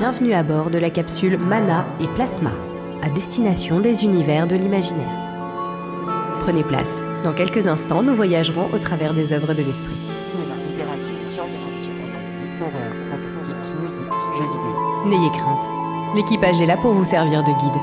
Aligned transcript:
Bienvenue 0.00 0.32
à 0.32 0.42
bord 0.42 0.70
de 0.70 0.78
la 0.78 0.88
capsule 0.88 1.36
Mana 1.36 1.84
et 2.00 2.08
Plasma, 2.08 2.52
à 3.02 3.10
destination 3.10 3.80
des 3.80 4.02
univers 4.02 4.46
de 4.46 4.56
l'imaginaire. 4.56 5.12
Prenez 6.40 6.64
place. 6.64 7.04
Dans 7.22 7.34
quelques 7.34 7.66
instants, 7.66 8.02
nous 8.02 8.14
voyagerons 8.14 8.70
au 8.72 8.78
travers 8.78 9.12
des 9.12 9.34
œuvres 9.34 9.52
de 9.52 9.62
l'esprit. 9.62 10.02
Cinéma, 10.18 10.54
littérature, 10.66 11.04
science-fiction, 11.28 11.92
fantasy, 11.92 12.38
horreur, 12.62 12.92
fantastique, 13.10 13.54
musique, 13.82 14.14
jeux 14.38 14.46
vidéo. 14.46 15.04
N'ayez 15.04 15.30
crainte. 15.32 15.68
L'équipage 16.14 16.62
est 16.62 16.66
là 16.66 16.78
pour 16.78 16.92
vous 16.92 17.04
servir 17.04 17.44
de 17.44 17.50
guide. 17.50 17.82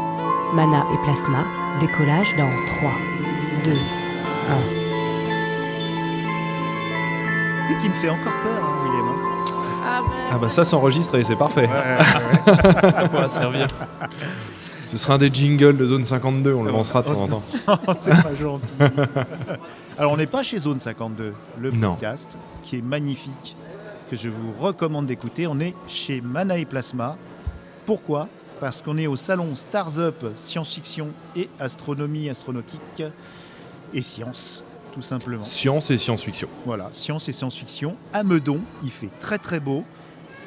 Mana 0.56 0.88
et 0.92 0.98
Plasma, 1.04 1.46
décollage 1.80 2.36
dans 2.36 2.50
3, 2.80 2.90
2, 3.64 3.72
1. 7.70 7.74
Et 7.74 7.78
qui 7.80 7.90
me 7.90 7.94
fait 7.94 8.10
encore 8.10 8.42
peur. 8.42 8.67
Ah. 10.30 10.34
Ah 10.34 10.38
bah 10.40 10.50
ça 10.50 10.64
s'enregistre 10.64 11.16
et 11.16 11.24
c'est 11.24 11.36
parfait. 11.36 11.68
Ça 11.68 13.08
pourra 13.10 13.28
servir. 13.30 13.68
Ce 14.86 14.98
sera 14.98 15.16
un 15.16 15.18
des 15.18 15.30
jingles 15.34 15.76
de 15.78 15.86
zone 15.86 16.04
52, 16.06 16.54
on 16.54 16.64
le 16.64 16.72
lancera 16.72 17.02
de 17.02 17.08
temps 17.08 17.22
en 17.24 17.28
temps. 17.28 17.44
c'est 18.00 18.12
pas 18.12 18.36
gentil. 18.40 18.74
Alors, 19.98 20.14
on 20.14 20.18
n'est 20.18 20.28
pas 20.28 20.44
chez 20.44 20.60
Zone 20.60 20.80
52, 20.80 21.34
le 21.60 21.72
Non. 21.72 21.96
podcast 21.96 22.38
qui 22.64 22.78
est 22.78 22.82
magnifique, 22.82 23.56
que 24.10 24.16
je 24.16 24.30
vous 24.30 24.54
recommande 24.60 25.06
d'écouter. 25.06 25.46
On 25.48 25.60
est 25.60 25.74
chez 25.90 26.22
Mana 26.22 26.58
et 26.58 26.66
Plasma. 26.66 27.18
Pourquoi? 27.86 28.30
Parce 28.62 28.82
qu'on 28.82 28.98
est 28.98 29.08
au 29.08 29.16
salon 29.18 29.56
Stars 29.56 30.00
Up 30.00 30.26
Science-Fiction 30.36 31.10
et 31.36 31.50
Astronomie 31.60 32.30
Astronautique 32.30 33.04
et 33.94 34.02
Science, 34.02 34.64
tout 34.94 35.02
simplement. 35.02 35.44
Science 35.44 35.92
et 35.92 35.98
science-fiction. 35.98 36.48
Voilà, 36.66 36.88
science 36.92 37.28
et 37.28 37.34
science-fiction. 37.34 37.96
À 38.14 38.24
Meudon, 38.24 38.62
il 38.84 38.92
fait 38.92 39.10
très 39.20 39.38
très 39.38 39.60
beau. 39.60 39.84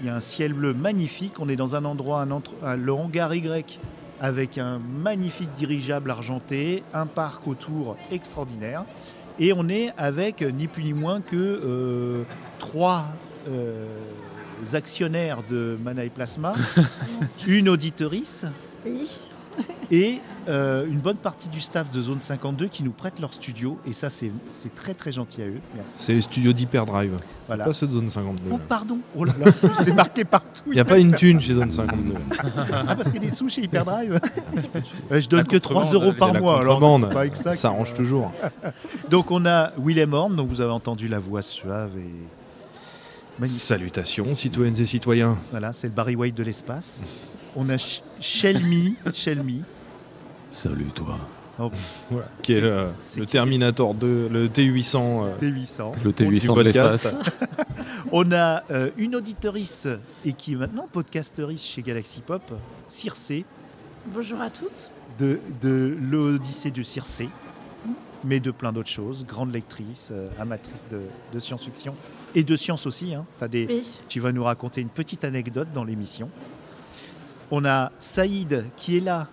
Il 0.00 0.06
y 0.06 0.08
a 0.08 0.16
un 0.16 0.20
ciel 0.20 0.52
bleu 0.54 0.72
magnifique. 0.72 1.34
On 1.40 1.48
est 1.48 1.56
dans 1.56 1.76
un 1.76 1.84
endroit, 1.84 2.20
un 2.22 2.30
entre- 2.30 2.54
un- 2.62 2.76
le 2.76 2.92
hangar 2.92 3.34
Y, 3.34 3.78
avec 4.20 4.58
un 4.58 4.78
magnifique 4.78 5.50
dirigeable 5.56 6.10
argenté, 6.10 6.82
un 6.94 7.06
parc 7.06 7.46
autour 7.46 7.96
extraordinaire. 8.10 8.84
Et 9.38 9.52
on 9.52 9.68
est 9.68 9.92
avec 9.96 10.42
ni 10.42 10.66
plus 10.66 10.84
ni 10.84 10.92
moins 10.92 11.20
que 11.20 11.36
euh, 11.36 12.22
trois 12.58 13.04
euh, 13.48 13.86
actionnaires 14.74 15.38
de 15.50 15.78
Mana 15.82 16.04
et 16.04 16.10
Plasma, 16.10 16.54
une 17.46 17.68
auditorice 17.70 18.44
Oui. 18.84 19.18
et 19.90 20.20
euh, 20.48 20.86
une 20.86 20.98
bonne 20.98 21.16
partie 21.16 21.48
du 21.48 21.60
staff 21.60 21.90
de 21.90 22.00
Zone 22.00 22.20
52 22.20 22.66
qui 22.68 22.82
nous 22.82 22.90
prêtent 22.92 23.20
leur 23.20 23.32
studio. 23.32 23.78
Et 23.86 23.92
ça, 23.92 24.08
c'est 24.10 24.30
très 24.74 24.94
très 24.94 25.12
gentil 25.12 25.42
à 25.42 25.46
eux. 25.46 25.60
Merci. 25.76 25.96
C'est 25.98 26.14
les 26.14 26.22
studios 26.22 26.52
d'Hyperdrive. 26.52 27.16
C'est 27.44 27.56
pas 27.56 27.72
ceux 27.72 27.86
de 27.86 27.92
zone 27.92 28.10
52. 28.10 28.42
Oh, 28.50 28.58
pardon 28.68 28.98
Oh 29.16 29.24
là 29.24 29.32
là, 29.38 29.52
c'est 29.74 29.92
marqué 29.92 30.24
partout. 30.24 30.62
Il 30.66 30.72
n'y 30.72 30.80
a 30.80 30.84
pas 30.84 30.98
une 30.98 31.14
thune 31.14 31.40
chez 31.40 31.54
zone 31.54 31.70
52. 31.70 32.14
Ah, 32.72 32.96
parce 32.96 33.10
qu'il 33.10 33.22
y 33.22 33.26
a 33.26 33.28
des 33.28 33.34
sous 33.34 33.48
chez 33.48 33.62
Hyperdrive 33.62 34.20
Je 35.10 35.28
donne 35.28 35.40
La 35.40 35.44
que 35.44 35.56
3 35.56 35.82
contrebande, 35.82 36.02
euros 36.04 36.12
par 36.12 36.32
la 36.32 36.40
mois. 36.40 36.60
Alors, 36.60 37.00
pas 37.10 37.20
avec 37.20 37.36
ça. 37.36 37.54
Ça 37.54 37.68
arrange 37.68 37.92
toujours. 37.94 38.32
Donc, 39.10 39.30
on 39.30 39.44
a 39.46 39.72
Willem 39.78 40.12
Horn, 40.12 40.34
donc 40.34 40.48
vous 40.48 40.60
avez 40.60 40.72
entendu 40.72 41.08
la 41.08 41.18
voix 41.18 41.42
suave 41.42 41.90
et. 41.96 42.10
magnifique. 43.38 43.60
Salutations, 43.62 44.34
citoyennes 44.34 44.80
et 44.80 44.86
citoyens. 44.86 45.38
Voilà, 45.50 45.72
c'est 45.72 45.88
le 45.88 45.92
Barry 45.92 46.16
White 46.16 46.36
de 46.36 46.42
l'espace. 46.42 47.04
On 47.56 47.68
a 47.68 47.76
Sh- 47.76 48.02
Shelmy. 48.20 48.94
Shelmy. 49.12 49.62
Salut 50.50 50.86
toi. 50.94 51.18
Oh, 51.62 51.70
Qui 52.42 52.54
est 52.54 52.60
le, 52.62 53.26
Terminator 53.26 53.94
2, 53.94 54.28
le 54.30 54.48
T800. 54.48 55.24
euh, 55.26 55.38
T800. 55.42 55.92
Le 56.02 56.10
T800 56.12 56.24
Du 56.30 56.38
de 56.48 56.52
podcast. 56.54 57.16
l'espace. 57.16 57.16
On 58.12 58.32
a 58.32 58.62
euh, 58.70 58.90
une 58.96 59.14
auditorice 59.14 59.86
et 60.24 60.32
qui 60.32 60.52
est 60.54 60.56
maintenant 60.56 60.88
podcasteurice 60.90 61.62
chez 61.62 61.82
Galaxy 61.82 62.20
Pop, 62.22 62.42
Circe, 62.88 63.32
Bonjour 64.06 64.40
à 64.40 64.48
tous. 64.48 64.90
de, 65.18 65.38
de 65.60 65.94
l'Odyssée 66.00 66.70
de 66.70 66.82
Circe, 66.82 67.22
mais 68.24 68.40
de 68.40 68.50
plein 68.52 68.72
d'autres 68.72 68.88
choses. 68.88 69.26
Grande 69.28 69.52
lectrice, 69.52 70.08
euh, 70.12 70.28
amatrice 70.40 70.86
de, 70.90 71.00
de 71.34 71.38
science-fiction 71.38 71.94
et 72.34 72.42
de 72.42 72.56
science 72.56 72.86
aussi. 72.86 73.14
hein. 73.14 73.26
T'as 73.38 73.48
des, 73.48 73.66
Oui. 73.68 73.98
Tu 74.08 74.18
vas 74.20 74.32
nous 74.32 74.44
raconter 74.44 74.80
une 74.80 74.88
petite 74.88 75.24
anecdote 75.24 75.68
dans 75.74 75.84
l'émission. 75.84 76.30
On 77.50 77.64
a 77.64 77.90
Saïd 77.98 78.64
qui 78.76 78.96
est 78.98 79.00
là 79.00 79.26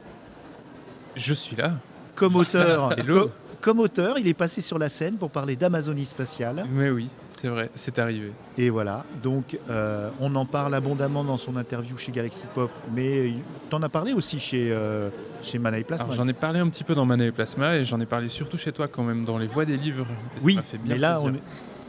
Je 1.15 1.33
suis 1.33 1.55
là. 1.55 1.73
comme 2.15 2.35
auteur. 2.35 2.95
Co- 3.07 3.31
comme 3.59 3.79
auteur, 3.79 4.17
il 4.19 4.27
est 4.27 4.33
passé 4.35 4.61
sur 4.61 4.77
la 4.77 4.87
scène 4.87 5.15
pour 5.15 5.31
parler 5.31 5.55
d'Amazonie 5.55 6.05
spatiale. 6.05 6.65
Mais 6.69 6.89
oui, 6.91 7.09
c'est 7.41 7.47
vrai, 7.47 7.71
c'est 7.73 7.97
arrivé. 7.97 8.31
Et 8.57 8.69
voilà, 8.69 9.03
donc 9.23 9.57
euh, 9.69 10.09
on 10.19 10.33
en 10.35 10.45
parle 10.45 10.75
abondamment 10.75 11.23
dans 11.23 11.37
son 11.37 11.57
interview 11.57 11.97
chez 11.97 12.11
Galaxy 12.11 12.43
Pop, 12.53 12.69
mais 12.93 13.33
tu 13.69 13.75
en 13.75 13.81
as 13.81 13.89
parlé 13.89 14.13
aussi 14.13 14.39
chez, 14.39 14.69
euh, 14.71 15.09
chez 15.41 15.57
Mana 15.57 15.79
et 15.79 15.83
Plasma. 15.83 16.13
J'en 16.15 16.27
ai 16.27 16.33
parlé 16.33 16.59
un 16.59 16.69
petit 16.69 16.83
peu 16.83 16.93
dans 16.93 17.05
Mana 17.05 17.25
et 17.25 17.31
Plasma 17.31 17.75
et 17.77 17.83
j'en 17.83 17.99
ai 17.99 18.05
parlé 18.05 18.29
surtout 18.29 18.59
chez 18.59 18.71
toi 18.71 18.87
quand 18.87 19.03
même 19.03 19.25
dans 19.25 19.39
les 19.39 19.47
voix 19.47 19.65
des 19.65 19.75
livres. 19.77 20.05
Et 20.35 20.39
ça 20.39 20.45
oui, 20.45 20.55
m'a 20.55 20.61
fait 20.61 20.77
bien 20.77 20.93
mais 20.93 20.99
là, 21.01 21.19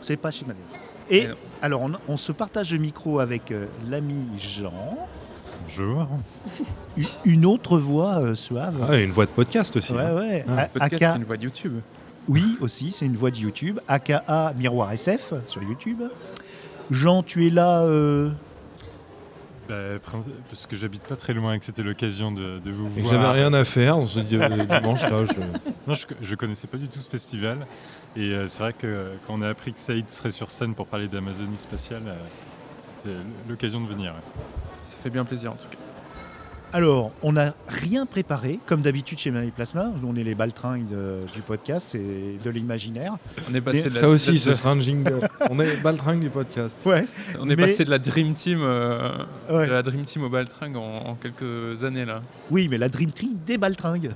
c'est 0.01 0.17
pas 0.17 0.31
chez 0.31 0.47
Mana. 0.47 0.59
Et 1.11 1.29
non. 1.29 1.35
alors, 1.63 1.83
on, 1.83 1.93
on 2.09 2.17
se 2.17 2.33
partage 2.33 2.73
le 2.73 2.79
micro 2.79 3.21
avec 3.21 3.53
euh, 3.53 3.67
l'ami 3.89 4.27
Jean. 4.39 4.97
Bonjour. 5.69 6.09
Une 7.27 7.45
autre 7.45 7.77
voix 7.79 8.21
euh, 8.23 8.35
suave. 8.35 8.87
Ah, 8.89 8.97
une 8.97 9.11
voix 9.13 9.27
de 9.27 9.31
podcast 9.31 9.77
aussi. 9.77 9.93
ouais, 9.93 10.01
hein. 10.03 10.15
ouais. 10.17 10.45
Ah, 10.49 10.67
Podcast, 10.73 11.13
c'est 11.13 11.19
une 11.19 11.25
voix 11.27 11.37
de 11.37 11.43
YouTube. 11.45 11.75
Oui, 12.27 12.57
aussi, 12.63 12.91
c'est 12.91 13.05
une 13.05 13.17
voix 13.19 13.31
de 13.31 13.37
YouTube. 13.37 13.79
AKA 13.87 14.55
Miroir 14.57 14.93
SF 14.93 15.35
sur 15.45 15.63
YouTube. 15.63 16.01
Jean, 16.91 17.23
tu 17.23 17.47
es 17.47 17.51
là. 17.51 17.83
euh, 17.83 18.31
Bah, 19.69 19.75
parce 20.49 20.67
que 20.67 20.75
j'habite 20.75 21.03
pas 21.03 21.17
très 21.17 21.35
loin 21.35 21.53
et 21.53 21.59
que 21.59 21.67
c'était 21.67 21.83
l'occasion 21.83 22.33
de, 22.33 22.59
de 22.61 22.71
vous 22.71 22.87
Et 22.97 23.03
voir. 23.03 23.13
j'avais 23.15 23.29
rien 23.43 23.53
à 23.53 23.65
faire, 23.67 23.99
on 23.99 24.07
se 24.07 24.21
dit 24.21 24.37
euh, 24.37 24.49
dimanche 24.49 25.03
là. 25.03 25.27
je- 25.27 25.33
Non, 25.87 25.95
je, 25.95 26.07
je 26.23 26.35
connaissais 26.35 26.67
pas 26.67 26.79
du 26.79 26.89
tout 26.89 26.99
ce 26.99 27.11
festival. 27.11 27.67
Et 28.17 28.31
euh, 28.33 28.47
c'est 28.49 28.61
vrai 28.61 28.73
que 28.73 29.11
quand 29.27 29.35
on 29.35 29.43
a 29.43 29.49
appris 29.51 29.75
que 29.75 29.81
Saïd 29.81 30.09
serait 30.09 30.31
sur 30.31 30.51
scène 30.51 30.73
pour 30.75 30.87
parler 30.87 31.09
d'Amazonie 31.09 31.59
spatiale, 31.59 32.03
c'était 33.03 33.17
l'occasion 33.51 33.83
de 33.83 33.87
venir. 33.89 34.15
Ça 34.85 34.97
fait 35.03 35.11
bien 35.11 35.25
plaisir 35.25 35.53
en 35.53 35.57
tout 35.57 35.69
cas. 35.71 35.77
Alors, 36.71 37.13
on 37.23 37.33
n'a 37.33 37.55
rien 37.67 38.05
préparé, 38.05 38.59
comme 38.67 38.83
d'habitude 38.83 39.19
chez 39.19 39.31
Mani 39.31 39.51
Plasma. 39.51 39.91
On 40.07 40.15
est 40.17 40.23
les 40.23 40.35
baltringues 40.35 40.87
de- 40.87 41.21
du 41.33 41.41
podcast 41.41 41.95
et 41.95 42.39
de 42.45 42.51
l'imaginaire. 42.51 43.17
On 43.51 43.55
est 43.55 43.63
passé, 43.63 43.85
de 43.85 43.85
la, 43.89 43.91
Ça 43.91 44.07
aussi, 44.11 44.33
de- 44.33 44.37
ce 44.37 44.53
sera 44.53 44.73
un 44.73 44.81
jingle. 44.81 45.19
on 45.51 45.59
est 45.61 45.81
baltringue 45.83 46.21
du 46.21 46.29
podcast. 46.29 46.79
Ouais. 46.85 47.07
on 47.41 47.49
est 47.49 47.57
mais- 47.57 47.69
passé 47.69 47.87
de 47.87 47.91
la 47.91 47.99
Dream 47.99 48.35
Team, 48.35 48.59
euh, 48.61 49.13
Ouais. 49.51 49.67
de 49.67 49.73
la 49.73 49.83
Dream 49.83 50.03
Team 50.05 50.25
au 50.25 50.29
Baltringue 50.29 50.77
en, 50.77 51.07
en 51.07 51.15
quelques 51.15 51.85
années 51.85 52.05
là. 52.05 52.21
Oui, 52.51 52.69
mais 52.71 52.77
la 52.77 52.91
Dream 52.91 53.13
Team 53.13 53.31
des 53.47 53.57
baltringues. 53.57 54.11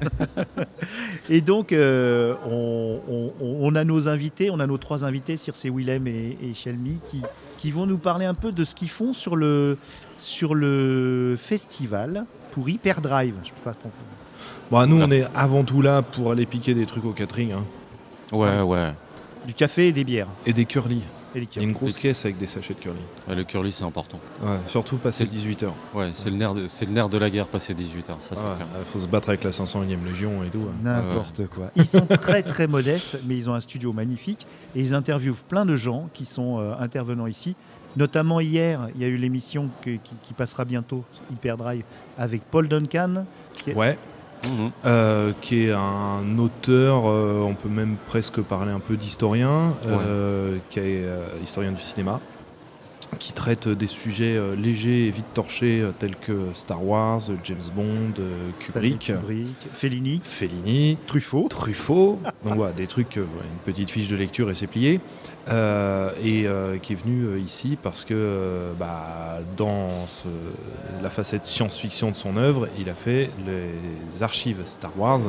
et 1.30 1.40
donc, 1.40 1.72
euh, 1.72 2.34
on, 2.46 3.00
on- 3.08 3.32
on 3.40 3.74
a 3.76 3.84
nos 3.84 4.10
invités, 4.10 4.50
on 4.50 4.60
a 4.60 4.66
nos 4.66 4.76
trois 4.76 5.06
invités, 5.06 5.38
Circe, 5.38 5.64
Willem 5.64 6.06
et, 6.06 6.36
et 6.42 6.52
Shelmy, 6.52 6.98
qui, 7.10 7.22
qui 7.62 7.70
vont 7.70 7.86
nous 7.86 7.96
parler 7.96 8.26
un 8.26 8.34
peu 8.34 8.50
de 8.50 8.64
ce 8.64 8.74
qu'ils 8.74 8.88
font 8.88 9.12
sur 9.12 9.36
le, 9.36 9.78
sur 10.18 10.56
le 10.56 11.36
festival 11.38 12.24
pour 12.50 12.68
Hyperdrive. 12.68 13.36
Je 13.44 13.50
peux 13.50 13.70
pas. 13.70 13.76
Bon, 14.68 14.86
nous, 14.88 15.00
on 15.00 15.08
est 15.12 15.24
avant 15.32 15.62
tout 15.62 15.80
là 15.80 16.02
pour 16.02 16.32
aller 16.32 16.44
piquer 16.44 16.74
des 16.74 16.86
trucs 16.86 17.04
au 17.04 17.12
catering 17.12 17.52
hein. 17.52 17.64
Ouais, 18.32 18.62
ouais. 18.62 18.90
Du 19.46 19.54
café 19.54 19.86
et 19.86 19.92
des 19.92 20.02
bières. 20.02 20.26
et 20.44 20.52
des 20.52 20.64
curly. 20.64 21.04
Et 21.34 21.40
les 21.40 21.48
Il 21.56 21.56
y 21.56 21.64
a 21.64 21.68
une 21.68 21.72
grosse 21.72 21.98
caisse 21.98 22.24
avec 22.24 22.38
des 22.38 22.46
sachets 22.46 22.74
de 22.74 22.78
curly. 22.80 22.98
Ouais, 23.28 23.34
le 23.34 23.44
curly, 23.44 23.72
c'est 23.72 23.84
important. 23.84 24.18
Ouais, 24.42 24.58
surtout 24.68 24.96
passer 24.96 25.24
C'est- 25.24 25.30
18h. 25.36 25.70
Ouais, 25.94 26.10
c'est 26.12 26.30
le 26.30 26.36
nerf 26.36 26.54
de, 26.54 26.66
c'est 26.66 26.84
le 26.86 26.92
nerf 26.92 27.08
de 27.08 27.16
la 27.18 27.30
guerre 27.30 27.46
passé 27.46 27.72
18 27.74 28.10
heures, 28.10 28.18
ça 28.20 28.34
c'est 28.36 28.42
Il 28.42 28.56
clair. 28.56 28.66
faut 28.92 29.00
se 29.00 29.06
battre 29.06 29.28
avec 29.30 29.42
la 29.44 29.50
501e 29.52 30.04
Légion 30.04 30.42
et 30.44 30.48
tout. 30.48 30.66
hein. 30.68 30.74
N'importe 30.82 31.46
quoi. 31.48 31.70
Ils 31.76 31.86
sont 31.86 32.06
très 32.06 32.42
très 32.42 32.66
modestes, 32.66 33.18
mais 33.26 33.36
ils 33.36 33.48
ont 33.48 33.54
un 33.54 33.60
studio 33.60 33.92
magnifique 33.92 34.46
et 34.76 34.80
ils 34.80 34.94
interviewent 34.94 35.34
plein 35.48 35.64
de 35.64 35.76
gens 35.76 36.08
qui 36.12 36.26
sont 36.26 36.58
euh, 36.60 36.74
intervenants 36.78 37.26
ici. 37.26 37.56
Notamment 37.96 38.40
hier, 38.40 38.88
il 38.94 39.02
y 39.02 39.04
a 39.04 39.08
eu 39.08 39.16
l'émission 39.16 39.68
qui, 39.82 40.00
qui 40.22 40.32
passera 40.32 40.64
bientôt, 40.64 41.04
Hyperdrive, 41.30 41.84
avec 42.18 42.42
Paul 42.50 42.66
Duncan. 42.68 43.26
qui 43.54 43.72
Ouais, 43.72 43.98
Euh, 44.84 45.32
qui 45.40 45.66
est 45.66 45.72
un 45.72 46.38
auteur, 46.38 47.04
euh, 47.06 47.40
on 47.42 47.54
peut 47.54 47.68
même 47.68 47.96
presque 48.08 48.40
parler 48.40 48.72
un 48.72 48.80
peu 48.80 48.96
d'historien, 48.96 49.74
euh, 49.86 50.56
qui 50.70 50.80
est 50.80 51.04
historien 51.42 51.72
du 51.72 51.80
cinéma, 51.80 52.20
qui 53.18 53.32
traite 53.34 53.68
des 53.68 53.86
sujets 53.86 54.36
euh, 54.36 54.56
légers 54.56 55.06
et 55.06 55.10
vite 55.10 55.26
torchés 55.34 55.80
euh, 55.82 55.92
tels 55.98 56.16
que 56.16 56.32
Star 56.54 56.84
Wars, 56.84 57.20
James 57.44 57.58
Bond, 57.74 58.14
euh, 58.18 58.48
Kubrick, 58.58 58.98
Kubrick, 59.00 59.54
Fellini, 59.74 60.20
Fellini, 60.24 60.96
Truffaut. 61.06 61.46
Truffaut. 61.48 62.18
Donc 62.44 62.56
voilà, 62.56 62.72
des 62.72 62.86
trucs, 62.86 63.16
une 63.16 63.24
petite 63.64 63.90
fiche 63.90 64.08
de 64.08 64.16
lecture 64.16 64.50
et 64.50 64.54
c'est 64.54 64.66
plié. 64.66 65.00
Et 66.24 66.46
qui 66.82 66.92
est 66.92 66.96
venu 67.04 67.38
ici 67.40 67.76
parce 67.82 68.04
que 68.04 68.70
bah, 68.78 69.40
dans 69.56 69.88
ce- 70.06 70.28
la 71.02 71.10
facette 71.10 71.44
science-fiction 71.44 72.10
de 72.10 72.16
son 72.16 72.36
œuvre, 72.36 72.68
il 72.78 72.88
a 72.88 72.94
fait 72.94 73.30
les 73.46 74.22
archives 74.22 74.62
Star 74.66 74.92
Wars, 74.98 75.20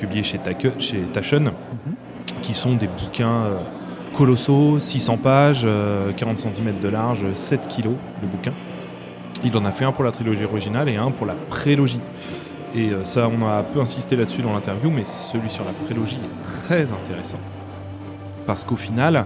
publiées 0.00 0.22
chez, 0.24 0.38
Take- 0.38 0.78
chez 0.80 1.00
Taschen, 1.12 1.52
qui 2.42 2.54
sont 2.54 2.74
des 2.76 2.86
bouquins 2.88 3.46
colossaux, 4.16 4.78
600 4.78 5.18
pages, 5.18 5.62
euh, 5.64 6.12
40 6.12 6.38
cm 6.38 6.80
de 6.80 6.88
large, 6.88 7.26
7 7.34 7.66
kilos 7.68 7.94
de 8.22 8.26
bouquins. 8.26 8.54
Il 9.44 9.56
en 9.56 9.64
a 9.64 9.72
fait 9.72 9.84
un 9.84 9.92
pour 9.92 10.04
la 10.04 10.10
trilogie 10.10 10.44
originale 10.44 10.88
et 10.88 10.96
un 10.96 11.10
pour 11.10 11.26
la 11.26 11.34
prélogie. 11.34 12.00
Et 12.74 12.90
euh, 12.90 13.04
ça, 13.04 13.28
on 13.28 13.46
a 13.46 13.58
un 13.58 13.62
peu 13.62 13.80
insisté 13.80 14.16
là-dessus 14.16 14.42
dans 14.42 14.52
l'interview, 14.52 14.90
mais 14.90 15.04
celui 15.04 15.50
sur 15.50 15.64
la 15.64 15.72
prélogie 15.72 16.16
est 16.16 16.66
très 16.66 16.92
intéressant. 16.92 17.38
Parce 18.46 18.64
qu'au 18.64 18.76
final, 18.76 19.24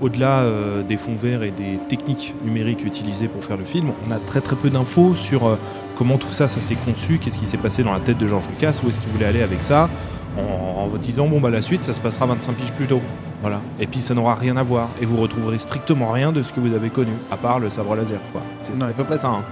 au-delà 0.00 0.40
euh, 0.40 0.82
des 0.82 0.96
fonds 0.96 1.16
verts 1.16 1.42
et 1.42 1.50
des 1.50 1.78
techniques 1.88 2.34
numériques 2.44 2.84
utilisées 2.84 3.28
pour 3.28 3.44
faire 3.44 3.56
le 3.56 3.64
film, 3.64 3.90
on 4.06 4.12
a 4.12 4.18
très 4.18 4.40
très 4.40 4.56
peu 4.56 4.70
d'infos 4.70 5.14
sur 5.14 5.46
euh, 5.46 5.56
comment 5.96 6.18
tout 6.18 6.30
ça, 6.30 6.48
ça 6.48 6.60
s'est 6.60 6.76
conçu, 6.76 7.18
qu'est-ce 7.18 7.38
qui 7.38 7.46
s'est 7.46 7.56
passé 7.56 7.82
dans 7.82 7.92
la 7.92 8.00
tête 8.00 8.18
de 8.18 8.26
George 8.26 8.44
Lucas, 8.48 8.80
où 8.84 8.88
est-ce 8.88 9.00
qu'il 9.00 9.10
voulait 9.10 9.26
aller 9.26 9.42
avec 9.42 9.62
ça, 9.62 9.88
en, 10.36 10.84
en 10.92 10.96
disant 10.98 11.26
bon 11.26 11.40
bah 11.40 11.50
la 11.50 11.62
suite, 11.62 11.84
ça 11.84 11.94
se 11.94 12.00
passera 12.00 12.26
25 12.26 12.52
piges 12.54 12.72
plus 12.72 12.86
tôt. 12.86 13.00
Voilà. 13.44 13.60
Et 13.78 13.86
puis 13.86 14.00
ça 14.00 14.14
n'aura 14.14 14.34
rien 14.36 14.56
à 14.56 14.62
voir. 14.62 14.88
Et 15.02 15.04
vous 15.04 15.18
retrouverez 15.18 15.58
strictement 15.58 16.10
rien 16.10 16.32
de 16.32 16.42
ce 16.42 16.50
que 16.50 16.60
vous 16.60 16.72
avez 16.74 16.88
connu, 16.88 17.12
à 17.30 17.36
part 17.36 17.58
le 17.60 17.68
sabre 17.68 17.94
laser. 17.94 18.18
quoi. 18.32 18.40
C'est 18.60 18.82
à 18.82 18.86
peu 18.88 19.04
près 19.04 19.18
ça. 19.18 19.28
hein. 19.28 19.42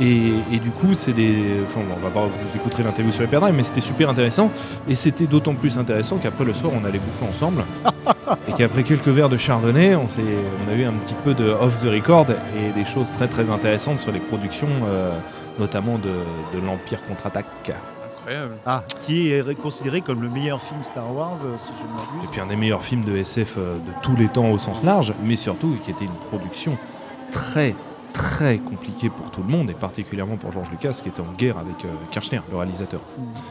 Et, 0.00 0.32
et 0.50 0.58
du 0.60 0.70
coup, 0.70 0.94
c'est 0.94 1.12
des. 1.12 1.36
Enfin, 1.68 1.80
bon, 1.86 1.94
on 1.98 2.02
va 2.02 2.08
pas 2.10 2.24
vous 2.26 2.56
écouterez 2.56 2.82
l'interview 2.82 3.12
sur 3.12 3.22
Hyperdrive, 3.22 3.54
mais 3.54 3.62
c'était 3.62 3.82
super 3.82 4.08
intéressant. 4.08 4.50
Et 4.88 4.94
c'était 4.94 5.26
d'autant 5.26 5.52
plus 5.54 5.76
intéressant 5.76 6.16
qu'après 6.16 6.44
le 6.46 6.54
soir, 6.54 6.72
on 6.74 6.84
allait 6.86 6.98
bouffer 6.98 7.26
ensemble. 7.30 7.64
et 8.48 8.52
qu'après 8.54 8.82
quelques 8.82 9.08
verres 9.08 9.28
de 9.28 9.36
chardonnay, 9.36 9.94
on, 9.94 10.06
on 10.06 10.72
a 10.72 10.74
eu 10.74 10.84
un 10.84 10.94
petit 10.94 11.14
peu 11.22 11.34
de 11.34 11.44
off 11.50 11.82
the 11.82 11.88
record 11.90 12.26
et 12.30 12.72
des 12.72 12.86
choses 12.86 13.12
très 13.12 13.28
très 13.28 13.50
intéressantes 13.50 13.98
sur 14.00 14.10
les 14.10 14.20
productions, 14.20 14.68
euh, 14.88 15.12
notamment 15.60 15.98
de, 15.98 16.08
de 16.58 16.64
l'Empire 16.66 17.04
contre-attaque. 17.06 17.44
Incroyable. 18.26 18.54
Ah, 18.66 18.82
qui 19.02 19.30
est 19.30 19.40
ré- 19.42 19.54
considéré 19.54 20.00
comme 20.00 20.22
le 20.22 20.28
meilleur 20.28 20.60
film 20.60 20.82
Star 20.82 21.14
Wars, 21.14 21.36
euh, 21.44 21.54
si 21.58 21.70
je 21.78 21.82
ne 21.84 21.88
Et 21.88 22.16
m'abuse. 22.16 22.30
puis 22.32 22.40
un 22.40 22.46
des 22.46 22.56
meilleurs 22.56 22.82
films 22.82 23.04
de 23.04 23.16
SF 23.16 23.54
euh, 23.58 23.74
de 23.76 23.92
tous 24.02 24.16
les 24.16 24.28
temps 24.28 24.50
au 24.50 24.58
sens 24.58 24.82
large, 24.82 25.12
mais 25.24 25.36
surtout 25.36 25.76
qui 25.82 25.90
était 25.90 26.04
une 26.04 26.10
production 26.30 26.76
très 27.32 27.74
très 28.12 28.58
compliquée 28.58 29.08
pour 29.10 29.28
tout 29.32 29.42
le 29.42 29.48
monde 29.48 29.68
et 29.70 29.74
particulièrement 29.74 30.36
pour 30.36 30.52
George 30.52 30.70
Lucas 30.70 31.00
qui 31.02 31.08
était 31.08 31.20
en 31.20 31.32
guerre 31.36 31.58
avec 31.58 31.84
euh, 31.84 31.88
Kirchner, 32.12 32.38
le 32.48 32.56
réalisateur. 32.56 33.00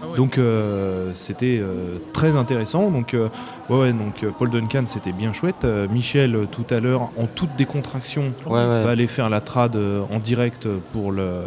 Ah 0.01 0.07
ouais. 0.07 0.15
Donc 0.15 0.37
euh, 0.37 1.11
c'était 1.15 1.59
euh, 1.61 1.97
très 2.13 2.37
intéressant. 2.37 2.89
Donc 2.89 3.13
euh, 3.13 3.27
ouais, 3.69 3.77
ouais, 3.77 3.91
donc 3.91 4.25
Paul 4.39 4.49
Duncan 4.49 4.85
c'était 4.87 5.11
bien 5.11 5.33
chouette. 5.33 5.65
Euh, 5.65 5.87
Michel 5.89 6.47
tout 6.49 6.65
à 6.73 6.79
l'heure 6.79 7.09
en 7.19 7.25
toute 7.25 7.53
décontraction 7.57 8.31
Ouais, 8.45 8.53
ouais. 8.53 8.83
va 8.85 8.89
aller 8.91 9.07
faire 9.07 9.29
la 9.29 9.41
trad 9.41 9.75
euh, 9.75 10.03
en 10.09 10.19
direct 10.19 10.65
pour 10.93 11.11
le, 11.11 11.41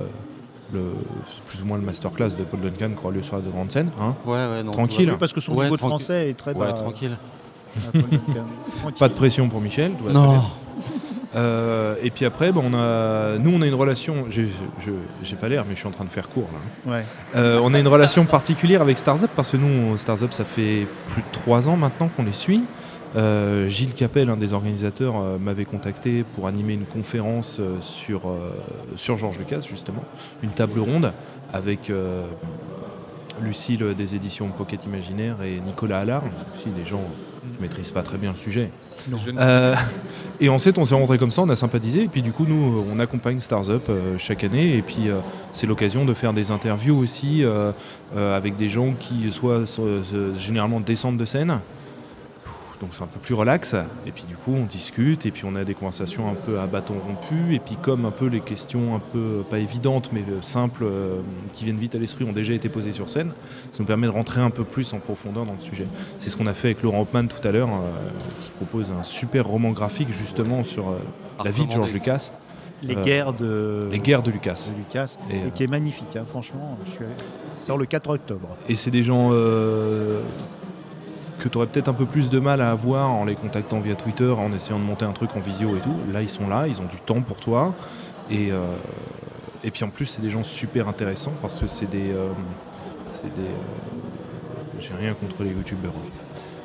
le 0.72 0.80
plus 1.46 1.62
ou 1.62 1.64
moins 1.66 1.78
le 1.78 1.84
masterclass 1.84 2.30
de 2.38 2.44
Paul 2.44 2.60
Duncan 2.60 2.90
qui 2.98 3.04
aura 3.04 3.14
lieu 3.14 3.22
sur 3.22 3.36
la 3.36 3.42
grande 3.42 3.70
scène. 3.70 3.90
Hein 4.00 4.14
Ouais, 4.24 4.32
ouais, 4.34 4.62
non. 4.62 4.72
Tranquille. 4.72 5.10
Oui, 5.10 5.16
parce 5.18 5.32
que 5.32 5.40
son 5.40 5.52
Ouais, 5.54 5.64
niveau 5.64 5.76
de 5.76 5.80
français 5.80 6.30
est 6.30 6.34
très 6.34 6.54
bas. 6.54 6.66
Ouais, 6.66 6.74
tranquille. 6.74 7.16
Pas 8.98 9.08
de 9.08 9.14
pression 9.14 9.48
pour 9.48 9.60
Michel. 9.60 9.92
doit 9.96 10.12
Non. 10.12 10.42
Euh, 11.34 11.96
et 12.02 12.10
puis 12.10 12.24
après, 12.24 12.50
bah, 12.50 12.62
on 12.64 12.72
a, 12.72 13.36
nous, 13.38 13.50
on 13.54 13.60
a 13.60 13.66
une 13.66 13.74
relation. 13.74 14.24
J'ai 14.30 14.48
je- 14.80 14.90
j'ai 15.22 15.36
pas 15.36 15.48
l'air, 15.48 15.64
mais 15.68 15.74
je 15.74 15.80
suis 15.80 15.88
en 15.88 15.90
train 15.90 16.04
de 16.04 16.08
faire 16.10 16.28
court 16.30 16.48
là. 16.86 16.92
Ouais. 16.92 17.04
Euh, 17.34 17.60
on 17.62 17.74
a 17.74 17.78
une 17.78 17.88
relation 17.88 18.24
particulière 18.24 18.80
avec 18.80 18.96
Stars 18.96 19.22
Up 19.24 19.30
parce 19.36 19.50
que 19.50 19.58
nous, 19.58 19.98
Stars 19.98 20.22
Up, 20.22 20.32
ça 20.32 20.44
fait 20.44 20.86
plus 21.08 21.20
de 21.22 21.26
trois 21.32 21.68
ans 21.68 21.76
maintenant 21.76 22.08
qu'on 22.16 22.24
les 22.24 22.32
suit. 22.32 22.64
Euh, 23.16 23.68
Gilles 23.68 23.94
Capel, 23.94 24.28
un 24.28 24.36
des 24.36 24.52
organisateurs, 24.52 25.14
euh, 25.16 25.38
m'avait 25.38 25.64
contacté 25.64 26.24
pour 26.34 26.46
animer 26.46 26.74
une 26.74 26.84
conférence 26.84 27.58
euh, 27.60 27.76
sur, 27.80 28.28
euh, 28.28 28.50
sur 28.96 29.16
Georges 29.16 29.38
Lucas, 29.38 29.60
justement, 29.62 30.04
une 30.42 30.50
table 30.50 30.80
ronde 30.80 31.12
avec 31.52 31.88
euh, 31.90 32.24
Lucille 33.42 33.84
des 33.96 34.14
éditions 34.14 34.48
Pocket 34.48 34.84
Imaginaire 34.84 35.36
et 35.42 35.60
Nicolas 35.66 36.00
Allard, 36.00 36.24
aussi 36.54 36.68
des 36.70 36.84
gens 36.84 37.02
qui 37.40 37.62
maîtrisent 37.62 37.90
pas 37.90 38.02
très 38.02 38.18
bien 38.18 38.32
le 38.32 38.36
sujet. 38.38 38.70
Euh, 39.38 39.74
et 40.40 40.48
ensuite, 40.48 40.76
on 40.78 40.84
s'est 40.84 40.94
rencontrés 40.94 41.18
comme 41.18 41.30
ça, 41.30 41.42
on 41.42 41.48
a 41.48 41.56
sympathisé. 41.56 42.02
Et 42.02 42.08
puis, 42.08 42.20
du 42.22 42.32
coup, 42.32 42.44
nous, 42.46 42.84
on 42.90 42.98
accompagne 42.98 43.40
Stars 43.40 43.70
Up 43.70 43.84
euh, 43.88 44.16
chaque 44.18 44.42
année. 44.42 44.76
Et 44.76 44.82
puis, 44.82 45.08
euh, 45.08 45.18
c'est 45.52 45.66
l'occasion 45.66 46.04
de 46.04 46.12
faire 46.12 46.32
des 46.32 46.50
interviews 46.50 46.96
aussi 46.98 47.44
euh, 47.44 47.70
euh, 48.16 48.36
avec 48.36 48.56
des 48.56 48.68
gens 48.68 48.94
qui, 48.98 49.30
soit 49.30 49.64
so- 49.64 49.86
euh, 49.86 50.34
généralement 50.38 50.80
descendent 50.80 51.18
de 51.18 51.24
scène. 51.24 51.60
Donc, 52.80 52.90
c'est 52.92 53.02
un 53.02 53.06
peu 53.06 53.18
plus 53.20 53.34
relax. 53.34 53.74
Et 54.06 54.12
puis, 54.12 54.24
du 54.28 54.36
coup, 54.36 54.52
on 54.54 54.64
discute. 54.64 55.24
Et 55.24 55.30
puis, 55.30 55.44
on 55.46 55.56
a 55.56 55.64
des 55.64 55.74
conversations 55.74 56.28
un 56.28 56.34
peu 56.34 56.58
à 56.60 56.66
bâton 56.66 56.94
rompu. 56.98 57.54
Et 57.54 57.58
puis, 57.58 57.76
comme 57.80 58.04
un 58.04 58.10
peu 58.10 58.26
les 58.26 58.40
questions 58.40 58.94
un 58.94 58.98
peu, 58.98 59.18
euh, 59.18 59.42
pas 59.42 59.58
évidentes, 59.58 60.10
mais 60.12 60.20
euh, 60.20 60.42
simples, 60.42 60.84
euh, 60.84 61.20
qui 61.52 61.64
viennent 61.64 61.78
vite 61.78 61.94
à 61.94 61.98
l'esprit, 61.98 62.24
ont 62.24 62.32
déjà 62.32 62.52
été 62.52 62.68
posées 62.68 62.92
sur 62.92 63.08
scène, 63.08 63.32
ça 63.72 63.78
nous 63.80 63.86
permet 63.86 64.06
de 64.06 64.12
rentrer 64.12 64.40
un 64.42 64.50
peu 64.50 64.64
plus 64.64 64.92
en 64.92 64.98
profondeur 64.98 65.46
dans 65.46 65.54
le 65.54 65.60
sujet. 65.60 65.86
C'est 66.18 66.28
ce 66.28 66.36
qu'on 66.36 66.46
a 66.46 66.54
fait 66.54 66.68
avec 66.68 66.82
Laurent 66.82 67.00
Hopman 67.00 67.28
tout 67.28 67.46
à 67.46 67.50
l'heure, 67.50 67.68
euh, 67.70 67.90
qui 68.42 68.50
propose 68.50 68.86
un 68.90 69.02
super 69.04 69.46
roman 69.46 69.70
graphique 69.70 70.12
justement 70.12 70.62
sur 70.62 70.88
euh, 70.90 70.98
la 71.44 71.50
vie 71.50 71.66
de 71.66 71.72
George 71.72 71.92
Lucas, 71.92 72.30
Les 72.82 72.94
Euh, 72.94 73.04
guerres 73.04 73.32
de, 73.32 73.88
les 73.90 73.98
guerres 74.00 74.22
de 74.22 74.30
Lucas. 74.30 74.68
de 74.70 74.76
Lucas, 74.76 75.16
Et, 75.30 75.34
et, 75.34 75.38
euh, 75.38 75.48
qui 75.54 75.62
est 75.64 75.66
magnifique, 75.66 76.14
hein, 76.14 76.24
franchement. 76.28 76.76
Je 76.84 76.90
suis 76.90 77.04
allé- 77.04 77.14
ça 77.56 77.66
sort 77.68 77.78
le 77.78 77.86
4 77.86 78.10
octobre. 78.10 78.54
Et 78.68 78.76
c'est 78.76 78.90
des 78.90 79.02
gens 79.02 79.30
euh, 79.32 80.20
que 81.38 81.48
tu 81.48 81.56
aurais 81.58 81.66
peut-être 81.66 81.88
un 81.88 81.94
peu 81.94 82.06
plus 82.06 82.30
de 82.30 82.38
mal 82.38 82.60
à 82.60 82.70
avoir 82.70 83.10
en 83.10 83.24
les 83.24 83.34
contactant 83.34 83.80
via 83.80 83.94
Twitter, 83.94 84.30
en 84.30 84.52
essayant 84.52 84.78
de 84.78 84.84
monter 84.84 85.04
un 85.04 85.12
truc 85.12 85.30
en 85.36 85.40
visio 85.40 85.76
et 85.76 85.80
tout. 85.80 85.96
Là, 86.12 86.22
ils 86.22 86.28
sont 86.30 86.48
là, 86.48 86.66
ils 86.66 86.80
ont 86.80 86.86
du 86.86 86.98
temps 87.04 87.20
pour 87.20 87.36
toi. 87.36 87.74
Et, 88.30 88.50
euh, 88.50 88.64
et 89.62 89.70
puis 89.70 89.84
en 89.84 89.88
plus, 89.88 90.06
c'est 90.06 90.22
des 90.22 90.30
gens 90.30 90.44
super 90.44 90.88
intéressants 90.88 91.32
parce 91.42 91.58
que 91.58 91.66
c'est 91.66 91.90
des. 91.90 92.10
euh, 92.12 92.28
c'est 93.06 93.34
des 93.34 93.42
euh, 93.42 94.80
J'ai 94.80 94.94
rien 94.94 95.14
contre 95.14 95.42
les 95.42 95.50
youtubeurs. 95.50 95.92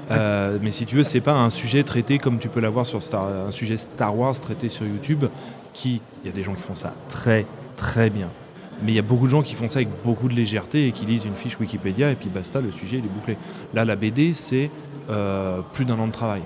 hein. 0.10 0.58
Mais 0.62 0.72
si 0.72 0.86
tu 0.86 0.96
veux, 0.96 1.04
c'est 1.04 1.22
pas 1.22 1.34
un 1.34 1.50
sujet 1.50 1.84
traité 1.84 2.18
comme 2.18 2.40
tu 2.40 2.50
peux 2.50 2.60
l'avoir 2.60 2.86
sur 2.86 3.02
Star, 3.02 3.26
un 3.48 3.52
sujet 3.52 3.78
Star 3.78 4.18
Wars 4.18 4.40
traité 4.40 4.70
sur 4.70 4.86
YouTube. 4.86 5.26
Qui, 5.74 6.02
il 6.24 6.28
y 6.28 6.30
a 6.30 6.34
des 6.34 6.44
gens 6.44 6.54
qui 6.54 6.62
font 6.64 6.76
ça 6.76 6.94
très 7.08 7.46
très 7.78 8.10
bien. 8.10 8.28
Mais 8.84 8.92
il 8.92 8.96
y 8.96 9.00
a 9.00 9.04
beaucoup 9.04 9.26
de 9.26 9.32
gens 9.32 9.42
qui 9.44 9.56
font 9.56 9.68
ça 9.68 9.80
avec 9.80 9.90
beaucoup 10.04 10.28
de 10.28 10.34
légèreté 10.34 10.88
et 10.88 10.92
qui 10.92 11.06
lisent 11.06 11.26
une 11.26 11.36
fiche 11.36 11.60
Wikipédia 11.60 12.12
et 12.12 12.16
puis 12.16 12.30
basta, 12.30 12.62
le 12.62 12.72
sujet 12.72 12.98
il 12.98 13.06
est 13.06 13.10
bouclé. 13.10 13.38
Là, 13.74 13.86
la 13.86 13.96
BD, 13.96 14.34
c'est 14.34 14.72
euh, 15.10 15.62
plus 15.74 15.86
d'un 15.86 16.00
an 16.00 16.08
de 16.08 16.12
travail, 16.12 16.42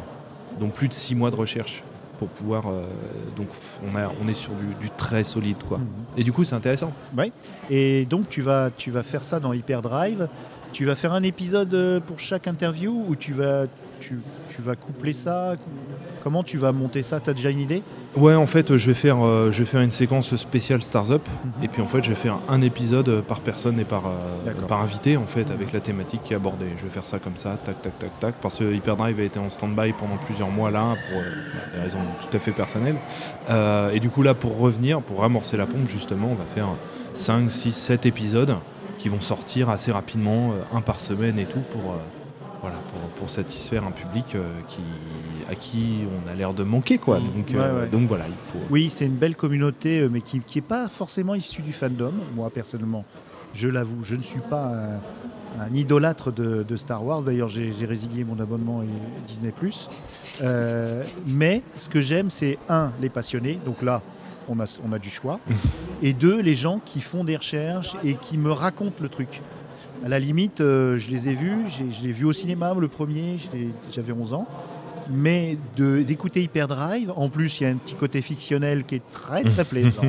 donc 0.60 0.74
plus 0.74 0.88
de 0.88 0.94
six 0.94 1.16
mois 1.16 1.32
de 1.32 1.36
recherche 1.36 1.84
pour 2.20 2.30
pouvoir. 2.30 2.68
euh, 2.68 2.84
donc 3.38 3.48
on, 3.90 3.96
a, 3.98 4.12
on 4.24 4.28
est 4.28 4.34
sur 4.34 4.52
du, 4.54 4.66
du 4.86 4.90
très 4.90 5.24
solide 5.24 5.58
quoi. 5.68 5.78
Mhm. 5.80 5.86
Et 6.18 6.24
du 6.24 6.32
coup, 6.32 6.44
c'est 6.44 6.56
intéressant. 6.56 6.92
Et 7.70 8.06
donc, 8.06 8.30
tu 8.30 8.42
vas, 8.42 8.70
tu 8.76 8.92
vas 8.92 9.04
faire 9.04 9.24
ça 9.24 9.40
dans 9.40 9.54
Hyperdrive. 9.54 10.28
Tu 10.72 10.86
vas 10.86 10.96
faire 10.96 11.14
un 11.14 11.24
épisode 11.24 11.74
euh, 11.74 12.00
pour 12.02 12.20
chaque 12.20 12.48
interview 12.48 13.06
ou 13.08 13.16
tu 13.16 13.31
vas, 13.34 13.66
tu, 14.07 14.19
tu 14.50 14.62
vas 14.62 14.75
coupler 14.75 15.13
ça? 15.13 15.56
Comment 16.24 16.44
tu 16.44 16.57
vas 16.57 16.72
monter 16.72 17.04
ça? 17.04 17.19
Tu 17.19 17.30
as 17.30 17.34
déjà 17.34 17.50
une 17.50 17.60
idée? 17.60 17.81
Ouais, 18.16 18.34
en 18.36 18.48
fait, 18.48 18.78
je 18.78 18.88
vais 18.88 18.94
faire, 18.96 19.18
euh, 19.25 19.52
je 19.52 19.60
vais 19.60 19.66
faire 19.66 19.81
une 19.81 19.92
séquence 19.92 20.36
spéciale 20.38 20.81
Stars 20.81 21.12
Up 21.12 21.22
Mhm. 21.28 21.63
et 21.63 21.68
puis 21.68 21.81
en 21.81 21.88
fait, 21.88 22.02
je 22.04 22.10
vais 22.10 22.16
faire 22.16 22.38
un 22.48 22.62
épisode 22.62 23.09
euh, 23.09 23.21
par 23.21 23.42
personne 23.42 23.80
et 23.80 23.83
par, 23.83 24.07
euh, 24.07 24.52
par 24.68 24.81
invité 24.81 25.18
en 25.18 25.26
fait 25.26 25.52
avec 25.52 25.74
la 25.74 25.81
thématique 25.81 26.21
qui 26.24 26.33
est 26.33 26.38
abordée. 26.38 26.68
Je 26.78 26.83
vais 26.83 26.90
faire 26.90 27.06
ça 27.06 27.19
comme 27.19 27.35
ça, 27.35 27.57
tac, 27.64 27.81
tac, 27.81 28.00
tac, 28.00 28.19
tac, 28.19 28.35
parce 28.42 28.59
que 28.59 28.74
Hyperdrive 28.74 29.19
a 29.19 29.24
été 29.24 29.38
en 29.40 29.50
stand-by 29.50 29.92
pendant 29.94 30.18
plusieurs 30.18 30.50
mois 30.50 30.71
là 30.71 30.95
pour 31.09 31.19
euh, 31.19 31.76
des 31.76 31.81
raisons 31.81 32.00
tout 32.21 32.35
à 32.35 32.40
fait 32.40 32.52
personnelles. 32.52 32.95
Et 33.94 34.00
du 34.00 34.09
coup 34.09 34.21
là, 34.24 34.33
pour 34.33 34.57
revenir, 34.57 35.02
pour 35.02 35.24
amorcer 35.24 35.57
la 35.57 35.66
pompe 35.66 35.88
justement, 35.90 36.30
on 36.31 36.35
va 36.35 36.45
faire 36.56 36.68
5, 37.14 37.52
6, 37.52 37.71
7 37.74 38.06
épisodes 38.06 38.56
qui 38.97 39.09
vont 39.09 39.21
sortir 39.21 39.69
assez 39.69 39.92
rapidement, 39.92 40.54
un 40.74 40.81
par 40.81 41.00
semaine 41.02 41.38
et 41.38 41.45
tout 41.45 41.59
pour, 41.71 41.95
voilà, 42.66 42.80
pour, 42.92 43.00
pour 43.12 43.30
satisfaire 43.30 43.84
un 43.86 43.92
public 43.92 44.34
euh, 44.34 44.44
qui, 44.69 44.81
à 45.48 45.54
qui 45.54 46.00
on 46.26 46.28
a 46.28 46.34
l'air 46.34 46.56
de 46.56 46.64
manquer 46.64 46.98
quoi. 46.98 47.19
Mhm. 47.19 47.26
Donc, 47.36 47.48
Ouais, 47.50 47.56
euh, 47.57 47.81
ouais. 47.84 47.88
donc 47.90 48.07
voilà, 48.07 48.26
il 48.28 48.34
faut. 48.52 48.66
Oui, 48.72 48.90
c'est 48.90 49.06
une 49.06 49.18
belle 49.18 49.36
communauté, 49.36 50.00
euh, 50.00 50.10
mais 50.12 50.22
qui 50.22 50.42
n'est 50.56 50.62
pas 50.62 50.90
forcément 50.90 51.36
issue 51.36 51.62
du 51.62 51.74
fandom. 51.74 52.12
Moi, 52.36 52.50
personnellement, 52.50 53.06
je 53.54 53.68
l'avoue, 53.69 54.04
je 54.04 54.16
ne 54.16 54.24
suis 54.24 54.40
pas 54.40 54.72
un, 55.60 55.62
un 55.62 55.74
idolâtre 55.76 56.31
de, 56.31 56.64
de 56.64 56.76
Star 56.76 57.06
Wars. 57.06 57.22
D'ailleurs, 57.22 57.50
j'ai 57.50 57.72
j'ai 57.78 57.86
résilié 57.86 58.24
mon 58.24 58.40
abonnement 58.40 58.80
à 58.81 58.86
Disney+. 59.28 59.54
Euh, 60.42 61.04
mais 61.28 61.62
ce 61.78 61.88
que 61.88 62.02
j'aime, 62.02 62.31
c'est 62.31 62.57
un, 62.68 62.92
les 63.00 63.10
passionnés. 63.10 63.60
Donc 63.64 63.84
là, 63.84 64.02
on 64.50 64.60
a, 64.60 64.66
on 64.84 64.92
a 64.92 64.98
du 64.98 65.12
choix. 65.12 65.40
et 66.02 66.14
deux, 66.14 66.42
les 66.42 66.56
gens 66.56 66.80
qui 66.84 67.00
font 67.02 67.24
des 67.24 67.38
recherches 67.38 67.95
et 68.04 68.16
qui 68.16 68.40
me 68.40 68.52
racontent 68.52 68.98
le 69.02 69.10
truc. 69.10 69.42
À 70.06 70.07
la 70.07 70.19
limite, 70.19 70.62
euh, 70.62 71.00
je 71.00 71.09
les 71.09 71.30
ai 71.30 71.33
vus, 71.33 71.56
j'ai- 71.68 71.92
je 71.92 72.04
l'ai 72.04 72.12
vu 72.12 72.26
au 72.26 72.31
cinéma, 72.33 72.76
le 72.80 72.88
premier, 72.88 73.38
j'avais 73.92 74.14
11 74.14 74.33
ans. 74.33 74.47
Mais 75.09 75.57
d'écouter 75.78 76.42
Hyperdrive, 76.44 77.12
en 77.16 77.28
plus 77.30 77.59
il 77.59 77.64
y 77.64 77.68
a 77.68 77.69
un 77.69 77.76
petit 77.76 77.94
côté 77.95 78.21
fictionnel 78.24 78.83
qui 78.85 78.95
est 78.95 79.12
très 79.12 79.44
très 79.44 79.64
plaisant. 79.66 80.02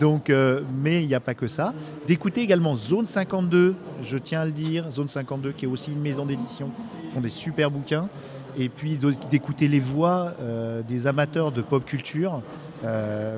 Donc, 0.00 0.30
euh, 0.30 0.60
mais 0.82 1.02
il 1.02 1.06
n'y 1.08 1.14
a 1.16 1.20
pas 1.20 1.34
que 1.34 1.46
ça. 1.48 1.72
D'écouter 2.06 2.42
également 2.42 2.74
Zone 2.76 3.06
52, 3.06 3.74
je 4.02 4.18
tiens 4.18 4.40
à 4.40 4.44
le 4.44 4.50
dire, 4.52 4.88
Zone 4.90 5.06
52 5.08 5.50
qui 5.52 5.64
est 5.66 5.68
aussi 5.68 5.90
une 5.92 6.00
maison 6.00 6.24
d'édition, 6.26 6.70
font 7.12 7.20
des 7.20 7.30
super 7.30 7.70
bouquins. 7.72 8.08
Et 8.56 8.68
puis 8.68 8.98
d'écouter 9.32 9.66
les 9.66 9.80
voix 9.80 10.32
euh, 10.40 10.82
des 10.82 11.08
amateurs 11.08 11.50
de 11.50 11.60
pop 11.62 11.84
culture, 11.84 12.40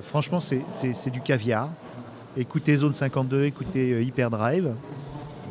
franchement 0.03 0.41
c'est- 0.41 1.11
du 1.11 1.21
caviar. 1.23 1.71
Écoutez 2.39 2.77
Zone 2.77 2.93
52, 2.95 3.45
écoutez 3.45 4.03
Hyperdrive 4.03 4.73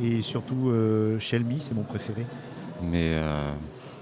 et 0.03 0.21
surtout 0.21 0.69
euh, 0.69 1.19
Shelby, 1.19 1.57
c'est 1.59 1.73
mon 1.75 1.83
préféré. 1.83 2.25
Mais 2.83 3.13
euh, 3.15 3.51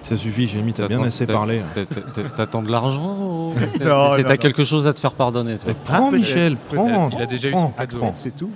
Ça 0.01 0.17
suffit, 0.17 0.47
j'ai 0.47 0.61
mis, 0.61 0.73
t'as 0.73 0.87
bien 0.87 1.01
assez 1.03 1.25
parlé. 1.27 1.61
t'a- 1.75 1.85
t'a- 1.85 2.29
T'attends 2.29 2.61
de 2.63 2.71
l'argent 2.71 3.17
ou 3.19 3.53
T'as 3.79 4.37
quelque 4.37 4.63
chose 4.63 4.87
à 4.87 4.93
te 4.93 4.99
faire 4.99 5.13
pardonner, 5.13 5.57
toi 5.57 5.73
prends, 5.83 6.09
peut-être, 6.09 6.19
Michel, 6.19 6.57
prends. 6.73 7.09
Il 7.11 7.21
a 7.21 7.25
déjà 7.25 7.49
eu 7.49 7.51
son. 7.51 7.71
Accent. 7.77 8.13
C'est 8.17 8.35
tout. 8.35 8.49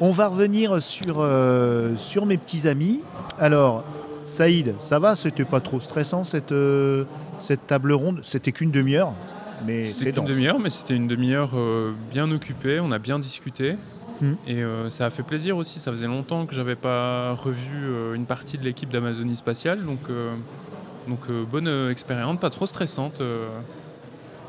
On 0.00 0.10
va 0.10 0.28
revenir 0.28 0.82
sur, 0.82 1.16
euh, 1.18 1.96
sur 1.96 2.26
mes 2.26 2.36
petits 2.36 2.66
amis. 2.66 3.02
Alors, 3.38 3.84
Saïd, 4.24 4.74
ça 4.80 4.98
va? 4.98 5.14
C'était 5.14 5.44
pas 5.44 5.60
trop 5.60 5.80
stressant 5.80 6.24
cette, 6.24 6.52
euh, 6.52 7.04
cette 7.38 7.66
table 7.66 7.92
ronde? 7.92 8.20
C'était 8.22 8.52
qu'une 8.52 8.70
demi-heure, 8.70 9.12
mais 9.66 9.82
C'était 9.84 10.12
qu'une 10.12 10.24
demi-heure, 10.24 10.58
mais 10.58 10.70
c'était 10.70 10.94
une 10.96 11.06
demi-heure 11.06 11.50
euh, 11.54 11.92
bien 12.12 12.30
occupée. 12.30 12.80
On 12.80 12.90
a 12.92 12.98
bien 12.98 13.18
discuté. 13.18 13.76
Mhm. 14.22 14.36
Et 14.46 14.62
euh, 14.62 14.88
ça 14.88 15.06
a 15.06 15.10
fait 15.10 15.22
plaisir 15.24 15.56
aussi. 15.56 15.80
Ça 15.80 15.90
faisait 15.90 16.06
longtemps 16.06 16.46
que 16.46 16.54
j'avais 16.54 16.76
pas 16.76 17.34
revu 17.34 17.84
euh, 17.84 18.14
une 18.14 18.24
partie 18.24 18.56
de 18.56 18.64
l'équipe 18.64 18.88
d'Amazonie 18.88 19.36
Spatiale. 19.36 19.84
Donc, 19.84 19.98
euh, 20.08 20.34
donc 21.08 21.30
bonne 21.50 21.90
expérience, 21.90 22.38
pas 22.38 22.50
trop 22.50 22.66
stressante. 22.66 23.20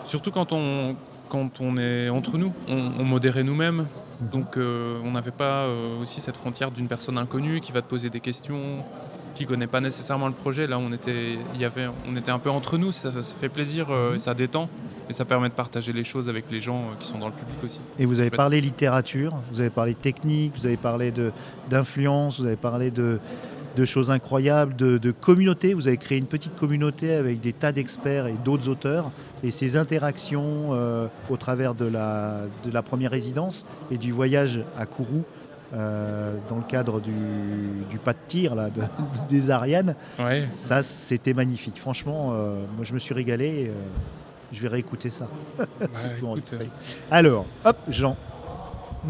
surtout 0.05 0.31
quand 0.31 0.53
on, 0.53 0.95
quand 1.29 1.59
on 1.59 1.77
est 1.77 2.09
entre 2.09 2.37
nous. 2.37 2.53
On, 2.69 2.91
on 2.99 3.03
modérait 3.03 3.43
nous-mêmes. 3.43 3.87
Donc 4.31 4.57
euh, 4.57 4.99
on 5.03 5.11
n'avait 5.11 5.31
pas 5.31 5.67
aussi 6.01 6.21
cette 6.21 6.37
frontière 6.37 6.71
d'une 6.71 6.87
personne 6.87 7.17
inconnue 7.17 7.59
qui 7.59 7.71
va 7.71 7.81
te 7.81 7.89
poser 7.89 8.09
des 8.09 8.19
questions, 8.19 8.83
qui 9.33 9.45
connaît 9.45 9.67
pas 9.67 9.81
nécessairement 9.81 10.27
le 10.27 10.33
projet. 10.33 10.67
Là, 10.67 10.77
on 10.79 10.91
était, 10.91 11.37
y 11.57 11.65
avait, 11.65 11.87
on 12.07 12.15
était 12.15 12.31
un 12.31 12.39
peu 12.39 12.49
entre 12.49 12.77
nous. 12.77 12.91
Ça, 12.91 13.11
ça 13.11 13.35
fait 13.39 13.49
plaisir, 13.49 13.87
euh, 13.89 14.17
ça 14.17 14.33
détend 14.33 14.69
et 15.09 15.13
ça 15.13 15.25
permet 15.25 15.49
de 15.49 15.53
partager 15.53 15.93
les 15.93 16.03
choses 16.03 16.29
avec 16.29 16.45
les 16.51 16.61
gens 16.61 16.79
euh, 16.81 16.95
qui 16.99 17.07
sont 17.07 17.19
dans 17.19 17.27
le 17.27 17.33
public 17.33 17.55
aussi. 17.63 17.79
Et 17.99 18.05
vous 18.05 18.19
avez 18.19 18.29
parlé 18.29 18.61
littérature, 18.61 19.35
vous 19.51 19.59
avez 19.61 19.69
parlé 19.69 19.95
technique, 19.95 20.53
vous 20.57 20.65
avez 20.65 20.77
parlé 20.77 21.13
d'influence, 21.69 22.39
vous 22.39 22.47
avez 22.47 22.55
parlé 22.55 22.91
de, 22.91 23.19
de 23.75 23.85
choses 23.85 24.11
incroyables, 24.11 24.75
de, 24.75 24.97
de 24.97 25.11
communauté. 25.11 25.73
Vous 25.73 25.87
avez 25.87 25.97
créé 25.97 26.17
une 26.17 26.27
petite 26.27 26.55
communauté 26.55 27.13
avec 27.13 27.39
des 27.41 27.53
tas 27.53 27.71
d'experts 27.71 28.27
et 28.27 28.35
d'autres 28.45 28.69
auteurs. 28.69 29.11
Et 29.43 29.51
ces 29.51 29.75
interactions 29.75 30.69
euh, 30.71 31.07
au 31.29 31.37
travers 31.37 31.75
de 31.75 31.85
la, 31.85 32.41
de 32.63 32.71
la 32.71 32.81
première 32.81 33.11
résidence 33.11 33.65
et 33.91 33.97
du 33.97 34.11
voyage 34.11 34.61
à 34.77 34.85
Kourou, 34.85 35.25
euh, 35.73 36.35
dans 36.49 36.57
le 36.57 36.63
cadre 36.63 36.99
du, 37.01 37.11
du 37.89 37.97
pas 37.97 38.13
de 38.13 38.17
tir 38.27 38.55
là, 38.55 38.69
de- 38.69 38.81
des 39.29 39.49
Ariane, 39.49 39.95
Ouais. 40.19 40.47
ça 40.51 40.81
c'était 40.81 41.33
magnifique. 41.33 41.79
Franchement, 41.79 42.31
euh, 42.33 42.63
moi 42.75 42.83
je 42.85 42.93
me 42.93 42.99
suis 42.99 43.13
régalé. 43.13 43.45
et, 43.65 43.67
euh, 43.69 43.73
je 44.51 44.61
vais 44.61 44.67
réécouter 44.67 45.09
ça. 45.09 45.27
Bah, 45.57 45.87
écoute, 46.15 46.55
Alors, 47.09 47.45
hop, 47.65 47.77
Jean. 47.89 48.15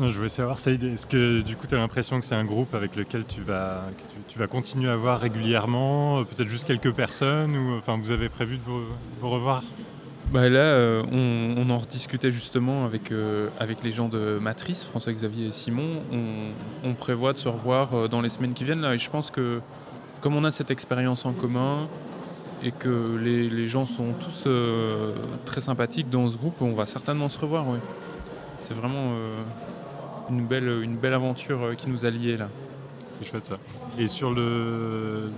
Je 0.01 0.08
voulais 0.15 0.29
savoir, 0.29 0.58
Saïd, 0.58 0.82
est-ce 0.86 1.05
que 1.05 1.41
du 1.41 1.55
coup 1.55 1.67
tu 1.67 1.75
as 1.75 1.77
l'impression 1.77 2.20
que 2.20 2.25
c'est 2.25 2.34
un 2.34 2.46
groupe 2.46 2.74
avec 2.74 2.96
lequel 2.96 3.25
tu 3.27 3.41
vas, 3.41 3.84
que 3.96 4.01
tu, 4.01 4.34
tu 4.34 4.39
vas 4.39 4.48
continuer 4.48 4.89
à 4.89 4.96
voir 4.96 5.20
régulièrement, 5.20 6.24
peut-être 6.24 6.48
juste 6.50 6.65
quelques 6.65 6.91
personnes, 6.93 7.55
ou 7.55 7.77
enfin 7.77 8.00
vous 8.01 8.10
avez 8.12 8.27
prévu 8.29 8.58
de 8.58 8.63
vous, 8.63 8.82
vous 9.20 9.29
revoir 9.29 9.62
Bah 10.34 10.50
là, 10.50 10.62
euh, 10.62 11.04
on, 11.12 11.70
en 11.70 11.78
rediscutait 11.78 12.32
justement 12.32 12.86
avec, 12.86 13.12
euh, 13.12 13.50
avec 13.60 13.84
les 13.84 13.92
gens 13.92 14.10
de 14.10 14.40
Matrice, 14.42 14.84
François-Xavier 14.84 15.46
et 15.46 15.52
Simon. 15.52 16.02
On, 16.12 16.90
on 16.90 16.96
prévoit 16.96 17.34
de 17.34 17.38
se 17.38 17.48
revoir 17.48 17.94
euh, 17.94 18.08
dans 18.08 18.20
les 18.20 18.30
semaines 18.30 18.56
qui 18.56 18.63
viennent 18.63 18.82
là. 18.82 18.96
Et 18.96 18.98
je 18.98 19.12
pense 19.12 19.30
que 19.30 19.62
comme 20.22 20.36
on 20.36 20.44
a 20.44 20.50
cette 20.50 20.72
expérience 20.72 21.28
en 21.28 21.34
commun 21.34 21.88
et 22.63 22.72
que 22.72 23.16
les, 23.16 23.48
les 23.48 23.68
gens 23.68 23.86
sont 23.86 24.13
tous 24.13 24.48
très 25.46 25.62
sympathiques 25.62 26.10
dans 26.10 26.28
ce 26.28 26.38
groupe, 26.38 26.56
on 26.62 26.74
va 26.74 26.88
certainement 26.88 27.30
se 27.30 27.38
revoir. 27.38 27.68
oui. 27.68 27.78
C'est 28.63 28.74
vraiment 28.74 29.12
une, 30.32 30.48
belle, 30.48 30.82
une 30.82 30.96
belle 30.96 31.13
aventure 31.13 31.75
qui 31.78 31.90
nous 31.90 32.06
a 32.06 32.10
liés 32.10 32.38
là. 32.38 32.50
C'est 33.10 33.24
chouette 33.24 33.44
ça. 33.44 33.58
Et 34.00 34.08
sur 34.08 34.34
le, 34.34 35.30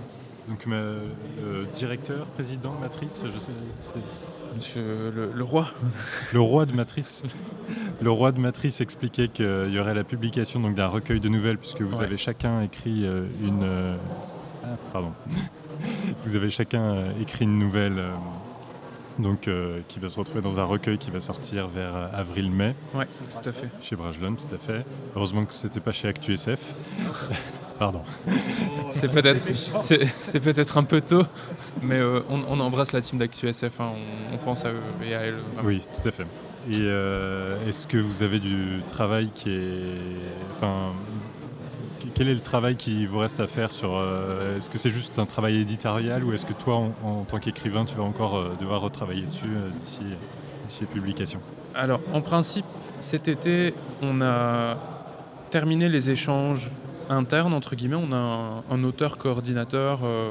donc, 0.48 0.66
ma- 0.66 0.76
le 0.76 1.66
directeur, 1.74 2.26
président 2.26 2.74
de 2.74 2.80
Matrice, 2.80 3.24
je 3.32 3.38
sais, 3.38 3.50
Monsieur 4.54 5.10
le, 5.14 5.30
le 5.34 5.44
roi. 5.44 5.68
le 6.32 6.40
roi 6.40 6.66
de 6.66 6.72
Matrice. 6.72 7.24
Le 8.00 8.10
roi 8.10 8.32
de 8.32 8.38
Matrice 8.40 8.80
expliquait 8.80 9.28
qu'il 9.28 9.70
y 9.70 9.78
aurait 9.78 9.94
la 9.94 10.04
publication 10.04 10.60
donc, 10.60 10.74
d'un 10.76 10.86
recueil 10.86 11.20
de 11.20 11.28
nouvelles, 11.28 11.58
puisque 11.58 11.82
vous 11.82 11.98
Ouais. 11.98 12.04
avez 12.04 12.16
chacun 12.16 12.62
écrit 12.62 13.06
euh, 13.06 13.26
une. 13.42 13.62
euh, 13.64 13.96
ah, 14.64 14.68
pardon. 14.92 15.12
vous 16.24 16.36
avez 16.36 16.48
chacun 16.50 16.82
euh, 16.94 17.10
écrit 17.20 17.44
une 17.44 17.58
nouvelle. 17.58 17.98
euh, 17.98 18.12
donc, 19.18 19.48
euh, 19.48 19.80
qui 19.88 19.98
va 19.98 20.10
se 20.10 20.18
retrouver 20.18 20.42
dans 20.42 20.60
un 20.60 20.64
recueil 20.64 20.98
qui 20.98 21.10
va 21.10 21.20
sortir 21.20 21.68
vers 21.68 21.96
euh, 21.96 22.08
avril-mai 22.12 22.74
Ouais, 22.94 23.06
tout 23.32 23.48
à 23.48 23.52
fait. 23.52 23.70
chez 23.80 23.96
Brajlon, 23.96 24.34
tout 24.34 24.54
à 24.54 24.58
fait. 24.58 24.84
Heureusement 25.16 25.46
que 25.46 25.54
c'était 25.54 25.80
pas 25.80 25.92
chez 25.92 26.08
ActuSF. 26.08 26.74
Pardon. 27.78 28.02
C'est 28.90 29.12
peut-être 29.12 29.42
c'est, 29.42 30.08
c'est 30.22 30.40
peut-être 30.40 30.78
un 30.78 30.84
peu 30.84 31.00
tôt, 31.00 31.24
mais 31.82 31.96
euh, 31.98 32.20
on, 32.30 32.40
on 32.48 32.60
embrasse 32.60 32.92
la 32.92 33.02
team 33.02 33.18
d'ActuSF, 33.18 33.64
hein, 33.80 33.90
on, 34.30 34.34
on 34.34 34.38
pense 34.38 34.64
à 34.64 34.70
eux 34.70 34.80
et 35.04 35.14
à 35.14 35.20
elle. 35.22 35.34
vraiment. 35.54 35.68
Oui, 35.68 35.82
tout 36.00 36.08
à 36.08 36.10
fait. 36.12 36.22
Et 36.70 36.76
euh, 36.80 37.56
est-ce 37.68 37.86
que 37.86 37.98
vous 37.98 38.22
avez 38.22 38.38
du 38.38 38.80
travail 38.88 39.30
qui 39.34 39.50
est. 39.50 39.96
Enfin. 40.52 40.92
Quel 42.14 42.28
est 42.28 42.34
le 42.34 42.40
travail 42.40 42.76
qui 42.76 43.04
vous 43.04 43.18
reste 43.18 43.40
à 43.40 43.46
faire 43.48 43.70
sur. 43.72 43.94
euh, 43.96 44.56
est-ce 44.56 44.70
que 44.70 44.78
c'est 44.78 44.88
juste 44.90 45.18
un 45.18 45.26
travail 45.26 45.60
éditorial 45.60 46.24
ou 46.24 46.32
est-ce 46.32 46.46
que 46.46 46.54
toi, 46.54 46.76
en, 46.76 46.94
en 47.04 47.24
tant 47.24 47.38
qu'écrivain, 47.38 47.84
tu 47.84 47.96
vas 47.96 48.04
encore 48.04 48.56
devoir 48.58 48.80
retravailler 48.80 49.26
dessus 49.26 49.48
d'ici, 49.80 50.00
d'ici 50.66 50.80
les 50.82 50.86
publications? 50.86 51.40
Alors, 51.74 52.00
en 52.14 52.22
principe, 52.22 52.64
cet 53.00 53.28
été, 53.28 53.74
on 54.00 54.22
a 54.22 54.78
terminé 55.50 55.88
les 55.90 56.08
échanges 56.08 56.70
internes, 57.08 57.54
entre 57.54 57.74
guillemets. 57.74 57.96
On 57.96 58.12
a 58.12 58.16
un, 58.16 58.64
un 58.70 58.84
auteur 58.84 59.18
coordinateur 59.18 60.00
euh, 60.02 60.30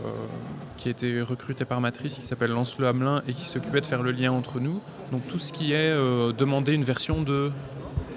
qui 0.77 0.87
a 0.87 0.91
été 0.91 1.21
recruté 1.21 1.65
par 1.65 1.81
Matrice, 1.81 2.15
qui 2.15 2.21
s'appelle 2.21 2.51
Lancelot 2.51 2.87
Hamelin, 2.87 3.21
et 3.27 3.33
qui 3.33 3.45
s'occupait 3.45 3.81
de 3.81 3.85
faire 3.85 4.03
le 4.03 4.11
lien 4.11 4.31
entre 4.31 4.59
nous. 4.59 4.81
Donc, 5.11 5.27
tout 5.27 5.39
ce 5.39 5.53
qui 5.53 5.73
est 5.73 5.91
euh, 5.91 6.31
demander 6.31 6.73
une 6.73 6.83
version 6.83 7.21
de, 7.21 7.51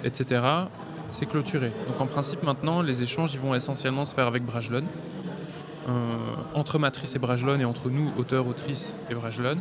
etc., 0.05 0.43
c'est 1.11 1.27
clôturé. 1.27 1.73
Donc, 1.87 2.01
en 2.01 2.07
principe, 2.07 2.43
maintenant, 2.43 2.83
les 2.83 3.03
échanges, 3.03 3.33
ils 3.35 3.41
vont 3.41 3.55
essentiellement 3.55 4.05
se 4.05 4.15
faire 4.15 4.27
avec 4.27 4.45
Brajlon. 4.45 4.85
Euh, 5.89 6.17
entre 6.55 6.79
Matrice 6.79 7.17
et 7.17 7.19
Brajlon, 7.19 7.59
et 7.59 7.65
entre 7.65 7.89
nous, 7.89 8.11
auteurs, 8.19 8.47
autrices 8.47 8.93
et 9.11 9.15
Brajlon. 9.15 9.57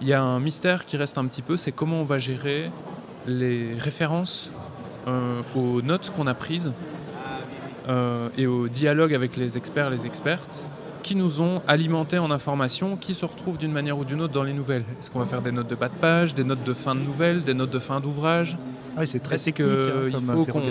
Il 0.00 0.06
y 0.06 0.12
a 0.12 0.22
un 0.22 0.38
mystère 0.38 0.84
qui 0.84 0.96
reste 0.96 1.18
un 1.18 1.24
petit 1.26 1.42
peu, 1.42 1.56
c'est 1.56 1.72
comment 1.72 2.00
on 2.00 2.04
va 2.04 2.18
gérer 2.18 2.70
les 3.26 3.74
références 3.74 4.50
aux 5.54 5.82
notes 5.82 6.12
qu'on 6.14 6.26
a 6.26 6.34
prises 6.34 6.72
et 8.36 8.46
au 8.46 8.68
dialogue 8.68 9.14
avec 9.14 9.36
les 9.36 9.56
experts, 9.56 9.90
les 9.90 10.06
expertes, 10.06 10.64
qui 11.02 11.14
nous 11.14 11.40
ont 11.40 11.62
alimentés 11.68 12.18
en 12.18 12.32
informations 12.32 12.96
qui 12.96 13.14
se 13.14 13.24
retrouvent 13.24 13.58
d'une 13.58 13.70
manière 13.70 13.96
ou 13.96 14.04
d'une 14.04 14.20
autre 14.20 14.32
dans 14.32 14.42
les 14.42 14.52
nouvelles. 14.52 14.84
Est-ce 14.98 15.08
qu'on 15.08 15.20
va 15.20 15.24
faire 15.24 15.40
des 15.40 15.52
notes 15.52 15.68
de 15.68 15.76
bas 15.76 15.88
de 15.88 15.94
page, 15.94 16.34
des 16.34 16.42
notes 16.42 16.64
de 16.64 16.74
fin 16.74 16.96
de 16.96 17.00
nouvelles, 17.00 17.42
des 17.42 17.54
notes 17.54 17.70
de 17.70 17.78
fin 17.78 18.00
d'ouvrage? 18.00 18.58
Ah 18.96 19.00
oui, 19.00 19.06
c'est 19.06 19.20
très 19.20 19.36
Est-ce 19.36 19.50
technique 19.50 19.68
hein, 19.70 20.10
comme 20.12 20.44
faut 20.46 20.52
qu'on 20.52 20.62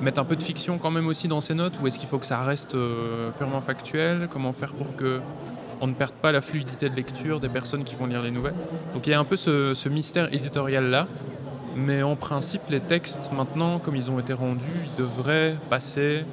mette 0.00 0.18
un 0.18 0.24
peu 0.24 0.36
de 0.36 0.42
fiction 0.44 0.78
quand 0.78 0.92
même 0.92 1.08
aussi 1.08 1.26
dans 1.26 1.40
ces 1.40 1.54
notes 1.54 1.74
ou 1.82 1.88
est-ce 1.88 1.98
qu'il 1.98 2.08
faut 2.08 2.18
que 2.18 2.26
ça 2.26 2.42
reste 2.44 2.76
euh, 2.76 3.30
purement 3.36 3.60
factuel? 3.60 4.28
Comment 4.30 4.52
faire 4.52 4.70
pour 4.70 4.94
que 4.94 5.18
on 5.80 5.88
ne 5.88 5.94
perde 5.94 6.12
pas 6.12 6.30
la 6.30 6.40
fluidité 6.40 6.88
de 6.88 6.94
lecture 6.94 7.40
des 7.40 7.48
personnes 7.48 7.82
qui 7.82 7.96
vont 7.96 8.06
lire 8.06 8.22
les 8.22 8.30
nouvelles? 8.30 8.54
Donc 8.94 9.08
il 9.08 9.10
y 9.10 9.14
a 9.14 9.18
un 9.18 9.24
peu 9.24 9.36
ce, 9.36 9.74
ce 9.74 9.88
mystère 9.88 10.32
éditorial 10.32 10.88
là. 10.88 11.08
Mais 11.76 12.02
en 12.02 12.16
principe, 12.16 12.62
les 12.70 12.80
textes, 12.80 13.30
maintenant, 13.32 13.78
comme 13.78 13.96
ils 13.96 14.10
ont 14.10 14.18
été 14.18 14.32
rendus, 14.32 14.62
ils 14.86 14.96
devraient 14.98 15.56
passer 15.68 16.24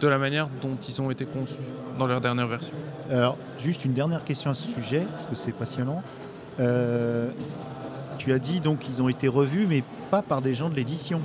de 0.00 0.08
la 0.08 0.18
manière 0.18 0.48
dont 0.62 0.76
ils 0.88 1.02
ont 1.02 1.10
été 1.10 1.24
conçus 1.26 1.54
dans 1.98 2.06
leur 2.06 2.20
dernière 2.20 2.46
version. 2.46 2.74
Alors, 3.10 3.36
juste 3.60 3.84
une 3.84 3.92
dernière 3.92 4.24
question 4.24 4.50
à 4.50 4.54
ce 4.54 4.66
sujet, 4.68 5.06
parce 5.12 5.26
que 5.26 5.36
c'est 5.36 5.52
passionnant. 5.52 6.02
Euh, 6.58 7.28
tu 8.18 8.32
as 8.32 8.38
dit 8.38 8.60
donc 8.60 8.78
qu'ils 8.80 9.02
ont 9.02 9.08
été 9.08 9.28
revus, 9.28 9.66
mais 9.68 9.82
pas 10.10 10.22
par 10.22 10.40
des 10.40 10.54
gens 10.54 10.70
de 10.70 10.74
l'édition. 10.74 11.20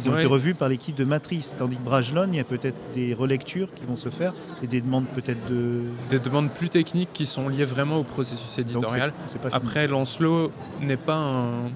Ils 0.00 0.08
ont 0.08 0.12
Ouais. 0.14 0.20
été 0.20 0.26
revus 0.26 0.54
par 0.54 0.68
l'équipe 0.70 0.94
de 0.94 1.04
Matrice, 1.04 1.54
tandis 1.58 1.76
que 1.76 1.82
Brajlon, 1.82 2.28
il 2.32 2.36
y 2.36 2.40
a 2.40 2.44
peut-être 2.44 2.76
des 2.94 3.12
relectures 3.12 3.68
qui 3.74 3.84
vont 3.84 3.96
se 3.96 4.08
faire 4.08 4.32
et 4.62 4.66
des 4.66 4.80
demandes 4.80 5.04
peut-être 5.14 5.46
de. 5.50 5.82
Des 6.08 6.18
demandes 6.18 6.50
plus 6.50 6.70
techniques 6.70 7.10
qui 7.12 7.26
sont 7.26 7.48
liées 7.48 7.66
vraiment 7.66 7.98
au 7.98 8.02
processus 8.02 8.56
Donc, 8.56 8.58
éditorial. 8.70 9.12
pas. 9.42 9.48
Après, 9.52 9.86
Lancelot 9.86 10.50
n'est 10.80 10.96
pas 10.96 11.16
un, 11.16 11.70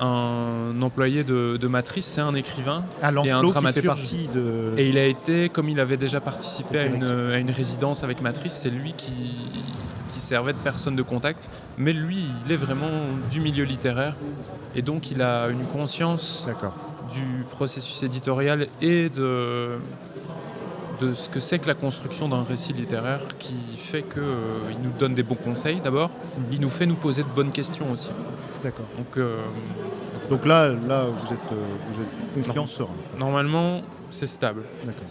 un 0.00 0.80
employé 0.82 1.24
de, 1.24 1.56
de 1.56 1.66
Matrice, 1.68 2.06
c'est 2.06 2.20
un 2.20 2.34
écrivain. 2.34 2.84
ah, 3.02 3.10
et 3.24 3.30
un 3.30 3.42
dramaturge. 3.42 4.12
de. 4.34 4.72
Et 4.76 4.88
il 4.88 4.98
a 4.98 5.04
été, 5.06 5.48
comme 5.48 5.68
il 5.68 5.80
avait 5.80 5.96
déjà 5.96 6.20
participé 6.20 6.78
à 6.78 6.84
une, 6.86 7.00
Direction. 7.00 7.28
à 7.34 7.38
une 7.38 7.50
résidence 7.50 8.02
avec 8.04 8.20
Matrice, 8.22 8.58
c'est 8.62 8.70
lui 8.70 8.92
qui, 8.94 9.12
qui 10.12 10.20
servait 10.20 10.52
de 10.52 10.58
personne 10.58 10.96
de 10.96 11.02
contact. 11.02 11.48
Mais 11.78 11.92
lui, 11.92 12.24
il 12.46 12.52
est 12.52 12.56
vraiment 12.56 12.90
du 13.30 13.40
milieu 13.40 13.64
littéraire. 13.64 14.14
Et 14.74 14.82
donc, 14.82 15.10
il 15.10 15.22
a 15.22 15.48
une 15.48 15.64
conscience 15.66 16.46
du 17.12 17.44
processus 17.50 18.02
éditorial 18.02 18.66
et 18.80 19.08
de, 19.08 19.78
de 21.00 21.12
ce 21.14 21.28
que 21.28 21.38
c'est 21.40 21.58
que 21.58 21.66
la 21.68 21.74
construction 21.74 22.28
d'un 22.28 22.42
récit 22.42 22.72
littéraire 22.72 23.20
qui 23.38 23.54
fait 23.76 24.02
qu'il 24.02 24.22
nous 24.82 24.90
donne 24.98 25.14
des 25.14 25.22
bons 25.22 25.34
conseils 25.36 25.80
d'abord, 25.82 26.10
Mhm. 26.38 26.44
il 26.52 26.60
nous 26.60 26.70
fait 26.70 26.86
nous 26.86 26.94
poser 26.94 27.22
de 27.22 27.28
bonnes 27.28 27.52
questions 27.52 27.90
aussi. 27.92 28.08
D'accord. 28.64 28.86
Donc 28.96 29.16
euh, 29.18 29.42
Donc 30.30 30.46
là, 30.46 30.70
là, 30.70 31.04
vous 31.04 31.32
êtes, 31.34 31.52
euh, 31.52 31.64
vous 31.86 32.40
êtes 32.40 32.46
confiant, 32.46 32.66
serein. 32.66 32.94
normalement, 33.18 33.82
c'est 34.10 34.26
stable. 34.26 34.62
D'accord. 34.84 35.04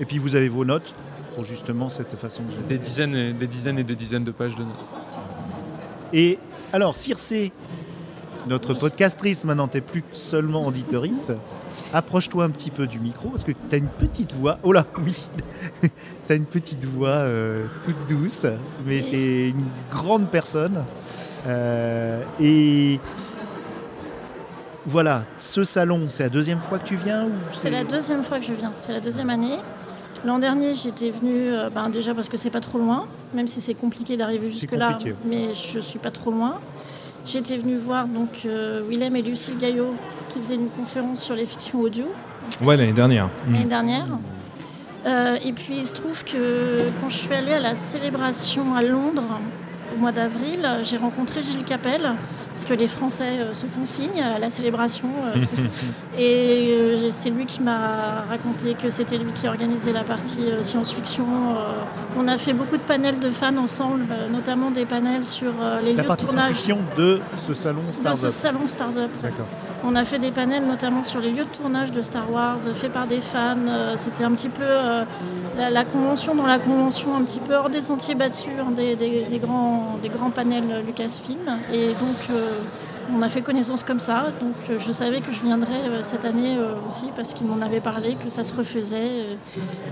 Et 0.00 0.06
puis 0.06 0.18
vous 0.18 0.34
avez 0.34 0.48
vos 0.48 0.64
notes. 0.64 0.94
pour 1.34 1.44
justement 1.44 1.88
cette 1.88 2.14
façon 2.16 2.42
de 2.44 2.68
Des 2.68 2.78
dizaines 2.78 3.14
et 3.14 3.32
des 3.32 3.46
dizaines 3.46 3.78
et 3.78 3.84
des 3.84 3.94
dizaines 3.94 4.24
de 4.24 4.30
pages 4.30 4.54
de 4.54 4.62
notes. 4.62 4.88
Et 6.12 6.38
alors, 6.72 6.96
Circé, 6.96 7.52
notre 8.46 8.72
podcastrice, 8.72 9.44
maintenant, 9.44 9.68
t'es 9.68 9.80
plus 9.80 10.04
seulement 10.12 10.66
auditorice. 10.66 11.32
Approche-toi 11.92 12.44
un 12.44 12.50
petit 12.50 12.70
peu 12.70 12.86
du 12.86 13.00
micro 13.00 13.28
parce 13.28 13.44
que 13.44 13.52
tu 13.52 13.74
as 13.74 13.78
une 13.78 13.88
petite 13.88 14.32
voix. 14.34 14.58
Oh 14.62 14.72
là, 14.72 14.86
oui 15.04 15.26
Tu 16.26 16.32
as 16.32 16.36
une 16.36 16.46
petite 16.46 16.84
voix 16.84 17.08
euh, 17.08 17.66
toute 17.84 18.08
douce, 18.08 18.46
mais 18.86 19.02
tu 19.02 19.16
es 19.16 19.48
une 19.50 19.64
grande 19.90 20.28
personne. 20.28 20.84
Euh, 21.46 22.22
et 22.40 23.00
voilà, 24.86 25.24
ce 25.38 25.64
salon, 25.64 26.06
c'est 26.08 26.24
la 26.24 26.28
deuxième 26.28 26.60
fois 26.60 26.78
que 26.78 26.86
tu 26.86 26.96
viens 26.96 27.24
ou 27.24 27.30
C'est 27.50 27.70
la 27.70 27.84
deuxième 27.84 28.22
fois 28.22 28.38
que 28.38 28.44
je 28.44 28.52
viens, 28.52 28.72
c'est 28.76 28.92
la 28.92 29.00
deuxième 29.00 29.30
année. 29.30 29.58
L'an 30.24 30.38
dernier, 30.38 30.74
j'étais 30.74 31.10
venue 31.10 31.52
euh, 31.52 31.68
ben, 31.70 31.90
déjà 31.90 32.14
parce 32.14 32.28
que 32.28 32.36
c'est 32.36 32.50
pas 32.50 32.60
trop 32.60 32.78
loin, 32.78 33.06
même 33.34 33.46
si 33.46 33.60
c'est 33.60 33.74
compliqué 33.74 34.16
d'arriver 34.16 34.50
jusque-là, 34.50 34.98
mais 35.26 35.54
je 35.54 35.78
suis 35.78 35.98
pas 35.98 36.10
trop 36.10 36.30
loin. 36.30 36.60
J'étais 37.26 37.56
venue 37.56 37.76
voir 37.76 38.06
donc 38.06 38.42
euh, 38.44 38.82
Willem 38.88 39.16
et 39.16 39.22
Lucille 39.22 39.56
Gaillot 39.58 39.94
qui 40.28 40.38
faisaient 40.38 40.56
une 40.56 40.68
conférence 40.68 41.22
sur 41.22 41.34
les 41.34 41.46
fictions 41.46 41.80
audio 41.80 42.04
Ouais, 42.60 42.76
l'année 42.76 42.92
dernière. 42.92 43.28
L'année 43.50 43.64
dernière. 43.64 44.06
Euh, 45.06 45.36
et 45.42 45.52
puis 45.52 45.76
il 45.78 45.86
se 45.86 45.94
trouve 45.94 46.24
que 46.24 46.78
quand 47.00 47.08
je 47.08 47.16
suis 47.16 47.34
allée 47.34 47.52
à 47.52 47.60
la 47.60 47.74
célébration 47.74 48.74
à 48.74 48.82
Londres 48.82 49.40
au 49.94 49.98
mois 49.98 50.12
d'avril, 50.12 50.66
j'ai 50.82 50.96
rencontré 50.96 51.42
Gilles 51.42 51.64
Capel, 51.64 52.14
parce 52.54 52.64
que 52.66 52.72
les 52.74 52.86
Français 52.88 53.38
euh, 53.40 53.52
se 53.52 53.66
font 53.66 53.84
signe 53.84 54.22
à 54.22 54.38
la 54.38 54.48
célébration. 54.48 55.08
euh, 55.34 55.40
et 56.18 56.68
euh, 56.72 57.08
c'est 57.10 57.30
lui 57.30 57.46
qui 57.46 57.60
m'a 57.60 58.24
raconté 58.28 58.74
que 58.74 58.90
c'était 58.90 59.18
lui 59.18 59.32
qui 59.34 59.48
organisait 59.48 59.92
la 59.92 60.04
partie 60.04 60.46
euh, 60.50 60.62
science-fiction. 60.62 61.24
euh. 61.24 62.16
on 62.18 62.28
a 62.28 62.38
fait 62.38 62.52
beaucoup 62.52 62.76
de 62.76 62.82
panels 62.82 63.18
de 63.18 63.30
fans 63.30 63.56
ensemble, 63.56 64.04
euh, 64.10 64.28
notamment 64.28 64.70
des 64.70 64.84
panels 64.86 65.26
sur 65.26 65.52
euh, 65.60 65.80
les 65.80 65.94
La 65.94 66.02
lieux 66.04 66.08
de 66.08 66.14
tournage 66.14 66.56
science-fiction 66.56 66.78
de 66.96 67.20
ce 67.46 67.54
salon 67.54 67.80
de 67.88 67.92
ce 67.92 67.98
Stars 68.00 68.24
Up. 68.24 68.30
salon 68.32 68.68
Stars 68.68 68.96
Up. 68.96 69.10
D'accord. 69.22 69.46
On 69.86 69.96
a 69.96 70.04
fait 70.04 70.18
des 70.18 70.30
panels 70.30 70.64
notamment 70.66 71.04
sur 71.04 71.20
les 71.20 71.30
lieux 71.30 71.44
de 71.44 71.56
tournage 71.60 71.92
de 71.92 72.00
Star 72.00 72.30
Wars, 72.30 72.56
euh, 72.66 72.72
faits 72.74 72.92
par 72.92 73.06
des 73.06 73.20
fans. 73.20 73.56
Euh, 73.68 73.94
C'était 73.98 74.24
un 74.24 74.30
petit 74.32 74.48
peu 74.48 74.62
euh, 74.64 75.04
la, 75.58 75.68
la 75.70 75.84
convention 75.84 76.34
dans 76.34 76.46
la 76.46 76.58
convention, 76.58 77.14
un 77.16 77.22
petit 77.22 77.38
peu 77.40 77.54
hors 77.54 77.68
des 77.68 77.82
sentiers 77.82 78.14
battus, 78.14 78.52
hein, 78.58 78.70
des, 78.70 78.96
des- 78.96 79.24
des 79.28 79.38
grands, 79.38 79.98
des 80.02 80.08
grands 80.08 80.30
panels 80.30 80.82
Lucasfilm. 80.86 81.58
Et 81.72 81.88
donc, 81.88 82.16
euh, 82.30 82.43
on 83.12 83.22
a 83.22 83.28
fait 83.28 83.42
connaissance 83.42 83.84
comme 83.84 84.00
ça. 84.00 84.32
Donc, 84.40 84.54
euh, 84.70 84.78
je 84.78 84.90
savais 84.92 85.20
que 85.20 85.32
je 85.32 85.40
viendrais 85.42 85.88
euh, 85.88 86.02
cette 86.02 86.24
année 86.24 86.56
euh, 86.58 86.74
aussi 86.86 87.06
parce 87.16 87.34
qu'ils 87.34 87.46
m'en 87.46 87.60
avaient 87.64 87.80
parlé, 87.80 88.16
que 88.22 88.30
ça 88.30 88.44
se 88.44 88.52
refaisait 88.52 88.96
euh, 88.96 89.34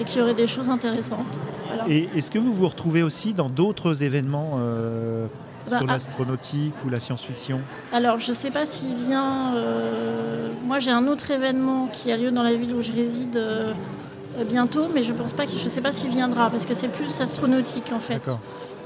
et 0.01 0.05
qu'il 0.05 0.21
y 0.21 0.23
aurait 0.23 0.35
des 0.35 0.47
choses 0.47 0.71
intéressantes. 0.71 1.27
Voilà. 1.67 1.85
Et 1.89 2.09
est-ce 2.17 2.31
que 2.31 2.39
vous 2.39 2.53
vous 2.53 2.69
retrouvez 2.69 3.03
aussi 3.03 3.35
dans 3.35 3.49
d'autres 3.49 4.03
événements 4.03 4.53
euh, 4.57 5.27
Bah, 5.71 5.79
sur 5.79 5.87
ah. 5.89 5.93
l'astronautique 5.93 6.75
ou 6.87 6.91
la 6.91 7.01
science-fiction? 7.01 7.61
Alors, 7.93 8.19
je 8.19 8.29
ne 8.31 8.35
sais 8.35 8.51
pas 8.51 8.67
s'il 8.67 8.95
vient. 8.97 9.55
euh, 9.57 10.49
moi, 10.65 10.79
j'ai 10.79 10.91
un 10.91 11.07
autre 11.07 11.31
événement 11.31 11.89
qui 11.93 12.11
a 12.13 12.17
lieu 12.17 12.31
dans 12.31 12.43
la 12.43 12.55
ville 12.55 12.75
où 12.75 12.83
je 12.83 12.93
réside 12.93 13.37
euh, 13.37 13.73
euh, 14.39 14.45
bientôt, 14.45 14.87
mais 14.95 15.03
je 15.03 15.13
pense 15.13 15.33
pas 15.33 15.45
que 15.45 15.53
je 15.53 15.69
sais 15.69 15.83
pas 15.83 15.93
s'il 15.93 16.11
viendra 16.11 16.49
parce 16.51 16.65
que 16.65 16.75
c'est 16.75 16.89
plus 16.89 17.21
astronautique 17.21 17.93
en 17.95 18.01
fait. 18.01 18.31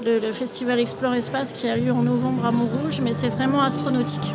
Le, 0.05 0.19
le 0.19 0.31
festival 0.31 0.79
Explore 0.79 1.13
Espace 1.15 1.53
qui 1.53 1.67
a 1.67 1.75
lieu 1.75 1.91
en 1.91 2.03
novembre 2.03 2.45
à 2.45 2.51
Montrouge, 2.51 3.01
mais 3.01 3.13
c'est 3.13 3.29
vraiment 3.29 3.61
astronautique. 3.61 4.31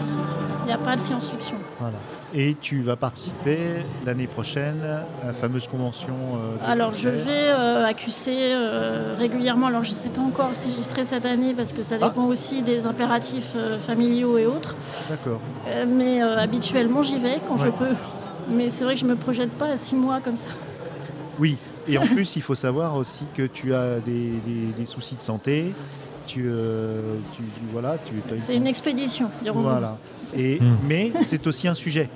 Il 0.64 0.66
n'y 0.66 0.73
a 0.73 0.78
pas 0.78 0.97
de 0.97 1.00
science-fiction. 1.00 1.57
Voilà. 1.78 1.97
Et 2.35 2.57
tu 2.61 2.83
vas 2.83 2.97
participer 2.97 3.59
l'année 4.07 4.26
prochaine 4.26 4.81
à 5.23 5.26
la 5.26 5.33
fameuse 5.33 5.66
convention. 5.69 6.14
euh, 6.37 6.57
Alors, 6.71 6.95
je 6.95 7.09
vais 7.09 7.25
euh, 7.28 7.85
à 7.85 7.92
QC 7.95 8.31
euh, 8.31 9.14
régulièrement. 9.19 9.66
Alors, 9.66 9.83
je 9.85 9.90
ne 9.90 9.95
sais 9.95 10.09
pas 10.09 10.21
encore 10.21 10.50
si 10.54 10.71
j'y 10.71 10.83
serai 10.83 11.04
cette 11.04 11.26
année 11.26 11.52
parce 11.54 11.73
que 11.73 11.83
ça 11.83 11.97
Ah. 12.00 12.09
dépend 12.09 12.25
aussi 12.25 12.62
des 12.62 12.87
impératifs 12.87 13.52
euh, 13.57 13.78
familiaux 13.78 14.38
et 14.38 14.47
autres. 14.47 14.76
D'accord. 15.11 15.40
Euh, 15.69 15.85
mais 15.87 16.23
euh, 16.23 16.38
habituellement, 16.38 17.02
j'y 17.02 17.19
vais 17.19 17.38
quand 17.49 17.59
je 17.59 17.69
peux. 17.71 17.95
Mais 18.49 18.71
c'est 18.71 18.85
vrai 18.85 18.95
que 18.95 19.00
je 19.00 19.07
me 19.07 19.16
projette 19.16 19.50
pas 19.50 19.66
à 19.66 19.78
six 19.78 19.95
mois 19.95 20.21
comme 20.21 20.37
ça. 20.37 20.49
Oui. 21.38 21.56
Et 21.88 21.99
en 21.99 22.06
plus, 22.06 22.36
il 22.36 22.42
faut 22.42 22.54
savoir 22.54 22.97
aussi 22.97 23.25
que 23.36 23.42
tu 23.42 23.75
as 23.75 23.99
des, 24.00 24.30
des- 24.47 24.73
des 24.78 24.86
soucis 24.86 25.16
de 25.16 25.21
santé. 25.21 25.75
Tu, 26.26 26.45
euh, 26.47 27.00
tu, 27.36 27.42
tu- 27.42 27.60
voilà, 27.73 27.97
tu 28.06 28.12
C'est 28.38 28.54
une 28.56 28.66
expédition. 28.68 29.28
Voilà. 29.52 29.99
Et, 30.36 30.60
Hmm. 30.60 30.76
Mais 30.86 31.12
c'est 31.25 31.47
aussi 31.47 31.66
un 31.68 31.75
sujet. 31.75 32.08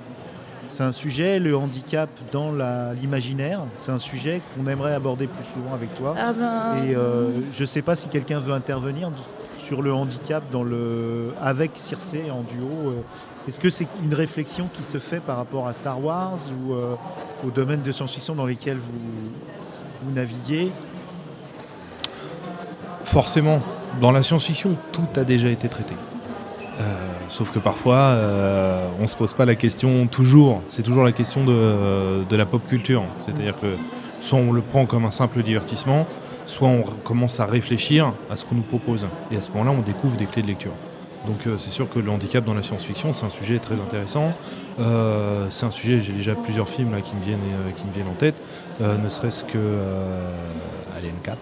C'est 0.69 0.83
un 0.83 0.91
sujet, 0.93 1.39
le 1.39 1.55
handicap 1.57 2.09
dans 2.31 2.51
la- 2.51 2.93
l'imaginaire. 2.93 3.61
C'est 3.75 3.91
un 3.91 3.99
sujet 3.99 4.41
qu'on 4.55 4.67
aimerait 4.67 4.93
aborder 4.93 5.27
plus 5.27 5.43
souvent 5.45 5.73
avec 5.73 5.93
toi. 5.95 6.15
Ah 6.17 6.33
ben, 6.33 6.83
Et 6.85 6.95
euh, 6.95 7.29
je 7.53 7.61
ne 7.61 7.65
sais 7.65 7.81
pas 7.81 7.95
si 7.95 8.07
quelqu'un 8.09 8.39
veut 8.39 8.53
intervenir 8.53 9.11
sur 9.63 9.81
le 9.81 9.93
handicap 9.93 10.43
dans 10.51 10.63
le... 10.63 11.31
avec 11.41 11.71
Circé 11.75 12.23
en 12.31 12.41
duo. 12.41 12.67
euh. 12.91 12.91
Est-ce 13.49 13.59
que 13.59 13.69
c'est 13.69 13.87
une 14.03 14.13
réflexion 14.13 14.69
qui 14.73 14.83
se 14.83 14.99
fait 14.99 15.19
par 15.19 15.35
rapport 15.37 15.67
à 15.67 15.73
Star 15.73 16.03
Wars 16.03 16.37
ou 16.65 16.73
euh, 16.73 16.95
au 17.45 17.49
domaine 17.51 17.81
de 17.81 17.91
science-fiction 17.91 18.35
dans 18.35 18.45
lesquels 18.45 18.77
vous, 18.77 18.99
vous 20.07 20.13
naviguez 20.13 20.71
Forcément, 23.05 23.61
dans 24.01 24.11
la 24.11 24.23
science-fiction, 24.23 24.75
tout 24.91 25.07
a 25.15 25.23
déjà 25.23 25.49
été 25.49 25.67
traité. 25.69 25.93
Euh, 26.79 27.07
sauf 27.29 27.51
que 27.51 27.59
parfois, 27.59 27.95
euh, 27.95 28.87
on 28.99 29.03
ne 29.03 29.07
se 29.07 29.15
pose 29.15 29.33
pas 29.33 29.45
la 29.45 29.55
question 29.55 30.07
toujours. 30.07 30.61
C'est 30.69 30.83
toujours 30.83 31.03
la 31.03 31.11
question 31.11 31.43
de, 31.43 32.23
de 32.29 32.35
la 32.35 32.45
pop 32.45 32.61
culture. 32.67 33.03
C'est-à-dire 33.19 33.59
que 33.59 33.75
soit 34.21 34.39
on 34.39 34.51
le 34.51 34.61
prend 34.61 34.85
comme 34.85 35.05
un 35.05 35.11
simple 35.11 35.41
divertissement, 35.41 36.05
soit 36.45 36.67
on 36.67 36.83
commence 36.83 37.39
à 37.39 37.45
réfléchir 37.45 38.13
à 38.29 38.35
ce 38.35 38.45
qu'on 38.45 38.55
nous 38.55 38.61
propose. 38.61 39.07
Et 39.31 39.37
à 39.37 39.41
ce 39.41 39.49
moment-là, 39.51 39.71
on 39.71 39.81
découvre 39.81 40.17
des 40.17 40.25
clés 40.25 40.41
de 40.41 40.47
lecture. 40.47 40.73
Donc 41.27 41.45
euh, 41.45 41.57
c'est 41.59 41.71
sûr 41.71 41.89
que 41.89 41.99
le 41.99 42.09
handicap 42.09 42.43
dans 42.45 42.53
la 42.53 42.63
science-fiction, 42.63 43.11
c'est 43.11 43.25
un 43.25 43.29
sujet 43.29 43.59
très 43.59 43.79
intéressant. 43.79 44.31
Euh, 44.79 45.47
c'est 45.49 45.65
un 45.65 45.71
sujet, 45.71 46.01
j'ai 46.01 46.13
déjà 46.13 46.35
plusieurs 46.35 46.69
films 46.69 46.93
là, 46.93 47.01
qui, 47.01 47.15
me 47.15 47.23
viennent, 47.23 47.39
euh, 47.39 47.71
qui 47.75 47.83
me 47.85 47.91
viennent 47.91 48.07
en 48.07 48.17
tête, 48.17 48.35
ne 48.79 49.09
serait-ce 49.09 49.43
que 49.43 49.57
euh, 49.57 50.31
Alien 50.97 51.13
4 51.23 51.37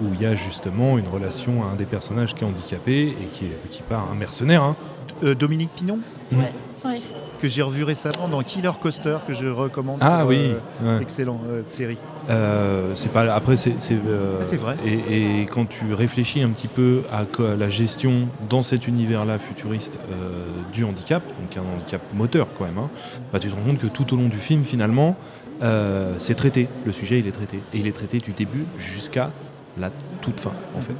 où 0.00 0.14
il 0.14 0.22
y 0.22 0.26
a 0.26 0.34
justement 0.36 0.96
une 0.96 1.08
relation 1.08 1.64
à 1.64 1.72
un 1.72 1.74
des 1.74 1.84
personnages 1.84 2.34
qui 2.34 2.44
est 2.44 2.46
handicapé 2.46 3.08
et 3.08 3.26
qui, 3.32 3.46
est, 3.46 3.68
qui 3.68 3.82
part 3.82 4.08
un 4.12 4.14
mercenaire. 4.14 4.62
hein. 4.62 4.76
Euh, 5.24 5.34
Dominique 5.34 5.70
Pinon, 5.74 5.98
ouais. 6.32 7.00
que 7.42 7.48
j'ai 7.48 7.62
revu 7.62 7.82
récemment 7.82 8.28
dans 8.28 8.40
Killer 8.44 8.70
Coaster, 8.80 9.16
que 9.26 9.34
je 9.34 9.48
recommande. 9.48 9.98
Ah 10.00 10.18
pour, 10.20 10.28
oui, 10.28 10.52
euh, 10.84 10.96
ouais. 10.98 11.02
Excellent 11.02 11.40
euh, 11.48 11.62
série. 11.66 11.98
Euh, 12.30 12.92
c'est 12.94 13.10
pas 13.10 13.22
après 13.34 13.56
c'est 13.56 13.74
c'est 13.80 13.94
euh, 14.06 14.40
C'est 14.42 14.56
vrai. 14.58 14.76
Et, 14.86 15.40
et 15.40 15.46
quand 15.46 15.64
tu 15.68 15.92
réfléchis 15.94 16.42
un 16.42 16.50
petit 16.50 16.68
peu 16.68 17.02
à, 17.10 17.24
la 17.56 17.70
gestion 17.70 18.28
dans 18.48 18.62
cet 18.62 18.86
univers-là 18.86 19.40
futuriste 19.40 19.98
euh, 20.12 20.44
du 20.72 20.84
handicap, 20.84 21.24
donc 21.40 21.56
un 21.56 21.76
handicap 21.76 22.02
moteur 22.14 22.46
quand 22.56 22.66
même, 22.66 22.78
hein, 22.78 22.90
bah, 23.32 23.40
tu 23.40 23.48
te 23.48 23.54
rends 23.56 23.62
compte 23.62 23.78
que 23.78 23.88
tout 23.88 24.14
au 24.14 24.16
long 24.16 24.28
du 24.28 24.38
film 24.38 24.62
finalement 24.62 25.16
euh, 25.62 26.14
c'est 26.18 26.34
traité. 26.34 26.68
Le 26.86 26.92
sujet 26.92 27.18
il 27.18 27.26
est 27.26 27.32
traité 27.32 27.58
et 27.74 27.78
il 27.78 27.86
est 27.86 27.92
traité 27.92 28.18
du 28.18 28.32
début 28.32 28.64
jusqu'à 28.78 29.30
la 29.78 29.90
toute 30.20 30.40
fin 30.40 30.52
en 30.76 30.80
fait. 30.80 30.94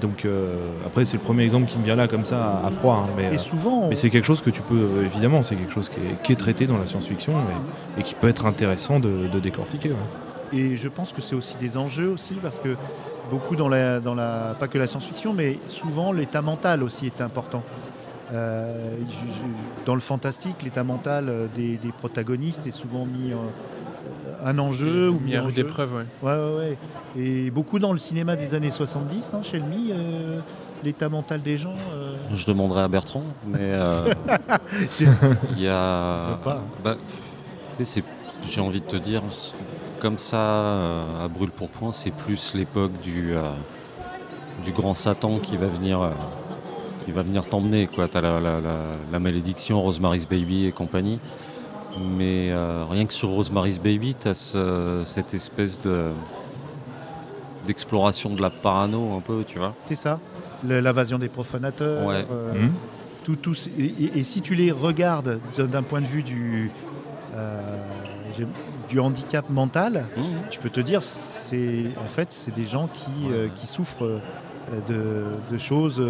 Donc 0.00 0.24
euh, 0.24 0.54
après 0.86 1.04
c'est 1.04 1.16
le 1.18 1.22
premier 1.22 1.44
exemple 1.44 1.66
qui 1.68 1.78
me 1.78 1.84
vient 1.84 1.94
là 1.96 2.08
comme 2.08 2.24
ça 2.24 2.58
à, 2.58 2.66
à 2.66 2.70
froid, 2.70 3.06
hein, 3.06 3.12
mais, 3.16 3.24
Et 3.24 3.34
euh, 3.34 3.38
souvent, 3.38 3.88
mais 3.88 3.96
c'est 3.96 4.10
quelque 4.10 4.24
chose 4.26 4.40
que 4.40 4.50
tu 4.50 4.60
peux, 4.62 5.04
évidemment, 5.04 5.42
c'est 5.44 5.54
quelque 5.54 5.72
chose 5.72 5.88
qui 5.88 6.00
est, 6.00 6.22
qui 6.22 6.32
est 6.32 6.36
traité 6.36 6.66
dans 6.66 6.78
la 6.78 6.86
science-fiction 6.86 7.32
et, 7.96 8.00
et 8.00 8.02
qui 8.02 8.14
peut 8.14 8.28
être 8.28 8.46
intéressant 8.46 8.98
de, 8.98 9.28
de 9.32 9.38
décortiquer. 9.40 9.90
ouais. 9.90 10.58
Et 10.58 10.76
je 10.76 10.88
pense 10.88 11.12
que 11.12 11.20
c'est 11.22 11.34
aussi 11.36 11.56
des 11.58 11.76
enjeux 11.76 12.08
aussi 12.08 12.34
parce 12.34 12.58
que 12.58 12.76
beaucoup 13.30 13.54
dans 13.56 13.68
la, 13.68 14.00
dans 14.00 14.14
la 14.14 14.54
pas 14.58 14.66
que 14.68 14.78
la 14.78 14.86
science-fiction, 14.88 15.32
mais 15.32 15.58
souvent 15.68 16.12
l'état 16.12 16.42
mental 16.42 16.82
aussi 16.82 17.06
est 17.06 17.20
important. 17.20 17.62
Euh, 18.32 18.96
dans 19.86 19.94
le 19.94 20.00
fantastique, 20.00 20.62
l'état 20.64 20.82
mental 20.84 21.30
des, 21.54 21.76
des 21.76 21.92
protagonistes 21.92 22.66
est 22.66 22.70
souvent 22.72 23.04
mis 23.06 23.32
en- 23.34 23.38
un 24.44 24.58
enjeu 24.58 25.10
ou 25.10 25.20
mis 25.20 25.34
à 25.36 25.42
rude 25.42 25.58
épreuve, 25.58 25.94
ouais. 25.94 26.06
Ouais, 26.22 26.32
ouais, 26.36 26.56
ouais. 26.56 26.76
Et 27.16 27.50
beaucoup 27.50 27.78
dans 27.78 27.92
le 27.92 27.98
cinéma 27.98 28.36
des 28.36 28.54
années 28.54 28.70
70, 28.70 29.30
hein, 29.34 29.40
chez 29.42 29.58
Elmi, 29.58 29.90
euh, 29.92 30.38
l'état 30.82 31.08
mental 31.08 31.40
des 31.42 31.56
gens. 31.56 31.74
euh, 31.94 32.16
Je 32.32 32.46
demanderai 32.46 32.82
à 32.82 32.88
Bertrand, 32.88 33.24
mais 33.46 33.58
euh, 33.60 34.12
j'ai- 34.98 35.06
il 35.56 35.62
y 35.62 35.68
a. 35.68 36.38
Pas. 36.42 36.62
Bah, 36.82 36.96
tu 37.70 37.76
sais, 37.76 37.84
c'est- 37.84 38.04
j'ai 38.48 38.60
envie 38.60 38.80
de 38.80 38.86
te 38.86 38.96
dire, 38.96 39.22
comme 40.00 40.18
ça, 40.18 40.36
euh, 40.38 41.24
à 41.24 41.28
brûle 41.28 41.50
pour 41.50 41.68
point, 41.70 41.92
c'est 41.92 42.10
plus 42.12 42.54
l'époque 42.54 42.92
du, 43.02 43.34
euh, 43.34 43.42
du 44.64 44.72
grand 44.72 44.94
Satan 44.94 45.38
qui 45.38 45.56
va 45.56 45.66
venir. 45.66 46.00
euh, 46.02 46.10
qui 47.04 47.12
va 47.12 47.20
venir 47.20 47.46
t'emmener 47.46 47.86
quoi. 47.86 48.08
T'as 48.08 48.22
la, 48.22 48.40
la, 48.40 48.62
la, 48.62 48.76
la 49.12 49.18
malédiction, 49.20 49.82
Rosemary's 49.82 50.26
Baby 50.26 50.64
et 50.64 50.72
compagnie. 50.72 51.18
Mais 52.00 52.50
euh, 52.50 52.84
rien 52.90 53.04
que 53.06 53.12
sur 53.12 53.28
Rosemary's 53.30 53.78
Baby, 53.78 54.14
t'as 54.14 54.34
ce- 54.34 55.02
cette 55.06 55.34
espèce 55.34 55.80
de 55.80 56.10
d'exploration 57.66 58.34
de 58.34 58.42
la 58.42 58.50
parano 58.50 59.16
un 59.16 59.20
peu, 59.20 59.42
tu 59.46 59.58
vois. 59.58 59.74
c'est 59.86 59.94
ça, 59.94 60.20
l'invasion 60.68 61.18
des 61.18 61.28
profanateurs. 61.30 62.04
Ouais. 62.06 62.26
euh, 62.30 62.52
tout, 63.24 63.36
tout, 63.36 63.54
et, 63.78 64.22
si 64.22 64.42
tu 64.42 64.54
les 64.54 64.70
regardes 64.70 65.38
d'un- 65.56 65.82
point 65.82 66.02
de 66.02 66.06
vue 66.06 66.22
du, 66.22 66.70
euh, 67.34 67.58
du 68.90 69.00
handicap 69.00 69.48
mental, 69.48 70.04
Mmh. 70.14 70.22
tu 70.50 70.58
peux 70.58 70.68
te 70.68 70.80
dire, 70.82 71.02
c'est 71.02 71.84
en 72.04 72.08
fait, 72.08 72.32
c'est 72.32 72.54
des 72.54 72.66
gens 72.66 72.86
qui, 72.92 73.30
euh, 73.32 73.48
qui 73.54 73.66
souffrent 73.66 74.20
de, 74.88 75.22
de 75.50 75.58
choses. 75.58 76.02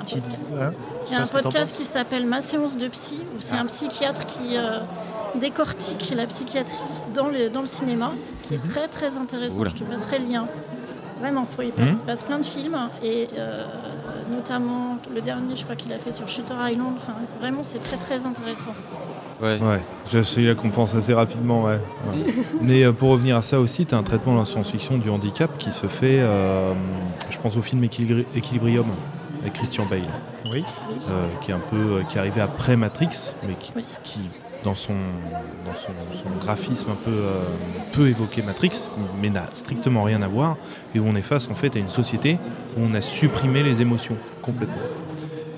Qui, 0.00 0.16
hein, 0.18 0.72
Il 1.06 1.12
y 1.12 1.16
a 1.16 1.20
un 1.20 1.26
podcast 1.26 1.76
qui 1.76 1.84
s'appelle 1.86 2.26
Ma 2.26 2.40
séance 2.40 2.76
de 2.76 2.88
psy, 2.88 3.18
où 3.36 3.40
c'est 3.40 3.54
un 3.56 3.66
psychiatre 3.66 4.26
qui 4.26 4.56
euh, 4.56 4.80
décortique 5.40 6.12
la 6.16 6.26
psychiatrie 6.26 6.76
dans 7.14 7.28
le, 7.28 7.48
dans 7.50 7.60
le 7.62 7.66
cinéma, 7.66 8.12
qui 8.42 8.54
est 8.54 8.68
très 8.68 8.88
très 8.88 9.16
intéressant. 9.16 9.58
Oula. 9.60 9.70
Je 9.70 9.82
te 9.82 9.84
passerai 9.84 10.18
le 10.18 10.26
lien. 10.32 10.46
Vraiment, 11.20 11.46
faut 11.54 11.62
y 11.62 11.66
Mhm. 11.66 11.72
il 11.92 11.96
se 11.98 12.02
passe 12.02 12.22
plein 12.24 12.38
de 12.38 12.44
films, 12.44 12.76
et 13.02 13.28
euh, 13.38 13.64
notamment 14.34 14.98
le 15.14 15.20
dernier, 15.20 15.54
je 15.56 15.62
crois 15.62 15.76
qu'il 15.76 15.92
a 15.92 15.98
fait 15.98 16.10
sur 16.10 16.28
Shutter 16.28 16.54
Island. 16.70 16.94
Enfin, 16.96 17.12
vraiment, 17.40 17.62
c'est 17.62 17.78
très 17.82 17.96
très 17.96 18.26
intéressant. 18.26 18.74
Ouais. 19.40 19.58
Ouais, 19.60 19.80
je 20.12 20.22
celui-là 20.22 20.54
qu'on 20.54 20.70
pense 20.70 20.94
assez 20.94 21.14
rapidement, 21.14 21.64
ouais. 21.64 21.78
Ouais. 22.08 22.34
Mais 22.60 22.84
euh, 22.84 22.92
pour 22.92 23.10
revenir 23.10 23.36
à 23.36 23.42
ça 23.42 23.58
aussi, 23.60 23.86
tu 23.86 23.94
as 23.94 23.98
un 23.98 24.02
traitement 24.02 24.34
dans 24.34 24.40
la 24.40 24.44
science-fiction 24.46 24.98
du 24.98 25.10
handicap 25.10 25.50
qui 25.58 25.70
se 25.72 25.86
fait, 25.86 26.20
euh, 26.20 26.72
je 27.30 27.38
pense 27.38 27.56
au 27.56 27.62
film 27.62 27.82
Équilibri- 27.84 28.26
Equilibrium 28.36 28.86
avec 29.42 29.54
Christian 29.54 29.84
Bale, 29.86 30.02
Oui. 30.50 30.64
euh, 31.10 31.26
qui 31.40 31.50
est 31.50 31.54
un 31.54 31.58
peu 31.70 31.76
euh, 31.76 32.02
qui 32.08 32.16
est 32.16 32.20
arrivé 32.20 32.40
après 32.40 32.76
Matrix, 32.76 33.32
mais 33.46 33.54
qui, 33.54 33.72
Oui. 33.76 33.84
qui, 34.02 34.20
dans 34.64 34.74
son 34.76 34.92
dans 35.66 35.74
son, 35.76 35.92
son 36.22 36.30
graphisme 36.40 36.90
un 36.90 37.04
peu 37.04 37.10
euh, 37.10 37.42
peut 37.92 38.08
évoquer 38.08 38.42
Matrix, 38.42 38.88
mais 39.20 39.30
n'a 39.30 39.46
strictement 39.52 40.04
rien 40.04 40.22
à 40.22 40.28
voir, 40.28 40.56
et 40.94 41.00
où 41.00 41.06
on 41.06 41.14
est 41.16 41.22
face 41.22 41.48
en 41.50 41.54
fait 41.54 41.74
à 41.76 41.78
une 41.80 41.90
société 41.90 42.38
où 42.76 42.80
on 42.82 42.94
a 42.94 43.00
supprimé 43.00 43.62
les 43.62 43.82
émotions 43.82 44.16
complètement. 44.42 44.76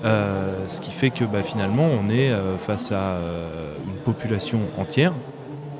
Euh, 0.03 0.67
ce 0.67 0.81
qui 0.81 0.91
fait 0.91 1.09
que 1.09 1.23
bah, 1.25 1.41
finalement 1.41 1.87
on 1.87 2.09
est 2.09 2.29
euh, 2.31 2.57
face 2.57 2.91
à 2.91 3.13
euh, 3.17 3.73
une 3.87 3.97
population 4.03 4.59
entière 4.77 5.13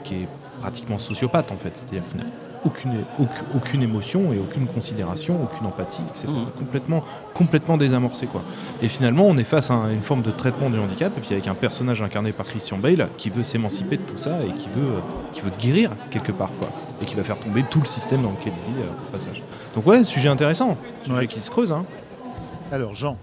qui 0.03 0.15
est 0.15 0.27
pratiquement 0.61 0.97
sociopathe 0.99 1.51
en 1.51 1.57
fait, 1.57 1.71
c'est-à-dire 1.75 2.03
aucune, 2.65 3.03
aucune, 3.55 3.81
émotion 3.83 4.33
et 4.33 4.39
aucune 4.39 4.65
considération, 4.67 5.39
aucune 5.43 5.67
empathie, 5.67 6.01
c'est 6.15 6.27
Mhm. 6.27 6.45
complètement, 6.57 7.03
complètement 7.33 7.77
désamorcé 7.77 8.25
quoi. 8.27 8.41
Et 8.81 8.87
finalement 8.87 9.25
on 9.25 9.37
est 9.37 9.43
face 9.43 9.69
à 9.71 9.75
un- 9.75 9.91
une 9.91 10.01
forme 10.01 10.21
de 10.23 10.31
traitement 10.31 10.69
du 10.69 10.79
handicap 10.79 11.13
et 11.17 11.21
puis 11.21 11.33
avec 11.33 11.47
un 11.47 11.53
personnage 11.53 12.01
incarné 12.01 12.31
par 12.31 12.45
Christian 12.45 12.77
Bale 12.77 13.07
qui 13.17 13.29
veut 13.29 13.43
s'émanciper 13.43 13.97
de 13.97 14.01
tout 14.01 14.17
ça 14.17 14.41
et 14.43 14.51
qui 14.51 14.67
veut, 14.75 14.93
qui 15.33 15.41
veut 15.41 15.51
guérir 15.59 15.91
quelque 16.09 16.31
part 16.31 16.49
quoi, 16.59 16.69
et 17.01 17.05
qui 17.05 17.15
va 17.15 17.23
faire 17.23 17.37
tomber 17.39 17.63
tout 17.63 17.79
le 17.79 17.85
système 17.85 18.21
dans 18.23 18.31
lequel 18.31 18.53
il 18.67 18.73
vit 18.73 18.81
euh, 18.81 18.85
au 19.09 19.11
passage. 19.11 19.41
Donc 19.75 19.85
ouais, 19.87 20.03
sujet 20.03 20.29
intéressant, 20.29 20.77
sujet 21.03 21.15
Ouais. 21.17 21.27
qui 21.27 21.41
se 21.41 21.51
creuse. 21.51 21.71
Hein. 21.71 21.85
Alors, 22.71 22.93
Jean, 22.95 23.15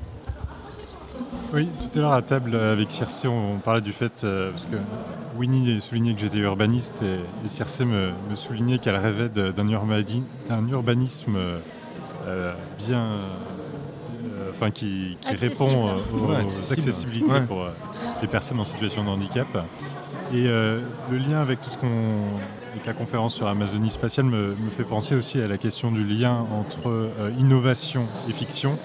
Oui, 1.53 1.69
tout 1.93 1.99
à 1.99 2.03
l'heure 2.03 2.13
à 2.13 2.23
table 2.23 2.57
avec 2.57 2.91
Circe, 2.91 3.27
on, 3.27 3.55
on 3.57 3.59
parlait 3.59 3.83
du 3.83 3.93
fait, 3.93 4.25
euh, 4.25 4.51
parce 4.53 4.65
que 4.65 4.77
Winnie 5.37 5.81
soulignait 5.83 6.15
que 6.15 6.21
j'étais 6.21 6.39
urbaniste 6.39 7.03
et, 7.03 7.17
et 7.45 7.49
Circe 7.49 7.81
me, 7.81 8.11
me 8.31 8.35
soulignait 8.35 8.79
qu'elle 8.79 8.97
rêvait 8.97 9.29
d'un 9.29 9.69
urbani- 9.69 10.25
d'un 10.49 10.67
urbanisme 10.69 11.37
euh, 12.27 12.55
bien. 12.79 13.03
euh, 13.03 13.19
Enfin, 14.51 14.71
qui, 14.71 15.17
répond 15.39 15.89
euh, 15.89 15.93
aux, 16.15 16.19
Ouais, 16.29 16.37
aux 16.37 16.47
accessible. 16.47 16.73
accessibilités 16.75 17.31
Ouais. 17.33 17.47
pour 17.47 17.63
euh, 17.63 17.71
les 18.21 18.29
personnes 18.29 18.61
en 18.61 18.65
situation 18.65 19.03
de 19.03 19.09
handicap. 19.09 19.47
Et 20.35 20.47
euh, 20.47 20.81
le 21.11 21.17
lien 21.17 21.41
avec 21.41 21.61
tout 21.63 21.71
ce 21.71 21.79
qu'on. 21.79 21.87
avec 22.73 22.85
la 22.87 22.93
conférence 22.93 23.35
sur 23.35 23.47
Amazonie 23.47 23.89
spatiale 23.89 24.27
me, 24.27 24.49
me 24.55 24.71
fait 24.71 24.85
penser 24.85 25.15
aussi 25.15 25.41
à 25.41 25.49
la 25.49 25.57
question 25.57 25.91
du 25.91 26.05
lien 26.05 26.45
entre 26.53 26.89
euh, 26.91 27.31
innovation 27.39 28.05
et 28.29 28.33
fiction. 28.35 28.79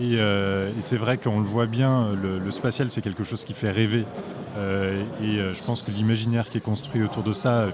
Et, 0.00 0.14
euh, 0.16 0.70
et 0.70 0.80
c'est 0.80 0.96
vrai 0.96 1.18
qu'on 1.18 1.40
le 1.40 1.46
voit 1.46 1.66
bien, 1.66 2.08
le, 2.14 2.50
spatial 2.50 2.90
c'est 2.90 3.02
quelque 3.02 3.22
chose 3.22 3.44
qui 3.44 3.52
fait 3.52 3.70
rêver. 3.70 4.06
Euh, 4.56 5.02
et 5.22 5.38
euh, 5.38 5.52
je 5.52 5.62
pense 5.62 5.82
que 5.82 5.90
l'imaginaire 5.90 6.48
qui 6.48 6.58
est 6.58 6.62
construit 6.62 7.02
autour 7.02 7.22
de 7.22 7.32
ça, 7.32 7.66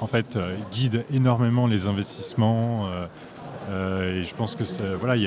en 0.00 0.06
fait, 0.06 0.38
guide 0.72 1.04
énormément 1.12 1.66
les 1.66 1.86
investissements. 1.86 2.88
et 3.68 4.22
je 4.22 4.34
pense 4.34 4.56
que 4.56 4.64
voilà, 5.00 5.20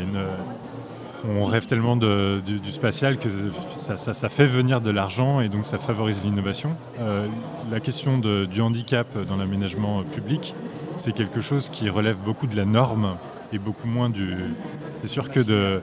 on 1.27 1.45
rêve 1.45 1.65
tellement 1.65 1.95
du, 1.97 2.71
spatial 2.71 3.17
que 3.17 3.29
ça, 3.75 4.29
fait 4.29 4.45
venir 4.45 4.81
de 4.81 4.89
l'argent 4.89 5.41
et 5.41 5.49
donc 5.49 5.65
ça 5.65 5.77
favorise 5.77 6.21
l'innovation. 6.23 6.75
La 7.71 7.79
question 7.79 8.19
du 8.19 8.61
handicap 8.61 9.07
dans 9.27 9.37
l'aménagement 9.37 10.03
public, 10.03 10.55
c'est 10.95 11.13
quelque 11.13 11.41
chose 11.41 11.69
qui 11.69 11.89
relève 11.89 12.17
beaucoup 12.17 12.47
de 12.47 12.55
la 12.55 12.65
norme 12.65 13.17
et 13.53 13.57
beaucoup 13.57 13.87
moins 13.87 14.09
du. 14.09 14.35
C'est 15.01 15.07
sûr 15.07 15.29
que 15.29 15.39
de. 15.39 15.81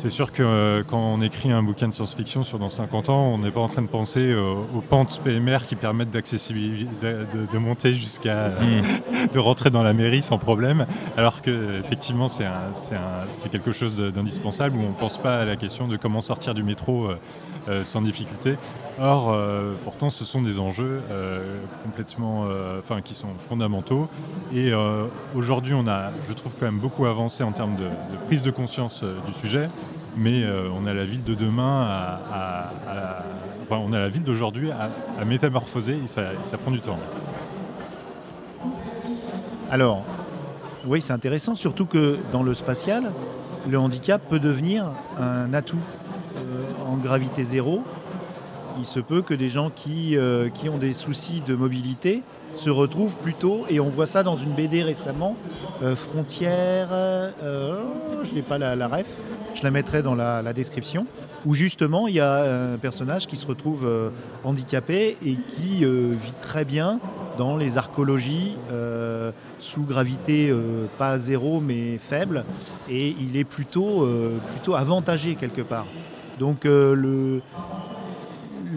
C'est 0.00 0.10
sûr 0.10 0.30
que 0.30 0.44
euh, 0.44 0.84
quand 0.86 1.00
on 1.00 1.20
écrit 1.22 1.50
un 1.50 1.60
bouquin 1.62 1.88
de 1.88 1.92
science-fiction 1.92 2.44
sur 2.44 2.60
dans 2.60 2.68
50 2.68 3.08
ans, 3.08 3.32
on 3.34 3.38
n'est 3.38 3.50
pas 3.50 3.60
en 3.60 3.66
train 3.66 3.82
de 3.82 3.88
penser 3.88 4.32
aux, 4.32 4.64
aux 4.76 4.80
pentes 4.80 5.20
PMR 5.24 5.58
qui 5.66 5.74
permettent 5.74 6.10
d'accessibilité, 6.10 6.86
de, 7.02 7.26
de- 7.46 7.52
de 7.52 7.58
monter 7.58 7.92
jusqu'à 7.94 8.30
euh, 8.46 8.80
de 9.32 9.38
rentrer 9.40 9.70
dans 9.70 9.82
la 9.82 9.94
mairie 9.94 10.22
sans 10.22 10.38
problème, 10.38 10.86
alors 11.16 11.42
que 11.42 11.80
effectivement 11.80 12.28
c'est 12.28 12.44
un- 12.44 12.72
c'est 12.74 12.94
un- 12.94 13.26
c'est 13.32 13.50
quelque 13.50 13.72
chose 13.72 13.96
d'indispensable 13.96 14.76
où 14.76 14.82
on 14.82 14.90
ne 14.90 14.94
pense 14.94 15.18
pas 15.18 15.40
à 15.40 15.44
la 15.44 15.56
question 15.56 15.88
de 15.88 15.96
comment 15.96 16.20
sortir 16.20 16.54
du 16.54 16.62
métro 16.62 17.06
euh, 17.06 17.18
euh, 17.68 17.82
sans 17.84 18.00
difficulté. 18.00 18.54
Or, 19.00 19.30
euh, 19.30 19.74
pourtant, 19.84 20.10
ce 20.10 20.24
sont 20.24 20.42
des 20.42 20.58
enjeux 20.58 21.02
euh, 21.10 21.60
complètement, 21.84 22.46
euh, 22.46 22.80
enfin, 22.80 23.00
qui 23.00 23.14
sont 23.14 23.28
fondamentaux. 23.38 24.08
Et 24.52 24.72
aujourd'hui, 25.34 25.74
on 25.74 25.86
a, 25.86 26.10
je 26.26 26.32
trouve, 26.32 26.54
quand 26.58 26.66
même 26.66 26.80
beaucoup 26.80 27.06
avancé 27.06 27.44
en 27.44 27.52
termes 27.52 27.76
de, 27.76 27.86
prise 28.26 28.42
de 28.42 28.50
conscience 28.50 29.04
du 29.26 29.32
sujet. 29.32 29.68
Mais 30.16 30.44
on 30.74 30.86
a 30.86 30.94
la 30.94 31.04
ville 31.04 31.22
de 31.22 31.34
demain 31.34 31.86
à, 32.32 32.72
enfin, 33.62 33.80
on 33.84 33.92
a 33.92 34.00
la 34.00 34.08
ville 34.08 34.24
d'aujourd'hui 34.24 34.70
à, 34.72 35.24
métamorphoser 35.24 35.98
et 36.04 36.08
ça, 36.08 36.58
prend 36.60 36.72
du 36.72 36.80
temps. 36.80 36.98
Alors, 39.70 40.02
oui, 40.86 41.00
c'est 41.00 41.12
intéressant, 41.12 41.54
surtout 41.54 41.86
que 41.86 42.18
dans 42.32 42.42
le 42.42 42.54
spatial, 42.54 43.12
le 43.68 43.78
handicap 43.78 44.22
peut 44.28 44.40
devenir 44.40 44.86
un 45.20 45.52
atout 45.52 45.76
en 46.86 46.96
gravité 46.96 47.44
zéro. 47.44 47.84
Il 48.78 48.84
se 48.84 49.00
peut 49.00 49.22
que 49.22 49.34
des 49.34 49.48
gens 49.48 49.70
qui, 49.70 50.16
euh, 50.16 50.48
qui 50.48 50.68
ont 50.68 50.78
des 50.78 50.94
soucis 50.94 51.42
de 51.46 51.54
mobilité 51.54 52.22
se 52.54 52.70
retrouvent 52.70 53.16
plutôt, 53.16 53.64
et 53.68 53.80
on 53.80 53.88
voit 53.88 54.06
ça 54.06 54.22
dans 54.22 54.36
une 54.36 54.52
BD 54.52 54.82
récemment, 54.82 55.36
euh, 55.82 55.94
Frontières, 55.94 56.88
euh, 56.90 57.82
je 58.24 58.34
n'ai 58.34 58.42
pas 58.42 58.58
la, 58.58 58.88
ref, 58.88 59.06
je 59.54 59.62
la 59.62 59.70
mettrai 59.70 60.02
dans 60.02 60.14
la, 60.14 60.52
description, 60.52 61.06
où 61.46 61.54
justement 61.54 62.08
il 62.08 62.14
y 62.14 62.20
a 62.20 62.72
un 62.72 62.78
personnage 62.78 63.26
qui 63.26 63.36
se 63.36 63.46
retrouve 63.46 63.88
handicapé 64.42 65.16
et 65.24 65.36
qui 65.36 65.84
vit 65.84 66.34
très 66.40 66.64
bien 66.64 66.98
dans 67.38 67.56
les 67.56 67.78
archéologies 67.78 68.56
euh, 68.72 69.30
sous 69.60 69.82
gravité 69.82 70.52
pas 70.98 71.16
zéro 71.18 71.60
mais 71.60 71.98
faible 71.98 72.44
et 72.88 73.14
il 73.20 73.36
est 73.36 73.44
plutôt, 73.44 74.08
plutôt 74.52 74.74
avantagé 74.74 75.36
quelque 75.36 75.62
part. 75.62 75.86
Donc 76.40 76.64
le, 76.64 77.40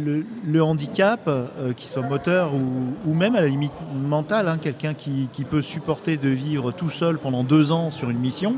le, 0.06 0.26
le 0.46 0.64
handicap, 0.64 1.22
euh, 1.28 1.74
qu'il 1.74 1.88
soit 1.88 2.02
moteur 2.04 2.54
ou, 2.54 2.94
ou 3.10 3.14
même 3.14 3.36
à 3.36 3.42
la 3.42 3.48
limite 3.48 3.72
mentale, 4.08 4.48
hein, 4.48 4.58
quelqu'un 4.60 4.94
qui, 4.94 5.30
qui 5.34 5.44
peut 5.44 5.62
supporter 5.62 6.18
de 6.18 6.30
vivre 6.30 6.72
tout 6.72 6.90
seul 6.90 7.18
pendant 7.18 7.44
deux 7.44 7.72
ans 7.72 7.90
sur 7.92 8.10
une 8.10 8.20
mission, 8.20 8.56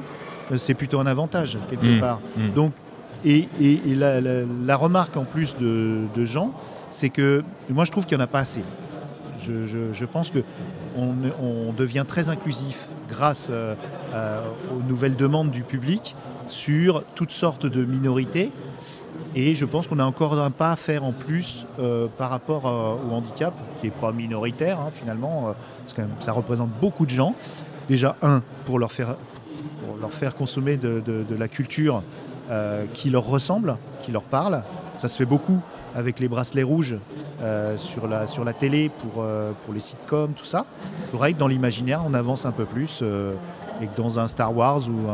euh, 0.51 0.57
c'est 0.57 0.73
plutôt 0.73 0.99
un 0.99 1.05
avantage 1.07 1.57
quelque 1.69 1.97
Mmh, 1.97 1.99
part. 1.99 2.19
mmh. 2.37 2.49
Donc, 2.53 2.71
et, 3.25 3.47
et- 3.59 3.81
et 3.87 3.95
la, 3.95 4.19
la- 4.21 4.41
la 4.65 4.75
remarque 4.75 5.15
en 5.17 5.23
plus 5.23 5.55
de, 5.57 6.01
de 6.15 6.25
Jean, 6.25 6.51
c'est 6.89 7.09
que 7.09 7.43
moi 7.69 7.85
je 7.85 7.91
trouve 7.91 8.05
qu'il 8.05 8.17
n'y 8.17 8.21
en 8.21 8.25
a 8.25 8.27
pas 8.27 8.39
assez. 8.39 8.63
Je, 9.45 9.65
je- 9.65 9.93
je 9.93 10.05
pense 10.05 10.29
que 10.29 10.39
on, 10.95 11.73
devient 11.73 12.05
très 12.07 12.29
inclusif 12.29 12.87
grâce 13.09 13.47
euh, 13.51 13.73
aux 14.71 14.87
nouvelles 14.87 15.15
demandes 15.15 15.49
du 15.51 15.63
public 15.63 16.15
sur 16.49 17.03
toutes 17.15 17.31
sortes 17.31 17.65
de 17.65 17.83
minorités. 17.83 18.51
Et 19.35 19.55
je 19.55 19.65
pense 19.65 19.87
qu'on 19.87 19.97
a 19.97 20.05
encore 20.05 20.39
un 20.39 20.51
pas 20.51 20.71
à 20.71 20.75
faire 20.75 21.03
en 21.03 21.11
plus 21.11 21.65
euh, 21.79 22.07
par 22.17 22.29
rapport 22.29 22.67
euh, 22.67 23.09
au 23.09 23.13
handicap, 23.13 23.53
qui 23.79 23.87
n'est 23.87 23.91
pas 23.91 24.11
minoritaire 24.11 24.79
hein, 24.79 24.89
finalement, 24.93 25.47
euh, 25.47 25.51
parce 25.79 25.93
que 25.93 26.01
ça 26.19 26.33
représente 26.33 26.69
beaucoup 26.79 27.05
de 27.05 27.11
gens. 27.11 27.33
Déjà, 27.89 28.15
un, 28.21 28.43
pour 28.65 28.77
leur 28.77 28.91
faire, 28.91 29.15
pour 29.85 29.97
leur 29.97 30.13
faire 30.13 30.35
consommer 30.35 30.77
de, 30.77 31.03
la 31.37 31.47
culture 31.47 32.03
qui 32.93 33.09
leur 33.09 33.25
ressemble, 33.25 33.77
qui 34.01 34.11
leur 34.11 34.21
parle. 34.21 34.61
Ça 34.95 35.07
se 35.07 35.17
fait 35.17 35.25
beaucoup 35.25 35.59
avec 35.95 36.19
les 36.19 36.27
bracelets 36.27 36.63
rouges 36.63 36.97
sur, 37.77 38.07
la, 38.07 38.53
télé 38.53 38.89
pour, 38.99 39.25
les 39.73 39.79
sitcoms, 39.81 40.33
tout 40.33 40.45
ça. 40.45 40.65
Il 41.01 41.11
faudrait 41.11 41.33
que 41.33 41.39
dans 41.39 41.47
l'imaginaire, 41.47 42.01
on 42.07 42.13
avance 42.13 42.45
un 42.45 42.51
peu 42.51 42.63
plus 42.63 43.03
et 43.81 43.87
que 43.87 43.97
dans 43.97 44.19
un 44.19 44.27
Star 44.27 44.55
Wars 44.55 44.81
ou 44.87 45.07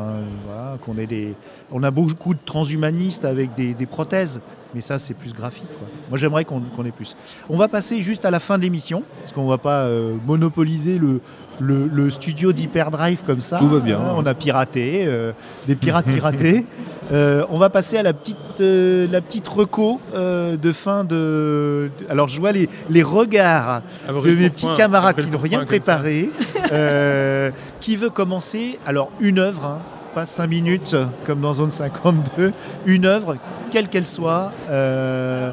qu'on 0.86 0.98
ait 0.98 1.08
des. 1.08 1.34
On 1.72 1.84
a 1.84 1.92
beaucoup 1.92 2.34
de 2.34 2.40
transhumanistes 2.46 3.26
avec 3.26 3.56
des 3.56 3.86
prothèses. 3.86 4.42
Mais 4.76 4.82
ça, 4.82 5.00
c'est 5.00 5.14
plus 5.16 5.34
graphique. 5.34 5.68
quoi. 5.80 5.88
Moi, 6.10 6.18
j'aimerais 6.18 6.46
qu'on 6.46 6.60
qu'on 6.62 6.86
ait 6.86 6.92
plus. 6.92 7.16
On 7.50 7.58
va 7.58 7.68
passer 7.68 8.02
juste 8.04 8.24
à 8.26 8.32
la 8.32 8.40
fin 8.40 8.58
de 8.58 8.64
l'émission, 8.64 9.04
parce 9.22 9.32
qu'on 9.32 9.46
ne 9.46 9.50
va 9.50 9.58
pas 9.58 9.82
euh, 9.82 10.14
monopoliser 10.28 11.00
le, 11.00 11.22
le, 11.60 11.88
le 11.88 12.10
studio 12.12 12.54
d'Hyperdrive 12.54 13.22
comme 13.26 13.42
ça. 13.42 13.58
Tout 13.58 13.68
va 13.68 13.80
bien. 13.80 13.98
Hein, 14.00 14.14
on 14.16 14.26
a 14.28 14.34
piraté, 14.36 15.06
euh, 15.08 15.32
des 15.68 15.76
pirates 15.76 16.06
piratés. 16.06 16.66
Euh, 17.12 17.44
on 17.50 17.58
va 17.58 17.72
passer 17.72 17.98
à 17.98 18.04
la 18.04 18.14
petite, 18.14 18.38
euh, 18.62 19.08
la 19.12 19.20
petite 19.22 19.48
reco 19.48 20.00
euh, 20.14 20.58
de 20.58 20.72
fin 20.72 21.04
de, 21.04 21.90
de- 21.98 22.06
Alors, 22.08 22.28
je 22.28 22.40
vois 22.40 22.52
les, 22.52 22.70
les 22.92 23.02
regards 23.02 23.82
Ah, 24.08 24.12
de 24.12 24.32
mes 24.36 24.52
petits 24.52 24.68
point, 24.68 24.76
camarades 24.76 25.16
qui 25.20 25.32
n'ont 25.32 25.40
rien 25.40 25.66
préparé. 25.66 26.30
Euh, 26.72 27.50
qui 27.82 27.96
veut 27.98 28.12
commencer? 28.12 28.78
Alors, 28.86 29.10
une 29.20 29.40
œuvre, 29.40 29.66
hein, 29.66 29.80
pas 30.14 30.26
cinq 30.26 30.48
minutes 30.48 30.96
comme 31.26 31.42
dans 31.42 31.54
Zone 31.54 31.72
52, 31.72 32.52
une 32.86 33.06
œuvre, 33.06 33.38
quelle 33.72 33.88
qu'elle 33.90 34.08
soit. 34.08 34.52
euh, 34.70 35.52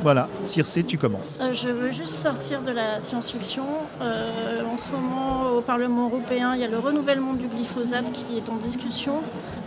voilà, 0.00 0.28
Circe, 0.44 0.78
tu 0.86 0.96
commences. 0.96 1.40
Euh, 1.42 1.52
Je 1.52 1.68
veux 1.68 1.90
juste 1.90 2.14
sortir 2.14 2.62
de 2.62 2.70
la 2.70 3.00
science-fiction. 3.00 3.64
Euh, 4.00 4.62
en 4.72 4.76
ce 4.76 4.90
moment, 4.92 5.50
au 5.56 5.60
Parlement 5.60 6.06
européen, 6.06 6.52
il 6.54 6.60
y 6.60 6.64
a 6.64 6.68
le 6.68 6.78
renouvellement 6.78 7.32
du 7.34 7.48
glyphosate 7.48 8.12
qui 8.12 8.36
est 8.38 8.48
en 8.48 8.54
discussion. 8.56 9.14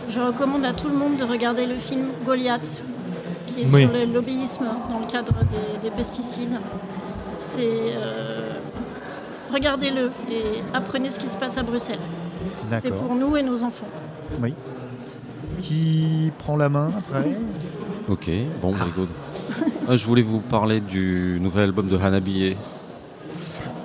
Je 0.08 0.20
recommande 0.20 0.64
à 0.64 0.72
tout 0.72 0.88
le 0.88 0.96
monde 0.96 1.18
de 1.18 1.24
regarder 1.24 1.66
le 1.66 1.74
film 1.74 2.06
Goliath, 2.24 2.66
qui 3.46 3.60
est 3.62 3.74
Oui. 3.74 3.82
sur 3.82 3.92
le 3.92 4.10
lobbyisme 4.10 4.64
dans 4.90 5.00
le 5.00 5.06
cadre 5.06 5.34
des, 5.50 5.90
des 5.90 5.94
pesticides. 5.94 6.58
C'est 7.36 7.60
euh, 7.94 8.52
regardez-le 9.52 10.10
et 10.30 10.62
apprenez 10.72 11.10
ce 11.10 11.18
qui 11.18 11.28
se 11.28 11.36
passe 11.36 11.58
à 11.58 11.62
Bruxelles. 11.62 11.98
C'est 12.80 12.90
pour 12.94 13.14
nous 13.14 13.36
et 13.36 13.42
nos 13.42 13.62
enfants. 13.62 13.86
Oui. 14.42 14.54
Qui 15.60 16.30
prend 16.38 16.56
la 16.56 16.68
main 16.68 16.90
après 16.96 17.36
Ok, 18.08 18.30
bon, 18.60 18.72
very 18.72 18.90
good. 18.96 19.08
Ah, 19.88 19.96
je 19.96 20.06
voulais 20.06 20.22
vous 20.22 20.40
parler 20.40 20.80
du 20.80 21.38
nouvel 21.40 21.64
album 21.64 21.88
de 21.88 21.96
Hanabiye, 21.96 22.56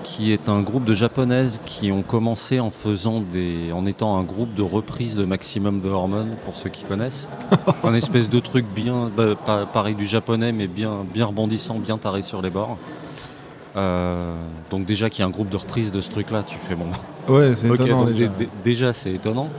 qui 0.04 0.32
est 0.32 0.50
un 0.50 0.62
groupe 0.62 0.86
de 0.86 0.94
japonaises 0.94 1.60
qui 1.66 1.92
ont 1.92 2.02
commencé 2.02 2.60
en 2.60 2.72
faisant 2.72 3.22
des, 3.22 3.72
en 3.72 3.86
étant 3.86 4.18
un 4.18 4.24
groupe 4.24 4.54
de 4.56 4.64
reprise 4.64 5.16
de 5.16 5.26
Maximum 5.26 5.82
the 5.82 5.88
Hormone, 5.88 6.36
pour 6.46 6.56
ceux 6.56 6.70
qui 6.70 6.84
connaissent. 6.86 7.30
un 7.84 7.94
espèce 7.94 8.30
de 8.30 8.40
truc 8.40 8.66
bien, 8.74 9.12
bah, 9.16 9.36
pas- 9.36 9.66
pareil 9.66 9.96
du 9.96 10.08
japonais, 10.08 10.52
mais 10.52 10.68
bien, 10.68 11.06
bien 11.14 11.26
rebondissant, 11.28 11.78
bien 11.80 11.98
taré 11.98 12.22
sur 12.24 12.42
les 12.42 12.50
bords. 12.50 12.78
Euh, 13.78 14.36
donc 14.72 14.86
déjà 14.86 15.10
qu'il 15.10 15.20
y 15.20 15.24
a 15.24 15.28
un 15.28 15.32
groupe 15.32 15.50
de 15.50 15.58
reprise 15.58 15.92
de 15.92 16.02
ce 16.02 16.10
truc-là, 16.10 16.44
tu 16.44 16.58
fais 16.68 16.76
bon. 16.76 16.88
Ouais, 17.30 17.56
c'est 17.56 17.68
étonnant 17.84 18.06
déjà. 18.14 18.28
dé- 18.30 18.46
dé- 18.46 18.50
déjà 18.64 18.92
c'est 18.94 19.12
étonnant. 19.14 19.50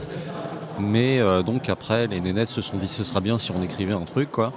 Mais 0.79 1.19
euh, 1.19 1.41
donc 1.43 1.69
après, 1.69 2.07
les 2.07 2.19
nénettes 2.19 2.49
se 2.49 2.61
sont 2.61 2.77
dit 2.77 2.87
ce 2.87 3.03
sera 3.03 3.19
bien 3.21 3.37
si 3.37 3.51
on 3.51 3.61
écrivait 3.63 3.93
un 3.93 4.01
truc, 4.05 4.31
quoi. 4.31 4.51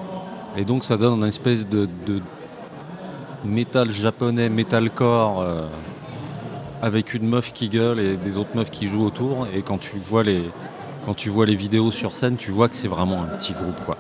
Et 0.57 0.65
donc 0.65 0.85
ça 0.85 0.97
donne 0.97 1.15
une 1.21 1.25
espèce 1.29 1.67
de, 1.69 1.89
de 2.07 2.21
métal 3.45 3.91
japonais, 3.91 4.49
metalcore, 4.49 5.41
euh, 5.41 5.67
avec 6.83 7.15
une 7.15 7.29
meuf 7.29 7.53
qui 7.53 7.69
gueule 7.69 8.01
et 8.01 8.17
des 8.17 8.37
autres 8.37 8.55
meufs 8.57 8.71
qui 8.71 8.89
jouent 8.89 9.05
autour. 9.05 9.47
Et 9.55 9.63
quand 9.63 9.79
tu 9.79 9.99
vois 9.99 10.23
les, 10.23 10.43
quand 11.07 11.15
tu 11.15 11.29
vois 11.29 11.47
les 11.47 11.55
vidéos 11.57 11.91
sur 11.93 12.15
scène, 12.15 12.37
tu 12.37 12.51
vois 12.51 12.69
que 12.69 12.75
c'est 12.77 12.89
vraiment 12.89 13.23
un 13.23 13.37
petit 13.37 13.53
groupe, 13.53 13.79
quoi. 13.87 13.97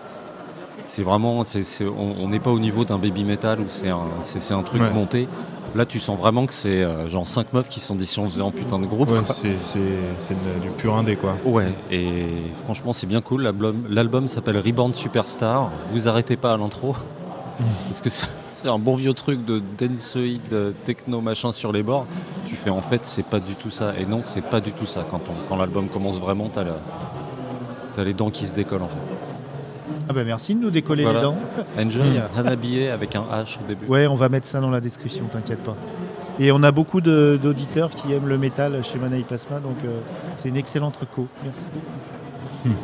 C'est 0.86 1.02
vraiment, 1.02 1.40
on 1.40 2.14
on 2.22 2.28
n'est 2.28 2.38
pas 2.40 2.50
au 2.50 2.58
niveau 2.58 2.84
d'un 2.84 2.98
baby 2.98 3.24
metal 3.24 3.60
où 3.60 3.64
c'est 3.68 3.88
un, 3.88 4.62
truc 4.62 4.82
Ouais. 4.82 4.90
monté. 4.92 5.28
Là, 5.74 5.86
tu 5.86 6.00
sens 6.00 6.18
vraiment 6.18 6.44
que 6.44 6.52
c'est 6.52 6.82
euh, 6.82 7.08
genre 7.08 7.26
5 7.26 7.54
meufs 7.54 7.68
qui 7.68 7.80
sont 7.80 7.94
dit 7.94 8.04
si 8.04 8.18
on 8.18 8.26
faisait 8.26 8.42
un 8.42 8.50
putain 8.50 8.78
de 8.78 8.84
groupe. 8.84 9.10
Ouais, 9.10 9.20
c'est- 9.62 10.34
du 10.62 10.68
pur 10.76 10.94
indé 10.94 11.16
quoi. 11.16 11.36
Ouais, 11.46 11.72
et 11.90 12.26
franchement, 12.64 12.92
c'est 12.92 13.06
bien 13.06 13.22
cool. 13.22 13.50
L'album, 13.88 14.28
s'appelle 14.28 14.58
Reborn 14.58 14.92
Superstar. 14.92 15.70
Vous 15.90 16.08
arrêtez 16.08 16.36
pas 16.36 16.52
à 16.52 16.56
l'intro. 16.58 16.94
Parce 17.88 18.02
que 18.02 18.10
c'est 18.10 18.68
un 18.68 18.78
bon 18.78 18.96
vieux 18.96 19.14
truc 19.14 19.46
de 19.46 19.62
danceoid, 19.78 20.40
de 20.50 20.74
techno 20.84 21.22
machin 21.22 21.52
sur 21.52 21.72
les 21.72 21.82
bords. 21.82 22.04
Tu 22.46 22.54
fais 22.54 22.70
en 22.70 22.82
fait, 22.82 23.04
c'est 23.06 23.24
pas 23.24 23.40
du 23.40 23.54
tout 23.54 23.70
ça. 23.70 23.94
Et 23.98 24.04
non, 24.04 24.20
c'est 24.22 24.42
pas 24.44 24.60
du 24.60 24.72
tout 24.72 24.86
ça. 24.86 25.06
Quand, 25.10 25.20
on- 25.30 25.48
quand 25.48 25.56
l'album 25.56 25.88
commence 25.88 26.20
vraiment, 26.20 26.50
t'as 26.52 28.04
les 28.04 28.12
dents 28.14 28.30
qui 28.30 28.44
se 28.46 28.54
décollent 28.54 28.82
en 28.82 28.88
fait. 28.88 29.31
Ah 30.12 30.14
bah 30.14 30.24
merci 30.24 30.54
de 30.54 30.60
nous 30.60 30.70
décoller 30.70 31.04
Voilà. 31.04 31.20
les 31.20 31.24
dents. 31.24 31.36
Enjoy, 31.78 32.20
Hanabiye 32.36 32.88
avec 32.88 33.16
un 33.16 33.22
H 33.22 33.58
au 33.64 33.66
début. 33.66 33.86
Ouais, 33.86 34.06
on 34.06 34.14
va 34.14 34.28
mettre 34.28 34.46
ça 34.46 34.60
dans 34.60 34.68
la 34.68 34.80
description, 34.80 35.24
t'inquiète 35.32 35.62
pas. 35.62 35.74
Et 36.38 36.52
on 36.52 36.62
a 36.62 36.70
beaucoup 36.70 37.00
d'auditeurs 37.00 37.88
qui 37.90 38.12
aiment 38.12 38.28
le 38.28 38.36
métal 38.36 38.84
chez 38.84 38.98
Manaï 38.98 39.22
Plasma, 39.22 39.58
donc 39.60 39.76
euh, 39.86 40.00
c'est 40.36 40.50
une 40.50 40.56
excellente 40.58 40.96
reco. 40.96 41.26
Merci. 41.44 41.64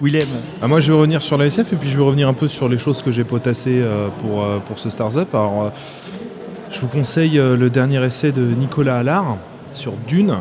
Willem, 0.00 0.26
Ah, 0.62 0.66
moi, 0.68 0.80
je 0.80 0.90
vais 0.90 0.96
revenir 0.98 1.20
sur 1.22 1.36
la 1.36 1.46
SF 1.46 1.74
et 1.74 1.76
puis 1.76 1.88
je 1.90 1.96
vais 1.96 2.02
revenir 2.02 2.28
un 2.28 2.32
peu 2.34 2.48
sur 2.48 2.68
les 2.68 2.78
choses 2.78 3.02
que 3.02 3.10
j'ai 3.12 3.24
potassées 3.24 3.84
euh, 3.86 4.08
pour, 4.18 4.42
euh, 4.42 4.58
pour 4.58 4.78
ce 4.78 4.88
Stars 4.90 5.16
Up. 5.18 5.28
Alors, 5.34 5.62
euh, 5.64 5.68
je 6.70 6.80
vous 6.80 6.88
conseille 6.88 7.38
euh, 7.38 7.56
le 7.56 7.70
dernier 7.70 8.02
essai 8.04 8.32
de 8.32 8.42
Nicolas 8.42 8.98
Allard 8.98 9.36
sur 9.72 9.92
Dune. 10.08 10.36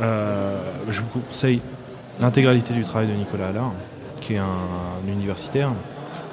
Euh, 0.00 0.58
je 0.88 1.00
vous 1.00 1.20
conseille 1.28 1.60
l'intégralité 2.20 2.72
du 2.74 2.84
travail 2.84 3.08
de 3.08 3.14
Nicolas 3.14 3.48
Allard, 3.48 3.72
qui 4.20 4.34
est 4.34 4.38
un, 4.38 4.44
un 4.44 5.12
universitaire 5.12 5.72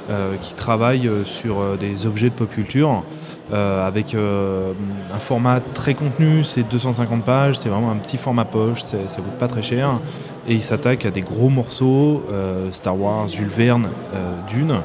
euh, 0.09 0.37
qui 0.39 0.53
travaille 0.53 1.05
euh, 1.05 1.25
sur 1.25 1.59
euh, 1.59 1.75
des 1.75 2.05
objets 2.05 2.29
de 2.29 2.33
pop 2.33 2.49
culture 2.49 3.03
avec 3.51 4.13
un 4.13 5.19
format 5.19 5.61
très 5.73 5.93
contenu. 5.93 6.43
C'est 6.43 6.63
250 6.63 7.23
pages, 7.23 7.57
c'est 7.57 7.69
vraiment 7.69 7.91
un 7.91 7.95
petit 7.95 8.17
format 8.17 8.43
poche, 8.43 8.81
ça 8.81 8.97
coûte 8.97 9.37
pas 9.39 9.47
très 9.47 9.61
cher 9.61 10.01
et 10.49 10.53
il 10.53 10.61
s'attaque 10.61 11.05
à 11.05 11.11
des 11.11 11.21
gros 11.21 11.47
morceaux, 11.47 12.25
Star 12.73 12.99
Wars, 12.99 13.29
Jules 13.29 13.47
Verne, 13.47 13.87
Dune, 14.49 14.81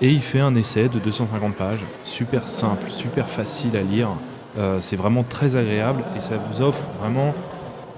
et 0.00 0.08
il 0.08 0.22
fait 0.22 0.40
un 0.40 0.56
essai 0.56 0.88
de 0.88 0.98
250 0.98 1.56
pages, 1.56 1.84
super 2.04 2.48
simple, 2.48 2.86
super 2.88 3.28
facile 3.28 3.76
à 3.76 3.82
lire, 3.82 4.08
c'est 4.80 4.96
vraiment 4.96 5.22
très 5.22 5.56
agréable 5.56 6.02
et 6.16 6.22
ça 6.22 6.36
vous 6.50 6.62
offre 6.62 6.84
vraiment 7.02 7.34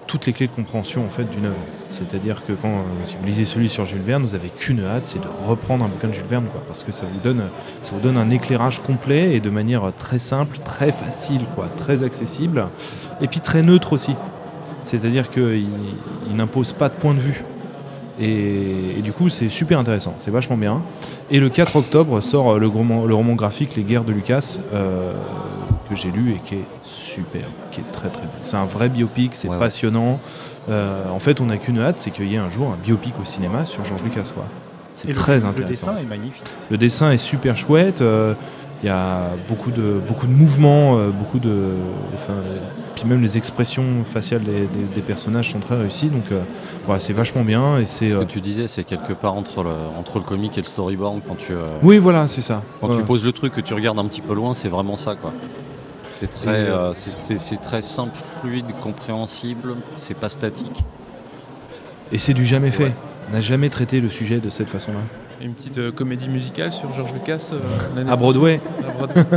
toutes 0.09 0.27
les 0.27 0.33
clés 0.33 0.49
de 0.49 0.53
compréhension 0.53 1.05
en 1.07 1.11
fait 1.11 1.31
d'une 1.31 1.47
œuvre. 1.47 1.57
C'est-à-dire 1.91 2.45
que 2.45 2.53
quand 2.53 2.69
euh, 2.69 2.83
si 3.05 3.15
vous 3.21 3.27
lisez 3.27 3.45
celui 3.45 3.69
sur 3.69 3.87
Jules 3.87 4.01
Verne, 4.01 4.25
vous 4.25 4.35
avez 4.35 4.49
qu'une 4.49 4.85
hâte, 4.85 5.07
c'est 5.07 5.21
de 5.21 5.29
reprendre 5.47 5.85
un 5.85 5.89
bouquin 5.89 6.09
de 6.09 6.15
Jules 6.15 6.25
Verne, 6.29 6.47
quoi, 6.51 6.63
parce 6.67 6.83
que 6.83 6.91
ça 6.91 7.05
vous 7.07 7.21
donne, 7.21 7.45
ça 7.83 7.93
vous 7.95 8.01
donne 8.01 8.17
un 8.17 8.31
éclairage 8.31 8.83
complet 8.83 9.37
et 9.37 9.41
de 9.41 9.51
manière 9.51 9.93
très 9.97 10.19
simple, 10.19 10.59
très 10.65 10.91
facile, 10.91 11.43
quoi, 11.55 11.69
très 11.69 12.03
accessible, 12.03 12.67
et 13.21 13.29
puis 13.29 13.41
très 13.41 13.63
neutre 13.63 13.93
aussi. 13.93 14.17
C'est-à-dire 14.83 15.31
qu'il 15.31 15.67
il 16.29 16.37
n'impose 16.37 16.73
pas 16.73 16.89
de 16.89 16.95
point 16.95 17.15
de 17.15 17.21
vue. 17.21 17.45
Et, 18.21 19.01
du 19.03 19.13
coup, 19.13 19.29
c'est 19.29 19.49
super 19.49 19.79
intéressant, 19.79 20.15
c'est 20.19 20.33
vachement 20.33 20.57
bien. 20.57 20.83
Et 21.31 21.39
le 21.39 21.49
4 21.51 21.77
octobre 21.77 22.21
sort 22.21 22.59
le, 22.59 22.67
roman, 22.67 23.05
le 23.05 23.15
roman 23.15 23.35
graphique 23.35 23.77
Les 23.77 23.85
Guerres 23.85 24.05
de 24.05 24.13
Lucas, 24.13 24.59
euh, 24.75 25.13
que 25.89 25.97
j'ai 25.97 26.11
lu 26.11 26.33
et 26.33 26.39
qui 26.45 26.55
est 26.57 26.65
super, 26.85 27.43
qui 27.71 27.81
est 27.81 27.93
très 27.93 28.09
très 28.09 28.23
bien. 28.23 28.31
C'est 28.43 28.57
un 28.57 28.65
vrai 28.67 28.89
biopic, 28.89 29.33
c'est 29.35 29.49
Ouais, 29.49 29.59
passionnant. 29.59 30.21
Euh, 30.69 31.09
en 31.11 31.19
fait, 31.19 31.41
on 31.41 31.47
n'a 31.47 31.57
qu'une 31.57 31.79
hâte, 31.79 31.97
c'est 31.99 32.11
qu'il 32.11 32.27
y 32.29 32.35
ait 32.35 32.39
un 32.39 32.51
jour 32.51 32.69
un 32.73 32.77
biopic 32.85 33.15
au 33.21 33.25
cinéma 33.25 33.65
sur 33.67 33.85
George 33.85 34.03
Lucas. 34.03 34.31
quoi. 34.35 34.45
C'est 34.95 35.09
et 35.09 35.13
le, 35.13 35.19
très 35.19 35.39
le 35.41 35.47
intéressant. 35.47 35.93
dessin 35.93 35.97
est 35.99 36.09
magnifique. 36.09 36.45
Le 36.71 36.77
dessin 36.77 37.11
est 37.13 37.17
super 37.19 37.57
chouette. 37.57 38.01
euh, 38.03 38.35
Il 38.83 38.87
y 38.87 38.91
a 38.91 39.31
beaucoup 39.49 39.71
de, 39.73 40.01
beaucoup 40.07 40.27
de 40.29 40.33
mouvements, 40.33 40.99
euh, 40.99 41.09
beaucoup 41.11 41.39
de. 41.41 41.73
enfin, 42.15 42.33
euh, 42.35 42.59
puis 42.95 43.07
même 43.07 43.21
les 43.23 43.37
expressions 43.37 43.85
faciales 44.05 44.43
des, 44.45 44.67
des- 44.67 44.95
des 44.95 45.01
personnages 45.01 45.51
sont 45.51 45.59
très 45.61 45.77
réussies. 45.77 46.11
Donc 46.11 46.31
euh, 46.31 46.43
voilà, 46.85 47.01
c'est 47.01 47.13
vachement 47.13 47.43
bien. 47.45 47.79
Et 47.79 47.87
c'est. 47.87 48.09
Ce 48.09 48.15
euh, 48.15 48.21
que 48.21 48.31
tu 48.31 48.41
disais, 48.41 48.69
c'est 48.69 48.85
quelque 48.85 49.15
part 49.15 49.35
entre 49.35 49.63
le, 49.65 49.71
entre 49.99 50.19
le 50.19 50.25
comique 50.25 50.59
et 50.59 50.61
le 50.61 50.67
storyboard. 50.67 51.23
Quand 51.27 51.37
tu, 51.37 51.53
euh, 51.55 51.65
Oui, 51.83 51.99
voilà, 51.99 52.29
c'est 52.29 52.41
ça. 52.43 52.63
Quand 52.81 52.89
Ouais. 52.91 52.97
tu 52.99 53.03
poses 53.03 53.25
le 53.25 53.33
truc 53.33 53.53
que 53.55 53.61
tu 53.61 53.73
regardes 53.75 53.99
un 53.99 54.05
petit 54.05 54.21
peu 54.21 54.35
loin, 54.35 54.53
c'est 54.55 54.69
vraiment 54.69 54.97
ça, 54.97 55.15
quoi. 55.17 55.33
C'est 56.19 56.27
très, 56.29 56.49
euh, 56.69 56.91
euh, 56.91 56.95
c'est- 56.95 57.63
très 57.63 57.81
simple, 57.81 58.19
fluide, 58.41 58.67
compréhensible. 58.83 59.77
C'est 59.97 60.17
pas 60.19 60.29
statique. 60.29 60.83
Et 62.11 62.19
c'est 62.19 62.35
du 62.35 62.45
jamais 62.45 62.71
fait. 62.73 62.93
On 63.31 63.35
n'a 63.35 63.41
jamais 63.41 63.69
traité 63.69 64.01
le 64.01 64.09
sujet 64.11 64.39
de 64.39 64.51
cette 64.51 64.69
façon-là. 64.69 64.99
Une 65.41 65.53
petite 65.53 65.79
euh, 65.79 65.93
comédie 65.93 66.29
musicale 66.29 66.73
sur 66.73 66.93
George 66.93 67.13
Lucas 67.15 67.51
euh, 67.53 67.61
l'année 67.97 68.11
À 68.11 68.17
Broadway. 68.17 68.61
À 68.89 68.93
Broadway. 68.93 69.25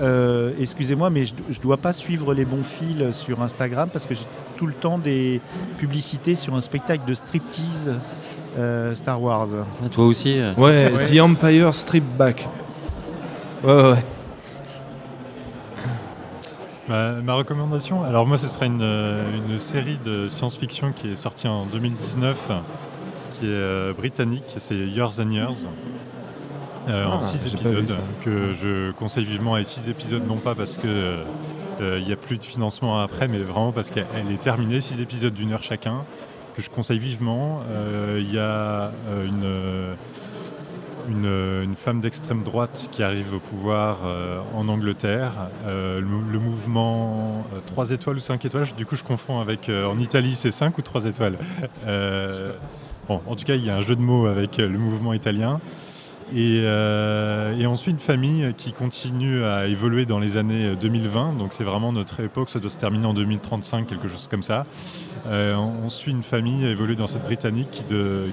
Euh, 0.00 0.50
Excusez-moi, 0.58 1.10
mais 1.10 1.26
je 1.26 1.34
ne 1.34 1.62
dois 1.62 1.76
pas 1.76 1.92
suivre 1.92 2.34
les 2.34 2.44
bons 2.44 2.64
fils 2.64 3.12
sur 3.16 3.40
Instagram 3.40 3.88
parce 3.92 4.04
que 4.06 4.14
j'ai 4.14 4.24
tout 4.56 4.66
le 4.66 4.72
temps 4.72 4.98
des 4.98 5.40
publicités 5.78 6.34
sur 6.34 6.56
un 6.56 6.60
spectacle 6.60 7.04
de 7.06 7.14
striptease 7.14 7.92
euh, 8.58 8.96
Star 8.96 9.22
Wars. 9.22 9.46
Ah, 9.84 9.88
toi 9.88 10.06
aussi 10.06 10.40
euh, 10.40 10.54
Ouais, 10.56 10.90
Ouais. 10.92 11.06
The 11.06 11.20
Empire 11.20 11.72
Strip 11.72 12.02
Back. 12.16 12.48
Ouais, 13.62 13.72
ouais, 13.72 13.90
ouais. 13.92 14.04
Ma, 16.92 17.12
ma 17.22 17.32
recommandation, 17.32 18.04
alors 18.04 18.26
moi 18.26 18.36
ce 18.36 18.48
sera 18.48 18.66
une, 18.66 18.82
euh, 18.82 19.24
une 19.48 19.58
série 19.58 19.96
de 20.04 20.28
science-fiction 20.28 20.92
qui 20.92 21.12
est 21.12 21.16
sortie 21.16 21.48
en 21.48 21.64
2019, 21.64 22.50
qui 23.38 23.46
est 23.46 23.48
euh, 23.48 23.94
britannique, 23.94 24.44
c'est 24.58 24.74
Years 24.74 25.18
and 25.18 25.30
Years, 25.30 25.64
euh, 26.90 27.06
Ah, 27.08 27.16
en 27.16 27.22
6 27.22 27.48
j'ai 27.48 27.56
pas 27.56 27.70
vu 27.70 27.78
épisodes, 27.78 27.98
que 28.20 28.52
je 28.52 28.90
conseille 28.92 29.24
vivement. 29.24 29.56
Et 29.56 29.64
6 29.64 29.88
épisodes, 29.88 30.26
non 30.28 30.36
pas 30.36 30.54
parce 30.54 30.76
que 30.76 30.86
euh, 30.86 31.24
euh, 31.80 31.98
il 31.98 32.06
n'y 32.06 32.12
a 32.12 32.16
plus 32.16 32.36
de 32.38 32.44
financement 32.44 33.00
après, 33.00 33.26
mais 33.26 33.38
vraiment 33.38 33.72
parce 33.72 33.90
qu'elle 33.90 34.04
elle 34.14 34.30
est 34.30 34.42
terminée, 34.42 34.82
6 34.82 35.00
épisodes 35.00 35.32
d'une 35.32 35.54
heure 35.54 35.62
chacun, 35.62 36.04
que 36.54 36.60
je 36.60 36.68
conseille 36.68 36.98
vivement. 36.98 37.60
Il 38.18 38.30
y 38.30 38.38
a 38.38 38.92
une, 39.24 39.96
une, 41.08 41.74
femme 41.74 42.00
d'extrême 42.00 42.42
droite 42.42 42.88
qui 42.92 43.02
arrive 43.02 43.34
au 43.34 43.38
pouvoir 43.40 43.98
euh, 44.04 44.40
en 44.54 44.68
Angleterre. 44.68 45.32
Euh, 45.66 46.00
le, 46.00 46.38
mouvement 46.38 47.44
3 47.66 47.90
étoiles 47.90 48.16
ou 48.16 48.20
5 48.20 48.44
étoiles, 48.44 48.66
du 48.76 48.86
coup 48.86 48.96
je 48.96 49.02
confonds 49.04 49.40
avec 49.40 49.68
euh, 49.68 49.86
en 49.86 49.98
Italie 49.98 50.34
c'est 50.34 50.50
5 50.50 50.76
ou 50.78 50.82
3 50.82 51.06
étoiles. 51.06 51.36
Euh, 51.86 52.52
bon, 53.08 53.20
en 53.26 53.34
tout 53.34 53.44
cas 53.44 53.54
il 53.54 53.64
y 53.64 53.70
a 53.70 53.76
un 53.76 53.82
jeu 53.82 53.96
de 53.96 54.02
mots 54.02 54.26
avec 54.26 54.58
euh, 54.58 54.68
le 54.68 54.78
mouvement 54.78 55.12
italien. 55.12 55.60
Et, 56.34 56.62
euh, 56.64 57.58
et 57.58 57.66
ensuite 57.66 57.92
une 57.94 58.00
famille 58.00 58.54
qui 58.56 58.72
continue 58.72 59.44
à 59.44 59.66
évoluer 59.66 60.06
dans 60.06 60.18
les 60.18 60.38
années 60.38 60.76
2020, 60.80 61.34
donc 61.34 61.52
c'est 61.52 61.64
vraiment 61.64 61.92
notre 61.92 62.20
époque, 62.20 62.48
ça 62.48 62.58
doit 62.58 62.70
se 62.70 62.78
terminer 62.78 63.06
en 63.06 63.12
2035, 63.12 63.86
quelque 63.86 64.08
chose 64.08 64.28
comme 64.28 64.42
ça. 64.42 64.64
Euh, 65.26 65.54
on 65.56 65.90
suit 65.90 66.10
une 66.10 66.22
famille 66.22 66.64
évoluer 66.64 66.96
dans 66.96 67.06
cette 67.06 67.24
Britannique 67.24 67.70
qui, 67.70 67.84
de- 67.84 68.28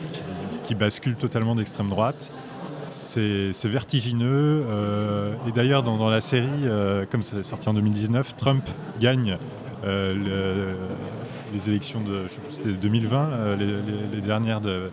qui 0.63 0.75
bascule 0.75 1.15
totalement 1.15 1.55
d'extrême 1.55 1.89
droite. 1.89 2.32
C'est 3.03 3.67
vertigineux. 3.69 4.63
euh, 4.69 5.33
et 5.47 5.51
d'ailleurs, 5.51 5.83
dans, 5.83 5.97
dans 5.97 6.09
la 6.09 6.21
série, 6.21 6.47
euh, 6.65 7.05
comme 7.09 7.23
c'est 7.23 7.43
sorti 7.43 7.69
en 7.69 7.73
2019, 7.73 8.35
Trump 8.38 8.67
gagne 8.99 9.38
euh, 9.85 10.13
le- 10.13 10.75
les 11.53 11.69
élections 11.69 12.01
de 12.01 12.25
je 12.27 12.33
sais 12.33 12.41
plus, 12.41 12.53
c'était 12.57 12.77
2020, 12.77 13.29
euh, 13.31 13.55
les, 13.55 13.65
les- 13.65 14.15
les 14.15 14.21
dernières 14.21 14.62
de- 14.62 14.91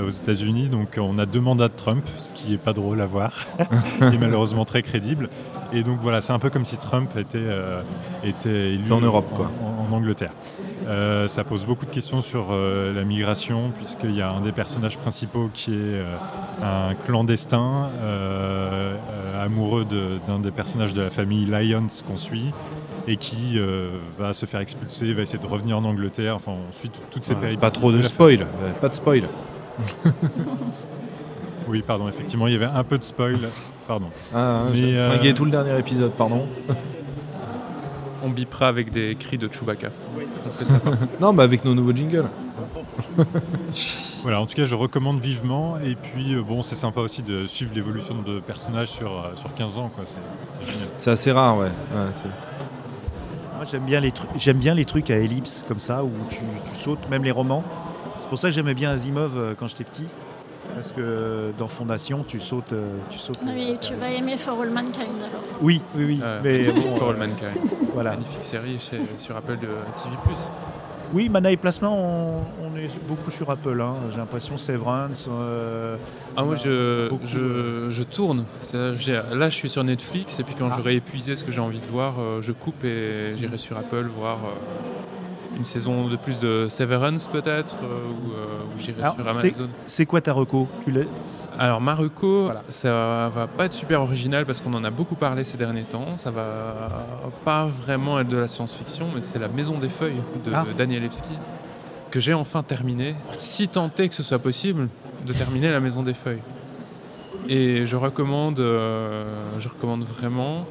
aux 0.00 0.08
États-Unis. 0.08 0.68
Donc, 0.68 0.98
on 0.98 1.18
a 1.18 1.26
deux 1.26 1.40
mandats 1.40 1.68
de 1.68 1.74
Trump, 1.76 2.04
ce 2.18 2.32
qui 2.32 2.50
n'est 2.50 2.56
pas 2.58 2.72
drôle 2.72 3.00
à 3.00 3.06
voir, 3.06 3.46
et 4.12 4.18
malheureusement 4.18 4.64
très 4.64 4.82
crédible. 4.82 5.28
Et 5.72 5.82
donc 5.84 6.00
voilà, 6.00 6.20
c'est 6.20 6.32
un 6.32 6.38
peu 6.40 6.50
comme 6.50 6.64
si 6.66 6.76
Trump 6.78 7.10
était, 7.16 7.38
euh, 7.38 7.80
était 8.24 8.72
élu 8.74 8.82
C'est 8.86 8.92
en 8.92 9.00
Europe, 9.00 9.26
quoi. 9.36 9.50
en- 9.62 9.92
en 9.92 9.96
Angleterre. 9.96 10.32
Euh, 10.86 11.28
ça 11.28 11.44
pose 11.44 11.64
beaucoup 11.64 11.86
de 11.86 11.90
questions 11.90 12.20
sur 12.20 12.48
euh, 12.50 12.92
la 12.92 13.04
migration, 13.04 13.70
puisqu'il 13.76 14.14
y 14.14 14.20
a 14.22 14.30
un 14.30 14.40
des 14.40 14.52
personnages 14.52 14.98
principaux 14.98 15.48
qui 15.54 15.70
est 15.72 15.76
euh, 15.76 16.16
un 16.62 16.94
clandestin 17.06 17.90
amoureux 19.42 19.84
de- 19.84 20.18
d'un 20.26 20.38
des 20.40 20.50
personnages 20.50 20.94
de 20.94 21.02
la 21.02 21.10
famille 21.10 21.46
Lyons 21.46 21.86
qu'on 22.06 22.16
suit 22.16 22.52
et 23.06 23.16
qui 23.16 23.58
va 24.18 24.32
se 24.32 24.46
faire 24.46 24.60
expulser, 24.60 25.12
va 25.12 25.22
essayer 25.22 25.38
de 25.42 25.46
revenir 25.46 25.78
en 25.78 25.84
Angleterre. 25.84 26.36
Enfin, 26.36 26.52
on 26.68 26.72
suit 26.72 26.88
tout- 26.90 27.00
toutes 27.10 27.24
ces 27.24 27.34
Ouais, 27.34 27.40
péripéties. 27.40 27.60
Pas 27.60 27.70
trop 27.70 27.92
de 27.92 28.02
spoil, 28.02 28.38
ouais, 28.40 28.72
pas 28.80 28.88
de 28.88 28.94
spoil. 28.94 29.24
Oui, 31.66 31.82
pardon, 31.86 32.08
effectivement, 32.08 32.46
il 32.46 32.52
y 32.52 32.56
avait 32.56 32.66
un 32.66 32.84
peu 32.84 32.98
de 32.98 33.04
spoil. 33.04 33.38
Pardon. 33.88 34.08
Ah, 34.34 34.64
Mais, 34.72 34.96
euh, 34.96 35.10
flingué 35.12 35.32
tout 35.34 35.46
le 35.46 35.50
dernier 35.50 35.78
épisode, 35.78 36.12
pardon. 36.12 36.42
On 38.24 38.30
bipera 38.30 38.68
avec 38.68 38.90
des 38.90 39.14
cris 39.16 39.36
de 39.38 39.48
Chewbacca. 39.52 39.88
On 40.46 40.50
fait 40.50 40.64
ça. 40.64 40.80
Non, 41.20 41.34
bah 41.34 41.42
avec 41.42 41.64
nos 41.64 41.74
nouveaux 41.74 41.92
jingles. 41.94 42.26
Voilà, 44.22 44.40
en 44.40 44.46
tout 44.46 44.54
cas, 44.54 44.64
je 44.64 44.74
recommande 44.74 45.20
vivement. 45.20 45.76
Et 45.84 45.96
puis, 45.96 46.34
euh, 46.34 46.42
bon, 46.42 46.62
c'est 46.62 46.76
sympa 46.76 47.00
aussi 47.00 47.22
de 47.22 47.46
suivre 47.46 47.72
l'évolution 47.74 48.14
de 48.22 48.40
personnages 48.40 48.88
sur, 48.88 49.12
euh, 49.12 49.36
sur 49.36 49.52
15 49.54 49.78
ans. 49.78 49.90
quoi. 49.94 50.04
C'est 50.06 50.66
génial. 50.72 50.88
C'est 50.96 51.10
assez 51.10 51.30
rare, 51.30 51.58
ouais. 51.58 51.66
Ouais, 51.66 52.06
c'est- 52.14 52.28
Moi, 53.56 53.64
j'aime 53.70 53.84
bien, 53.84 54.00
les 54.00 54.10
tru- 54.12 54.26
j'aime 54.38 54.56
bien 54.58 54.74
les 54.74 54.86
trucs 54.86 55.10
à 55.10 55.16
ellipse 55.18 55.62
comme 55.68 55.78
ça 55.78 56.02
où 56.04 56.10
tu, 56.30 56.36
tu 56.38 56.80
sautes, 56.82 57.06
même 57.10 57.22
les 57.24 57.30
romans. 57.32 57.62
C'est 58.18 58.28
pour 58.28 58.38
ça 58.38 58.48
que 58.48 58.54
j'aimais 58.54 58.72
bien 58.74 58.90
Asimov 58.90 59.32
euh, 59.36 59.54
quand 59.58 59.66
j'étais 59.68 59.84
petit. 59.84 60.06
Parce 60.74 60.92
que 60.92 61.00
euh, 61.00 61.50
dans 61.58 61.68
Fondation, 61.68 62.24
tu 62.26 62.40
sautes. 62.40 62.72
euh, 62.72 62.96
tu 63.10 63.18
sautes 63.18 63.38
Ah 63.42 63.50
oui, 63.54 63.76
tu 63.80 63.94
vas 63.94 64.10
aimer 64.10 64.36
For 64.36 64.60
All 64.60 64.70
Mankind 64.70 65.20
alors. 65.20 65.42
Oui, 65.60 65.80
oui, 65.94 66.04
oui. 66.06 66.20
Euh, 66.22 66.40
mais 66.42 66.64
bon, 66.72 66.96
For 66.96 67.08
euh, 67.08 67.10
All 67.12 67.16
Mankind. 67.18 67.70
voilà. 67.92 68.10
Magnifique 68.10 68.44
série 68.44 68.78
chez- 68.78 69.00
sur 69.18 69.36
Apple 69.36 69.54
de 69.58 69.66
TV+. 69.68 70.16
Oui, 71.12 71.28
Mana 71.28 71.52
et 71.52 71.56
Placement, 71.56 71.96
on, 71.96 72.38
on 72.64 72.76
est 72.76 72.88
beaucoup 73.06 73.30
sur 73.30 73.48
Apple. 73.50 73.80
hein. 73.80 73.94
J'ai 74.10 74.16
l'impression 74.16 74.58
Severance. 74.58 75.28
euh, 75.30 75.96
Ah 76.36 76.42
moi 76.42 76.56
je, 76.56 77.08
je, 77.24 77.86
je 77.90 78.02
tourne. 78.02 78.44
Là 78.72 79.48
je 79.48 79.54
suis 79.54 79.68
sur 79.68 79.84
Netflix 79.84 80.40
et 80.40 80.42
puis 80.42 80.56
quand 80.58 80.68
Ah. 80.72 80.74
j'aurai 80.76 80.96
épuisé 80.96 81.36
ce 81.36 81.44
que 81.44 81.52
j'ai 81.52 81.60
envie 81.60 81.78
de 81.78 81.86
voir, 81.86 82.14
euh, 82.18 82.42
je 82.42 82.50
coupe 82.50 82.82
et 82.84 83.36
j'irai 83.36 83.58
sur 83.58 83.76
Apple 83.76 84.06
voir 84.06 84.38
euh, 84.44 84.50
une 85.56 85.66
saison 85.66 86.08
de 86.08 86.16
plus 86.16 86.38
de 86.40 86.66
Severance 86.68 87.26
peut-être 87.28 87.74
euh, 87.82 87.86
ou, 87.86 88.32
euh, 88.32 88.76
ou 88.76 88.80
j'irai 88.80 89.00
sur 89.00 89.20
Amazon. 89.28 89.68
C'est 89.86 90.06
quoi 90.06 90.20
ta 90.20 90.32
reco? 90.32 90.68
Tu 90.84 90.92
Alors 91.58 91.80
Maruko, 91.80 92.44
Voilà. 92.44 92.62
ça 92.68 93.30
va 93.34 93.46
pas 93.46 93.66
être 93.66 93.72
super 93.72 94.00
original 94.02 94.46
parce 94.46 94.60
qu'on 94.60 94.74
en 94.74 94.84
a 94.84 94.90
beaucoup 94.90 95.14
parlé 95.14 95.44
ces 95.44 95.56
derniers 95.56 95.82
temps. 95.84 96.16
Ça 96.16 96.30
va 96.30 96.74
pas 97.44 97.66
vraiment 97.66 98.18
être 98.20 98.28
de 98.28 98.36
la 98.36 98.48
science-fiction, 98.48 99.06
mais 99.14 99.22
c'est 99.22 99.38
La 99.38 99.48
Maison 99.48 99.78
des 99.78 99.88
Feuilles 99.88 100.22
de 100.44 100.52
Ah. 100.54 100.64
Danielewski 100.76 101.28
que 102.10 102.20
j'ai 102.20 102.34
enfin 102.34 102.62
terminé, 102.62 103.16
si 103.38 103.66
tant 103.66 103.90
est 103.98 104.08
que 104.08 104.14
ce 104.14 104.22
soit 104.22 104.38
possible 104.38 104.88
de 105.26 105.32
terminer 105.32 105.72
La 105.72 105.80
Maison 105.80 106.04
des 106.04 106.14
Feuilles. 106.14 106.42
Et 107.48 107.86
je 107.86 107.96
recommande, 107.96 108.60
euh, 108.60 109.24
je 109.58 109.68
recommande 109.68 110.04
vraiment 110.04 110.64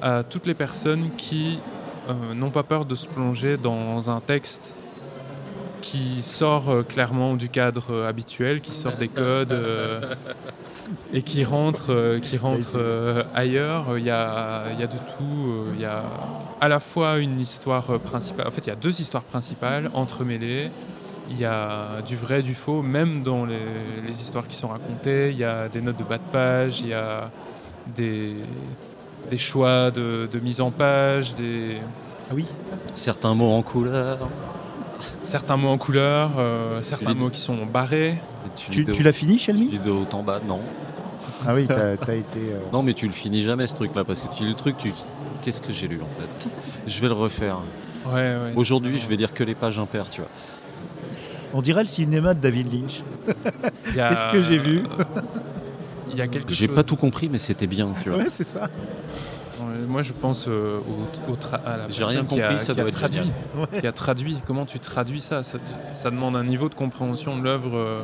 à 0.00 0.22
toutes 0.22 0.46
les 0.46 0.54
personnes 0.54 1.10
qui 1.16 1.58
euh, 2.08 2.34
n'ont 2.34 2.50
pas 2.50 2.62
peur 2.62 2.84
de 2.84 2.94
se 2.94 3.06
plonger 3.06 3.56
dans 3.56 4.10
un 4.10 4.20
texte 4.20 4.74
qui 5.82 6.22
sort 6.22 6.70
euh, 6.70 6.82
clairement 6.82 7.34
du 7.34 7.48
cadre 7.48 7.92
euh, 7.92 8.08
habituel, 8.08 8.60
qui 8.60 8.74
sort 8.74 8.92
des 8.92 9.08
codes 9.08 9.56
et 11.12 11.22
qui 11.22 11.44
rentre, 11.44 12.18
qui 12.22 12.36
rentre 12.36 13.26
ailleurs. 13.34 13.98
Il 13.98 14.04
y 14.04 14.10
a, 14.10 14.72
y 14.78 14.82
a 14.82 14.86
de 14.86 14.98
tout. 15.16 15.66
Il 15.74 15.80
y 15.80 15.84
a 15.84 16.04
à 16.60 16.68
la 16.68 16.80
fois 16.80 17.18
une 17.18 17.40
histoire 17.40 17.98
principale. 18.00 18.46
En 18.46 18.50
fait, 18.50 18.66
il 18.66 18.68
y 18.68 18.72
a 18.72 18.76
deux 18.76 19.00
histoires 19.00 19.24
principales 19.24 19.90
entremêlées. 19.94 20.70
Il 21.28 21.40
y 21.40 21.44
a 21.44 22.02
du 22.06 22.14
vrai, 22.14 22.42
du 22.42 22.54
faux, 22.54 22.82
même 22.82 23.24
dans 23.24 23.44
les, 23.44 23.58
les 24.06 24.22
histoires 24.22 24.46
qui 24.46 24.54
sont 24.54 24.68
racontées. 24.68 25.30
Il 25.30 25.36
y 25.36 25.44
a 25.44 25.68
des 25.68 25.80
notes 25.80 25.98
de 25.98 26.04
bas 26.04 26.18
de 26.18 26.30
page, 26.30 26.80
il 26.80 26.88
y 26.88 26.94
a 26.94 27.30
des, 27.96 28.36
des 29.30 29.38
choix 29.38 29.90
de, 29.90 30.28
de 30.30 30.38
mise 30.40 30.60
en 30.60 30.70
page, 30.70 31.34
des, 31.34 31.76
Ah 32.30 32.34
oui 32.34 32.46
Certains 32.94 33.34
mots 33.34 33.52
en 33.52 33.62
couleur. 33.62 34.28
certains 35.22 35.56
mots 35.56 35.68
en 35.70 35.78
couleur, 35.78 36.32
euh, 36.38 36.80
certains 36.82 37.14
mots 37.14 37.30
qui 37.30 37.40
sont 37.40 37.66
barrés. 37.66 38.18
Tu, 38.70 38.84
Tu, 38.84 39.02
l'as 39.02 39.12
fini, 39.12 39.36
tu 39.36 39.52
lis 39.52 39.78
de 39.78 39.90
haut 39.90 40.06
en 40.12 40.22
bas, 40.22 40.40
non. 40.46 40.60
Ah 41.46 41.54
oui, 41.54 41.66
t'as 41.68 41.90
as 41.92 42.14
été. 42.14 42.38
euh, 42.38 42.58
Non, 42.72 42.82
mais 42.82 42.94
tu 42.94 43.06
le 43.06 43.12
finis 43.12 43.42
jamais 43.42 43.66
ce 43.66 43.74
truc-là 43.74 44.04
parce 44.04 44.20
que 44.22 44.28
tu 44.36 44.44
lis 44.44 44.50
le 44.50 44.54
truc, 44.56 44.76
tu. 44.78 44.92
Qu'est-ce 45.42 45.60
que 45.60 45.72
j'ai 45.72 45.86
lu 45.88 46.00
en 46.00 46.20
fait? 46.20 46.48
Je 46.86 47.00
vais 47.00 47.08
le 47.08 47.14
refaire. 47.14 47.58
Ouais, 48.06 48.12
ouais. 48.14 48.52
Aujourd'hui, 48.56 48.98
je 48.98 49.06
vais 49.08 49.16
lire 49.16 49.32
que 49.34 49.44
les 49.44 49.54
pages 49.54 49.78
impaires, 49.78 50.08
tu 50.10 50.20
vois. 50.22 50.30
On 51.54 51.62
dirait 51.62 51.82
le 51.82 51.86
cinéma 51.88 52.34
de 52.34 52.40
David 52.40 52.72
Lynch. 52.72 53.02
Qu'est-ce 53.94 54.32
que 54.32 54.40
j'ai 54.42 54.58
vu? 54.58 54.82
y 56.16 56.22
a 56.22 56.28
quelque 56.28 56.52
J'ai 56.52 56.66
chose. 56.66 56.74
pas 56.74 56.82
tout 56.82 56.96
compris, 56.96 57.28
mais 57.30 57.38
c'était 57.38 57.66
bien, 57.66 57.88
tu 58.02 58.10
vois. 58.10 58.18
Ouais, 58.18 58.28
c'est 58.28 58.44
ça. 58.44 58.68
Moi, 59.88 60.02
je 60.02 60.12
pense 60.12 60.46
euh, 60.48 60.78
au, 61.28 61.32
au 61.32 61.36
tra- 61.36 61.62
à 61.64 61.76
la 61.76 61.88
J'ai 61.88 62.04
rien 62.04 62.22
personne 62.24 62.26
qui 62.38 62.40
a- 62.42 62.48
compris, 62.48 62.64
ça 62.64 62.74
qui 62.74 62.80
a 62.80 62.82
doit 62.82 62.88
être 62.90 62.96
traduit. 62.96 63.30
Ouais. 63.56 63.80
Qui 63.80 63.86
a 63.86 63.92
traduit. 63.92 64.38
Comment 64.46 64.64
tu 64.66 64.78
traduis 64.78 65.20
ça? 65.20 65.42
Ça, 65.42 65.58
ça 65.92 66.10
demande 66.10 66.34
un 66.36 66.44
niveau 66.44 66.68
de 66.68 66.74
compréhension 66.74 67.36
de 67.38 67.42
l'œuvre. 67.44 67.76
euh, 67.76 68.02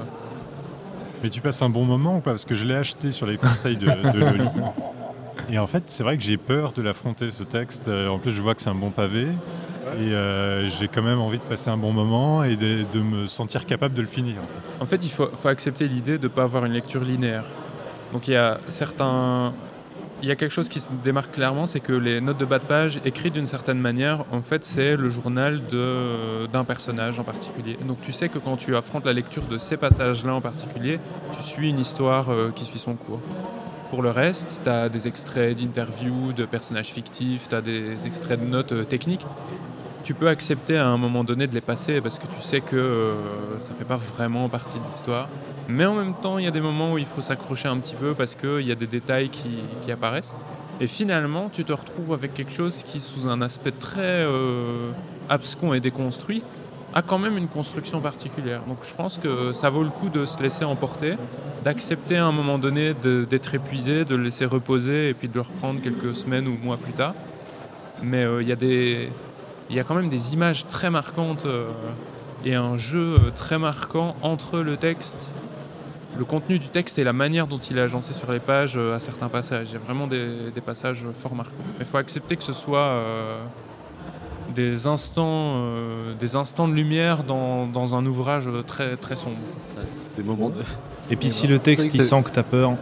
Mais 1.23 1.31
tu 1.31 1.41
passes 1.41 1.61
un 1.63 1.69
bon 1.71 1.85
moment 1.85 2.17
ou 2.19 2.21
pas? 2.21 2.31
Parce 2.31 2.45
que 2.45 2.55
je 2.55 2.65
l'ai 2.67 2.75
acheté 2.77 3.11
sur 3.11 3.27
les 3.27 3.37
conseils 3.37 3.77
de, 3.77 3.87
de 3.87 4.19
Loli. 4.19 4.45
Et 5.51 5.59
en 5.59 5.67
fait, 5.67 5.85
c'est 5.89 6.03
vrai 6.05 6.17
que 6.17 6.23
j'ai 6.23 6.37
peur 6.37 6.73
de 6.73 6.83
l'affronter 6.83 7.31
ce 7.31 7.43
texte. 7.43 7.89
Euh, 7.89 8.09
En 8.09 8.19
plus, 8.19 8.31
je 8.31 8.41
vois 8.41 8.55
que 8.55 8.63
c'est 8.63 8.71
un 8.71 8.75
bon 8.75 8.91
pavé. 8.91 9.27
Et 9.99 10.13
euh, 10.15 10.69
j'ai 10.69 10.89
quand 10.89 11.03
même 11.03 11.21
envie 11.21 11.39
de 11.39 11.43
passer 11.43 11.69
un 11.69 11.77
bon 11.77 11.93
moment 11.93 12.45
et 12.45 12.57
de, 12.57 12.85
de 12.95 13.01
me 13.01 13.27
sentir 13.27 13.67
capable 13.67 13.95
de 13.95 14.01
le 14.03 14.09
finir. 14.09 14.37
En 14.81 14.87
fait, 14.87 15.05
il 15.05 15.11
faut, 15.11 15.27
faut 15.35 15.49
accepter 15.49 15.89
l'idée 15.89 16.17
de 16.19 16.23
ne 16.25 16.29
pas 16.29 16.45
avoir 16.45 16.65
une 16.65 16.73
lecture 16.73 17.03
linéaire. 17.05 17.45
Donc 18.13 18.29
il 18.29 18.35
y 18.35 18.37
a 18.37 18.59
certains... 18.69 19.53
Il 20.23 20.29
y 20.29 20.31
a 20.31 20.37
quelque 20.37 20.53
chose 20.53 20.69
qui 20.69 20.79
se 20.79 20.91
démarque 21.03 21.33
clairement, 21.33 21.67
c'est 21.67 21.81
que 21.81 21.93
les 21.93 22.21
notes 22.21 22.39
de 22.39 22.45
bas 22.45 22.61
de 22.61 22.65
page, 22.65 23.01
écrites 23.05 23.35
d'une 23.35 23.49
certaine 23.49 23.81
manière, 23.81 24.25
en 24.31 24.41
fait, 24.41 24.63
c'est 24.65 24.95
le 24.95 25.09
journal 25.09 25.61
d'un 26.53 26.63
personnage 26.65 27.19
en 27.19 27.25
particulier. 27.25 27.77
Donc 27.85 28.01
tu 28.03 28.13
sais 28.13 28.29
que 28.29 28.39
quand 28.39 28.57
tu 28.57 28.77
affrontes 28.77 29.05
la 29.05 29.15
lecture 29.15 29.43
de 29.43 29.59
ces 29.59 29.77
passages-là 29.77 30.33
en 30.33 30.41
particulier, 30.41 31.01
tu 31.37 31.43
suis 31.43 31.71
une 31.71 31.81
histoire 31.81 32.31
euh, 32.31 32.53
qui 32.55 32.65
suit 32.65 32.79
son 32.79 32.95
cours. 32.95 33.21
Pour 33.91 34.01
le 34.01 34.11
reste, 34.11 34.61
tu 34.63 34.71
as 34.71 34.89
des 34.89 35.09
extraits 35.09 35.59
d'interviews 35.59 36.33
de 36.33 36.45
personnages 36.45 36.93
fictifs, 36.93 37.49
tu 37.49 37.57
as 37.57 37.61
des 37.61 38.07
extraits 38.07 38.41
de 38.41 38.47
notes 38.47 38.73
euh, 38.73 38.85
techniques. 38.85 39.27
Tu 40.13 40.19
peux 40.19 40.29
accepter 40.29 40.77
à 40.77 40.89
un 40.89 40.99
moment 40.99 41.25
donné 41.25 41.47
de 41.47 41.55
les 41.55 41.63
passer 41.63 42.03
parce 42.03 42.19
que 42.19 42.27
tu 42.27 42.43
sais 42.43 42.61
que 42.61 42.77
euh, 42.77 43.59
ça 43.61 43.73
fait 43.73 43.87
pas 43.87 43.97
vraiment 43.97 44.51
partie 44.51 44.79
de 44.79 44.85
l'histoire. 44.85 45.27
Mais 45.69 45.87
en 45.87 45.95
même 45.95 46.13
temps, 46.13 46.37
il 46.37 46.45
y 46.45 46.47
a 46.47 46.51
des 46.51 46.61
moments 46.61 46.93
où 46.93 46.99
il 46.99 47.07
faut 47.07 47.23
s'accrocher 47.23 47.69
un 47.69 47.79
petit 47.79 47.95
peu 47.95 48.13
parce 48.13 48.35
qu'il 48.35 48.61
y 48.61 48.71
a 48.71 48.75
des 48.75 48.87
détails 48.87 49.31
qui, 49.31 49.91
apparaissent. 49.91 50.35
Et 50.83 50.87
finalement, 50.87 51.49
tu 51.49 51.65
te 51.65 51.73
retrouves 51.73 52.13
avec 52.13 52.35
quelque 52.35 52.53
chose 52.53 52.83
qui, 52.83 53.01
sous 53.01 53.27
un 53.27 53.41
aspect 53.41 53.71
très 53.71 54.03
euh, 54.03 54.91
abscon 55.31 55.73
et 55.73 55.81
déconstruit, 55.81 56.43
a 56.93 57.01
quand 57.01 57.19
même 57.19 57.39
une 57.39 57.49
construction 57.49 58.01
particulière. 58.01 58.61
Donc 58.69 58.81
je 58.87 58.95
pense 58.95 59.17
que 59.17 59.55
ça 59.55 59.71
vaut 59.71 59.83
le 59.83 59.89
coup 59.89 60.11
de 60.11 60.27
se 60.27 60.43
laisser 60.43 60.67
emporter, 60.67 61.15
d'accepter 61.65 62.19
à 62.19 62.27
un 62.27 62.33
moment 62.33 62.59
donné 62.59 62.93
d'être 62.93 63.55
épuisé, 63.55 64.05
de 64.05 64.15
le 64.15 64.25
laisser 64.25 64.45
reposer 64.45 65.09
et 65.09 65.15
puis 65.15 65.29
de 65.29 65.35
le 65.37 65.41
reprendre 65.41 65.81
quelques 65.81 66.15
semaines 66.15 66.49
ou 66.49 66.59
mois 66.63 66.77
plus 66.77 66.93
tard. 66.93 67.15
Mais 68.03 68.25
euh, 68.25 68.43
il 68.43 68.49
y 68.49 68.53
a 68.53 68.57
des, 68.57 69.09
il 69.73 69.77
y 69.77 69.81
a 69.81 69.85
quand 69.85 69.95
même 69.95 70.09
des 70.11 70.35
images 70.35 70.67
très 70.69 70.91
marquantes 70.91 71.47
euh, 71.47 71.69
et 72.45 72.55
un 72.55 72.77
jeu 72.77 73.17
euh, 73.17 73.31
très 73.35 73.59
marquant 73.59 74.15
entre 74.23 74.61
le 74.61 74.77
texte 74.77 75.33
le 76.19 76.27
contenu 76.27 76.59
du 76.59 76.69
texte 76.69 76.99
et 76.99 77.05
la 77.05 77.15
manière 77.15 77.47
dont 77.47 77.57
il 77.57 77.79
est 77.79 77.81
agencé 77.81 78.13
sur 78.13 78.31
les 78.31 78.39
pages 78.39 78.75
euh, 78.77 78.95
à 78.95 78.99
certains 78.99 79.29
passages. 79.31 79.69
Il 79.71 79.73
y 79.73 79.77
a 79.77 79.79
vraiment 79.81 80.07
des, 80.07 80.51
des 80.55 80.61
passages 80.61 81.07
fort 81.15 81.35
marquants. 81.35 81.55
Mais 81.79 81.87
il 81.87 81.87
faut 81.87 81.97
accepter 81.97 82.37
que 82.37 82.43
ce 82.45 82.53
soit 82.53 82.85
euh, 82.85 83.43
des, 84.55 84.87
instants, 84.87 85.55
euh, 85.57 86.13
des 86.21 86.37
instants 86.37 86.69
de 86.69 86.75
lumière 86.75 87.25
dans, 87.25 87.67
dans 87.67 87.95
un 87.95 88.05
ouvrage 88.05 88.47
très, 88.67 88.99
très 88.99 89.17
sombre. 89.17 89.39
Des 90.19 90.23
moments 90.23 90.51
de- 90.51 90.57
Et 91.11 91.17
puis 91.17 91.31
si 91.33 91.47
le 91.47 91.59
texte 91.59 91.95
il 91.95 92.05
sent 92.05 92.23
que 92.25 92.31
t'as 92.31 92.43
peur, 92.43 92.73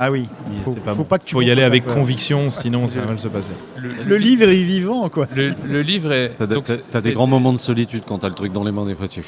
Ah 0.00 0.10
oui, 0.10 0.28
il- 0.52 0.60
faut, 0.62 0.74
c'est 0.74 0.80
pas 0.80 0.92
faut 0.92 0.98
bon. 0.98 1.04
pas 1.04 1.18
que 1.18 1.24
tu 1.24 1.34
faut 1.34 1.42
y 1.42 1.50
aller 1.50 1.62
avec 1.62 1.84
peur. 1.84 1.94
conviction, 1.94 2.50
sinon 2.50 2.88
ça 2.88 3.00
va 3.00 3.06
mal 3.06 3.18
se 3.18 3.28
passer. 3.28 3.52
Le 3.76 4.16
livre 4.16 4.44
est 4.48 4.62
vivant, 4.62 5.08
quoi. 5.08 5.26
Le, 5.36 5.50
le 5.68 5.82
livre 5.82 6.12
est. 6.12 6.34
T'as 6.38 6.46
des- 6.46 6.54
donc 6.54 6.64
t'as- 6.90 7.00
des 7.00 7.12
grands 7.12 7.26
moments 7.26 7.52
de 7.52 7.58
solitude 7.58 8.02
quand 8.06 8.18
t'as 8.18 8.28
le 8.28 8.34
truc 8.34 8.52
dans 8.52 8.64
les 8.64 8.72
mains. 8.72 8.86
Des 8.86 8.94
fois, 8.94 9.08
tu 9.08 9.22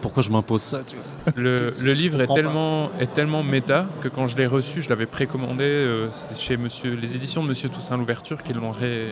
pourquoi 0.00 0.22
je 0.22 0.30
m'impose 0.30 0.62
ça 0.62 0.80
tu 0.86 0.96
vois 0.96 1.32
Le, 1.36 1.70
le 1.82 1.92
livre 1.92 2.20
est 2.20 2.26
pas. 2.26 2.34
tellement, 2.34 2.90
est 3.00 3.12
tellement 3.12 3.42
méta 3.42 3.86
que 4.00 4.08
quand 4.08 4.26
je 4.26 4.36
l'ai 4.36 4.46
reçu, 4.46 4.82
je 4.82 4.88
l'avais 4.88 5.06
précommandé 5.06 5.64
euh, 5.64 6.08
chez 6.38 6.56
monsieur, 6.56 6.94
les 7.00 7.14
éditions 7.14 7.42
de 7.42 7.48
Monsieur 7.48 7.68
Toussaint 7.68 7.96
Louverture 7.96 8.42
qui 8.42 8.52
l'ont 8.54 8.70
ré- 8.72 9.08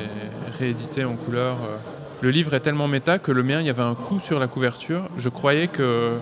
réédité 0.58 1.04
en 1.04 1.14
couleur. 1.14 1.56
euh. 1.62 1.76
Le 2.22 2.30
livre 2.30 2.54
est 2.54 2.60
tellement 2.60 2.88
méta 2.88 3.18
que 3.18 3.30
le 3.32 3.42
mien, 3.42 3.60
il 3.60 3.66
y 3.66 3.70
avait 3.70 3.82
un 3.82 3.94
coup 3.94 4.20
sur 4.20 4.38
la 4.38 4.46
couverture. 4.46 5.02
Je 5.18 5.28
croyais 5.28 5.66
que 5.68 6.12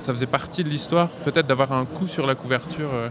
ça 0.00 0.12
faisait 0.12 0.26
partie 0.26 0.64
de 0.64 0.68
l'histoire, 0.70 1.08
peut-être 1.10 1.46
d'avoir 1.46 1.72
un 1.72 1.84
coup 1.84 2.06
sur 2.08 2.26
la 2.26 2.34
couverture. 2.34 2.88
euh. 2.92 3.08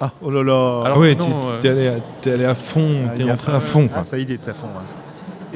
Ah, 0.00 0.12
oh 0.22 0.30
là 0.30 0.42
là. 0.42 0.82
Alors 0.84 0.98
oui, 0.98 1.16
euh, 1.18 1.60
t'es 1.60 1.68
allé, 1.70 1.88
à- 1.88 2.00
t'es 2.20 2.32
allé 2.32 2.44
à 2.44 2.54
fond, 2.54 2.86
Ah, 3.06 3.16
t'es 3.16 3.24
rentré 3.24 3.52
à 3.52 3.60
fond. 3.60 3.88
Ah, 3.94 4.02
ça 4.02 4.18
y 4.18 4.22
est, 4.22 4.30
est 4.30 4.48
à 4.48 4.52
fond. 4.54 4.66
ouais. 4.66 4.82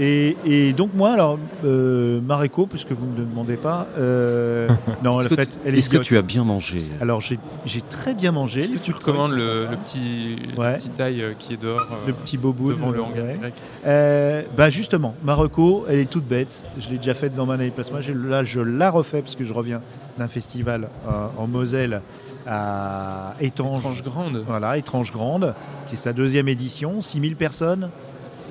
Et, 0.03 0.37
et 0.47 0.73
donc 0.73 0.91
moi, 0.95 1.11
alors, 1.11 1.39
euh, 1.65 2.21
Mareko, 2.23 2.65
puisque 2.67 2.93
vous 2.93 3.05
ne 3.05 3.21
me 3.21 3.27
demandez 3.29 3.57
pas, 3.59 3.87
euh, 3.99 4.67
non, 5.05 5.21
Est-ce 5.21 5.25
la 5.25 5.29
que 5.29 5.43
fête, 5.43 5.51
tu- 5.51 5.59
elle 5.69 5.75
est 5.75 5.79
Est-ce 5.79 5.91
que 5.91 5.99
tu 5.99 6.17
as 6.17 6.23
bien 6.23 6.43
mangé? 6.43 6.81
Alors 7.03 7.21
j'ai 7.21 7.39
j'ai 7.67 7.83
très 7.83 8.15
bien 8.15 8.33
mangé. 8.33 8.61
Est-ce 8.61 8.71
que 8.71 8.79
tu 8.79 8.93
recommandes 8.93 9.33
le, 9.33 9.67
le 9.67 9.77
petit, 9.77 10.37
Ouais. 10.57 10.73
le 10.73 10.79
petit 10.79 10.89
taille 10.91 11.21
euh, 11.23 11.33
qui 11.39 11.53
est 11.55 11.61
dehors 11.61 11.81
euh, 11.93 12.07
le 12.07 12.13
petit 12.15 12.39
bobo 12.39 12.71
devant 12.71 12.91
le 12.91 13.03
hangar 13.03 13.27
grec? 13.41 13.53
Euh, 13.87 14.43
bah 14.57 14.71
justement, 14.71 15.15
Marocco, 15.23 15.85
elle 15.87 15.99
est 15.99 16.09
toute 16.09 16.25
bête. 16.27 16.65
Je 16.81 16.89
l'ai 16.89 16.97
déjà 16.97 17.13
faite 17.13 17.35
dans 17.35 17.53
et 17.61 17.69
Plasma. 17.71 17.99
Là, 18.27 18.43
je 18.43 18.61
la 18.63 18.91
refais 18.91 19.21
parce 19.21 19.37
que 19.37 19.45
je 19.45 19.53
reviens 19.53 19.83
d'un 20.17 20.29
festival 20.29 20.89
euh, 21.09 21.27
en 21.37 21.47
Moselle 21.47 22.01
à 22.47 23.35
Étange. 23.41 23.79
Étrange 23.79 24.03
grande. 24.03 24.45
Voilà, 24.47 24.77
Étrange 24.79 25.13
Grande, 25.13 25.55
qui 25.87 25.95
est 25.95 25.99
sa 25.99 26.13
deuxième 26.13 26.49
édition. 26.49 27.03
6000 27.03 27.37
personnes, 27.37 27.91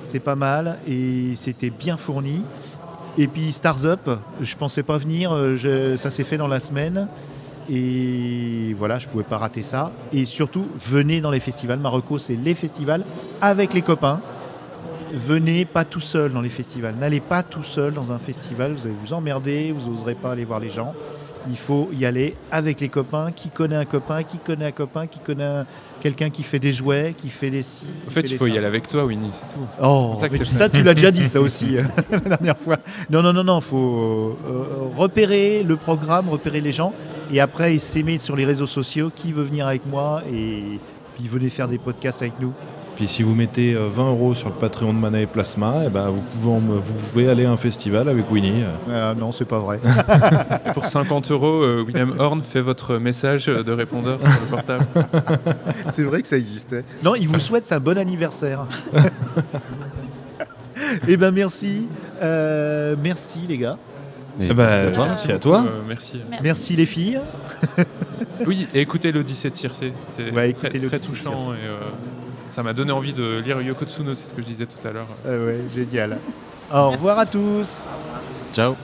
c'est 0.02 0.20
pas 0.20 0.36
mal 0.36 0.78
et 0.88 1.34
c'était 1.36 1.70
bien 1.70 1.96
fourni. 1.96 2.42
Et 3.18 3.26
puis 3.26 3.52
Stars 3.52 3.84
Up, 3.84 4.08
je 4.40 4.56
pensais 4.56 4.82
pas 4.82 4.96
venir, 4.96 5.32
euh, 5.32 5.56
je- 5.56 5.96
ça 5.96 6.10
s'est 6.10 6.24
fait 6.24 6.36
dans 6.36 6.48
la 6.48 6.60
semaine. 6.60 7.08
Et 7.68 8.74
voilà, 8.78 8.98
je 8.98 9.06
pouvais 9.08 9.24
pas 9.24 9.38
rater 9.38 9.62
ça. 9.62 9.92
Et 10.12 10.24
surtout, 10.24 10.66
venez 10.84 11.20
dans 11.20 11.30
les 11.30 11.40
festivals. 11.40 11.78
Marocco, 11.78 12.18
c'est 12.18 12.34
les 12.34 12.54
festivals 12.54 13.04
avec 13.40 13.74
les 13.74 13.82
copains. 13.82 14.20
Venez 15.12 15.64
pas 15.64 15.84
tout 15.84 16.00
seul 16.00 16.32
dans 16.32 16.40
les 16.40 16.48
festivals. 16.48 16.94
N'allez 16.98 17.20
pas 17.20 17.42
tout 17.42 17.62
seul 17.62 17.92
dans 17.94 18.12
un 18.12 18.18
festival. 18.18 18.72
Vous 18.72 18.86
allez 18.86 18.94
vous 19.04 19.12
emmerder, 19.12 19.72
vous 19.72 19.90
n'oserez 19.90 20.14
pas 20.14 20.32
aller 20.32 20.44
voir 20.44 20.60
les 20.60 20.70
gens. 20.70 20.94
Il 21.48 21.56
faut 21.56 21.88
y 21.94 22.04
aller 22.04 22.34
avec 22.50 22.80
les 22.80 22.88
copains. 22.88 23.30
Qui 23.34 23.48
connaît 23.48 23.76
un 23.76 23.84
copain 23.86 24.22
Qui 24.22 24.38
connaît 24.38 24.66
un 24.66 24.72
copain 24.72 25.06
Qui 25.06 25.18
connaît 25.20 25.44
un- 25.44 25.66
quelqu'un 26.00 26.28
qui 26.30 26.42
fait 26.42 26.58
des 26.58 26.72
jouets 26.72 27.14
Qui 27.16 27.30
fait 27.30 27.48
des 27.50 27.62
ci 27.62 27.84
En 28.06 28.10
fait, 28.10 28.30
il 28.30 28.36
faut 28.36 28.46
y 28.46 28.56
aller 28.58 28.66
avec 28.66 28.86
toi, 28.88 29.04
Winnie, 29.04 29.30
c'est 29.32 29.48
tout. 29.54 29.66
Oh, 29.82 30.16
ça 30.44 30.68
tu 30.68 30.82
l'as 30.82 30.94
déjà 30.94 31.10
dit, 31.10 31.26
ça 31.26 31.40
aussi, 31.40 31.78
euh, 31.78 31.82
la 32.10 32.18
dernière 32.20 32.58
fois. 32.58 32.76
Non, 33.08 33.22
non, 33.22 33.32
non, 33.32 33.44
non, 33.44 33.60
faut 33.60 34.36
euh, 34.46 34.64
repérer 34.96 35.62
le 35.62 35.76
programme, 35.76 36.28
repérer 36.28 36.60
les 36.60 36.72
gens, 36.72 36.92
et 37.32 37.40
après 37.40 37.78
s'aimer 37.78 38.18
sur 38.18 38.36
les 38.36 38.44
réseaux 38.44 38.66
sociaux. 38.66 39.10
Qui 39.14 39.32
veut 39.32 39.44
venir 39.44 39.66
avec 39.66 39.86
moi 39.86 40.22
Et 40.32 40.78
puis 41.16 41.26
venez 41.28 41.48
faire 41.48 41.68
des 41.68 41.78
podcasts 41.78 42.20
avec 42.22 42.34
nous. 42.40 42.52
Puis 43.00 43.08
si 43.08 43.22
vous 43.22 43.34
mettez 43.34 43.72
euh, 43.72 43.88
20 43.90 44.10
euros 44.10 44.34
sur 44.34 44.50
le 44.50 44.54
Patreon 44.56 44.92
de 44.92 44.98
Mana 44.98 45.22
et 45.22 45.26
Plasma, 45.26 45.84
eh 45.86 45.88
ben, 45.88 46.10
vous, 46.10 46.20
pouvez, 46.20 46.52
en- 46.54 46.58
vous 46.58 46.82
pouvez 47.10 47.30
aller 47.30 47.46
à 47.46 47.50
un 47.50 47.56
festival 47.56 48.10
avec 48.10 48.30
Winnie. 48.30 48.62
Euh, 48.90 49.14
non, 49.14 49.32
c'est 49.32 49.46
pas 49.46 49.58
vrai. 49.58 49.80
Pour 50.74 50.84
50 50.84 51.30
euros, 51.30 51.62
euh, 51.62 51.82
William 51.82 52.12
Horn 52.18 52.42
fait 52.42 52.60
votre 52.60 52.98
message 52.98 53.46
de 53.46 53.72
répondeur 53.72 54.18
sur 54.20 54.28
le 54.28 54.46
portable. 54.50 54.84
c'est 55.90 56.02
vrai 56.02 56.20
que 56.20 56.28
ça 56.28 56.36
existait. 56.36 56.84
Non, 57.02 57.14
il 57.14 57.26
vous 57.26 57.40
souhaite 57.40 57.72
un 57.72 57.80
bon 57.80 57.96
anniversaire. 57.96 58.66
Eh 61.08 61.16
ben 61.16 61.30
merci, 61.30 61.88
Euh, 62.22 62.96
merci 63.02 63.40
les 63.48 63.58
gars, 63.58 63.76
Et 64.40 64.46
Eh 64.50 64.54
ben, 64.54 64.56
merci 64.56 64.86
à 64.86 64.90
toi. 64.90 65.06
merci 65.06 65.32
à 65.32 65.38
toi. 65.38 65.64
Euh, 65.66 65.80
merci. 65.86 66.20
Merci. 66.28 66.42
merci 66.44 66.76
les 66.76 66.86
filles. 66.86 67.20
Oui, 68.46 68.66
et 68.74 68.80
écoutez 68.80 69.12
l'Odyssée 69.12 69.50
de 69.50 69.54
Circé. 69.54 69.92
C'est 70.08 70.30
Ouais, 70.32 70.52
très, 70.52 70.70
touchant 70.98 71.52
et 71.54 71.66
euh, 71.66 71.74
ça 72.50 72.62
m'a 72.62 72.72
donné 72.72 72.92
envie 72.92 73.12
de 73.12 73.38
lire 73.38 73.60
Yoko 73.62 73.84
Tsuno, 73.86 74.14
c'est 74.14 74.26
ce 74.26 74.34
que 74.34 74.42
je 74.42 74.46
disais 74.46 74.66
tout 74.66 74.86
à 74.86 74.90
l'heure. 74.92 75.06
Ah 75.24 75.30
ouais, 75.30 75.60
génial. 75.72 76.18
Au 76.72 76.90
revoir 76.90 77.18
à 77.18 77.26
tous. 77.26 77.86
Ciao. 78.52 78.76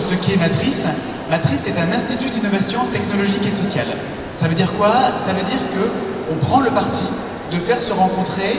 Ce 0.00 0.14
qu'est 0.14 0.36
Matrice. 0.36 0.86
Matrice 1.30 1.66
est 1.66 1.78
un 1.78 1.92
institut 1.92 2.30
d'innovation 2.30 2.80
technologique 2.92 3.46
et 3.46 3.50
sociale. 3.50 3.88
Ça 4.36 4.48
veut 4.48 4.54
dire 4.54 4.72
quoi? 4.74 4.92
Ça 5.18 5.32
veut 5.32 5.42
dire 5.42 5.68
que 5.72 5.90
on 6.32 6.36
prend 6.36 6.60
le 6.60 6.70
parti 6.70 7.04
de 7.52 7.58
faire 7.58 7.82
se 7.82 7.92
rencontrer 7.92 8.58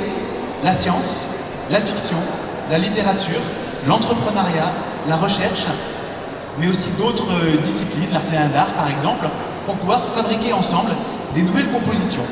la 0.64 0.74
science, 0.74 1.28
la 1.70 1.80
fiction, 1.80 2.18
la 2.70 2.78
littérature, 2.78 3.42
l'entrepreneuriat, 3.88 4.72
la 5.08 5.16
recherche, 5.16 5.66
mais 6.60 6.68
aussi 6.68 6.90
d'autres 6.98 7.32
euh, 7.32 7.58
disciplines, 7.64 8.10
l'artisanat 8.12 8.48
d'art 8.50 8.74
par 8.74 8.90
exemple, 8.90 9.28
pour 9.66 9.76
pouvoir 9.76 10.02
fabriquer 10.14 10.54
ensemble 10.54 10.92
des 11.36 11.44
nouvelles 11.44 11.70
compositions, 11.70 12.26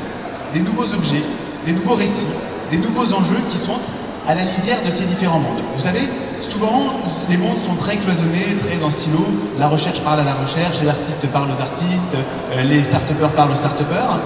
des 0.52 0.60
nouveaux 0.60 0.92
objets, 0.94 1.22
des 1.64 1.72
nouveaux 1.72 1.94
récits, 1.94 2.26
des 2.70 2.78
nouveaux 2.78 3.12
enjeux 3.14 3.40
qui 3.48 3.58
sont 3.58 3.78
à 4.26 4.34
la 4.34 4.42
lisière 4.42 4.82
de 4.84 4.90
ces 4.90 5.04
différents 5.04 5.38
mondes. 5.38 5.62
Vous 5.74 5.82
savez, 5.82 6.02
souvent, 6.40 6.94
les 7.28 7.36
mondes 7.36 7.58
sont 7.58 7.74
très 7.74 7.96
cloisonnés, 7.96 8.56
très 8.58 8.82
en 8.84 8.90
silo. 8.90 9.24
La 9.58 9.68
recherche 9.68 10.00
parle 10.02 10.20
à 10.20 10.24
la 10.24 10.34
recherche, 10.34 10.80
les 10.80 10.88
artistes 10.88 11.26
parlent 11.28 11.50
aux 11.50 11.60
artistes, 11.60 12.16
euh, 12.52 12.62
les 12.62 12.84
start-upers 12.84 13.30
parlent 13.30 13.52
aux 13.52 13.56
start-upers, 13.56 14.20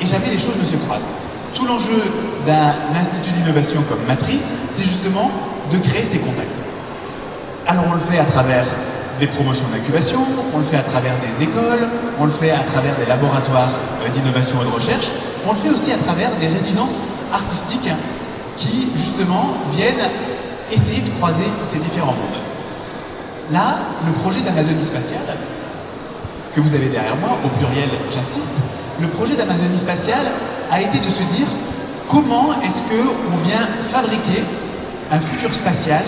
et 0.00 0.06
jamais 0.06 0.30
les 0.30 0.38
choses 0.38 0.56
ne 0.58 0.64
se 0.64 0.76
croisent. 0.76 1.10
Tout 1.54 1.66
l'enjeu 1.66 2.02
d'un 2.46 2.98
institut 2.98 3.30
d'innovation 3.32 3.82
comme 3.88 4.04
Matrice, 4.06 4.52
c'est 4.72 4.84
justement 4.84 5.30
de 5.70 5.78
créer 5.78 6.04
ces 6.04 6.18
contacts. 6.18 6.62
Alors 7.66 7.84
on 7.88 7.94
le 7.94 8.00
fait 8.00 8.18
à 8.18 8.24
travers 8.24 8.64
des 9.20 9.26
promotions 9.28 9.66
d'incubation, 9.72 10.20
on 10.52 10.58
le 10.58 10.64
fait 10.64 10.76
à 10.76 10.82
travers 10.82 11.14
des 11.20 11.44
écoles, 11.44 11.88
on 12.18 12.26
le 12.26 12.32
fait 12.32 12.50
à 12.50 12.64
travers 12.64 12.96
des 12.96 13.06
laboratoires 13.06 13.70
euh, 14.02 14.08
d'innovation 14.08 14.60
et 14.62 14.64
de 14.64 14.70
recherche, 14.70 15.10
on 15.46 15.52
le 15.52 15.58
fait 15.58 15.70
aussi 15.70 15.92
à 15.92 15.98
travers 15.98 16.34
des 16.36 16.48
résidences 16.48 17.00
artistiques 17.32 17.90
qui 18.56 18.88
justement 18.96 19.54
viennent 19.72 20.10
essayer 20.74 21.00
de 21.00 21.10
croiser 21.10 21.48
ces 21.64 21.78
différents 21.78 22.12
mondes. 22.12 22.40
Là, 23.50 23.78
le 24.06 24.12
projet 24.12 24.40
d'Amazonie 24.40 24.82
spatiale, 24.82 25.36
que 26.52 26.60
vous 26.60 26.74
avez 26.74 26.88
derrière 26.88 27.16
moi, 27.16 27.38
au 27.44 27.48
pluriel 27.48 27.90
j'insiste, 28.10 28.54
le 29.00 29.08
projet 29.08 29.36
d'Amazonie 29.36 29.78
spatiale 29.78 30.26
a 30.70 30.80
été 30.80 30.98
de 30.98 31.10
se 31.10 31.22
dire 31.24 31.46
comment 32.08 32.50
est-ce 32.64 32.82
qu'on 32.82 33.36
vient 33.48 33.66
fabriquer 33.90 34.44
un 35.10 35.20
futur 35.20 35.52
spatial 35.52 36.02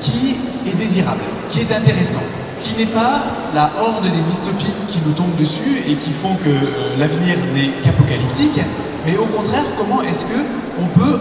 qui 0.00 0.40
est 0.66 0.76
désirable, 0.76 1.22
qui 1.48 1.60
est 1.60 1.72
intéressant, 1.72 2.22
qui 2.60 2.76
n'est 2.76 2.86
pas 2.86 3.22
la 3.54 3.70
horde 3.80 4.04
des 4.04 4.22
dystopies 4.22 4.74
qui 4.88 5.00
nous 5.06 5.12
tombent 5.12 5.36
dessus 5.36 5.82
et 5.88 5.94
qui 5.94 6.12
font 6.12 6.34
que 6.34 6.48
euh, 6.48 6.96
l'avenir 6.98 7.36
n'est 7.54 7.70
qu'apocalyptique, 7.82 8.60
mais 9.06 9.16
au 9.16 9.26
contraire, 9.26 9.64
comment 9.76 10.02
est-ce 10.02 10.24
que 10.24 10.40
on 10.80 10.86
peut 10.86 11.18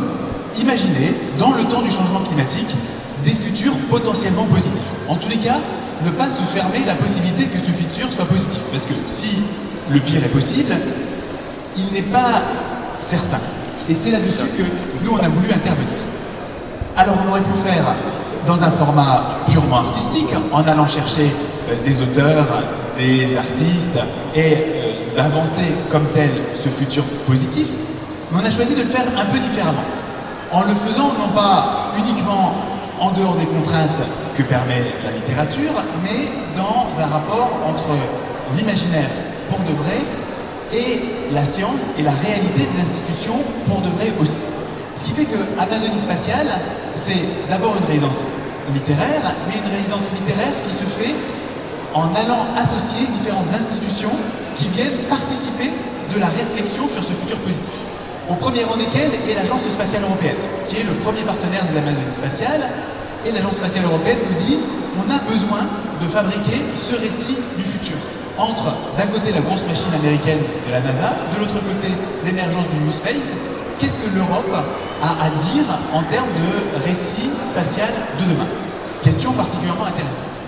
imaginer, 0.59 1.13
dans 1.37 1.53
le 1.53 1.63
temps 1.65 1.81
du 1.81 1.91
changement 1.91 2.21
climatique, 2.21 2.75
des 3.23 3.31
futurs 3.31 3.75
potentiellement 3.89 4.45
positifs. 4.45 4.85
En 5.07 5.15
tous 5.15 5.29
les 5.29 5.37
cas, 5.37 5.57
ne 6.05 6.11
pas 6.11 6.29
se 6.29 6.41
fermer 6.43 6.79
la 6.85 6.95
possibilité 6.95 7.45
que 7.45 7.59
ce 7.59 7.71
futur 7.71 8.11
soit 8.11 8.25
positif. 8.25 8.61
Parce 8.71 8.85
que 8.85 8.93
si 9.07 9.41
le 9.89 9.99
pire 9.99 10.23
est 10.23 10.29
possible, 10.29 10.75
il 11.77 11.93
n'est 11.93 12.09
pas 12.13 12.41
certain. 12.99 13.39
Et 13.89 13.93
c'est 13.93 14.11
là-dessus 14.11 14.47
que 14.57 14.63
nous, 15.03 15.11
on 15.11 15.23
a 15.23 15.29
voulu 15.29 15.47
intervenir. 15.47 15.97
Alors 16.95 17.15
on 17.25 17.29
aurait 17.29 17.41
pu 17.41 17.57
faire 17.63 17.95
dans 18.45 18.63
un 18.63 18.71
format 18.71 19.37
purement 19.51 19.77
artistique, 19.79 20.29
en 20.51 20.63
allant 20.67 20.87
chercher 20.87 21.31
euh, 21.69 21.75
des 21.85 22.01
auteurs, 22.01 22.63
des 22.97 23.37
artistes, 23.37 23.99
et 24.35 24.53
euh, 24.55 25.15
d'inventer 25.15 25.73
comme 25.89 26.05
tel 26.13 26.31
ce 26.53 26.69
futur 26.69 27.03
positif, 27.25 27.67
mais 28.31 28.39
on 28.41 28.45
a 28.45 28.51
choisi 28.51 28.73
de 28.73 28.81
le 28.81 28.87
faire 28.87 29.05
un 29.17 29.25
peu 29.25 29.39
différemment, 29.39 29.83
en 30.51 30.63
le 30.63 30.73
faisant 30.75 31.09
non 31.19 31.29
pas 31.35 31.91
uniquement 31.97 32.53
en 32.99 33.11
dehors 33.11 33.35
des 33.35 33.45
contraintes 33.45 34.03
que 34.35 34.43
permet 34.43 34.93
la 35.03 35.11
littérature, 35.11 35.73
mais 36.03 36.29
dans 36.55 36.87
un 36.99 37.05
rapport 37.05 37.51
entre 37.67 37.95
l'imaginaire 38.55 39.09
pour 39.49 39.59
de 39.59 39.73
vrai 39.73 39.97
et 40.73 41.33
la 41.33 41.43
science 41.43 41.87
et 41.97 42.01
la 42.01 42.11
réalité 42.11 42.67
des 42.73 42.81
institutions 42.81 43.39
pour 43.65 43.81
de 43.81 43.89
vrai 43.89 44.11
aussi. 44.19 44.41
Ce 44.95 45.05
qui 45.05 45.11
fait 45.11 45.25
que 45.25 45.37
Amazonie 45.59 45.99
spatiale, 45.99 46.49
c'est 46.93 47.27
d'abord 47.49 47.75
une 47.77 47.85
résidence 47.85 48.25
littéraire, 48.73 49.21
mais 49.47 49.55
une 49.55 49.77
résidence 49.77 50.11
littéraire 50.11 50.53
qui 50.67 50.73
se 50.73 50.83
fait 50.83 51.15
en 51.93 52.13
allant 52.15 52.47
associer 52.57 53.07
différentes 53.07 53.53
institutions 53.53 54.11
qui 54.55 54.67
viennent 54.69 54.97
participer 55.09 55.71
de 56.13 56.19
la 56.19 56.27
réflexion 56.27 56.87
sur 56.89 57.03
ce 57.03 57.13
futur 57.13 57.37
positif. 57.39 57.86
Au 58.29 58.35
premier 58.35 58.65
rang 58.65 58.75
desquels 58.75 59.11
est 59.29 59.35
l'Agence 59.35 59.63
spatiale 59.69 60.03
européenne, 60.03 60.35
qui 60.65 60.77
est 60.77 60.83
le 60.83 60.93
premier 60.95 61.21
partenaire 61.21 61.63
des 61.71 61.77
Amazonies 61.77 62.13
spatiales. 62.13 62.67
Et 63.25 63.31
l'Agence 63.31 63.55
spatiale 63.55 63.85
européenne 63.85 64.19
nous 64.29 64.35
dit 64.35 64.57
on 64.97 65.09
a 65.09 65.19
besoin 65.31 65.65
de 66.01 66.07
fabriquer 66.07 66.61
ce 66.75 66.95
récit 66.95 67.37
du 67.57 67.63
futur. 67.63 67.95
Entre 68.37 68.75
d'un 68.97 69.07
côté 69.07 69.31
la 69.31 69.41
grosse 69.41 69.65
machine 69.65 69.93
américaine 69.93 70.41
de 70.67 70.71
la 70.71 70.81
NASA, 70.81 71.13
de 71.33 71.39
l'autre 71.39 71.55
côté 71.55 71.87
l'émergence 72.25 72.67
du 72.67 72.75
New 72.75 72.91
Space, 72.91 73.33
qu'est-ce 73.79 73.99
que 73.99 74.13
l'Europe 74.13 74.53
a 75.01 75.23
à 75.23 75.29
dire 75.29 75.65
en 75.93 76.03
termes 76.03 76.27
de 76.35 76.83
récit 76.85 77.29
spatial 77.41 77.89
de 78.19 78.25
demain? 78.25 78.47
Question 79.03 79.31
particulièrement 79.31 79.85
intéressante. 79.85 80.41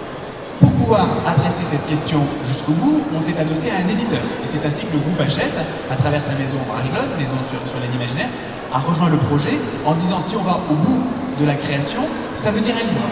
Pouvoir 0.90 1.22
adresser 1.24 1.66
cette 1.66 1.86
question 1.86 2.18
jusqu'au 2.44 2.72
bout, 2.72 3.04
on 3.16 3.22
s'est 3.22 3.38
adossé 3.38 3.70
à 3.70 3.76
un 3.76 3.88
éditeur. 3.88 4.26
Et 4.44 4.48
c'est 4.48 4.66
ainsi 4.66 4.88
que 4.88 4.94
le 4.94 4.98
groupe 4.98 5.22
Hachette, 5.22 5.54
à 5.86 5.96
travers 5.96 6.24
sa 6.24 6.34
maison 6.34 6.58
Bragelonne, 6.68 7.14
maison 7.16 7.38
sur, 7.46 7.62
sur 7.70 7.78
les 7.78 7.94
imaginaires, 7.94 8.34
a 8.74 8.80
rejoint 8.80 9.10
le 9.10 9.18
projet 9.18 9.54
en 9.86 9.94
disant 9.94 10.18
si 10.18 10.36
on 10.36 10.42
va 10.42 10.58
au 10.68 10.74
bout 10.74 10.98
de 11.40 11.46
la 11.46 11.54
création, 11.54 12.02
ça 12.38 12.50
veut 12.50 12.62
dire 12.62 12.74
un 12.74 12.88
livre. 12.90 13.06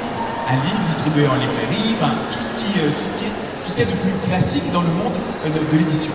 Un 0.50 0.56
livre 0.66 0.82
distribué 0.88 1.28
en 1.28 1.36
librairie, 1.36 1.94
enfin 1.94 2.18
tout 2.34 2.42
ce 2.42 2.56
qui, 2.56 2.80
euh, 2.80 2.90
tout 2.98 3.06
ce 3.06 3.14
qui, 3.14 3.26
est, 3.30 3.36
tout 3.64 3.70
ce 3.70 3.76
qui 3.76 3.82
est 3.84 3.92
de 3.94 4.00
plus 4.02 4.18
classique 4.28 4.66
dans 4.74 4.82
le 4.82 4.90
monde 4.90 5.14
euh, 5.46 5.50
de, 5.50 5.60
de 5.72 5.78
l'édition. 5.78 6.14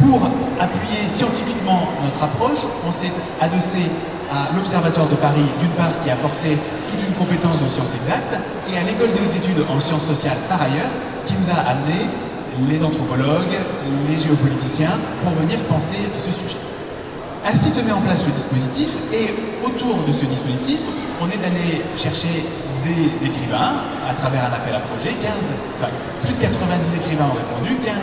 Pour 0.00 0.22
appuyer 0.58 1.04
scientifiquement 1.06 1.92
notre 2.02 2.24
approche, 2.24 2.64
on 2.88 2.92
s'est 2.92 3.12
adossé 3.42 3.92
à 4.32 4.56
l'Observatoire 4.56 5.08
de 5.08 5.16
Paris, 5.16 5.44
d'une 5.60 5.76
part, 5.76 6.00
qui 6.02 6.08
a 6.08 6.14
apporté 6.14 6.56
toute 6.92 7.08
une 7.08 7.14
compétence 7.14 7.60
de 7.60 7.66
sciences 7.66 7.94
exactes, 7.94 8.36
et 8.72 8.76
à 8.76 8.82
l'École 8.84 9.12
des 9.12 9.20
hautes 9.20 9.36
études 9.36 9.64
en 9.68 9.80
sciences 9.80 10.04
sociales, 10.04 10.36
par 10.48 10.60
ailleurs, 10.60 10.90
qui 11.24 11.34
nous 11.34 11.48
a 11.50 11.60
amené 11.68 12.08
les 12.68 12.84
anthropologues, 12.84 13.56
les 14.08 14.18
géopoliticiens, 14.18 14.98
pour 15.22 15.32
venir 15.32 15.58
penser 15.64 15.98
ce 16.18 16.30
sujet. 16.30 16.60
Ainsi 17.46 17.70
se 17.70 17.80
met 17.80 17.92
en 17.92 18.00
place 18.00 18.24
le 18.26 18.32
dispositif, 18.32 18.88
et 19.12 19.34
autour 19.64 20.04
de 20.04 20.12
ce 20.12 20.26
dispositif, 20.26 20.80
on 21.20 21.28
est 21.28 21.44
allé 21.44 21.82
chercher 21.96 22.44
des 22.84 23.26
écrivains 23.26 23.80
à 24.08 24.12
travers 24.14 24.44
un 24.44 24.52
appel 24.52 24.74
à 24.74 24.80
projet. 24.80 25.14
15, 25.14 25.30
enfin, 25.78 25.90
plus 26.22 26.34
de 26.34 26.40
90 26.40 26.96
écrivains 26.96 27.26
ont 27.30 27.38
répondu, 27.38 27.76
15 27.82 27.94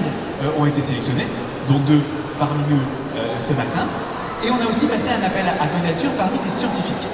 euh, 0.43 0.59
ont 0.59 0.65
été 0.65 0.81
sélectionnés, 0.81 1.27
dont 1.67 1.79
deux 1.79 2.01
parmi 2.39 2.63
nous 2.69 2.79
euh, 3.17 3.37
ce 3.37 3.53
matin. 3.53 3.85
Et 4.43 4.49
on 4.51 4.55
a 4.55 4.69
aussi 4.69 4.87
passé 4.87 5.11
un 5.11 5.25
appel 5.25 5.45
à 5.45 5.67
candidature 5.67 6.11
parmi 6.17 6.39
des 6.39 6.49
scientifiques. 6.49 7.07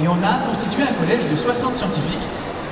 Et 0.00 0.06
on 0.06 0.18
a 0.22 0.38
constitué 0.46 0.82
un 0.82 0.94
collège 0.94 1.26
de 1.28 1.34
60 1.34 1.74
scientifiques, 1.74 2.28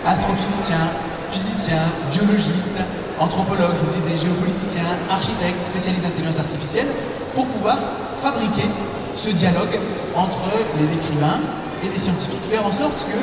astrophysiciens, 0.07 0.93
physiciens, 1.31 1.83
biologistes, 2.13 2.79
anthropologues, 3.19 3.75
je 3.75 3.81
vous 3.81 3.87
le 3.87 3.93
disais, 3.93 4.29
géopoliticiens, 4.29 4.95
architectes, 5.11 5.63
spécialistes 5.63 6.05
d'intelligence 6.05 6.39
artificielle, 6.39 6.87
pour 7.35 7.47
pouvoir 7.47 7.79
fabriquer 8.23 8.71
ce 9.17 9.31
dialogue 9.31 9.81
entre 10.15 10.43
les 10.79 10.93
écrivains 10.93 11.41
et 11.83 11.89
les 11.89 11.99
scientifiques. 11.99 12.45
Faire 12.49 12.65
en 12.65 12.71
sorte 12.71 13.05
que, 13.11 13.19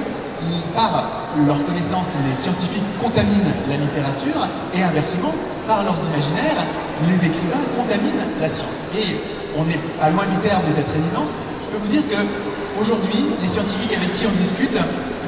par 0.76 1.32
leur 1.48 1.64
connaissance, 1.66 2.12
les 2.28 2.36
scientifiques 2.36 2.84
contaminent 3.02 3.54
la 3.70 3.78
littérature 3.78 4.48
et 4.76 4.84
inversement, 4.84 5.34
par 5.66 5.84
leurs 5.84 5.98
imaginaires, 6.12 6.68
les 7.08 7.26
écrivains 7.26 7.64
contaminent 7.78 8.28
la 8.42 8.50
science. 8.50 8.84
Et 8.98 9.16
on 9.58 9.64
est 9.70 9.80
pas 9.98 10.10
loin 10.10 10.26
du 10.28 10.38
terme 10.40 10.66
de 10.68 10.72
cette 10.74 10.92
résidence. 10.92 11.30
Je 11.64 11.70
peux 11.70 11.78
vous 11.78 11.88
dire 11.88 12.06
que 12.08 12.20
aujourd'hui, 12.80 13.26
les 13.42 13.48
scientifiques 13.48 13.94
avec 13.96 14.14
qui 14.14 14.26
on 14.28 14.32
discute 14.32 14.78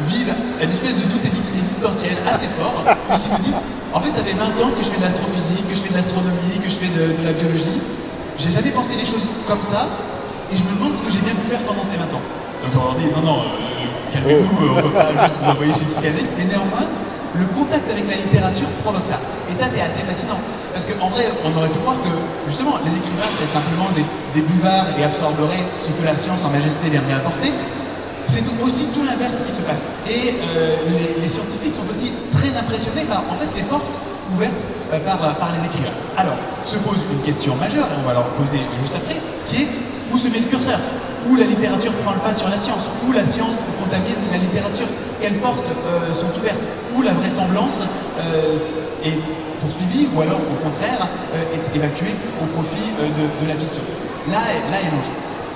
vivent 0.07 0.33
une 0.61 0.69
espèce 0.69 0.97
de 0.97 1.03
doute 1.03 1.25
existentiel 1.25 2.15
assez 2.27 2.47
fort, 2.47 2.83
puisqu'ils 3.09 3.31
nous 3.31 3.43
disent 3.43 3.61
en 3.93 4.01
fait, 4.01 4.11
ça 4.11 4.23
fait 4.23 4.35
20 4.35 4.43
ans 4.61 4.71
que 4.75 4.83
je 4.83 4.89
fais 4.89 4.97
de 4.97 5.03
l'astrophysique, 5.03 5.67
que 5.69 5.75
je 5.75 5.79
fais 5.79 5.89
de 5.89 5.95
l'astronomie, 5.95 6.59
que 6.61 6.69
je 6.69 6.75
fais 6.75 6.91
de, 6.91 7.15
de 7.15 7.23
la 7.25 7.31
biologie. 7.31 7.79
J'ai 8.37 8.51
jamais 8.51 8.71
pensé 8.71 8.97
les 8.97 9.05
choses 9.05 9.23
comme 9.47 9.61
ça, 9.61 9.87
et 10.51 10.55
je 10.55 10.63
me 10.63 10.75
demande 10.75 10.97
ce 10.97 11.01
que 11.03 11.11
j'ai 11.11 11.21
bien 11.21 11.33
pu 11.33 11.47
faire 11.47 11.61
pendant 11.63 11.83
ces 11.83 11.95
20 11.97 12.03
ans. 12.11 12.21
Donc 12.61 12.71
on 12.75 12.83
leur 12.85 12.95
dit 12.95 13.07
non, 13.15 13.21
non, 13.23 13.39
euh, 13.39 14.11
calmez-vous, 14.11 14.51
on 14.59 14.75
ne 14.75 14.81
peut 14.81 14.89
pas 14.89 15.15
juste 15.23 15.39
vous 15.41 15.49
envoyer 15.51 15.73
chez 15.73 15.85
le 15.87 15.91
psychanalyste, 15.91 16.31
mais 16.37 16.45
néanmoins, 16.45 16.87
le 17.39 17.45
contact 17.47 17.89
avec 17.89 18.07
la 18.07 18.15
littérature 18.15 18.67
provoque 18.83 19.05
ça. 19.05 19.19
Et 19.49 19.53
ça, 19.53 19.67
c'est 19.73 19.81
assez 19.81 20.01
fascinant. 20.01 20.39
Parce 20.73 20.85
qu'en 20.85 21.09
vrai, 21.09 21.25
on 21.43 21.57
aurait 21.57 21.69
pu 21.69 21.79
croire 21.79 21.99
que, 22.01 22.11
justement, 22.47 22.79
les 22.83 22.91
écrivains 22.91 23.29
seraient 23.35 23.53
simplement 23.59 23.87
des, 23.95 24.41
buvards 24.41 24.87
et 24.97 25.03
absorberaient 25.03 25.65
ce 25.79 25.91
que 25.91 26.05
la 26.05 26.15
science 26.15 26.43
en 26.43 26.49
majesté 26.49 26.89
viendrait 26.89 27.13
apporter. 27.13 27.51
C'est 28.25 28.43
aussi 28.61 28.85
tout 28.87 29.03
l'inverse 29.03 29.43
qui 29.43 29.51
se 29.51 29.61
passe. 29.61 29.91
Et 30.09 30.33
euh, 30.55 30.75
les, 31.21 31.27
scientifiques 31.27 31.75
sont 31.75 31.87
aussi 31.89 32.11
très 32.31 32.57
impressionnés 32.57 33.05
par, 33.07 33.23
en 33.29 33.35
fait, 33.35 33.47
les 33.55 33.63
portes 33.63 33.99
ouvertes 34.33 34.63
euh, 34.91 34.99
par, 34.99 35.17
par 35.37 35.51
les 35.53 35.63
écrivains. 35.65 35.95
Alors, 36.17 36.35
se 36.65 36.77
pose 36.77 37.05
une 37.11 37.21
question 37.21 37.55
majeure, 37.55 37.87
on 38.01 38.07
va 38.07 38.13
leur 38.13 38.27
poser 38.35 38.59
juste 38.81 38.95
après, 38.95 39.21
qui 39.45 39.63
est 39.63 39.67
où 40.11 40.17
se 40.17 40.27
met 40.27 40.39
le 40.39 40.47
curseur? 40.47 40.79
Où 41.29 41.35
la 41.35 41.45
littérature 41.45 41.91
prend 42.03 42.13
le 42.13 42.19
pas 42.19 42.33
sur 42.33 42.49
la 42.49 42.57
science? 42.57 42.89
Où 43.07 43.11
la 43.11 43.25
science 43.25 43.63
contamine 43.79 44.15
la 44.31 44.37
littérature? 44.37 44.87
Quelles 45.21 45.39
portes 45.39 45.71
sont 46.11 46.27
ouvertes? 46.37 46.67
Où 46.95 47.01
la 47.01 47.13
vraisemblance 47.13 47.81
est 49.03 49.19
poursuivie 49.59 50.07
ou 50.15 50.21
alors 50.21 50.39
au 50.39 50.63
contraire 50.63 51.07
est 51.33 51.75
évacuée 51.75 52.15
au 52.41 52.45
profit 52.45 52.91
de, 52.99 53.47
la 53.47 53.55
fiction 53.55 53.81
Là 54.31 54.39
là 54.71 54.77
est 54.79 54.91
l'enjeu. 54.95 55.11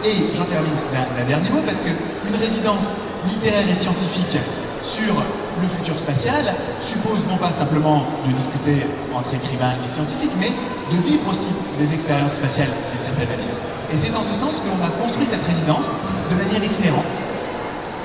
Et 0.06 0.36
j'en 0.36 0.46
termine 0.46 0.74
d'un 0.94 1.26
dernier 1.26 1.50
mot 1.50 1.62
parce 1.66 1.82
qu'une 1.82 2.36
résidence 2.40 2.94
littéraire 3.28 3.68
et 3.70 3.76
scientifique 3.76 4.38
sur 4.82 5.14
le 5.62 5.68
futur 5.68 5.98
spatial 5.98 6.56
suppose 6.80 7.26
non 7.28 7.38
pas 7.38 7.52
simplement 7.52 8.06
de 8.26 8.32
discuter 8.32 8.86
entre 9.14 9.34
écrivains 9.36 9.76
et 9.86 9.90
scientifiques, 9.90 10.32
mais 10.40 10.52
de 10.92 11.02
vivre 11.04 11.30
aussi 11.30 11.50
des 11.78 11.94
expériences 11.94 12.36
spatiales 12.36 12.72
d'une 12.94 13.04
certaine 13.04 13.28
manière. 13.28 13.56
Et 13.92 13.98
c'est 13.98 14.12
dans 14.12 14.24
ce 14.24 14.34
sens 14.34 14.62
qu'on 14.62 14.86
a 14.86 14.90
construit 15.02 15.26
cette 15.26 15.44
résidence 15.44 15.92
de 16.32 16.36
manière 16.36 16.64
itinérante 16.64 17.22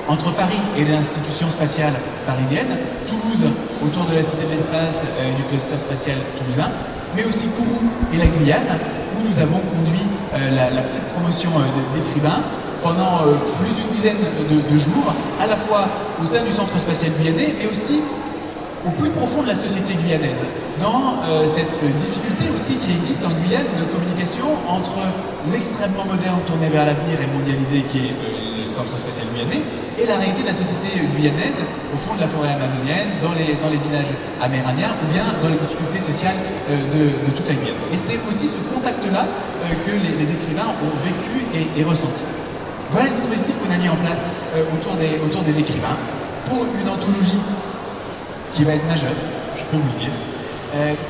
entre 0.07 0.33
Paris 0.33 0.61
et 0.77 0.85
l'institution 0.85 1.49
spatiale 1.49 1.93
parisienne, 2.25 2.77
Toulouse 3.07 3.45
autour 3.83 4.05
de 4.05 4.15
la 4.15 4.23
Cité 4.23 4.45
de 4.45 4.51
l'Espace 4.51 5.03
et 5.19 5.33
du 5.35 5.43
cluster 5.43 5.77
spatial 5.79 6.17
toulousain, 6.37 6.71
mais 7.15 7.23
aussi 7.25 7.47
Kourou 7.49 7.81
et 8.13 8.17
la 8.17 8.27
Guyane, 8.27 8.79
où 9.17 9.27
nous 9.27 9.39
avons 9.39 9.59
conduit 9.59 10.07
euh, 10.33 10.51
la, 10.51 10.81
petite 10.83 11.03
promotion 11.13 11.49
euh, 11.57 11.95
d'écrivains 11.95 12.41
pendant 12.83 13.25
euh, 13.25 13.35
plus 13.59 13.73
d'une 13.73 13.89
dizaine 13.89 14.17
de, 14.17 14.77
jours, 14.77 15.13
à 15.41 15.47
la 15.47 15.55
fois 15.55 15.87
au 16.21 16.25
sein 16.25 16.43
du 16.43 16.51
centre 16.51 16.77
spatial 16.79 17.11
guyanais, 17.19 17.55
mais 17.59 17.67
aussi 17.67 18.01
au 18.85 18.91
plus 18.91 19.09
profond 19.09 19.41
de 19.41 19.47
la 19.47 19.55
société 19.55 19.95
guyanaise, 19.95 20.45
dans 20.79 21.15
cette 21.47 21.83
difficulté 21.97 22.51
aussi 22.55 22.75
qui 22.75 22.91
existe 22.91 23.25
en 23.25 23.29
Guyane 23.29 23.65
de 23.79 23.85
communication 23.85 24.45
entre 24.69 24.99
l'extrêmement 25.51 26.05
moderne 26.05 26.37
tourné 26.45 26.69
vers 26.69 26.85
l'avenir 26.85 27.17
et 27.19 27.35
mondialisé 27.35 27.83
qui 27.89 27.97
est 27.97 28.44
le 28.65 28.69
centre 28.69 28.97
spatial 28.97 29.27
guyanais, 29.33 29.61
et 29.97 30.05
la 30.05 30.17
réalité 30.17 30.41
de 30.41 30.47
la 30.47 30.53
société 30.53 30.89
guyanaise 31.15 31.61
au 31.93 31.97
fond 31.97 32.15
de 32.15 32.21
la 32.21 32.27
forêt 32.27 32.49
amazonienne, 32.49 33.21
dans 33.21 33.33
les, 33.37 33.53
dans 33.61 33.69
les 33.69 33.77
villages 33.77 34.11
amérindiens 34.41 34.91
ou 35.01 35.13
bien 35.13 35.23
dans 35.41 35.49
les 35.49 35.61
difficultés 35.61 36.01
sociales 36.01 36.35
euh, 36.69 36.75
de, 36.91 37.31
toute 37.31 37.47
la 37.47 37.55
Guyane. 37.55 37.77
Et 37.93 37.97
c'est 37.97 38.19
aussi 38.27 38.47
ce 38.49 38.57
contact-là 38.73 39.23
euh, 39.23 39.69
que 39.85 39.93
les, 39.93 40.31
écrivains 40.33 40.73
ont 40.81 40.97
vécu 41.05 41.45
et, 41.53 41.83
ressenti. 41.83 42.23
Voilà 42.91 43.09
le 43.09 43.15
dispositif 43.15 43.55
qu'on 43.61 43.71
a 43.71 43.77
mis 43.77 43.89
en 43.89 43.95
place 43.95 44.29
euh, 44.55 44.65
autour, 44.73 44.95
des, 44.97 45.21
autour 45.23 45.43
des 45.43 45.59
écrivains 45.59 45.97
pour 46.45 46.65
une 46.65 46.89
anthologie 46.89 47.41
qui 48.51 48.63
va 48.63 48.73
être 48.73 48.87
majeure, 48.87 49.15
je 49.55 49.63
peux 49.65 49.77
vous 49.77 49.89
le 49.93 49.99
dire, 49.99 50.13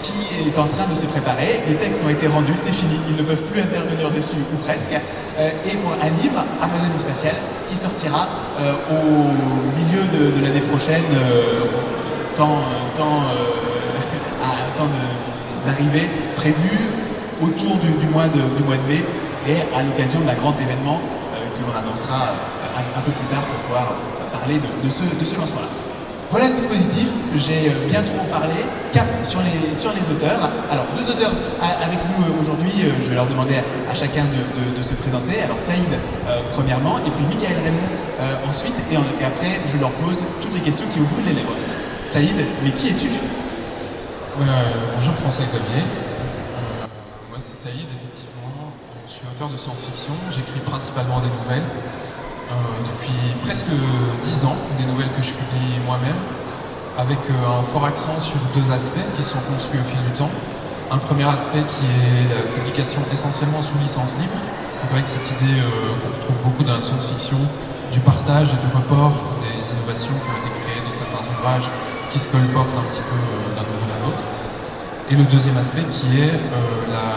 qui 0.02 0.48
est 0.48 0.60
en 0.60 0.68
train 0.68 0.88
de 0.88 0.96
se 0.96 1.06
préparer. 1.06 1.62
Les 1.68 1.76
textes 1.76 2.04
ont 2.06 2.10
été 2.10 2.28
rendus, 2.28 2.54
c'est 2.56 2.72
fini, 2.72 3.00
ils 3.10 3.16
ne 3.16 3.24
peuvent 3.24 3.44
plus 3.44 3.62
intervenir 3.62 4.12
dessus 4.12 4.38
ou 4.54 4.58
presque. 4.58 4.92
et 4.92 5.78
pour 5.78 5.94
un 5.94 6.10
livre, 6.22 6.44
Amazonie 6.62 7.00
spatiale, 7.00 7.36
qui 7.70 7.76
sortira 7.76 8.28
euh, 8.60 8.74
au 8.90 9.34
milieu 9.78 10.08
de, 10.08 10.44
l'année 10.44 10.62
prochaine, 10.62 11.04
euh, 11.14 11.66
temps, 12.36 12.60
euh, 13.00 13.56
d'arrivée 15.66 16.08
prévu 16.36 16.78
autour 17.42 17.78
du, 17.78 18.08
mois 18.08 18.28
de, 18.28 18.42
du 18.56 18.64
mois 18.64 18.78
de 18.78 18.88
mai 18.88 19.04
et 19.48 19.58
à 19.76 19.84
l'occasion 19.84 20.20
d'un 20.22 20.36
grand 20.36 20.54
événement 20.60 21.00
que 21.34 21.62
l'on 21.66 21.78
annoncera 21.78 22.34
un, 22.98 23.02
peu 23.02 23.12
plus 23.12 23.26
tard 23.28 23.42
pour 23.42 23.56
pouvoir 23.66 23.96
parler 24.32 24.60
de, 24.60 24.90
ce, 24.90 25.04
de 25.04 25.26
ce 25.26 25.36
lancement-là. 25.36 25.85
Voilà 26.32 26.48
le 26.48 26.56
dispositif, 26.56 27.08
j'ai 27.36 27.70
euh, 27.70 27.88
bien 27.88 28.02
trop 28.02 28.24
parlé. 28.32 28.56
Cap 28.92 29.06
sur 29.24 29.42
les, 29.42 30.10
auteurs. 30.10 30.50
Alors, 30.72 30.86
deux 30.98 31.12
auteurs 31.12 31.32
avec 31.62 32.00
nous 32.00 32.26
euh, 32.26 32.42
aujourd'hui, 32.42 32.72
euh, 32.82 32.92
je 33.04 33.10
vais 33.10 33.16
leur 33.16 33.28
demander 33.28 33.56
à, 33.90 33.94
chacun 33.94 34.24
de, 34.26 34.82
se 34.82 34.94
présenter. 34.96 35.42
Alors, 35.42 35.60
Saïd, 35.60 35.90
premièrement, 36.52 36.98
et 37.00 37.10
puis 37.10 37.26
Michael 37.26 37.58
Raymond 37.64 38.48
ensuite, 38.48 38.76
et, 38.92 38.96
après, 39.26 39.62
je 39.66 39.78
leur 39.78 39.92
pose 39.92 40.26
toutes 40.42 40.54
les 40.54 40.62
questions 40.62 40.86
qui 40.92 41.00
vous 41.00 41.06
brûlent 41.06 41.26
les 41.26 41.34
lèvres. 41.34 41.56
Saïd, 42.08 42.36
mais 42.64 42.72
qui 42.72 42.90
es-tu? 42.90 43.10
Bonjour 44.38 45.14
François 45.16 45.46
Xavier. 45.46 45.84
moi, 47.30 47.40
c'est 47.40 47.56
Saïd, 47.56 47.88
effectivement. 47.90 48.72
Je 49.08 49.12
suis 49.12 49.26
auteur 49.36 49.50
de 49.50 49.58
science-fiction, 49.58 50.14
j'écris 50.32 50.60
principalement 50.60 51.20
des 51.20 51.30
nouvelles. 51.42 51.68
Euh, 52.46 52.54
depuis 52.86 53.34
presque 53.42 53.74
dix 54.22 54.46
ans, 54.46 54.56
des 54.78 54.86
nouvelles 54.86 55.12
que 55.18 55.22
je 55.24 55.34
publie 55.34 55.80
moi-même, 55.84 56.20
avec 56.96 57.18
euh, 57.30 57.60
un 57.60 57.64
fort 57.64 57.86
accent 57.86 58.20
sur 58.22 58.38
deux 58.54 58.72
aspects 58.72 59.08
qui 59.18 59.24
sont 59.24 59.40
construits 59.52 59.80
au 59.80 59.84
fil 59.84 59.98
du 60.06 60.12
temps. 60.12 60.30
Un 60.92 61.00
premier 61.00 61.24
aspect 61.28 61.64
qui 61.68 61.86
est 61.86 62.30
la 62.30 62.44
publication 62.54 63.02
essentiellement 63.12 63.64
sous 63.64 63.78
licence 63.80 64.16
libre, 64.20 64.38
avec 64.92 65.08
cette 65.08 65.26
idée 65.32 65.58
euh, 65.58 65.98
qu'on 66.04 66.16
retrouve 66.16 66.40
beaucoup 66.44 66.64
dans 66.64 66.76
la 66.76 66.82
science-fiction 66.82 67.38
du 67.92 68.00
partage 68.00 68.54
et 68.54 68.58
du 68.58 68.68
report 68.68 69.14
des 69.42 69.66
innovations 69.74 70.14
qui 70.14 70.30
ont 70.30 70.40
été 70.46 70.60
créées 70.62 70.86
dans 70.86 70.94
certains 70.94 71.26
ouvrages 71.26 71.70
qui 72.12 72.20
se 72.20 72.28
colportent 72.28 72.78
un 72.78 72.86
petit 72.94 73.02
peu 73.10 73.56
d'un 73.58 73.66
ouvrage 73.66 73.90
à 73.90 74.06
l'autre. 74.06 74.24
Et 75.10 75.16
le 75.16 75.24
deuxième 75.24 75.58
aspect 75.58 75.84
qui 75.90 76.22
est 76.22 76.34
la, 76.94 77.15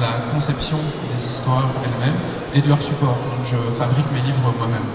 la 0.00 0.32
conception 0.32 0.78
des 1.14 1.24
histoires 1.24 1.68
elles-mêmes 1.82 2.18
et 2.54 2.60
de 2.60 2.68
leur 2.68 2.80
support. 2.80 3.16
Donc 3.36 3.44
je 3.44 3.56
fabrique 3.72 4.06
mes 4.12 4.20
livres 4.20 4.52
moi-même. 4.58 4.86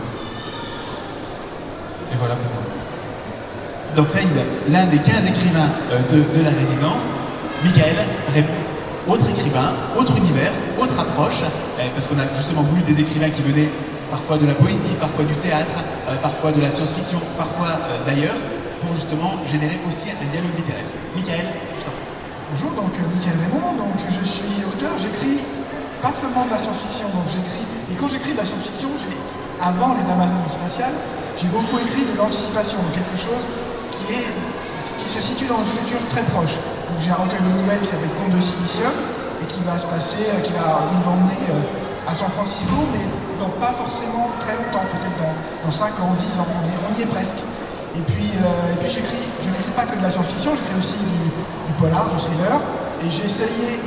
Et 2.12 2.16
voilà 2.16 2.36
pour 2.36 2.52
moi. 2.54 2.64
Donc 3.96 4.10
Saïd, 4.10 4.30
l'un 4.70 4.86
des 4.86 4.98
15 4.98 5.28
écrivains 5.28 5.70
euh, 5.92 6.02
de, 6.10 6.44
la 6.44 6.50
résidence, 6.50 7.04
Michael 7.64 7.96
répond 8.34 8.54
autre 9.08 9.30
écrivain, 9.30 9.74
autre 9.98 10.18
univers, 10.18 10.52
autre 10.80 11.00
approche, 11.00 11.44
euh, 11.44 11.88
parce 11.94 12.08
qu'on 12.08 12.18
a 12.18 12.34
justement 12.34 12.62
voulu 12.62 12.82
des 12.82 13.00
écrivains 13.00 13.30
qui 13.30 13.42
venaient 13.42 13.70
parfois 14.10 14.38
de 14.38 14.48
la 14.48 14.56
poésie, 14.56 14.96
parfois 15.00 15.26
du 15.26 15.34
théâtre, 15.36 15.84
euh, 16.10 16.16
parfois 16.18 16.52
de 16.52 16.62
la 16.62 16.72
science-fiction, 16.72 17.20
parfois 17.38 17.80
d'ailleurs, 18.06 18.36
pour 18.82 18.96
justement 18.96 19.34
générer 19.46 19.80
aussi 19.88 20.10
un 20.10 20.32
dialogue 20.32 20.56
littéraire. 20.58 20.86
Michael, 21.16 21.46
je 21.80 21.86
t'en 21.86 22.03
Bonjour, 22.54 22.86
donc 22.86 22.94
Michael 22.94 23.34
Raymond, 23.42 23.82
donc 23.82 23.98
je 23.98 24.22
suis 24.30 24.62
auteur, 24.62 24.94
j'écris 25.02 25.42
pas 26.06 26.14
seulement 26.14 26.46
de 26.46 26.54
la 26.54 26.62
science-fiction, 26.62 27.10
donc 27.10 27.26
j'écris, 27.26 27.66
et 27.90 27.98
quand 27.98 28.06
j'écris 28.06 28.38
de 28.38 28.38
la 28.38 28.46
science-fiction, 28.46 28.94
j'ai, 29.02 29.18
avant 29.58 29.98
les 29.98 30.06
Amazones 30.06 30.54
spatiales, 30.54 30.94
j'ai 31.34 31.50
beaucoup 31.50 31.82
écrit 31.82 32.06
de 32.06 32.14
l'anticipation, 32.14 32.78
quelque 32.94 33.18
chose 33.18 33.42
qui, 33.90 34.06
se 35.02 35.18
situe 35.18 35.50
dans 35.50 35.66
le 35.66 35.66
futur 35.66 35.98
très 36.14 36.22
proche. 36.30 36.54
Donc 36.94 37.02
j'ai 37.02 37.10
un 37.10 37.18
recueil 37.26 37.42
de 37.42 37.58
nouvelles 37.58 37.82
qui 37.82 37.90
s'appelle 37.90 38.14
Conte 38.22 38.38
de 38.38 38.42
Silicium, 38.46 38.94
et 39.42 39.46
qui 39.50 39.66
va 39.66 39.74
se 39.74 39.90
passer, 39.90 40.22
euh, 40.22 40.38
qui 40.46 40.54
va 40.54 40.94
nous 40.94 41.06
emmener 41.10 41.42
euh, 41.50 42.06
à 42.06 42.14
San 42.14 42.30
Francisco, 42.30 42.86
mais 42.94 43.02
dans 43.42 43.50
pas 43.58 43.74
forcément 43.74 44.30
très 44.38 44.54
longtemps, 44.54 44.86
peut-être 44.94 45.18
dans, 45.18 45.34
dans 45.66 45.74
5 45.74 45.90
ans, 46.06 46.14
10 46.22 46.38
ans, 46.38 46.50
on, 46.54 46.94
y 46.94 47.02
est 47.02 47.10
presque. 47.10 47.42
Et 47.98 48.06
puis, 48.14 48.30
euh, 48.38 48.74
et 48.74 48.78
puis 48.78 48.94
j'écris, 48.94 49.26
je 49.42 49.50
n'écris 49.50 49.74
pas 49.74 49.90
que 49.90 49.98
de 49.98 50.06
la 50.06 50.14
science-fiction, 50.14 50.54
j'écris 50.54 50.78
aussi 50.78 51.02
du 51.02 51.24
polar, 51.84 52.08
du 52.16 52.20
thriller, 52.20 52.62
et 53.04 53.12
j'ai 53.12 53.26
essayé 53.26 53.80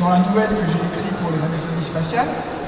dans 0.00 0.10
la 0.10 0.18
nouvelle 0.18 0.50
que 0.50 0.66
j'ai 0.66 0.82
écrite 0.90 1.14
pour 1.22 1.30
les 1.30 1.38
Amazonies 1.38 1.86
spatiales, 1.86 2.26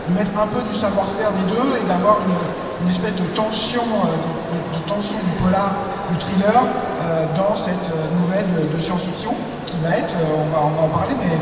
de 0.09 0.15
mettre 0.15 0.31
un 0.39 0.47
peu 0.47 0.63
du 0.63 0.75
savoir-faire 0.79 1.33
des 1.33 1.47
deux 1.51 1.83
et 1.83 1.85
d'avoir 1.89 2.19
une, 2.23 2.91
espèce 2.91 3.17
de 3.17 3.27
tension, 3.35 3.83
euh, 3.83 4.15
de, 4.55 4.81
tension 4.87 5.19
du 5.19 5.43
polar, 5.43 5.75
du 6.13 6.19
thriller 6.19 6.63
euh, 7.03 7.27
dans 7.35 7.57
cette 7.57 7.91
euh, 7.91 8.07
nouvelle 8.21 8.47
de 8.71 8.79
science-fiction 8.81 9.35
qui 9.67 9.77
va 9.83 9.99
être, 9.99 10.15
on 10.39 10.47
va, 10.55 10.85
en 10.85 10.89
parler, 10.89 11.15
mais 11.19 11.35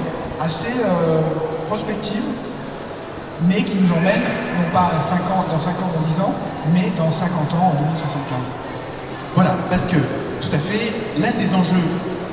assez 0.42 0.80
prospective, 1.68 2.24
mais 3.42 3.57
qui 3.57 3.76
nous 3.76 3.92
emmène 3.92 4.22
non 4.57 4.70
pas 4.72 4.92
à 4.97 5.01
50, 5.01 5.49
dans 5.53 5.59
5 5.59 5.70
ans, 5.82 5.90
dans 5.95 6.09
10 6.09 6.20
ans, 6.22 6.34
mais 6.72 6.90
dans 6.97 7.12
50 7.12 7.53
ans, 7.53 7.74
en 7.76 7.82
2075. 7.82 8.38
Voilà, 9.34 9.57
parce 9.68 9.84
que 9.84 9.97
tout 10.40 10.49
à 10.51 10.59
fait, 10.59 10.95
l'un 11.18 11.32
des 11.32 11.55
enjeux 11.55 11.84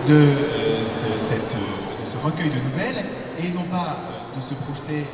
de, 0.08 0.61
cette, 0.84 1.56
de 1.56 2.06
ce 2.06 2.18
recueil 2.18 2.50
de 2.50 2.60
nouvelles 2.60 3.06
et 3.40 3.50
non 3.50 3.64
pas 3.64 3.98
euh, 3.98 4.36
de 4.36 4.42
se 4.42 4.54
projeter 4.54 5.06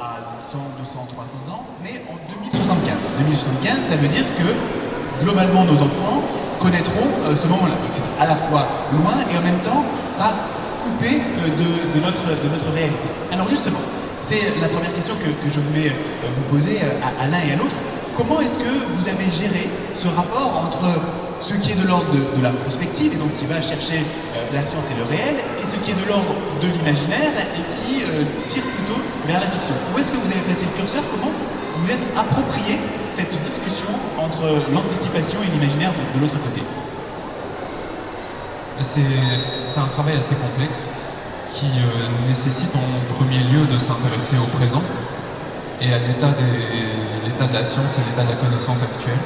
à 0.00 0.40
100, 0.40 0.58
200, 0.78 1.06
300 1.08 1.38
ans, 1.50 1.64
mais 1.82 2.02
en 2.10 2.16
2075. 2.42 3.08
2075, 3.18 3.80
ça 3.80 3.96
veut 3.96 4.08
dire 4.08 4.24
que 4.36 5.24
globalement 5.24 5.64
nos 5.64 5.80
enfants 5.80 6.22
connaîtront 6.60 7.08
euh, 7.24 7.34
ce 7.34 7.46
moment-là. 7.48 7.74
Donc 7.74 7.92
c'est 7.92 8.04
à 8.20 8.26
la 8.26 8.36
fois 8.36 8.66
loin 8.92 9.16
et 9.32 9.38
en 9.38 9.42
même 9.42 9.60
temps 9.60 9.84
pas 10.18 10.34
coupé 10.82 11.16
euh, 11.16 11.94
de, 11.94 12.00
notre, 12.00 12.26
de 12.28 12.48
notre 12.48 12.70
réalité. 12.72 13.08
Alors 13.32 13.48
justement, 13.48 13.80
c'est 14.20 14.60
la 14.60 14.68
première 14.68 14.92
question 14.92 15.14
que, 15.16 15.48
je 15.48 15.60
voulais 15.60 15.92
vous 16.34 16.42
poser 16.54 16.80
à 16.80 17.28
l'un 17.28 17.38
et 17.38 17.52
à 17.52 17.56
l'autre. 17.56 17.76
Comment 18.16 18.40
est-ce 18.40 18.58
que 18.58 18.74
vous 18.94 19.08
avez 19.08 19.30
géré 19.30 19.70
ce 19.94 20.08
rapport 20.08 20.66
entre 20.66 21.00
ce 21.40 21.54
qui 21.54 21.72
est 21.72 21.74
de 21.74 21.86
l'ordre 21.86 22.10
de, 22.12 22.42
la 22.42 22.50
prospective 22.50 23.12
et 23.12 23.16
donc 23.16 23.32
qui 23.34 23.46
va 23.46 23.60
chercher 23.60 23.98
euh, 23.98 24.46
la 24.52 24.62
science 24.62 24.90
et 24.90 24.94
le 24.94 25.04
réel, 25.04 25.36
et 25.36 25.66
ce 25.66 25.76
qui 25.76 25.90
est 25.90 25.94
de 25.94 26.08
l'ordre 26.08 26.34
de 26.60 26.68
l'imaginaire 26.68 27.32
et 27.36 27.62
qui 27.74 28.02
euh, 28.02 28.24
tire 28.46 28.62
plutôt 28.62 29.00
vers 29.26 29.40
la 29.40 29.46
fiction. 29.46 29.74
Où 29.94 29.98
est-ce 29.98 30.12
que 30.12 30.16
vous 30.16 30.30
avez 30.30 30.40
placé 30.40 30.66
le 30.66 30.76
curseur? 30.76 31.02
Comment 31.10 31.32
vous 31.76 31.90
êtes 31.90 32.06
approprié 32.16 32.80
cette 33.08 33.40
discussion 33.42 33.88
entre 34.18 34.44
l'anticipation 34.72 35.38
et 35.42 35.50
l'imaginaire 35.52 35.92
de, 36.14 36.20
l'autre 36.20 36.40
côté? 36.40 36.62
C'est 38.82 39.80
un 39.80 39.86
travail 39.86 40.16
assez 40.16 40.34
complexe 40.34 40.88
qui 41.50 41.66
euh, 41.66 42.28
nécessite 42.28 42.74
en 42.76 43.14
premier 43.14 43.40
lieu 43.40 43.66
de 43.66 43.78
s'intéresser 43.78 44.36
au 44.36 44.56
présent 44.56 44.82
et 45.80 45.92
à 45.92 45.98
l'état 45.98 46.28
de 47.46 47.54
la 47.54 47.64
science 47.64 47.96
et 47.98 48.00
l'état 48.10 48.24
de 48.24 48.30
la 48.30 48.36
connaissance 48.36 48.82
actuelle. 48.82 49.18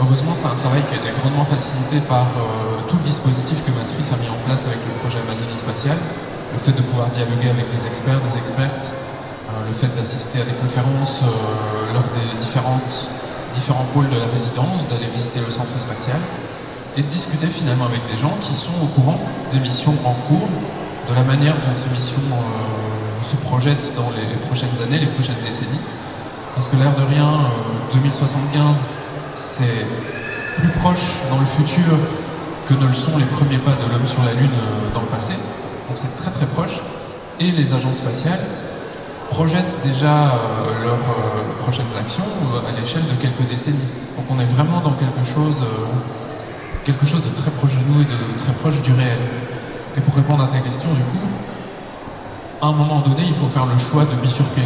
Heureusement, 0.00 0.34
c'est 0.34 0.46
un 0.46 0.54
travail 0.54 0.82
qui 0.88 0.94
a 0.94 0.96
été 0.96 1.10
grandement 1.20 1.44
facilité 1.44 2.00
par 2.00 2.26
euh, 2.26 2.80
tout 2.88 2.96
le 2.96 3.02
dispositif 3.02 3.64
que 3.64 3.70
Matrice 3.70 4.12
a 4.12 4.16
mis 4.16 4.28
en 4.28 4.40
place 4.46 4.66
avec 4.66 4.78
le 4.86 4.98
projet 5.00 5.18
Amazonie 5.20 5.56
Spatiale, 5.56 5.98
le 6.52 6.58
fait 6.58 6.72
de 6.72 6.80
pouvoir 6.82 7.08
dialoguer 7.10 7.50
avec 7.50 7.68
des 7.70 7.86
experts, 7.86 8.20
des 8.20 8.38
expertes, 8.38 8.94
euh, 9.50 9.66
le 9.68 9.74
fait 9.74 9.94
d'assister 9.94 10.40
à 10.40 10.44
des 10.44 10.56
conférences 10.60 11.22
lors 11.92 12.08
des 12.14 12.38
différentes, 12.38 13.08
différents 13.52 13.86
pôles 13.92 14.08
de 14.08 14.16
la 14.16 14.26
résidence, 14.26 14.88
d'aller 14.88 15.08
visiter 15.12 15.40
le 15.40 15.50
centre 15.50 15.78
spatial 15.78 16.18
et 16.96 17.02
de 17.02 17.06
discuter 17.06 17.46
finalement 17.46 17.86
avec 17.86 18.00
des 18.10 18.16
gens 18.16 18.36
qui 18.40 18.54
sont 18.54 18.72
au 18.82 18.86
courant 18.86 19.20
des 19.50 19.60
missions 19.60 19.94
en 20.04 20.14
cours, 20.26 20.48
de 21.08 21.14
la 21.14 21.22
manière 21.22 21.54
dont 21.54 21.74
ces 21.74 21.90
missions 21.90 22.22
euh, 22.32 23.22
se 23.22 23.36
projettent 23.36 23.92
dans 23.96 24.10
les 24.10 24.36
prochaines 24.46 24.80
années, 24.82 24.98
les 24.98 25.06
prochaines 25.06 25.40
décennies. 25.44 25.80
Parce 26.54 26.68
que 26.68 26.76
l'air 26.76 26.94
de 26.96 27.02
rien, 27.02 27.50
2075, 27.92 28.80
euh, 28.80 28.82
c'est 29.34 29.86
plus 30.56 30.68
proche 30.68 31.04
dans 31.30 31.38
le 31.38 31.46
futur 31.46 31.98
que 32.66 32.74
ne 32.74 32.86
le 32.86 32.92
sont 32.92 33.16
les 33.18 33.24
premiers 33.24 33.58
pas 33.58 33.72
de 33.72 33.90
l'homme 33.90 34.06
sur 34.06 34.22
la 34.22 34.32
Lune 34.32 34.50
euh, 34.52 34.94
dans 34.94 35.00
le 35.00 35.06
passé. 35.06 35.34
Donc 35.88 35.96
c'est 35.96 36.14
très 36.14 36.30
très 36.30 36.46
proche. 36.46 36.80
Et 37.38 37.50
les 37.50 37.72
agences 37.72 37.98
spatiales 37.98 38.40
projettent 39.30 39.80
déjà 39.84 40.32
leurs 40.82 41.56
prochaines 41.58 41.86
actions 41.98 42.24
à 42.68 42.78
l'échelle 42.78 43.04
de 43.06 43.14
quelques 43.22 43.48
décennies. 43.48 43.78
Donc 44.16 44.26
on 44.28 44.38
est 44.40 44.44
vraiment 44.44 44.80
dans 44.80 44.92
quelque 44.92 45.24
chose 45.24 45.64
de 46.84 47.34
très 47.34 47.50
proche 47.52 47.76
de 47.76 47.84
nous 47.88 48.02
et 48.02 48.04
de 48.04 48.36
très 48.36 48.52
proche 48.52 48.82
du 48.82 48.92
réel. 48.92 49.18
Et 49.96 50.00
pour 50.00 50.14
répondre 50.14 50.42
à 50.42 50.48
ta 50.48 50.58
question, 50.58 50.90
du 50.92 51.02
coup, 51.02 51.26
à 52.60 52.66
un 52.66 52.72
moment 52.72 53.00
donné, 53.00 53.24
il 53.26 53.34
faut 53.34 53.48
faire 53.48 53.66
le 53.66 53.78
choix 53.78 54.04
de 54.04 54.14
bifurquer. 54.16 54.62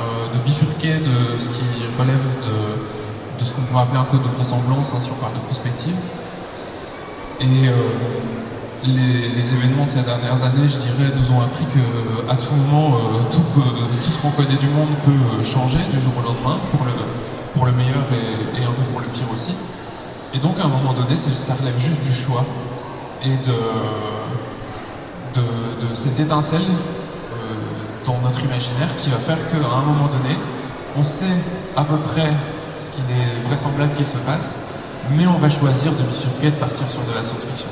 Euh, 0.00 0.32
de 0.32 0.38
bifurquer 0.44 0.94
de 0.94 1.38
ce 1.38 1.50
qui 1.50 1.64
relève 1.98 2.22
de, 2.42 3.03
de 3.38 3.44
ce 3.44 3.52
qu'on 3.52 3.62
pourrait 3.62 3.82
appeler 3.82 3.98
un 3.98 4.04
code 4.04 4.22
de 4.22 4.28
vraisemblance, 4.28 4.92
hein, 4.94 5.00
si 5.00 5.10
on 5.10 5.16
parle 5.16 5.34
de 5.34 5.40
prospective. 5.40 5.94
Et 7.40 7.68
euh, 7.68 7.72
les, 8.86 9.52
événements 9.54 9.84
de 9.84 9.90
ces 9.90 10.02
dernières 10.02 10.42
années, 10.42 10.68
je 10.68 10.78
dirais, 10.78 11.10
nous 11.16 11.32
ont 11.32 11.40
appris 11.40 11.64
qu'à 11.66 12.36
tout 12.36 12.54
moment, 12.54 12.96
euh, 12.96 13.30
tout, 13.30 13.42
ce 14.10 14.18
qu'on 14.18 14.30
connaît 14.30 14.56
du 14.56 14.68
monde 14.68 14.90
peut 15.04 15.42
changer 15.44 15.78
du 15.90 16.00
jour 16.00 16.12
au 16.18 16.22
lendemain, 16.22 16.58
pour 16.70 16.84
le, 16.84 16.92
pour 17.54 17.66
le 17.66 17.72
meilleur 17.72 18.02
et, 18.12 18.64
un 18.64 18.72
peu 18.72 18.82
pour 18.90 19.00
le 19.00 19.06
pire 19.06 19.26
aussi. 19.32 19.54
Et 20.32 20.38
donc 20.38 20.58
à 20.58 20.64
un 20.64 20.68
moment 20.68 20.92
donné, 20.92 21.16
ça 21.16 21.54
relève 21.54 21.78
juste 21.78 22.02
du 22.02 22.12
choix 22.12 22.44
et 23.24 23.36
de, 23.46 23.54
de, 25.40 25.94
cette 25.94 26.18
étincelle 26.18 26.60
euh, 26.60 27.54
dans 28.04 28.18
notre 28.18 28.44
imaginaire 28.44 28.94
qui 28.96 29.10
va 29.10 29.18
faire 29.18 29.38
qu'à 29.48 29.56
un 29.56 29.82
moment 29.82 30.08
donné, 30.08 30.36
on 30.96 31.04
sait 31.04 31.24
à 31.76 31.84
peu 31.84 31.96
près 31.98 32.32
ce 32.76 32.90
qu'il 32.90 33.04
est 33.04 33.42
vraisemblable 33.46 33.94
qu'il 33.94 34.08
se 34.08 34.18
passe, 34.18 34.58
mais 35.10 35.26
on 35.26 35.38
va 35.38 35.48
choisir 35.48 35.92
de 35.92 36.02
bifurquer, 36.02 36.50
de 36.50 36.56
partir 36.56 36.90
sur 36.90 37.02
de 37.02 37.12
la 37.14 37.22
science-fiction. 37.22 37.68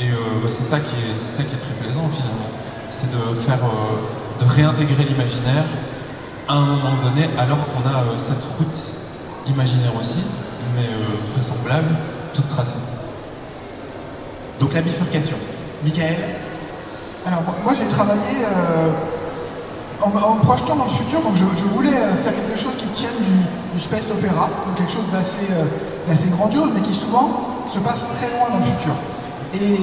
Et 0.00 0.08
euh, 0.08 0.14
bah, 0.42 0.48
c'est 0.48 0.64
ça, 0.64 0.80
qui 0.80 0.94
est, 0.96 1.16
ça 1.16 1.42
qui 1.42 1.54
est 1.54 1.58
très 1.58 1.74
plaisant 1.74 2.08
finalement, 2.10 2.50
c'est 2.88 3.10
de 3.10 3.34
faire, 3.34 3.58
euh, 3.64 4.44
de 4.44 4.50
réintégrer 4.50 5.04
l'imaginaire 5.04 5.64
à 6.48 6.54
un 6.54 6.66
moment 6.66 6.96
donné, 7.00 7.30
alors 7.38 7.58
qu'on 7.66 7.88
a 7.88 8.18
cette 8.18 8.44
route 8.58 8.92
imaginaire 9.46 9.94
aussi, 9.98 10.22
mais 10.74 10.86
euh, 10.86 11.32
vraisemblable, 11.32 11.96
toute 12.32 12.48
tracée. 12.48 12.76
Donc 14.60 14.74
la 14.74 14.82
bifurcation. 14.82 15.36
Michael? 15.82 16.18
Alors 17.26 17.42
moi 17.62 17.72
j'ai 17.78 17.88
travaillé 17.88 18.44
euh, 20.00 20.04
en, 20.04 20.34
me 20.34 20.40
projetant 20.40 20.76
dans 20.76 20.84
le 20.84 20.90
futur, 20.90 21.20
donc 21.20 21.36
je, 21.36 21.64
voulais 21.64 21.94
euh, 21.94 22.14
faire 22.14 22.34
quelque 22.34 22.58
chose 22.58 22.74
qui 22.76 22.86
tienne 22.88 23.14
du, 23.74 23.80
space 23.80 24.10
opéra, 24.10 24.48
donc 24.66 24.76
quelque 24.76 24.92
chose 24.92 25.06
d'assez 25.12 26.28
grandiose, 26.28 26.70
mais 26.72 26.80
qui 26.80 26.94
souvent 26.94 27.64
se 27.70 27.78
passe 27.80 28.06
très 28.12 28.28
loin 28.28 28.50
dans 28.50 28.58
le 28.58 28.64
futur. 28.64 28.94
Et 29.54 29.76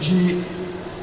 j'ai 0.00 0.38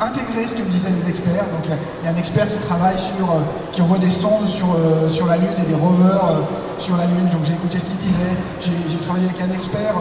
intégrer 0.02 0.46
ce 0.46 0.56
que 0.56 0.64
me 0.64 0.70
disaient 0.70 0.90
les 0.90 1.10
experts. 1.10 1.46
Donc 1.52 1.66
il 1.66 2.06
y, 2.06 2.08
a 2.08 2.12
un 2.12 2.18
expert 2.18 2.50
qui 2.50 2.58
travaille 2.58 2.98
sur, 2.98 3.30
euh, 3.30 3.40
qui 3.72 3.82
envoie 3.82 4.00
des 4.00 4.10
sondes 4.10 4.48
sur, 4.48 4.74
euh, 4.74 5.28
la 5.28 5.38
Lune 5.38 5.56
et 5.60 5.66
des 5.66 5.76
rovers 5.76 6.26
euh, 6.26 6.42
sur 6.80 6.98
la 6.98 7.06
Lune. 7.06 7.30
Donc 7.32 7.46
j'ai 7.46 7.54
écouté 7.54 7.78
ce 7.78 7.86
qu'il 7.86 7.98
disait. 7.98 8.36
J'ai 8.90 8.98
travaillé 8.98 9.28
avec 9.28 9.40
un 9.42 9.54
expert 9.54 9.96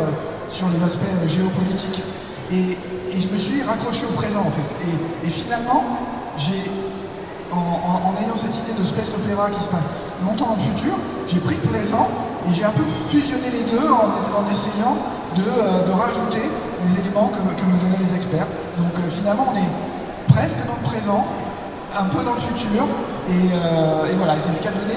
sur 0.50 0.68
les 0.70 0.82
aspects 0.82 1.26
géopolitiques. 1.26 2.02
Et, 2.50 2.76
je 3.12 3.28
me 3.28 3.38
suis 3.38 3.60
raccroché 3.62 4.04
au 4.08 4.14
présent 4.14 4.40
en 4.46 4.50
fait. 4.50 4.86
Et, 5.24 5.30
finalement, 5.30 5.84
j'ai 6.40 6.64
en, 7.52 8.14
ayant 8.22 8.36
cette 8.36 8.56
idée 8.56 8.72
de 8.72 8.84
space 8.86 9.12
opéra 9.14 9.50
qui 9.50 9.62
se 9.62 9.68
passe 9.68 9.84
longtemps 10.24 10.48
dans 10.48 10.56
le 10.56 10.62
futur, 10.62 10.94
j'ai 11.26 11.40
pris 11.40 11.56
le 11.56 11.68
présent 11.68 12.08
et 12.46 12.54
j'ai 12.54 12.64
un 12.64 12.70
peu 12.70 12.84
fusionné 13.10 13.50
les 13.50 13.64
deux 13.64 13.88
en, 13.88 14.46
essayant 14.48 14.96
de, 15.36 15.92
rajouter 15.92 16.48
les 16.84 17.00
éléments 17.00 17.28
que, 17.28 17.40
me 17.40 17.78
donnaient 17.80 18.04
les 18.08 18.16
experts. 18.16 18.46
Donc 18.78 18.94
finalement, 19.10 19.52
on 19.52 19.56
est 19.56 20.32
presque 20.32 20.64
dans 20.66 20.76
le 20.76 20.88
présent, 20.88 21.26
un 21.98 22.04
peu 22.04 22.24
dans 22.24 22.34
le 22.34 22.40
futur. 22.40 22.88
Et, 23.28 23.50
euh, 23.52 24.14
voilà, 24.16 24.36
c'est 24.40 24.54
ce 24.56 24.60
qui 24.60 24.68
a 24.68 24.72
donné 24.72 24.94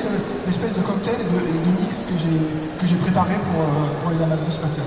l'espèce 0.48 0.74
de 0.74 0.82
cocktail 0.82 1.18
et 1.20 1.26
de, 1.26 1.82
mix 1.82 2.06
que 2.08 2.88
j'ai 2.88 2.96
préparé 2.96 3.34
pour, 3.36 3.62
euh, 3.62 4.00
pour 4.00 4.12
les 4.12 4.24
Amazonies 4.24 4.54
spatiales. 4.54 4.86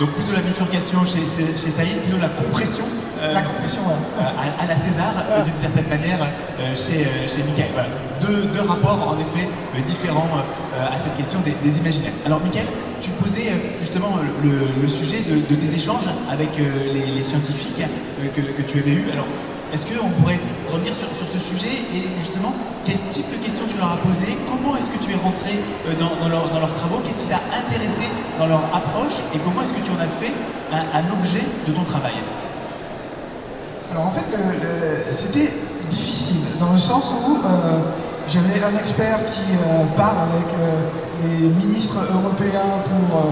Donc 0.00 0.10
plutôt 0.12 0.32
la 0.32 0.40
bifurcation 0.40 1.04
chez, 1.04 1.26
chez 1.56 1.70
Saïd, 1.70 2.00
plutôt 2.00 2.18
la 2.18 2.30
compression. 2.30 2.84
Euh, 3.22 3.32
la 3.32 3.42
compression, 3.42 3.82
à, 4.18 4.66
la 4.66 4.76
César, 4.76 5.14
d'une 5.44 5.58
certaine 5.58 5.86
manière, 5.88 6.18
chez, 6.74 7.06
chez 7.28 7.42
Michael. 7.44 7.70
Deux, 8.20 8.60
rapports, 8.66 9.14
en 9.14 9.18
effet, 9.18 9.48
différents 9.86 10.28
à 10.74 10.98
cette 10.98 11.16
question 11.16 11.40
des, 11.40 11.78
imaginaires. 11.78 12.12
Alors, 12.26 12.40
Michael, 12.40 12.66
tu 13.00 13.10
posais 13.10 13.52
justement 13.80 14.18
le, 14.42 14.88
sujet 14.88 15.18
de, 15.22 15.54
tes 15.54 15.74
échanges 15.74 16.08
avec 16.30 16.58
les, 16.58 17.22
scientifiques 17.22 17.82
que, 18.34 18.62
tu 18.62 18.78
avais 18.78 18.92
eus. 18.92 19.10
Alors, 19.12 19.26
est-ce 19.72 19.86
qu'on 19.86 20.10
pourrait 20.20 20.38
revenir 20.70 20.92
sur, 20.94 21.08
ce 21.08 21.38
sujet 21.38 21.80
et 21.94 22.20
justement, 22.20 22.52
quel 22.84 22.98
type 23.08 23.24
de 23.30 23.42
questions 23.42 23.64
tu 23.70 23.78
leur 23.78 23.92
as 23.92 23.96
posé 23.96 24.36
Comment 24.46 24.76
est-ce 24.76 24.90
que 24.90 25.02
tu 25.02 25.12
es 25.12 25.16
rentré 25.16 25.58
euh, 25.88 25.94
dans, 25.96 26.28
leurs 26.28 26.72
travaux? 26.74 26.98
Qu'est-ce 27.02 27.20
qui 27.20 27.26
t'a 27.26 27.40
intéressé 27.56 28.04
dans 28.38 28.46
leur 28.46 28.64
approche? 28.74 29.14
Et 29.34 29.38
comment 29.38 29.62
est-ce 29.62 29.72
que 29.72 29.80
tu 29.80 29.90
en 29.90 29.98
as 29.98 30.12
fait 30.20 30.34
un, 30.72 31.10
objet 31.10 31.40
de 31.66 31.72
ton 31.72 31.84
travail? 31.84 32.12
Alors 33.92 34.06
en 34.06 34.10
fait, 34.10 34.24
c'était 35.16 35.52
difficile 35.88 36.36
dans 36.58 36.72
le 36.72 36.78
sens 36.78 37.12
où 37.12 37.36
euh, 37.36 37.80
j'avais 38.26 38.62
un 38.64 38.76
expert 38.78 39.24
qui 39.26 39.52
euh, 39.52 39.84
parle 39.96 40.16
avec 40.32 40.48
les 41.22 41.46
ministres 41.46 41.98
européens 42.12 42.82
pour 42.84 43.22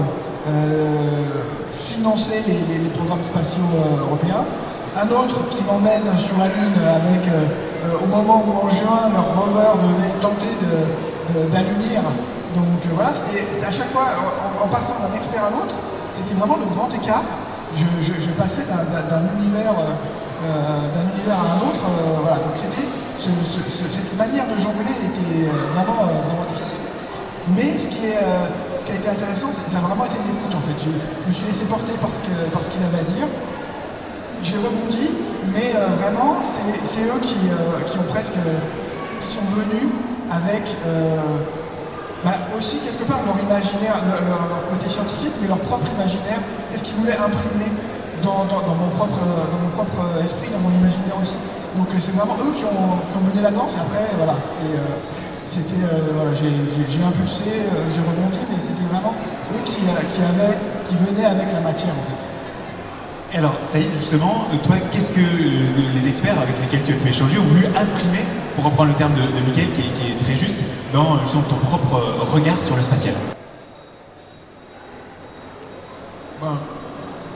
financer 1.71 2.43
les, 2.47 2.89
programmes 2.89 3.23
spatiaux 3.23 3.63
européens 3.99 4.45
un 4.97 5.07
autre 5.07 5.47
qui 5.49 5.63
m'emmène 5.63 6.03
sur 6.19 6.37
la 6.37 6.47
Lune 6.47 6.75
avec, 6.83 7.27
euh, 7.27 7.47
euh, 7.85 8.03
au 8.03 8.07
moment 8.07 8.43
où 8.45 8.65
en 8.65 8.69
juin, 8.69 9.09
leur 9.13 9.27
rover 9.35 9.87
devait 9.87 10.19
tenter 10.19 10.51
d'allumir. 11.51 12.01
Donc 12.55 12.65
euh, 12.85 12.89
voilà, 12.93 13.11
c'était 13.13 13.65
à 13.65 13.71
chaque 13.71 13.87
fois, 13.87 14.07
en, 14.61 14.67
passant 14.67 14.95
d'un 14.99 15.15
expert 15.15 15.45
à 15.45 15.49
l'autre, 15.49 15.75
c'était 16.17 16.33
vraiment 16.33 16.57
le 16.57 16.65
grand 16.65 16.89
écart. 16.93 17.23
Je, 17.75 18.29
passais 18.31 18.65
d'un 18.67 19.23
univers, 19.39 19.73
d'un 20.41 21.05
univers 21.15 21.37
à 21.37 21.47
un 21.55 21.59
autre. 21.69 21.83
voilà, 22.21 22.37
donc 22.37 22.55
c'était 22.55 22.87
cette 23.21 24.17
manière 24.17 24.45
de 24.47 24.57
jongler 24.57 24.97
était 24.97 25.45
vraiment, 25.75 26.09
vraiment 26.25 26.45
difficile. 26.51 26.81
Mais 27.55 27.77
ce 27.77 27.87
qui, 27.87 28.05
est, 28.07 28.17
ce 28.79 28.85
qui 28.85 28.91
a 28.91 28.95
été 28.95 29.09
intéressant, 29.09 29.49
ça 29.53 29.77
a 29.77 29.81
vraiment 29.81 30.05
été 30.05 30.15
une 30.17 30.37
écoute 30.37 30.55
en 30.55 30.61
fait. 30.61 30.77
Je, 30.81 30.89
me 31.29 31.33
suis 31.33 31.45
laissé 31.45 31.65
porter 31.65 31.93
par 32.01 32.09
ce 32.15 32.21
qu'il 32.69 32.83
avait 32.83 32.99
à 32.99 33.03
dire 33.03 33.27
j'ai 34.43 34.57
rebondi, 34.57 35.09
mais 35.53 35.73
euh, 35.75 35.87
vraiment, 35.97 36.41
c'est 36.85 37.03
eux 37.03 37.19
qui, 37.21 37.37
euh, 37.49 37.81
qui, 37.85 37.97
ont 37.99 38.09
presque, 38.09 38.33
qui 39.19 39.33
sont 39.33 39.45
venus 39.53 39.89
avec 40.31 40.63
euh, 40.85 41.17
bah, 42.25 42.33
aussi 42.57 42.79
quelque 42.79 43.03
part 43.03 43.19
leur 43.25 43.37
imaginaire, 43.37 44.01
leur, 44.25 44.65
côté 44.67 44.89
scientifique, 44.89 45.33
mais 45.41 45.47
leur 45.47 45.59
propre 45.59 45.85
imaginaire, 45.95 46.41
qu'est-ce 46.71 46.83
qu'ils 46.83 46.95
voulaient 46.95 47.17
imprimer 47.17 47.69
dans, 48.23 48.45
mon 48.45 48.89
propre, 48.95 49.19
dans 49.19 49.59
mon 49.61 49.69
propre 49.73 50.05
esprit, 50.31 50.49
dans 50.51 50.63
mon 50.63 50.71
imaginaire 50.71 51.19
aussi. 51.19 51.35
Donc 51.75 51.91
c'est 51.91 52.15
vraiment 52.15 52.39
eux 52.39 52.55
qui 52.55 52.63
ont, 52.63 53.19
mené 53.27 53.41
la 53.43 53.51
danse, 53.51 53.75
et 53.75 53.81
après, 53.83 54.07
voilà, 54.15 54.39
c'était, 55.51 55.83
voilà, 56.15 56.31
j'ai 56.33 57.03
impulsé, 57.03 57.67
j'ai 57.91 58.01
rebondi, 58.01 58.39
mais 58.47 58.59
c'était 58.59 58.87
vraiment 58.87 59.15
eux 59.51 59.61
qui, 59.63 59.83
qui, 59.83 60.21
avaient, 60.23 60.57
qui 60.87 60.95
venaient 60.95 61.27
avec 61.27 61.51
la 61.51 61.61
matière 61.61 61.91
en 61.91 62.03
fait. 62.07 62.31
Alors, 63.33 63.53
Saïd, 63.63 63.89
justement, 63.95 64.45
euh, 64.51 64.57
toi, 64.61 64.75
qu'est-ce 64.91 65.11
que 65.11 65.21
euh, 65.21 65.93
les 65.93 66.09
experts 66.09 66.37
avec 66.37 66.59
lesquels 66.59 66.83
tu 66.83 66.91
as 66.91 66.97
pu 66.97 67.07
échanger 67.07 67.37
ont 67.39 67.45
voulu 67.45 67.65
imprimer, 67.67 68.25
pour 68.55 68.65
reprendre 68.65 68.89
le 68.89 68.95
terme 68.95 69.13
de, 69.13 69.21
de 69.21 69.45
Mickaël, 69.45 69.71
qui, 69.71 69.81
est 69.81 70.19
très 70.19 70.35
juste, 70.35 70.59
dans 70.91 71.15
ton 71.17 71.55
propre 71.55 71.95
euh, 71.95 72.23
regard 72.29 72.61
sur 72.61 72.75
le 72.75 72.81
spatial? 72.81 73.15
Ben, 76.41 76.57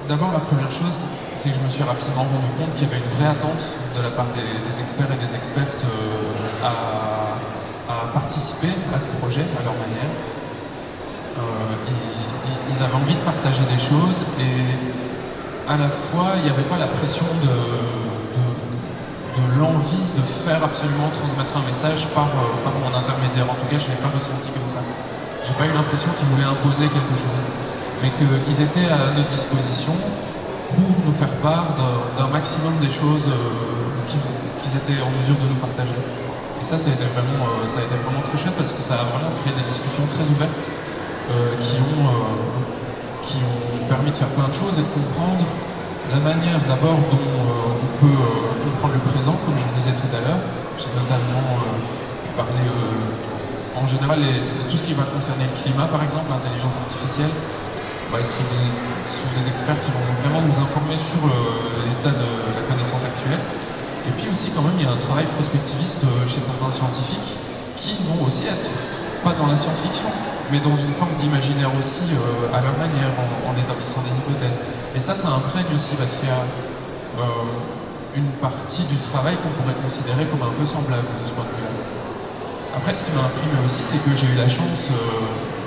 D'abord, 0.09 0.33
la 0.33 0.39
première 0.39 0.69
chose, 0.69 1.07
c'est 1.45 1.51
que 1.51 1.57
je 1.57 1.61
me 1.61 1.69
suis 1.69 1.83
rapidement 1.83 2.23
rendu 2.23 2.49
compte 2.57 2.73
qu'il 2.73 2.87
y 2.87 2.89
avait 2.89 2.97
une 2.97 3.11
vraie 3.21 3.29
attente 3.29 3.69
de 3.95 4.01
la 4.01 4.09
part 4.09 4.25
des, 4.33 4.79
experts 4.81 5.05
et 5.13 5.23
des 5.23 5.35
expertes 5.35 5.85
euh, 5.85 6.65
à, 6.65 8.09
participer 8.13 8.73
à 8.95 8.99
ce 8.99 9.07
projet 9.19 9.45
à 9.59 9.61
leur 9.61 9.77
manière. 9.77 10.09
Euh, 11.37 11.41
ils, 12.71 12.81
avaient 12.81 12.95
envie 12.95 13.13
de 13.13 13.19
partager 13.19 13.63
des 13.65 13.77
choses 13.77 14.25
et 14.39 15.69
à 15.69 15.77
la 15.77 15.89
fois, 15.89 16.33
il 16.37 16.45
n'y 16.45 16.49
avait 16.49 16.63
pas 16.63 16.77
la 16.77 16.87
pression 16.87 17.25
de, 17.43 17.49
l'envie 19.59 20.07
de 20.17 20.23
faire 20.23 20.63
absolument 20.63 21.09
transmettre 21.13 21.55
un 21.57 21.65
message 21.67 22.07
par, 22.07 22.25
euh, 22.25 22.71
mon 22.83 22.97
intermédiaire. 22.97 23.45
En 23.45 23.53
tout 23.53 23.67
cas, 23.69 23.77
je 23.77 23.85
ne 23.85 23.91
l'ai 23.91 24.01
pas 24.01 24.09
ressenti 24.09 24.49
comme 24.49 24.67
ça. 24.67 24.79
J'ai 25.45 25.53
pas 25.53 25.65
eu 25.65 25.73
l'impression 25.73 26.09
qu'ils 26.17 26.27
voulaient 26.27 26.49
imposer 26.49 26.87
quelque 26.87 27.15
chose 27.15 27.45
mais 28.01 28.11
qu'ils 28.11 28.61
étaient 28.61 28.89
à 28.91 29.15
notre 29.15 29.29
disposition 29.29 29.93
pour 30.73 31.05
nous 31.05 31.11
faire 31.11 31.31
part 31.43 31.75
d'un 32.17 32.27
maximum 32.27 32.73
des 32.81 32.89
choses 32.89 33.27
euh, 33.27 34.05
qu'ils 34.61 34.75
étaient 34.75 35.01
en 35.01 35.11
mesure 35.19 35.35
de 35.35 35.47
nous 35.47 35.59
partager. 35.59 35.95
Et 36.59 36.63
ça, 36.63 36.77
ça 36.77 36.89
a, 36.89 36.93
été 36.93 37.03
vraiment, 37.03 37.45
euh, 37.45 37.67
ça 37.67 37.79
a 37.79 37.83
été 37.83 37.95
vraiment 37.95 38.21
très 38.21 38.37
chouette 38.37 38.55
parce 38.57 38.73
que 38.73 38.81
ça 38.81 38.95
a 38.95 39.03
vraiment 39.05 39.31
créé 39.41 39.53
des 39.53 39.67
discussions 39.67 40.05
très 40.07 40.23
ouvertes 40.23 40.69
euh, 41.29 41.55
qui, 41.59 41.77
ont, 41.77 42.07
qui 43.21 43.37
ont 43.37 43.85
permis 43.87 44.11
de 44.11 44.17
faire 44.17 44.31
plein 44.33 44.47
de 44.47 44.53
choses 44.53 44.79
et 44.79 44.85
de 44.85 44.91
comprendre 44.93 45.45
la 46.11 46.19
manière 46.19 46.59
d'abord 46.67 46.97
dont 47.09 47.29
on 47.81 47.89
peut 47.97 48.21
comprendre 48.63 48.93
le 48.93 49.03
présent, 49.09 49.35
comme 49.45 49.57
je 49.57 49.65
le 49.65 49.73
disais 49.73 49.93
tout 49.93 50.11
à 50.15 50.21
l'heure. 50.21 50.41
J'ai 50.77 50.91
notamment 50.93 51.57
pu 52.23 52.31
parler 52.37 52.69
en 53.75 53.87
général 53.87 54.19
tout 54.69 54.77
ce 54.77 54.83
qui 54.83 54.93
va 54.93 55.03
concerner 55.03 55.45
le 55.49 55.55
climat, 55.59 55.87
par 55.87 56.03
exemple, 56.03 56.29
l'intelligence 56.29 56.77
artificielle, 56.77 57.33
ce, 58.13 58.25
sont 58.33 59.27
des, 59.37 59.47
experts 59.47 59.81
qui 59.81 59.91
vont 59.91 60.13
vraiment 60.21 60.41
nous 60.41 60.59
informer 60.59 60.97
sur 60.97 61.19
l'état 61.87 62.11
de 62.11 62.55
la 62.55 62.61
connaissance 62.67 63.03
actuelle. 63.03 63.39
Et 64.07 64.11
puis 64.11 64.29
aussi, 64.29 64.51
quand 64.51 64.61
même, 64.61 64.77
il 64.77 64.85
y 64.85 64.87
a 64.87 64.91
un 64.91 65.01
travail 65.01 65.25
prospectiviste 65.25 66.03
euh, 66.03 66.27
chez 66.27 66.41
certains 66.41 66.69
scientifiques 66.69 67.37
qui 67.75 67.97
vont 68.05 68.23
aussi 68.25 68.45
être, 68.45 68.69
pas 69.23 69.33
dans 69.33 69.47
la 69.47 69.57
science-fiction, 69.57 70.05
mais 70.51 70.59
dans 70.59 70.75
une 70.75 70.93
forme 70.93 71.15
d'imaginaire 71.17 71.71
aussi 71.77 72.05
euh, 72.13 72.53
à 72.53 72.61
leur 72.61 72.77
manière, 72.77 73.09
en, 73.17 73.57
établissant 73.57 74.01
des 74.05 74.13
hypothèses. 74.13 74.61
Et 74.93 74.99
ça, 74.99 75.15
ça 75.15 75.29
imprègne 75.29 75.73
aussi 75.73 75.95
parce 75.95 76.17
qu'il 76.17 76.29
y 76.29 76.31
a 76.31 76.45
euh, 77.17 77.25
une 78.15 78.29
partie 78.37 78.83
du 78.83 78.97
travail 78.97 79.37
qu'on 79.41 79.49
pourrait 79.61 79.77
considérer 79.81 80.25
comme 80.25 80.43
un 80.43 80.53
peu 80.53 80.65
semblable 80.65 81.09
de 81.21 81.25
ce 81.25 81.33
point 81.33 81.45
de 81.45 81.55
vue-là. 81.57 81.73
Après, 82.77 82.93
ce 82.93 83.03
qui 83.03 83.11
m'a 83.11 83.25
imprimé 83.25 83.57
aussi, 83.65 83.81
c'est 83.81 83.97
que 83.97 84.15
j'ai 84.15 84.27
eu 84.27 84.37
la 84.37 84.49
chance 84.49 84.89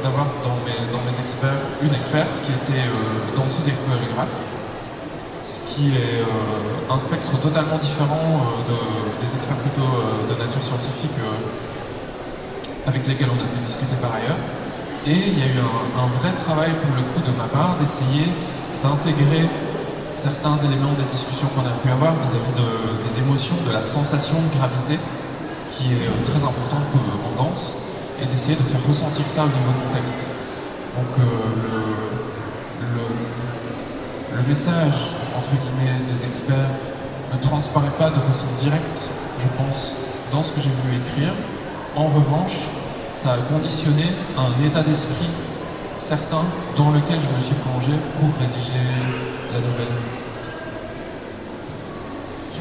d'avoir 0.03 0.27
dans 0.43 0.57
mes, 0.65 1.19
experts 1.19 1.63
une 1.83 1.95
experte 1.95 2.41
qui 2.43 2.53
était 2.53 2.81
euh, 2.87 3.37
danseuse 3.37 3.69
et 3.69 3.73
chorégraphe, 3.73 4.41
ce 5.43 5.63
qui 5.63 5.89
est 5.89 6.21
euh, 6.21 6.93
un 6.93 6.99
spectre 6.99 7.39
totalement 7.41 7.79
différent 7.79 8.43
euh, 8.69 9.25
des 9.25 9.35
experts 9.35 9.57
plutôt 9.57 9.89
de 10.29 10.35
nature 10.39 10.63
scientifique 10.63 11.17
avec 12.87 13.07
lesquels 13.07 13.29
on 13.31 13.43
a 13.43 13.47
pu 13.47 13.61
discuter 13.61 13.97
par 14.01 14.15
ailleurs. 14.15 14.37
Et 15.07 15.31
il 15.33 15.39
y 15.39 15.43
a 15.43 15.47
eu 15.47 15.59
un, 15.99 16.07
vrai 16.07 16.33
travail 16.33 16.71
pour 16.83 16.95
le 16.95 17.03
coup 17.03 17.21
de 17.21 17.37
ma 17.37 17.45
part 17.45 17.77
d'essayer 17.81 18.27
d'intégrer 18.83 19.49
certains 20.11 20.57
éléments 20.57 20.93
des 20.93 21.05
discussions 21.11 21.49
qu'on 21.49 21.67
a 21.67 21.77
pu 21.83 21.91
avoir 21.91 22.15
vis-à-vis 22.15 23.07
des 23.07 23.19
émotions, 23.19 23.57
de 23.67 23.73
la 23.73 23.83
sensation 23.83 24.37
de 24.37 24.59
gravité, 24.59 24.99
qui 25.71 25.85
est 25.93 26.25
très 26.25 26.45
importante 26.45 26.83
en 26.95 27.43
danse 27.43 27.75
et 28.21 28.27
d'essayer 28.27 28.57
de 28.57 28.63
faire 28.63 28.85
ressentir 28.87 29.29
ça 29.29 29.43
au 29.43 29.47
niveau 29.47 29.73
de 29.89 29.97
texte. 29.97 30.19
Donc 30.97 31.19
euh, 31.19 31.23
le, 32.81 34.37
le, 34.37 34.49
message, 34.49 35.11
entre 35.37 35.51
guillemets, 35.51 36.01
des 36.11 36.25
experts 36.25 36.71
ne 37.33 37.39
transparaît 37.39 37.97
pas 37.99 38.11
de 38.11 38.21
façon 38.21 38.47
directe, 38.59 39.11
je 39.39 39.47
pense, 39.63 39.95
dans 40.33 40.43
ce 40.43 40.53
que 40.53 40.61
j'ai 40.61 40.71
voulu 40.71 40.97
écrire. 40.97 41.33
En 41.97 42.09
revanche, 42.09 42.59
ça 43.11 43.33
a 43.33 43.37
conditionné 43.53 44.05
un 44.37 44.65
état 44.65 44.83
d'esprit 44.83 45.31
certain 45.97 46.45
dans 46.77 46.91
lequel 46.91 47.21
je 47.21 47.29
me 47.31 47.41
suis 47.41 47.55
plongé 47.57 47.93
pour 48.19 48.31
rédiger 48.39 48.85
la 49.53 49.61
nouvelle. 49.61 50.28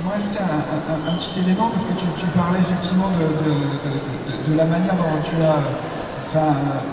J'aimerais 0.07 0.23
ajouter 0.23 0.39
un, 0.39 1.15
petit 1.19 1.39
élément 1.41 1.69
parce 1.69 1.83
que 1.83 1.91
tu, 1.91 2.27
parlais 2.27 2.59
effectivement 2.59 3.11
de, 3.11 4.55
la 4.55 4.65
manière 4.65 4.95
dont 4.95 5.19
tu 5.23 5.35
as, 5.43 6.39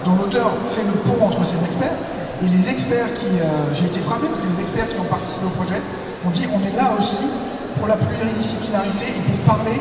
dont 0.04 0.16
l'auteur 0.18 0.50
fait 0.66 0.82
le 0.82 0.98
pont 1.06 1.24
entre 1.24 1.46
ces 1.46 1.54
experts 1.64 1.94
et 2.42 2.48
les 2.48 2.68
experts 2.68 3.14
qui, 3.14 3.26
euh, 3.38 3.72
j'ai 3.72 3.86
été 3.86 4.00
frappé 4.00 4.26
parce 4.26 4.40
que 4.40 4.48
les 4.48 4.60
experts 4.62 4.88
qui 4.88 4.98
ont 4.98 5.04
participé 5.04 5.46
au 5.46 5.50
projet 5.50 5.80
ont 6.26 6.30
dit 6.30 6.48
on 6.50 6.58
est 6.66 6.74
là 6.76 6.90
aussi 6.98 7.30
pour 7.76 7.86
la 7.86 7.96
pluridisciplinarité 7.96 9.06
et 9.14 9.22
pour 9.22 9.54
parler 9.54 9.80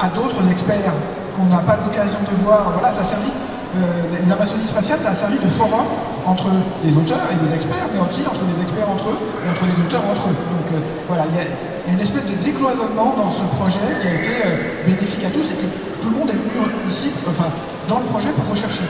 à 0.00 0.08
d'autres 0.08 0.40
experts 0.50 0.94
qu'on 1.36 1.44
n'a 1.52 1.60
pas 1.60 1.76
l'occasion 1.84 2.20
de 2.24 2.34
voir. 2.44 2.72
Voilà, 2.72 2.94
ça 2.94 3.02
a 3.02 3.04
servi 3.04 3.28
euh, 3.28 4.24
les 4.24 4.32
Amazonies 4.32 4.66
spatiales, 4.66 5.00
ça 5.00 5.10
a 5.10 5.14
servi 5.14 5.38
de 5.38 5.48
forum 5.48 5.84
entre 6.24 6.48
les 6.82 6.96
auteurs 6.96 7.28
et 7.28 7.36
les 7.44 7.54
experts, 7.54 7.88
mais 7.92 8.00
aussi 8.00 8.26
entre 8.26 8.40
les 8.48 8.62
experts 8.62 8.88
entre 8.88 9.10
eux 9.10 9.18
et 9.44 9.50
entre 9.50 9.66
les 9.68 9.76
auteurs 9.84 10.04
entre 10.08 10.28
eux. 10.28 10.36
Donc 10.56 10.68
euh, 10.72 10.80
voilà, 11.08 11.24
il 11.28 11.36
y, 11.36 11.40
a 11.40 11.44
une 11.92 12.00
espèce 12.00 12.26
de 12.26 12.34
décloisonnement 12.44 13.14
dans 13.16 13.32
ce 13.32 13.44
projet 13.56 13.80
qui 14.00 14.06
a 14.06 14.14
été 14.14 14.30
euh, 14.44 14.86
bénéfique 14.86 15.24
à 15.24 15.30
tous 15.30 15.44
et 15.52 15.56
que 15.56 15.68
tout 16.02 16.10
le 16.10 16.16
monde 16.16 16.28
est 16.30 16.36
venu 16.36 16.64
ici, 16.88 17.10
enfin, 17.28 17.48
dans 17.88 17.98
le 17.98 18.04
projet 18.06 18.30
pour 18.30 18.48
rechercher. 18.50 18.84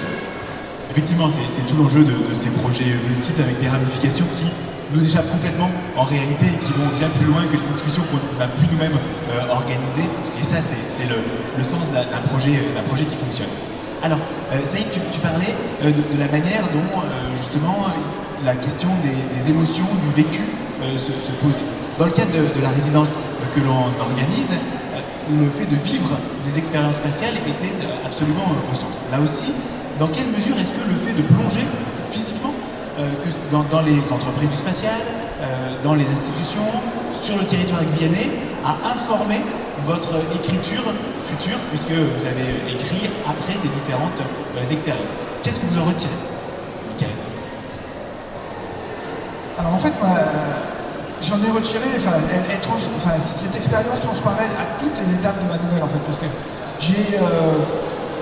Effectivement, 0.90 1.28
c'est 1.28 1.66
tout 1.66 1.76
l'enjeu 1.76 2.03
de, 2.05 2.34
ces 2.34 2.51
projets 2.51 2.96
multiples 3.09 3.42
avec 3.42 3.61
des 3.61 3.68
ramifications 3.68 4.26
qui 4.32 4.51
nous 4.92 5.05
échappent 5.05 5.30
complètement 5.30 5.70
en 5.96 6.03
réalité 6.03 6.46
et 6.46 6.59
qui 6.64 6.72
vont 6.72 6.88
bien 6.99 7.09
plus 7.11 7.26
loin 7.26 7.44
que 7.44 7.57
les 7.57 7.66
discussions 7.66 8.03
qu'on 8.11 8.42
a 8.42 8.49
pu 8.49 8.64
nous-mêmes 8.72 8.99
organiser. 9.51 10.09
Et 10.40 10.42
ça, 10.42 10.57
c'est 10.61 11.07
le, 11.07 11.62
sens 11.62 11.92
d'un 11.92 12.22
projet, 12.30 12.53
projet 12.88 13.05
qui 13.05 13.16
fonctionne. 13.16 13.49
Alors, 14.03 14.18
euh, 14.53 14.64
Saïd, 14.64 14.86
tu, 14.90 15.18
parlais 15.18 15.55
euh, 15.82 15.90
de, 15.90 16.18
la 16.18 16.28
manière 16.28 16.62
dont, 16.68 17.01
euh, 17.01 17.36
justement, 17.36 17.88
la 18.44 18.55
question 18.55 18.88
des, 19.03 19.51
émotions, 19.51 19.86
du 20.05 20.22
vécu 20.22 20.42
se, 20.96 21.32
posait. 21.42 21.57
Dans 21.99 22.07
le 22.07 22.12
cadre 22.12 22.30
de, 22.30 22.62
la 22.62 22.70
résidence 22.70 23.18
que 23.55 23.61
l'on 23.61 23.90
organise, 24.01 24.55
le 25.30 25.51
fait 25.51 25.66
de 25.66 25.76
vivre 25.76 26.11
des 26.46 26.59
expériences 26.59 26.96
spatiales 26.96 27.34
était 27.36 27.74
absolument 28.07 28.46
au 28.70 28.74
centre. 28.74 28.99
Là 29.11 29.20
aussi, 29.20 29.53
dans 29.99 30.07
quelle 30.07 30.28
mesure 30.28 30.59
est-ce 30.59 30.72
que 30.72 30.88
le 30.88 30.96
fait 30.96 31.12
de 31.12 31.22
plonger 31.22 31.66
physiquement 32.11 32.53
que 32.96 33.28
dans, 33.51 33.82
les 33.82 34.12
entreprises 34.12 34.49
du 34.49 34.57
spatial, 34.57 35.01
dans 35.82 35.94
les 35.94 36.09
institutions, 36.09 36.66
sur 37.12 37.36
le 37.36 37.44
territoire 37.44 37.84
guyanais, 37.96 38.30
a 38.64 38.92
informé 38.92 39.40
votre 39.86 40.14
écriture 40.34 40.84
future, 41.24 41.59
puisque 41.70 41.90
vous 41.90 42.26
avez 42.26 42.72
écrit 42.72 43.11
après 43.26 43.55
ces 43.55 43.68
différentes 43.68 44.20
euh, 44.57 44.70
expériences? 44.70 45.18
Qu'est-ce 45.42 45.61
que 45.61 45.66
vous 45.66 45.80
en 45.80 45.84
retirez, 45.84 46.11
Michael? 46.90 47.16
Alors 49.59 49.74
en 49.74 49.78
fait, 49.78 49.92
j'en 51.22 51.38
ai 51.42 51.50
retiré, 51.50 51.86
enfin, 51.96 52.18
cette 53.20 53.56
expérience 53.56 54.00
transparaît 54.02 54.50
à 54.56 54.80
toutes 54.80 54.98
les 55.06 55.14
étapes 55.14 55.42
de 55.42 55.48
ma 55.48 55.58
nouvelle, 55.58 55.82
en 55.82 55.88
fait, 55.88 56.02
parce 56.06 56.18
que 56.18 56.26
j'ai... 56.80 57.18
Euh, 57.18 57.58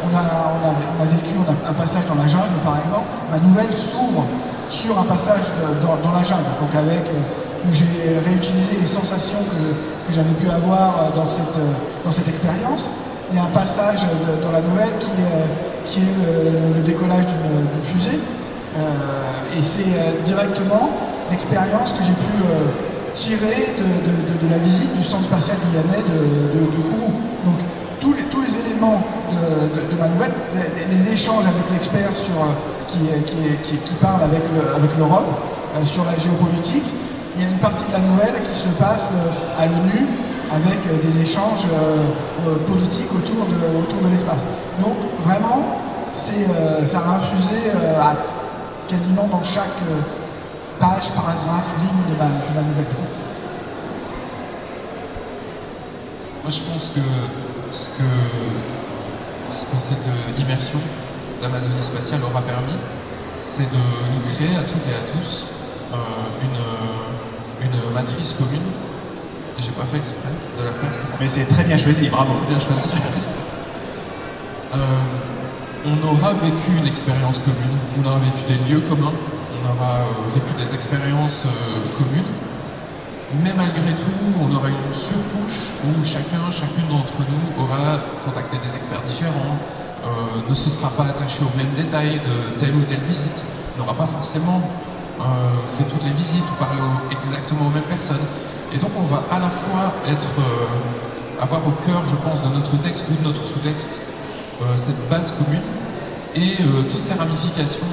on, 0.05 0.15
a, 0.15 0.23
on, 0.63 1.03
a, 1.03 1.07
vécu 1.07 1.35
un 1.67 1.73
passage 1.73 2.05
dans 2.07 2.15
la 2.15 2.29
jungle, 2.29 2.61
par 2.63 2.79
exemple. 2.79 3.09
Ma 3.31 3.41
nouvelle 3.41 3.73
s'ouvre 3.73 4.25
sur 4.71 4.99
un 4.99 5.05
passage 5.05 5.43
dans, 5.83 6.13
la 6.13 6.25
jungle, 6.25 6.51
donc 6.61 6.75
avec 6.75 7.09
euh, 7.09 7.69
où 7.69 7.73
j'ai 7.73 8.19
réutilisé 8.19 8.77
les 8.81 8.87
sensations 8.87 9.39
que, 9.51 10.13
j'avais 10.13 10.35
pu 10.39 10.49
avoir 10.49 10.99
euh, 10.99 11.17
dans 11.17 11.27
cette, 11.27 11.59
euh, 11.59 11.73
dans 12.05 12.13
cette 12.13 12.29
expérience. 12.29 12.89
Il 13.31 13.37
y 13.37 13.39
a 13.41 13.45
un 13.45 13.51
passage 13.51 14.03
dans 14.41 14.53
la 14.53 14.61
nouvelle 14.61 14.97
qui, 15.01 15.11
qui 15.85 15.99
est 15.99 16.77
le, 16.77 16.83
décollage 16.83 17.27
d'une 17.27 17.83
fusée. 17.83 18.21
et 18.79 19.63
c'est 19.63 20.25
directement 20.25 20.91
l'expérience 21.29 21.93
que 21.93 22.05
j'ai 22.05 22.13
pu 22.13 22.45
tirer 23.17 23.75
de, 23.77 24.49
la 24.49 24.59
visite 24.59 24.95
du 24.95 25.03
centre 25.03 25.25
spatial 25.25 25.57
guyanais 25.73 26.05
de, 26.05 26.67
Kourou. 26.89 27.13
Donc 27.45 27.59
tous 28.01 28.43
les, 28.43 28.71
éléments 28.71 29.03
de, 29.33 29.97
ma 29.99 30.09
nouvelle, 30.09 30.33
les, 30.55 31.13
échanges 31.13 31.45
avec 31.47 31.65
l'expert 31.73 32.11
qui, 32.87 32.99
qui, 33.65 33.77
qui, 33.79 33.95
parle 33.95 34.23
avec 34.23 34.43
l'Europe 34.99 35.27
sur 35.87 36.05
la 36.05 36.17
géopolitique, 36.19 36.87
il 37.37 37.43
y 37.43 37.45
a 37.45 37.49
une 37.51 37.59
partie 37.59 37.85
de 37.85 37.93
la 37.93 37.99
nouvelle 37.99 38.43
qui 38.43 38.59
se 38.59 38.69
passe 38.81 39.11
euh, 39.13 39.63
à 39.63 39.67
l'ONU 39.67 40.07
avec 40.51 40.79
euh, 40.87 40.97
des 41.03 41.21
échanges 41.21 41.67
euh, 41.71 42.55
politiques 42.67 43.13
autour 43.13 43.45
de, 43.47 44.09
l'espace. 44.11 44.47
Donc 44.81 44.97
vraiment, 45.23 45.65
ça 46.87 46.99
a 46.99 47.17
infusé 47.17 47.71
quasiment 48.89 49.29
dans 49.31 49.43
chaque 49.43 49.81
page, 50.79 51.11
paragraphe, 51.13 51.71
ligne 51.81 52.15
de 52.15 52.19
ma, 52.19 52.63
nouvelle. 52.63 52.87
Moi 56.43 56.51
je 56.51 56.61
pense 56.61 56.91
que 56.95 57.01
ce 57.71 57.89
que, 57.91 58.03
ce 59.51 59.65
que 59.65 59.79
cette 59.79 60.09
immersion 60.39 60.79
d'Amazonie 61.43 61.83
spatiale 61.83 62.21
aura 62.23 62.43
permis, 62.43 62.79
c'est 63.39 63.71
de 63.71 63.77
nous 63.77 64.21
créer 64.35 64.57
à 64.57 64.63
toutes 64.63 64.87
et 64.87 64.95
à 64.95 65.05
tous 65.13 65.47
une, 66.43 67.67
une 67.67 67.93
matrice 67.93 68.35
commune. 68.35 68.63
J'ai 69.59 69.73
pas 69.73 69.85
fait 69.85 69.97
exprès 69.97 70.29
de 70.59 70.65
la 70.65 70.73
faire. 70.73 70.91
Mais 71.19 71.29
c'est 71.29 71.47
très 71.47 71.65
bien 71.65 71.79
choisi, 71.79 72.09
bravo. 72.09 72.35
Très 72.35 72.55
bien 72.55 72.59
choisi, 72.59 72.89
merci. 73.09 73.27
Euh, 74.75 74.79
on 75.87 76.07
aura 76.09 76.33
vécu 76.35 76.73
une 76.77 76.87
expérience 76.87 77.39
commune, 77.39 77.79
on 77.99 78.07
aura 78.07 78.19
vécu 78.19 78.45
des 78.49 78.71
lieux 78.71 78.81
communs, 78.81 79.13
aura 79.67 80.07
euh, 80.07 80.29
vécu 80.33 80.53
des 80.57 80.75
expériences 80.75 81.45
euh, 81.47 81.51
communes. 81.99 82.33
Mais 83.43 83.53
malgré 83.57 83.93
tout, 83.93 84.19
on 84.41 84.55
aura 84.55 84.69
une 84.69 84.93
surcouche 84.93 85.75
où 85.85 86.05
chacun, 86.05 86.51
chacune 86.51 86.87
d'entre 86.89 87.19
nous 87.21 87.63
aura 87.63 87.99
contacté 88.25 88.57
des 88.65 88.77
experts 88.77 89.03
différents, 89.03 89.59
ne 90.49 90.55
se 90.55 90.71
sera 90.71 90.89
pas 90.91 91.03
attaché 91.03 91.41
aux 91.43 91.57
mêmes 91.59 91.75
détails 91.75 92.21
de 92.21 92.57
telle 92.57 92.77
ou 92.77 92.83
telle 92.83 93.01
visite, 93.01 93.45
n'aura 93.77 93.95
pas 93.95 94.07
forcément 94.07 94.63
fait 95.67 95.83
toutes 95.83 96.05
les 96.05 96.13
visites 96.13 96.45
ou 96.45 96.55
parlé 96.55 96.81
exactement 97.11 97.67
aux 97.67 97.75
mêmes 97.75 97.91
personnes. 97.91 98.25
Et 98.73 98.79
donc 98.79 98.91
on 98.97 99.03
va 99.03 99.25
à 99.29 99.41
la 99.41 99.51
fois 99.51 99.93
être, 100.09 100.37
avoir 101.43 101.67
au 101.67 101.73
cœur, 101.85 102.07
je 102.07 102.15
pense, 102.15 102.41
de 102.45 102.49
notre 102.55 102.81
texte 102.81 103.07
ou 103.11 103.21
de 103.21 103.27
notre 103.27 103.45
sous-texte, 103.45 103.99
cette 104.77 105.09
base 105.09 105.33
commune 105.33 105.67
et 106.37 106.59
toutes 106.93 107.03
ces 107.03 107.15
ramifications 107.15 107.87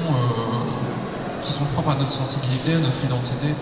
qui 1.44 1.52
sont 1.52 1.64
propres 1.74 1.90
à 1.90 1.94
notre 1.94 2.10
sensibilité, 2.10 2.74
à 2.74 2.78
notre 2.78 3.02
identité 3.04 3.54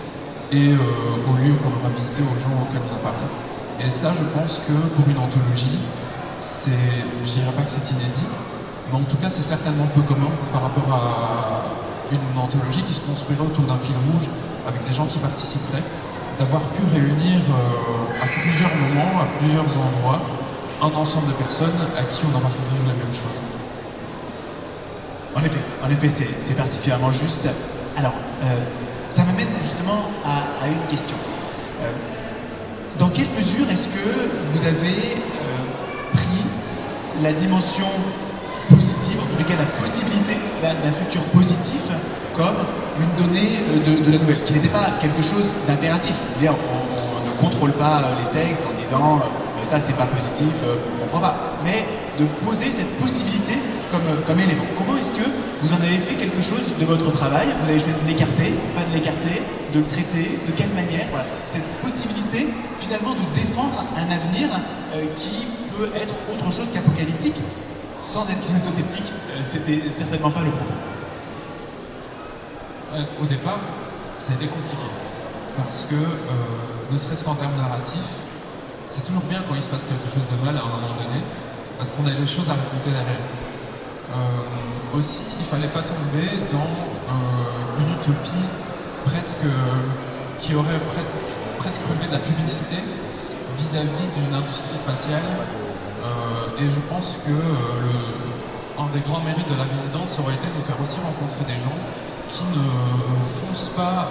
et 0.52 0.68
euh, 0.68 1.28
aux 1.28 1.36
lieux 1.36 1.54
qu'on 1.56 1.72
aura 1.80 1.90
visités, 1.94 2.22
aux 2.22 2.38
gens 2.38 2.54
auxquels 2.62 2.82
on 2.84 2.94
a 2.94 3.02
parlé. 3.02 3.26
Et 3.84 3.90
ça, 3.90 4.12
je 4.16 4.24
pense 4.38 4.60
que 4.60 4.72
pour 4.94 5.08
une 5.08 5.18
anthologie, 5.18 5.80
c'est, 6.38 6.70
je 7.24 7.32
dirais 7.32 7.52
pas 7.56 7.62
que 7.62 7.70
c'est 7.70 7.90
inédit, 7.90 8.26
mais 8.90 8.98
en 8.98 9.04
tout 9.04 9.16
cas, 9.16 9.30
c'est 9.30 9.42
certainement 9.42 9.86
peu 9.94 10.02
commun 10.02 10.30
par 10.52 10.62
rapport 10.62 10.92
à 10.92 11.72
une 12.12 12.38
anthologie 12.38 12.82
qui 12.82 12.94
se 12.94 13.00
construirait 13.00 13.42
autour 13.42 13.64
d'un 13.64 13.78
fil 13.78 13.94
rouge 14.12 14.28
avec 14.68 14.84
des 14.86 14.94
gens 14.94 15.06
qui 15.06 15.18
participeraient, 15.18 15.82
d'avoir 16.38 16.62
pu 16.62 16.82
réunir 16.92 17.40
euh, 17.48 18.22
à 18.22 18.26
plusieurs 18.26 18.70
moments, 18.76 19.20
à 19.20 19.26
plusieurs 19.38 19.64
endroits, 19.64 20.20
un 20.82 20.92
ensemble 20.98 21.28
de 21.28 21.32
personnes 21.34 21.80
à 21.96 22.04
qui 22.04 22.22
on 22.26 22.36
aura 22.36 22.48
fait 22.48 22.74
vivre 22.74 22.86
la 22.86 22.94
même 22.94 23.14
chose. 23.14 23.40
En 25.34 25.40
effet, 25.40 25.60
en 25.84 25.90
effet, 25.90 26.26
c'est 26.38 26.54
particulièrement 26.54 27.10
juste. 27.10 27.48
Alors, 27.96 28.14
euh, 28.42 28.58
ça 29.10 29.22
m'amène 29.24 29.48
justement 29.60 30.08
à, 30.24 30.66
une 30.66 30.88
question. 30.88 31.16
Euh, 31.82 31.90
dans 32.98 33.08
quelle 33.08 33.28
mesure 33.36 33.68
est-ce 33.70 33.88
que 33.88 34.08
vous 34.44 34.66
avez 34.66 35.16
euh, 35.16 36.12
pris 36.14 36.46
la 37.22 37.32
dimension 37.32 37.86
positive, 38.68 39.18
en 39.20 39.38
les 39.38 39.44
cas 39.44 39.54
la 39.58 39.66
possibilité 39.84 40.36
d'un 40.62 40.92
futur 40.92 41.22
positif, 41.24 41.82
comme 42.34 42.56
une 42.98 43.26
donnée 43.26 43.58
de, 43.84 44.10
la 44.10 44.18
nouvelle, 44.18 44.42
qui 44.44 44.54
n'était 44.54 44.68
pas 44.68 44.92
quelque 45.00 45.22
chose 45.22 45.52
d'impératif? 45.66 46.14
On, 46.40 46.46
on, 46.48 47.28
ne 47.28 47.50
contrôle 47.50 47.72
pas 47.72 48.02
les 48.18 48.40
textes 48.40 48.62
en 48.66 48.80
disant 48.80 49.20
ça 49.64 49.80
c'est 49.80 49.96
pas 49.96 50.06
positif, 50.06 50.52
on 50.64 51.04
ne 51.04 51.08
croit 51.08 51.20
pas, 51.20 51.36
mais 51.64 51.84
de 52.18 52.26
poser 52.46 52.66
cette 52.66 52.98
possibilité 52.98 53.54
élément. 53.98 54.64
Comment 54.78 54.96
est-ce 54.96 55.12
que 55.12 55.28
vous 55.60 55.72
en 55.72 55.76
avez 55.76 55.98
fait 55.98 56.14
quelque 56.14 56.40
chose 56.40 56.64
de 56.78 56.84
votre 56.84 57.10
travail? 57.10 57.48
Vous 57.62 57.70
avez 57.70 57.78
choisi 57.78 58.00
de 58.00 58.06
l'écarter, 58.06 58.54
pas 58.74 58.84
de 58.84 58.92
l'écarter, 58.92 59.42
de 59.72 59.78
le 59.78 59.86
traiter, 59.86 60.38
de 60.46 60.52
quelle 60.52 60.70
manière? 60.70 61.06
Cette 61.46 61.66
possibilité 61.82 62.48
finalement 62.78 63.14
de 63.14 63.24
défendre 63.34 63.84
un 63.96 64.10
avenir 64.10 64.48
euh, 64.94 65.04
qui 65.16 65.46
peut 65.76 65.90
être 65.96 66.14
autre 66.32 66.52
chose 66.52 66.70
qu'apocalyptique, 66.72 67.40
sans 67.98 68.28
être 68.30 68.40
climato-sceptique, 68.40 69.12
euh, 69.30 69.40
c'était 69.42 69.90
certainement 69.90 70.30
pas 70.30 70.42
le 70.42 70.50
propos. 70.50 70.72
Euh, 72.94 73.04
au 73.22 73.26
départ, 73.26 73.60
ça 74.16 74.32
a 74.32 74.34
été 74.36 74.46
compliqué. 74.46 74.86
Parce 75.56 75.84
que, 75.84 75.94
ne 76.90 76.96
serait-ce 76.96 77.24
qu'en 77.24 77.34
termes 77.34 77.56
narratifs, 77.58 78.16
c'est 78.88 79.04
toujours 79.04 79.22
bien 79.22 79.42
quand 79.46 79.54
il 79.54 79.60
se 79.60 79.68
passe 79.68 79.84
quelque 79.84 80.08
chose 80.14 80.26
de 80.30 80.46
mal 80.46 80.56
à 80.56 80.60
un 80.60 80.80
moment 80.80 80.94
donné, 80.96 81.20
parce 81.76 81.92
qu'on 81.92 82.06
a 82.06 82.10
des 82.10 82.26
choses 82.26 82.48
à 82.48 82.54
raconter 82.54 82.88
derrière. 82.88 83.51
Euh, 84.12 84.96
aussi, 84.98 85.24
il 85.38 85.44
fallait 85.44 85.68
pas 85.68 85.82
tomber 85.82 86.28
dans 86.50 86.58
euh, 86.58 87.80
une 87.80 87.94
utopie 87.94 88.46
presque 89.06 89.46
qui 90.38 90.54
aurait 90.54 90.80
presque 91.58 91.82
relevé 91.86 92.08
de 92.08 92.12
la 92.12 92.18
publicité 92.18 92.76
vis-à-vis 93.56 94.08
d'une 94.14 94.34
industrie 94.34 94.76
spatiale. 94.76 95.22
Euh, 96.04 96.60
et 96.60 96.70
je 96.70 96.80
pense 96.90 97.18
que 97.24 97.32
un 98.78 98.86
des 98.92 99.00
grands 99.00 99.20
mérites 99.20 99.48
de 99.48 99.56
la 99.56 99.64
résidence 99.64 100.18
aurait 100.18 100.34
été 100.34 100.48
de 100.48 100.54
nous 100.54 100.64
faire 100.64 100.80
aussi 100.80 100.96
rencontrer 101.00 101.44
des 101.44 101.60
gens 101.60 101.76
qui 102.28 102.44
ne 102.44 103.24
foncent 103.24 103.70
pas 103.76 104.08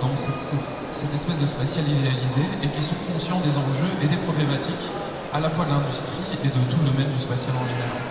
dans 0.00 0.14
cette, 0.14 0.40
cette, 0.40 1.14
espèce 1.14 1.40
de 1.40 1.46
spatial 1.46 1.88
idéalisé 1.88 2.42
et 2.62 2.68
qui 2.68 2.82
sont 2.82 2.96
conscients 3.12 3.40
des 3.40 3.56
enjeux 3.56 3.90
et 4.02 4.06
des 4.06 4.16
problématiques 4.16 4.90
à 5.32 5.40
la 5.40 5.48
fois 5.48 5.64
de 5.64 5.70
l'industrie 5.70 6.36
et 6.44 6.48
de 6.48 6.70
tout 6.70 6.76
le 6.84 6.90
domaine 6.90 7.10
du 7.10 7.18
spatial 7.18 7.54
en 7.56 7.66
général. 7.66 8.05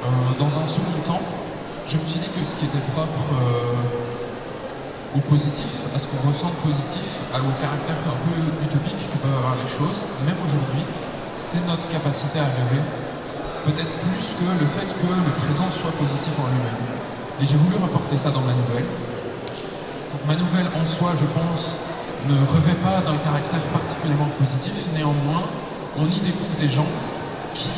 Euh, 0.00 0.06
dans 0.38 0.48
un 0.58 0.64
second 0.64 0.96
temps, 1.04 1.20
je 1.86 1.98
me 1.98 2.04
suis 2.04 2.18
dit 2.20 2.28
que 2.32 2.42
ce 2.42 2.54
qui 2.56 2.64
était 2.64 2.80
propre 2.96 3.36
euh, 3.36 5.18
au 5.18 5.20
positif, 5.20 5.84
à 5.94 5.98
ce 5.98 6.08
qu'on 6.08 6.26
ressent 6.26 6.48
de 6.48 6.60
positif, 6.64 7.20
au 7.34 7.52
caractère 7.60 7.96
un 8.08 8.16
peu 8.24 8.64
utopique 8.64 9.10
que 9.10 9.18
peuvent 9.18 9.36
avoir 9.36 9.56
les 9.60 9.68
choses, 9.68 10.02
même 10.24 10.40
aujourd'hui, 10.44 10.80
c'est 11.36 11.60
notre 11.66 11.86
capacité 11.88 12.38
à 12.38 12.48
rêver, 12.48 12.80
peut-être 13.66 13.92
plus 14.08 14.24
que 14.40 14.48
le 14.48 14.66
fait 14.66 14.88
que 14.88 15.10
le 15.10 15.32
présent 15.36 15.70
soit 15.70 15.92
positif 15.92 16.32
en 16.40 16.48
lui-même. 16.48 16.80
Et 17.42 17.44
j'ai 17.44 17.56
voulu 17.56 17.76
reporter 17.76 18.16
ça 18.16 18.30
dans 18.30 18.40
ma 18.40 18.54
nouvelle. 18.56 18.88
ma 20.26 20.36
nouvelle 20.36 20.68
en 20.80 20.86
soi, 20.86 21.12
je 21.14 21.26
pense, 21.26 21.76
ne 22.28 22.40
revêt 22.46 22.78
pas 22.80 23.04
d'un 23.04 23.18
caractère 23.18 23.60
particulièrement 23.76 24.32
positif, 24.38 24.88
néanmoins, 24.94 25.44
on 25.98 26.06
y 26.06 26.20
découvre 26.20 26.56
des 26.58 26.68
gens 26.68 26.88
qui 27.52 27.68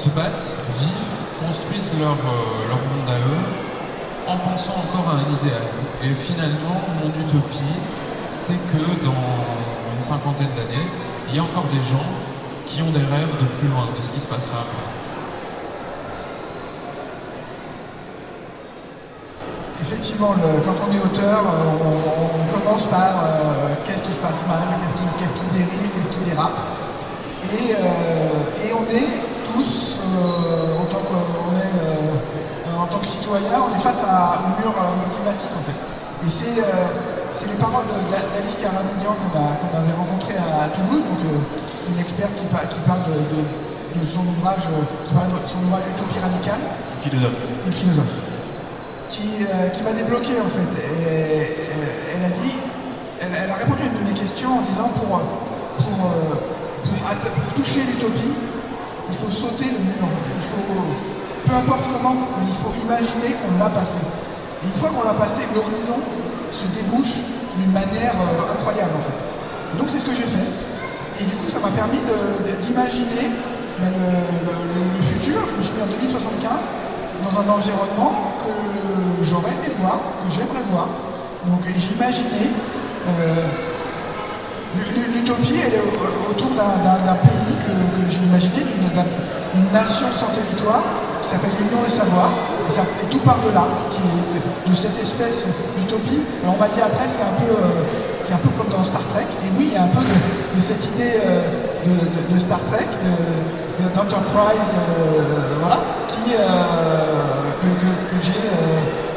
se 0.00 0.08
battent, 0.08 0.48
vivent, 0.70 1.12
construisent 1.44 1.92
leur, 2.00 2.12
euh, 2.12 2.68
leur 2.68 2.78
monde 2.78 3.06
à 3.06 3.18
eux 3.18 4.32
en 4.32 4.38
pensant 4.38 4.72
encore 4.72 5.12
à 5.12 5.16
un 5.18 5.28
idéal. 5.36 5.68
Et 6.02 6.14
finalement, 6.14 6.80
mon 7.02 7.10
utopie, 7.20 7.76
c'est 8.30 8.56
que 8.72 9.04
dans 9.04 9.12
une 9.94 10.00
cinquantaine 10.00 10.48
d'années, 10.56 10.88
il 11.28 11.36
y 11.36 11.38
a 11.38 11.42
encore 11.42 11.66
des 11.66 11.82
gens 11.82 12.08
qui 12.64 12.80
ont 12.80 12.90
des 12.92 13.04
rêves 13.04 13.36
de 13.40 13.44
plus 13.58 13.68
loin, 13.68 13.88
de 13.94 14.00
ce 14.00 14.12
qui 14.12 14.20
se 14.20 14.26
passera 14.26 14.64
après. 14.64 14.88
Effectivement, 19.82 20.34
quand 20.64 20.76
on 20.88 20.92
est 20.94 21.00
auteur, 21.00 21.40
euh, 21.44 22.48
on, 22.48 22.58
commence 22.58 22.86
par 22.86 23.20
euh, 23.22 23.74
qu'est-ce 23.84 24.02
qui 24.04 24.14
se 24.14 24.20
passe 24.20 24.46
mal, 24.48 24.62
qu'est-ce 24.78 25.42
qui, 25.42 25.58
dérive, 25.58 25.90
qu'est-ce 25.92 26.18
qui 26.18 26.24
dérape. 26.30 26.58
et 27.52 28.72
on 28.72 28.90
est 28.90 29.29
euh, 30.20 30.82
autant 30.82 31.00
qu'on 31.08 31.56
est 31.56 31.74
euh, 31.80 32.76
en 32.76 32.86
tant 32.86 32.98
que 32.98 33.06
citoyen, 33.06 33.56
on 33.64 33.74
est 33.74 33.80
face 33.80 34.00
à 34.06 34.44
un 34.44 34.60
mur, 34.60 34.72
climatique 35.16 35.50
en 35.56 35.64
fait. 35.64 35.78
Et 36.26 36.30
c'est 36.30 36.60
euh, 36.60 37.48
les 37.48 37.56
paroles 37.56 37.88
d'Alice 37.88 38.56
Caramidian 38.60 39.16
qu'on 39.16 39.72
avait 39.72 39.96
rencontré 39.96 40.34
à, 40.36 40.68
Toulouse, 40.68 41.00
donc 41.00 41.24
une 41.88 41.98
experte 41.98 42.36
qui, 42.36 42.44
parle 42.44 43.00
de, 43.08 44.06
son 44.12 44.20
ouvrage, 44.28 44.68
qui 45.06 45.14
parle 45.14 45.28
de 45.28 45.48
son 45.48 45.64
ouvrage 45.64 45.88
Utopie 45.96 46.20
radicale. 46.20 46.60
Une 46.60 47.02
philosophe. 47.02 47.40
Une 47.66 47.72
philosophe. 47.72 48.16
Qui, 49.08 49.82
m'a 49.82 49.92
débloqué 49.92 50.36
en 50.38 50.50
fait. 50.52 50.72
Et, 50.84 51.56
elle 52.12 52.24
a 52.24 52.28
dit, 52.28 52.56
elle, 53.20 53.50
a 53.50 53.54
répondu 53.54 53.82
à 53.82 53.86
une 53.86 54.04
de 54.04 54.10
mes 54.12 54.14
questions 54.14 54.58
en 54.58 54.62
disant 54.62 54.90
pour, 54.94 55.20
pour, 55.80 55.96
pour 56.84 57.54
toucher 57.54 57.80
l'utopie, 57.88 58.36
il 59.10 59.16
faut 59.16 59.30
sauter 59.30 59.66
le 59.66 59.78
mur. 59.78 60.06
Il 60.36 60.42
faut, 60.42 60.80
peu 61.44 61.54
importe 61.54 61.84
comment, 61.92 62.14
mais 62.38 62.46
il 62.48 62.54
faut 62.54 62.72
imaginer 62.80 63.34
qu'on 63.38 63.58
l'a 63.58 63.70
passé. 63.70 63.98
une 64.64 64.74
fois 64.74 64.90
qu'on 64.90 65.04
l'a 65.04 65.14
passé, 65.14 65.46
l'horizon 65.54 65.98
se 66.52 66.66
débouche 66.74 67.14
d'une 67.56 67.72
manière 67.72 68.14
euh, 68.14 68.52
incroyable 68.54 68.92
en 68.96 69.02
fait. 69.02 69.78
donc 69.78 69.88
c'est 69.90 69.98
ce 69.98 70.04
que 70.04 70.14
j'ai 70.14 70.28
fait. 70.28 70.48
Et 71.20 71.24
du 71.24 71.34
coup 71.36 71.50
ça 71.50 71.60
m'a 71.60 71.70
permis 71.70 71.98
d'imaginer 72.62 73.30
ben, 73.80 73.92
le, 73.92 75.02
futur. 75.02 75.40
Je 75.50 75.56
me 75.56 75.62
suis 75.62 75.74
mis 75.74 75.82
en 75.82 75.86
2075 75.86 76.50
dans 77.24 77.40
un 77.40 77.48
environnement 77.48 78.32
que 78.38 79.24
j'aurais 79.24 79.52
aimé 79.52 79.68
voir, 79.78 80.00
que 80.22 80.30
j'aimerais 80.30 80.64
voir. 80.70 80.88
Donc 81.46 81.62
j'ai 81.64 81.94
imaginé 81.94 82.52
euh, 83.08 83.46
L'utopie, 84.76 85.58
elle 85.66 85.74
est 85.74 86.30
autour 86.30 86.50
d'un 86.50 87.14
pays 87.14 87.56
que, 87.58 88.10
j'ai 88.10 88.18
imaginé, 88.18 88.64
nation 89.72 90.06
sans 90.18 90.28
territoire, 90.28 90.84
qui 91.22 91.30
s'appelle 91.30 91.50
l'Union 91.58 91.82
des 91.82 91.90
Savoirs, 91.90 92.30
et, 93.02 93.06
tout 93.06 93.18
part 93.18 93.40
de 93.40 93.52
là, 93.52 93.66
qui 93.90 94.00
est 94.36 94.70
de, 94.70 94.74
cette 94.76 94.96
espèce 95.02 95.44
d'utopie. 95.76 96.22
Alors 96.42 96.54
on 96.54 96.60
m'a 96.60 96.68
dit 96.68 96.80
après, 96.80 97.06
c'est 97.08 97.22
un, 97.22 97.34
peu, 97.44 97.50
euh, 97.50 98.34
un 98.34 98.38
peu 98.38 98.50
comme 98.50 98.68
dans 98.68 98.84
Star 98.84 99.02
Trek, 99.08 99.26
et 99.44 99.50
oui, 99.58 99.70
il 99.70 99.74
y 99.74 99.76
a 99.76 99.82
un 99.82 99.88
peu 99.88 100.02
de, 100.02 100.60
cette 100.60 100.86
idée 100.86 101.18
euh, 101.26 101.42
de, 102.32 102.38
Star 102.38 102.60
Trek, 102.70 102.86
d'Enterprise, 103.94 104.60
voilà, 105.60 105.82
qui, 106.06 106.30
que, 106.30 108.16
j'ai 108.22 108.32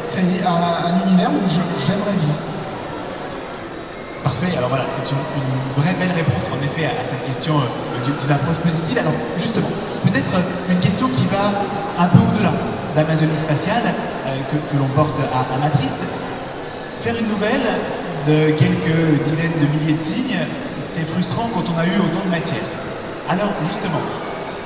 créé 0.09 0.43
un, 0.43 0.87
un 0.87 1.07
univers 1.07 1.29
où 1.29 1.47
j'aimerais 1.85 2.13
vivre. 2.13 2.52
Alors 4.51 4.69
voilà, 4.69 4.85
c'est 4.91 5.09
une, 5.09 5.17
vraie 5.81 5.95
belle 5.95 6.11
réponse 6.11 6.43
en 6.51 6.61
effet 6.63 6.85
à, 6.85 7.03
cette 7.03 7.23
question 7.23 7.55
euh, 7.59 8.05
du- 8.05 8.11
d'une 8.11 8.31
approche 8.31 8.59
positive. 8.59 8.97
Alors 8.97 9.13
justement, 9.37 9.69
peut-être 10.03 10.35
euh, 10.35 10.71
une 10.71 10.79
question 10.79 11.07
qui 11.07 11.25
va 11.27 11.51
un 11.97 12.07
peu 12.09 12.19
au-delà 12.19 12.51
d'Amazonie 12.95 13.35
spatiale 13.37 13.83
euh, 14.27 14.41
que, 14.51 14.77
l'on 14.77 14.87
porte 14.89 15.17
à, 15.33 15.53
à 15.53 15.57
Matrice. 15.57 16.03
Faire 16.99 17.15
une 17.17 17.27
nouvelle 17.27 17.61
de 18.27 18.51
quelques 18.51 19.23
dizaines 19.23 19.59
de 19.61 19.67
milliers 19.67 19.93
de 19.93 20.01
signes, 20.01 20.39
c'est 20.79 21.05
frustrant 21.05 21.49
quand 21.53 21.63
on 21.73 21.77
a 21.79 21.85
eu 21.85 21.97
autant 21.99 22.23
de 22.25 22.29
matière. 22.29 22.63
Alors 23.29 23.49
justement, 23.65 24.01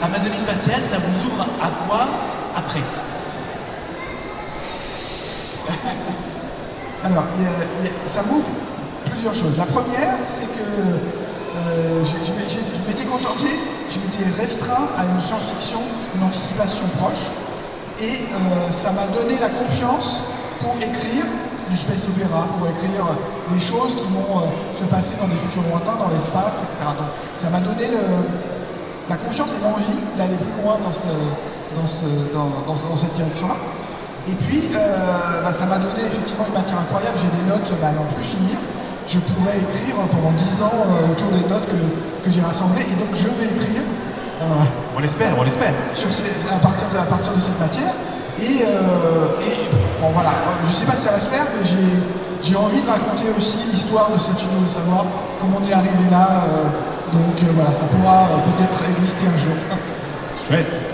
Amazonie 0.02 0.38
spatiale, 0.40 0.82
ça 0.90 0.98
vous 0.98 1.30
ouvre 1.30 1.46
à 1.62 1.70
quoi 1.70 2.08
après? 2.56 2.82
Alors, 7.04 7.24
ça 8.14 8.24
m'ouvre 8.24 8.50
choses. 9.36 9.58
La 9.58 9.66
première, 9.66 10.16
c'est 10.26 10.48
que 10.48 10.64
euh, 10.64 12.04
je, 12.06 12.32
m'étais 12.88 13.06
contenté, 13.06 13.50
je 13.90 14.00
m'étais 14.00 14.30
restreint 14.40 14.88
à 14.98 15.04
une 15.06 15.22
science-fiction, 15.22 15.80
une 16.16 16.24
anticipation 16.24 16.86
proche, 17.00 17.32
et 18.00 18.24
euh, 18.30 18.72
ça 18.72 18.92
m'a 18.92 19.08
donné 19.08 19.40
la 19.40 19.50
confiance 19.50 20.22
pour 20.62 20.76
écrire 20.78 21.26
du 21.70 21.78
space 21.78 22.08
opéra, 22.08 22.48
pour 22.58 22.68
écrire 22.70 23.04
des 23.52 23.60
choses 23.60 23.96
qui 23.96 24.08
vont 24.14 24.40
euh, 24.40 24.80
se 24.80 24.86
passer 24.86 25.16
dans 25.20 25.28
des 25.28 25.36
futurs 25.36 25.64
lointains, 25.70 25.98
dans 26.00 26.10
l'espace, 26.10 26.62
etc. 26.64 26.94
Donc, 26.98 27.10
ça 27.42 27.50
m'a 27.50 27.60
donné 27.60 27.90
la 29.10 29.16
confiance 29.18 29.50
et 29.58 29.64
l'envie 29.64 30.00
d'aller 30.18 30.36
plus 30.38 30.64
loin 30.64 30.78
dans, 30.84 30.94
ce, 30.94 31.08
dans, 31.76 31.88
ce, 31.88 32.06
dans, 32.34 32.52
dans 32.68 32.76
ce- 32.76 32.88
dans 32.88 32.98
cette 32.98 33.14
direction-là. 33.14 33.56
Et 34.30 34.36
puis, 34.36 34.62
bah, 34.74 35.54
ça 35.54 35.66
m'a 35.66 35.78
donné 35.78 36.04
effectivement 36.06 36.44
une 36.48 36.54
matière 36.54 36.80
incroyable. 36.80 37.16
J'ai 37.18 37.32
des 37.42 37.48
notes 37.48 37.72
bah, 37.82 37.88
à 37.88 37.92
n'en 37.92 38.04
plus 38.12 38.24
finir. 38.24 38.58
Je 39.08 39.20
pourrais 39.20 39.58
écrire 39.58 39.96
pendant 40.12 40.32
10 40.32 40.62
ans 40.64 40.72
euh, 40.86 41.12
autour 41.12 41.30
des 41.32 41.48
notes 41.48 41.68
que, 41.68 41.80
que 42.26 42.30
j'ai 42.32 42.42
rassemblées. 42.42 42.84
Et 42.84 42.96
donc, 43.00 43.08
je 43.16 43.28
vais 43.28 43.46
écrire. 43.56 43.82
euh, 44.42 44.46
On 44.96 45.00
l'espère, 45.00 45.34
on 45.40 45.44
l'espère. 45.44 45.74
sur 45.94 46.12
ces- 46.12 46.26
à, 46.54 46.60
partir 46.60 46.88
de, 46.94 46.98
à 46.98 47.04
partir 47.04 47.34
de 47.34 47.40
cette 47.40 47.58
matière. 47.60 47.94
Et, 48.40 48.64
euh, 48.66 49.42
et, 49.42 49.56
bon, 50.02 50.10
voilà, 50.14 50.32
je 50.64 50.68
ne 50.68 50.74
sais 50.74 50.86
pas 50.86 50.94
si 50.94 51.04
ça 51.04 51.12
va 51.12 51.20
se 51.20 51.30
faire, 51.32 51.46
mais 51.56 51.66
j'ai, 51.66 51.88
j'ai 52.50 52.56
envie 52.58 52.82
de 52.82 52.88
raconter 52.88 53.30
aussi 53.38 53.58
l'histoire 53.72 54.12
de 54.12 54.18
cette 54.20 54.42
union 54.44 54.62
de 54.62 54.70
savoir, 54.70 55.06
comment 55.40 55.58
on 55.64 55.68
est 55.68 55.74
arrivé 55.74 56.06
là. 56.12 56.44
euh, 56.44 56.64
donc 57.14 57.40
euh, 57.42 57.46
voilà, 57.56 57.72
ça 57.72 57.86
pourra 57.86 58.28
euh, 58.28 58.44
peut-être 58.52 58.78
exister 58.92 59.24
un 59.26 59.38
jour. 59.38 59.56
Chouette. 60.46 60.86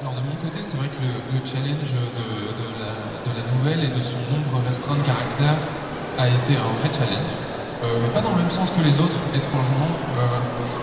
Alors 0.00 0.14
de 0.14 0.24
mon 0.24 0.34
côté, 0.42 0.58
c'est 0.64 0.76
vrai 0.80 0.88
que 0.88 0.98
le, 1.04 1.38
le 1.38 1.40
challenge 1.44 1.92
de, 1.92 2.26
de 2.56 2.66
la, 2.80 2.90
de 3.26 3.32
la 3.34 3.44
nouvelle 3.54 3.84
et 3.84 3.92
de 3.92 4.02
son 4.02 4.18
nombre 4.30 4.62
restreint 4.66 4.96
de 4.96 5.06
caractères 5.06 5.58
a 6.18 6.28
été 6.28 6.56
un 6.58 6.72
vrai 6.78 6.90
challenge. 6.92 7.32
Euh, 7.82 7.98
mais 7.98 8.10
pas 8.14 8.20
dans 8.20 8.30
le 8.30 8.46
même 8.46 8.50
sens 8.50 8.70
que 8.70 8.82
les 8.82 8.94
autres, 9.02 9.18
étrangement. 9.34 9.90
Euh, 10.18 10.38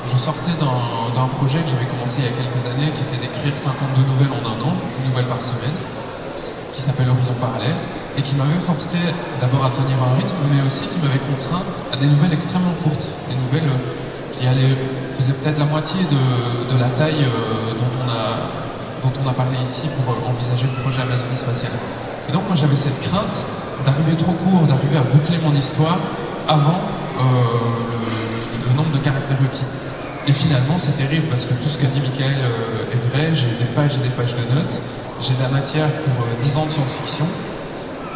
je 0.05 0.17
sortais 0.17 0.51
d'un 0.59 1.27
projet 1.31 1.59
que 1.63 1.69
j'avais 1.69 1.87
commencé 1.87 2.19
il 2.19 2.27
y 2.27 2.31
a 2.31 2.35
quelques 2.35 2.67
années, 2.67 2.91
qui 2.91 3.03
était 3.07 3.21
d'écrire 3.23 3.55
52 3.55 4.03
nouvelles 4.03 4.35
en 4.35 4.43
un 4.43 4.59
an, 4.67 4.75
une 4.99 5.09
nouvelle 5.09 5.31
par 5.31 5.41
semaine, 5.41 5.77
qui 6.35 6.81
s'appelle 6.81 7.07
Horizon 7.07 7.35
Parallèle, 7.39 7.79
et 8.17 8.21
qui 8.21 8.35
m'avait 8.35 8.59
forcé 8.59 8.97
d'abord 9.39 9.63
à 9.63 9.71
tenir 9.71 9.95
un 9.95 10.19
rythme, 10.19 10.35
mais 10.51 10.59
aussi 10.65 10.87
qui 10.91 10.99
m'avait 10.99 11.23
contraint 11.23 11.63
à 11.93 11.95
des 11.95 12.07
nouvelles 12.07 12.33
extrêmement 12.33 12.75
courtes, 12.83 13.07
des 13.29 13.35
nouvelles 13.35 13.69
euh, 13.69 14.35
qui 14.35 14.43
faisaient 15.07 15.33
peut-être 15.33 15.59
la 15.59 15.65
moitié 15.65 15.99
de, 16.03 16.79
la 16.79 16.89
taille 16.89 17.27
dont, 17.75 17.91
on 17.99 18.07
a, 18.09 19.03
dont 19.03 19.11
on 19.23 19.29
a 19.29 19.33
parlé 19.33 19.57
ici 19.61 19.89
pour 19.95 20.15
envisager 20.29 20.65
le 20.65 20.81
projet 20.81 21.01
Amazonie 21.01 21.35
spatiale. 21.35 21.73
Et 22.29 22.31
donc 22.31 22.45
moi 22.45 22.55
j'avais 22.55 22.77
cette 22.77 22.99
crainte 23.01 23.43
d'arriver 23.85 24.15
trop 24.15 24.33
court, 24.33 24.67
d'arriver 24.67 24.97
à 24.97 25.01
boucler 25.01 25.39
mon 25.43 25.53
histoire 25.55 25.97
avant 26.47 26.79
euh, 27.17 27.21
le, 28.67 28.73
nombre 28.75 28.91
de 28.91 28.99
caractères 28.99 29.39
requis. 29.39 29.63
Et 30.27 30.33
finalement, 30.33 30.77
c'est 30.77 30.95
terrible 30.95 31.25
parce 31.27 31.45
que 31.45 31.53
tout 31.55 31.67
ce 31.67 31.79
qu'a 31.79 31.87
dit 31.87 32.01
Michael 32.01 32.37
euh, 32.37 32.93
est 32.93 33.09
vrai. 33.09 33.29
J'ai 33.33 33.47
des 33.47 33.65
pages 33.73 33.95
et 33.95 34.03
des 34.03 34.13
pages 34.13 34.35
de 34.35 34.53
notes. 34.53 34.79
J'ai 35.21 35.33
de 35.33 35.41
la 35.41 35.49
matière 35.49 35.89
pour 35.89 36.23
euh, 36.23 36.39
10 36.39 36.57
ans 36.57 36.65
de 36.65 36.69
science-fiction. 36.71 37.25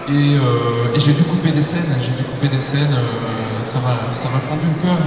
Et, 0.10 0.12
euh, 0.12 0.96
j'ai 0.96 1.14
dû 1.14 1.24
couper 1.24 1.52
des 1.52 1.64
scènes. 1.64 1.90
J'ai 2.00 2.12
dû 2.12 2.24
couper 2.24 2.50
des 2.50 2.62
scènes. 2.62 2.94
euh, 2.94 3.64
ça 3.64 3.80
m'a 3.80 4.40
fendu 4.40 4.68
le 4.68 4.88
cœur. 4.88 4.98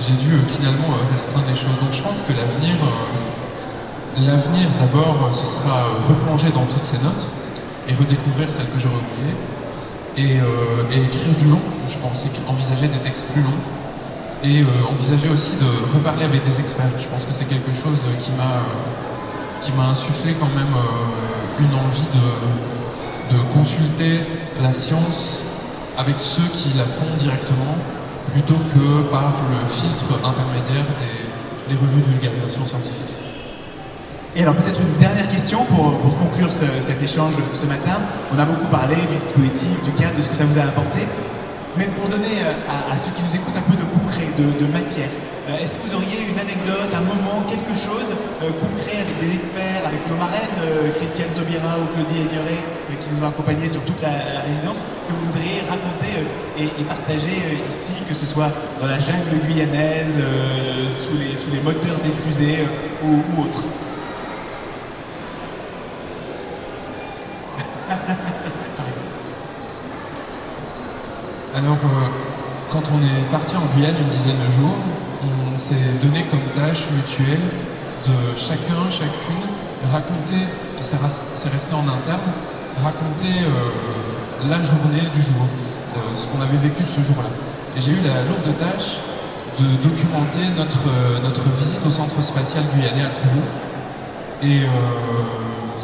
J'ai 0.00 0.14
dû 0.14 0.34
euh, 0.34 0.44
finalement 0.44 0.90
euh, 0.90 1.10
restreindre 1.10 1.46
les 1.48 1.56
choses. 1.56 1.78
Donc 1.80 1.92
je 1.92 2.02
pense 2.02 2.22
que 2.22 2.32
l'avenir, 2.32 2.76
euh, 2.82 4.26
l'avenir 4.26 4.68
d'abord, 4.78 5.16
euh, 5.26 5.32
ce 5.32 5.46
sera 5.46 5.86
euh, 5.86 6.08
replonger 6.08 6.50
dans 6.50 6.66
toutes 6.66 6.84
ces 6.84 6.98
notes 6.98 7.26
et 7.88 7.94
redécouvrir 7.94 8.50
celles 8.50 8.68
que 8.70 8.78
j'aurais 8.78 8.96
oubliées. 8.96 9.36
Et, 10.16 10.40
euh, 10.40 11.04
écrire 11.06 11.34
du 11.36 11.48
long, 11.48 11.60
je 11.88 11.98
pense, 11.98 12.26
envisager 12.48 12.88
des 12.88 12.98
textes 12.98 13.26
plus 13.32 13.42
longs 13.42 13.62
et 14.44 14.60
euh, 14.60 14.66
envisager 14.92 15.28
aussi 15.28 15.52
de 15.56 15.92
reparler 15.92 16.24
avec 16.24 16.44
des 16.44 16.60
experts. 16.60 16.90
Je 16.98 17.08
pense 17.08 17.24
que 17.24 17.32
c'est 17.32 17.46
quelque 17.48 17.72
chose 17.74 18.04
qui 18.20 18.30
m'a 18.32 19.82
euh, 19.82 19.90
insufflé 19.90 20.34
quand 20.38 20.54
même 20.54 20.74
une 21.58 21.74
envie 21.74 22.08
de, 22.12 22.54
consulter 23.52 24.20
la 24.62 24.72
science 24.72 25.42
avec 25.98 26.16
ceux 26.20 26.46
qui 26.52 26.70
la 26.76 26.84
font 26.84 27.16
directement 27.16 27.74
plutôt 28.32 28.54
que 28.54 29.10
par 29.10 29.32
le 29.50 29.66
filtre 29.66 30.20
intermédiaire 30.24 30.84
des 31.68 31.74
revues 31.74 32.02
de 32.02 32.06
vulgarisation 32.06 32.64
scientifique. 32.64 33.13
Et 34.36 34.42
alors 34.42 34.54
peut-être 34.56 34.80
une 34.80 34.98
dernière 34.98 35.28
question 35.28 35.64
pour, 35.64 35.96
pour 35.98 36.18
conclure 36.18 36.50
ce- 36.52 36.80
cet 36.80 37.00
échange 37.02 37.34
ce 37.52 37.66
matin. 37.66 38.00
On 38.34 38.38
a 38.38 38.44
beaucoup 38.44 38.66
parlé 38.66 38.96
du 38.96 39.16
dispositif, 39.20 39.80
du 39.84 39.92
cadre, 39.92 40.16
de 40.16 40.22
ce 40.22 40.28
que 40.28 40.34
ça 40.34 40.44
vous 40.44 40.58
a 40.58 40.62
apporté. 40.62 41.06
Mais 41.76 41.86
pour 41.86 42.08
donner 42.08 42.42
euh, 42.42 42.92
à, 42.92 42.96
ceux 42.96 43.10
qui 43.12 43.22
nous 43.22 43.34
écoutent 43.34 43.56
un 43.56 43.66
peu 43.66 43.74
de 43.76 43.82
concret, 43.90 44.26
de, 44.38 44.66
matière, 44.70 45.10
euh, 45.48 45.58
est-ce 45.58 45.74
que 45.74 45.82
vous 45.86 45.94
auriez 45.94 46.22
une 46.30 46.38
anecdote, 46.38 46.90
un 46.94 47.02
moment, 47.02 47.42
quelque 47.50 47.74
chose 47.74 48.14
euh, 48.42 48.50
concret 48.62 49.02
avec 49.02 49.18
des 49.18 49.34
experts, 49.34 49.82
avec 49.86 50.02
nos 50.08 50.14
marraines, 50.14 50.54
Christiane 50.94 51.30
Taubira 51.34 51.78
ou 51.82 51.86
Claudie 51.94 52.22
Aigneret, 52.26 52.62
euh, 52.62 52.94
qui 52.98 53.10
nous 53.10 53.22
ont 53.22 53.28
accompagnés 53.28 53.66
sur 53.66 53.82
toute 53.82 54.00
la, 54.02 54.42
résidence, 54.46 54.86
que 55.06 55.12
vous 55.14 55.26
voudriez 55.30 55.62
raconter 55.66 56.26
et, 56.58 56.84
partager 56.84 57.38
ici, 57.70 57.94
que 58.08 58.14
ce 58.14 58.26
soit 58.26 58.50
dans 58.80 58.86
la 58.86 58.98
jungle 58.98 59.38
guyanaise, 59.46 60.18
sous, 60.90 61.18
les, 61.18 61.34
sous 61.38 61.50
les 61.52 61.60
moteurs 61.60 61.98
des 62.06 62.14
fusées 62.22 62.66
ou, 63.02 63.18
ou 63.18 63.42
autre? 63.42 63.62
Alors, 71.64 71.78
euh, 71.82 72.08
quand 72.70 72.82
on 72.92 73.00
est 73.00 73.24
parti 73.32 73.56
en 73.56 73.64
Guyane 73.74 73.94
une 73.98 74.08
dizaine 74.08 74.36
de 74.36 74.52
jours, 74.52 74.76
on 75.24 75.56
s'est 75.56 75.96
donné 76.02 76.26
comme 76.30 76.44
tâche 76.54 76.90
mutuelle 76.90 77.40
de 78.04 78.36
chacun, 78.36 78.90
chacune, 78.90 79.48
raconter, 79.90 80.44
et 80.78 80.82
c'est 80.82 81.48
resté 81.48 81.74
en 81.74 81.88
interne, 81.88 82.20
raconter 82.82 83.40
euh, 83.40 84.46
la 84.46 84.60
journée 84.60 85.08
du 85.14 85.22
jour, 85.22 85.48
euh, 85.96 86.00
ce 86.14 86.26
qu'on 86.26 86.42
avait 86.42 86.58
vécu 86.58 86.84
ce 86.84 87.00
jour-là. 87.00 87.30
Et 87.78 87.80
j'ai 87.80 87.92
eu 87.92 88.02
la 88.04 88.28
lourde 88.28 88.58
tâche 88.58 88.98
de 89.58 89.64
documenter 89.88 90.44
notre, 90.58 91.22
notre 91.22 91.48
visite 91.48 91.80
au 91.86 91.90
centre 91.90 92.22
spatial 92.22 92.64
guyanais 92.76 93.06
à 93.06 93.08
Kourou. 93.08 93.40
Et 94.42 94.66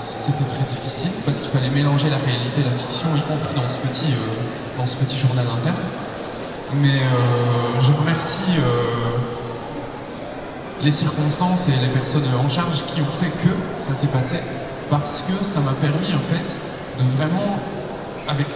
c'était 0.01 0.45
très 0.45 0.65
difficile 0.65 1.11
parce 1.25 1.41
qu'il 1.41 1.51
fallait 1.51 1.71
mélanger 1.71 2.09
la 2.11 2.17
réalité 2.19 2.61
et 2.63 2.65
la 2.65 2.73
fiction, 2.73 3.07
y 3.17 3.21
compris 3.23 3.55
dans 3.55 3.69
ce 3.69 3.79
petit, 3.79 4.07
euh, 4.13 4.79
dans 4.79 4.87
ce 4.87 4.97
petit 4.97 5.19
journal 5.19 5.45
interne. 5.57 5.77
Mais 6.75 6.99
euh, 7.01 7.81
je 7.81 7.93
remercie 7.93 8.43
euh, 8.59 9.19
les 10.83 10.91
circonstances 10.91 11.67
et 11.69 11.73
les 11.83 11.89
personnes 11.89 12.23
en 12.43 12.49
charge 12.49 12.85
qui 12.87 13.01
ont 13.03 13.11
fait 13.13 13.31
que 13.31 13.51
ça 13.79 13.95
s'est 13.95 14.07
passé 14.07 14.37
parce 14.89 15.23
que 15.23 15.45
ça 15.45 15.61
m'a 15.61 15.73
permis 15.73 16.15
en 16.15 16.21
fait 16.21 16.59
de 16.99 17.05
vraiment, 17.05 17.59
avec 18.29 18.47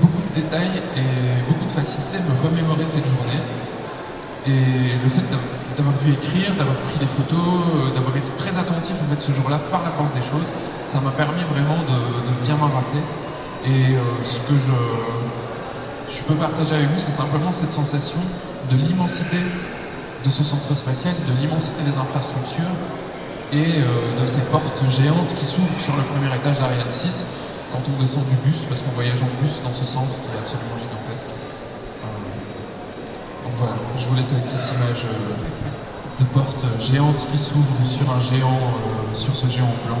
beaucoup 0.00 0.22
de 0.30 0.34
détails 0.40 0.82
et 0.96 1.42
beaucoup 1.48 1.66
de 1.66 1.72
facilité, 1.72 2.18
me 2.18 2.48
remémorer 2.48 2.84
cette 2.84 3.04
journée. 3.04 3.40
Et 4.46 4.96
le 5.02 5.08
fait 5.08 5.22
d'av- 5.30 5.40
d'avoir 5.76 5.96
dû 5.98 6.12
écrire, 6.12 6.54
d'avoir 6.56 6.76
pris 6.78 6.98
des 6.98 7.06
photos, 7.06 7.92
d'avoir 7.94 8.16
été 8.16 8.30
très 8.36 8.56
attentif 8.58 8.94
en 9.02 9.14
fait 9.14 9.20
ce 9.20 9.32
jour-là 9.32 9.58
par 9.70 9.82
la 9.82 9.90
force 9.90 10.12
des 10.12 10.20
choses, 10.20 10.48
ça 10.86 11.00
m'a 11.00 11.10
permis 11.10 11.42
vraiment 11.42 11.78
de, 11.82 12.44
bien 12.44 12.56
m'en 12.56 12.68
rappeler. 12.68 13.02
Et 13.66 13.94
euh, 13.94 14.00
ce 14.22 14.38
que 14.40 14.54
je, 14.54 16.14
je 16.14 16.22
peux 16.22 16.34
partager 16.34 16.74
avec 16.74 16.88
vous, 16.88 16.98
c'est 16.98 17.12
simplement 17.12 17.52
cette 17.52 17.72
sensation 17.72 18.18
de 18.70 18.76
l'immensité 18.76 19.38
de 20.24 20.30
ce 20.30 20.42
centre 20.42 20.74
spatial, 20.74 21.14
de 21.28 21.40
l'immensité 21.40 21.82
des 21.82 21.98
infrastructures 21.98 22.74
et 23.52 23.78
euh, 23.78 24.20
de 24.20 24.26
ces 24.26 24.40
portes 24.42 24.82
géantes 24.88 25.34
qui 25.34 25.44
s'ouvrent 25.44 25.80
sur 25.80 25.94
le 25.96 26.02
premier 26.02 26.34
étage 26.34 26.60
d'Ariane 26.60 26.90
6 26.90 27.24
quand 27.72 27.80
on 27.94 28.00
descend 28.00 28.24
du 28.26 28.36
bus, 28.36 28.64
parce 28.68 28.82
qu'on 28.82 28.92
voyage 28.92 29.22
en 29.22 29.42
bus 29.42 29.60
dans 29.64 29.74
ce 29.74 29.84
centre 29.84 30.14
qui 30.22 30.28
est 30.28 30.38
absolument 30.38 30.78
gigantesque. 30.78 31.26
Donc 33.44 33.52
voilà, 33.56 33.74
je 33.98 34.06
vous 34.06 34.14
laisse 34.14 34.32
avec 34.32 34.46
cette 34.46 34.66
image 34.72 35.04
euh, 35.04 36.18
de 36.18 36.24
porte 36.24 36.64
géante 36.80 37.28
qui 37.30 37.38
s'ouvre 37.38 37.84
sur 37.84 38.10
un 38.10 38.20
géant, 38.20 38.58
euh, 38.58 39.14
sur 39.14 39.34
ce 39.36 39.48
géant 39.48 39.74
blanc. 39.86 39.98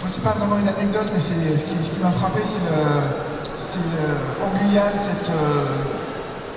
Moi, 0.00 0.03
c'est 0.14 0.22
pas 0.22 0.38
vraiment 0.38 0.58
une 0.62 0.68
anecdote, 0.68 1.10
mais 1.12 1.18
c'est 1.18 1.58
ce 1.58 1.64
qui, 1.66 2.00
m'a 2.00 2.12
frappé, 2.12 2.40
c'est 2.46 2.62
en 4.38 4.50
Guyane 4.54 4.94
cette, 4.96 5.32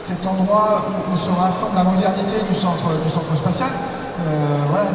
cet 0.06 0.28
endroit 0.28 0.86
où, 1.10 1.18
se 1.18 1.32
rassemble 1.32 1.76
la 1.76 1.84
modernité 1.84 2.38
du 2.48 2.54
centre, 2.54 2.86
du 3.02 3.10
spatial. 3.10 3.72
voilà, 4.70 4.94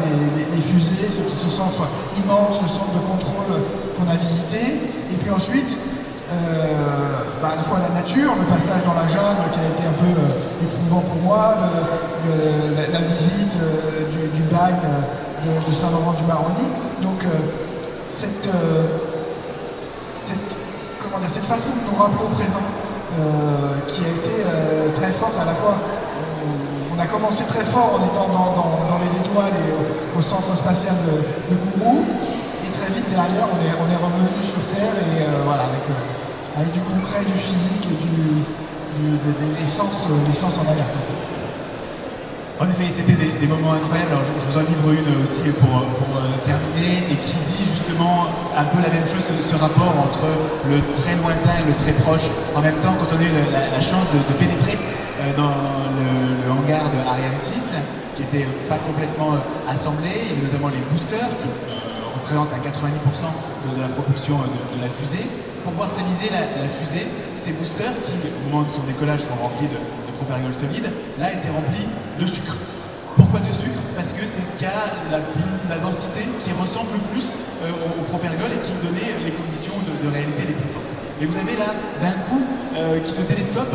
les, 0.54 0.62
fusées, 0.62 1.10
ce 1.10 1.50
centre 1.50 1.82
immense, 2.16 2.62
le 2.62 2.68
centre 2.68 2.94
de 2.94 3.02
contrôle 3.02 3.50
qu'on 3.98 4.08
a 4.08 4.14
visité. 4.14 4.78
Et 5.10 5.16
puis 5.18 5.30
ensuite, 5.30 5.76
bah, 7.42 7.50
à 7.54 7.56
la 7.56 7.62
fois 7.62 7.80
la 7.82 7.90
nature, 7.90 8.30
le 8.38 8.46
passage 8.46 8.86
dans 8.86 8.94
la 8.94 9.08
jungle 9.10 9.50
qui 9.52 9.58
a 9.58 9.66
été 9.74 9.82
un 9.82 9.98
peu 9.98 10.14
éprouvant 10.62 11.00
pour 11.00 11.16
moi, 11.16 11.56
la, 12.78 13.00
visite 13.00 13.58
du, 14.14 14.38
du 14.38 14.46
de, 14.46 15.72
Saint-Laurent-du-Maroni. 15.74 16.68
Donc 17.02 17.24
euh, 17.24 17.28
cette, 18.12 18.46
euh, 18.46 18.84
cette, 20.24 20.38
comment 21.00 21.18
dire, 21.18 21.28
cette 21.32 21.46
façon 21.46 21.70
de 21.72 21.90
nous 21.90 21.96
rappeler 22.00 22.24
au 22.24 22.34
présent 22.34 22.62
euh, 23.18 23.80
qui 23.88 24.04
a 24.04 24.08
été 24.08 24.92
très 24.94 25.12
forte 25.12 25.38
à 25.40 25.44
la 25.44 25.54
fois 25.54 25.78
on 26.94 26.98
a 27.00 27.06
commencé 27.06 27.42
très 27.44 27.64
fort 27.64 27.98
en 27.98 28.04
étant 28.06 28.28
dans, 28.28 28.98
les 28.98 29.10
étoiles 29.16 29.52
et 29.56 30.18
au, 30.18 30.20
centre 30.20 30.54
spatial 30.56 30.94
de, 31.06 31.54
de, 31.54 31.58
Kourou. 31.58 32.04
Et 32.62 32.70
très 32.70 32.92
vite 32.92 33.08
derrière, 33.08 33.48
on 33.50 33.58
est, 33.58 33.96
revenu 33.96 34.28
sur 34.44 34.60
Terre 34.68 34.92
et 34.92 35.24
voilà, 35.44 35.64
avec, 35.64 36.70
du 36.72 36.80
concret, 36.80 37.24
du 37.24 37.38
physique 37.38 37.86
et 37.86 37.96
du, 38.04 38.44
du, 39.00 39.18
des, 39.56 39.70
sens, 39.70 40.58
en 40.58 40.70
alerte 40.70 40.94
en 40.94 41.04
fait. 41.08 41.41
En 42.62 42.68
effet, 42.70 42.86
c'était 42.94 43.18
des, 43.18 43.48
moments 43.48 43.72
incroyables. 43.72 44.12
Alors, 44.12 44.22
je, 44.22 44.46
vous 44.46 44.56
en 44.56 44.62
livre 44.62 44.94
une 44.94 45.20
aussi 45.20 45.50
pour, 45.58 45.82
euh, 45.82 46.22
terminer 46.46 47.10
et 47.10 47.16
qui 47.18 47.34
dit 47.42 47.66
justement 47.66 48.30
un 48.54 48.62
peu 48.70 48.78
la 48.78 48.88
même 48.88 49.02
chose, 49.02 49.34
ce, 49.34 49.56
rapport 49.56 49.90
entre 49.98 50.30
le 50.70 50.78
très 50.94 51.16
lointain 51.16 51.58
et 51.58 51.66
le 51.66 51.74
très 51.74 51.90
proche. 51.90 52.30
En 52.54 52.60
même 52.60 52.76
temps, 52.76 52.94
quand 53.00 53.10
on 53.10 53.18
a 53.18 53.24
eu 53.26 53.34
la, 53.50 53.80
chance 53.80 54.06
de, 54.14 54.18
pénétrer 54.38 54.78
euh, 54.78 55.34
dans 55.34 55.50
le, 55.50 56.52
hangar 56.54 56.86
de 56.94 57.02
Ariane 57.02 57.34
6, 57.36 57.74
qui 58.14 58.22
n'était 58.22 58.46
pas 58.68 58.78
complètement 58.78 59.34
euh, 59.34 59.68
assemblé, 59.68 60.14
il 60.22 60.30
y 60.30 60.32
avait 60.38 60.46
notamment 60.46 60.70
les 60.70 60.86
boosters 60.86 61.34
qui 61.42 61.50
représentent 62.14 62.54
un 62.54 62.62
90% 62.62 63.74
de, 63.74 63.82
la 63.82 63.88
propulsion 63.88 64.38
de, 64.38 64.78
la 64.80 64.88
fusée. 64.88 65.26
Pour 65.64 65.72
pouvoir 65.72 65.90
stabiliser 65.90 66.30
la, 66.30 66.68
fusée, 66.68 67.10
ces 67.36 67.54
boosters 67.54 67.98
qui, 68.06 68.30
au 68.30 68.54
moment 68.54 68.62
de 68.62 68.70
son 68.70 68.86
décollage, 68.86 69.26
sont 69.26 69.34
remplis 69.42 69.66
de, 69.66 69.78
propergol 70.22 70.54
solide, 70.54 70.86
là 71.18 71.32
était 71.32 71.50
rempli 71.50 71.88
sucre. 72.26 72.56
Pourquoi 73.16 73.40
de 73.40 73.52
sucre? 73.52 73.80
Parce 73.96 74.12
que 74.12 74.26
c'est 74.26 74.44
ce 74.44 74.56
qui 74.56 74.64
a 74.64 74.88
la, 75.10 75.78
densité 75.78 76.20
qui 76.44 76.52
ressemble 76.52 76.92
le 76.94 77.00
plus 77.12 77.36
euh, 77.62 77.70
au, 77.98 78.02
propergol 78.04 78.50
et 78.52 78.60
qui 78.66 78.72
donnait 78.82 79.12
les 79.24 79.32
conditions 79.32 79.74
de, 80.02 80.08
réalité 80.08 80.42
les 80.48 80.54
plus 80.54 80.72
fortes. 80.72 80.88
Et 81.20 81.26
vous 81.26 81.36
avez 81.36 81.56
là, 81.56 81.74
d'un 82.00 82.16
coup, 82.24 82.42
euh, 82.76 83.00
qui 83.00 83.12
se 83.12 83.22
télescope 83.22 83.74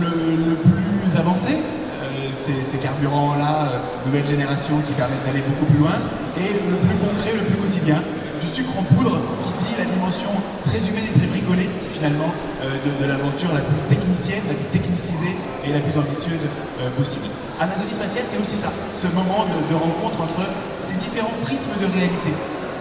le, 0.00 0.54
plus 0.56 1.16
avancé, 1.18 1.52
euh, 1.52 2.32
ces, 2.32 2.78
carburants-là, 2.78 3.82
nouvelle 4.06 4.26
génération 4.26 4.80
qui 4.86 4.92
permettent 4.92 5.24
d'aller 5.24 5.42
beaucoup 5.42 5.66
plus 5.66 5.78
loin, 5.78 5.96
et 6.36 6.52
le 6.68 6.76
plus 6.76 6.96
concret, 6.96 7.32
le 7.36 7.44
plus 7.44 7.56
quotidien, 7.56 8.02
du 8.40 8.46
sucre 8.46 8.78
en 8.78 8.82
poudre 8.82 9.20
qui 9.42 9.52
dit 9.64 9.74
la 9.78 9.84
dimension 9.84 10.30
très 10.64 10.78
humaine 10.78 11.04
et 11.14 11.18
très 11.18 11.26
bricolée 11.26 11.68
finalement 11.90 12.32
de, 12.62 13.04
de 13.04 13.08
l'aventure 13.08 13.54
la 13.54 13.60
plus 13.60 13.80
technicienne, 13.88 14.42
la 14.48 14.54
plus 14.54 14.66
technicisée 14.66 15.36
et 15.64 15.72
la 15.72 15.80
plus 15.80 15.98
ambitieuse 15.98 16.46
euh, 16.80 16.90
possible. 16.96 17.26
Amazonie 17.60 17.92
spatiale, 17.92 18.24
c'est 18.26 18.38
aussi 18.38 18.56
ça, 18.56 18.72
ce 18.92 19.06
moment 19.08 19.46
de, 19.46 19.74
rencontre 19.74 20.20
entre 20.22 20.42
ces 20.80 20.94
différents 20.96 21.34
prismes 21.42 21.74
de 21.80 21.86
réalité, 21.86 22.32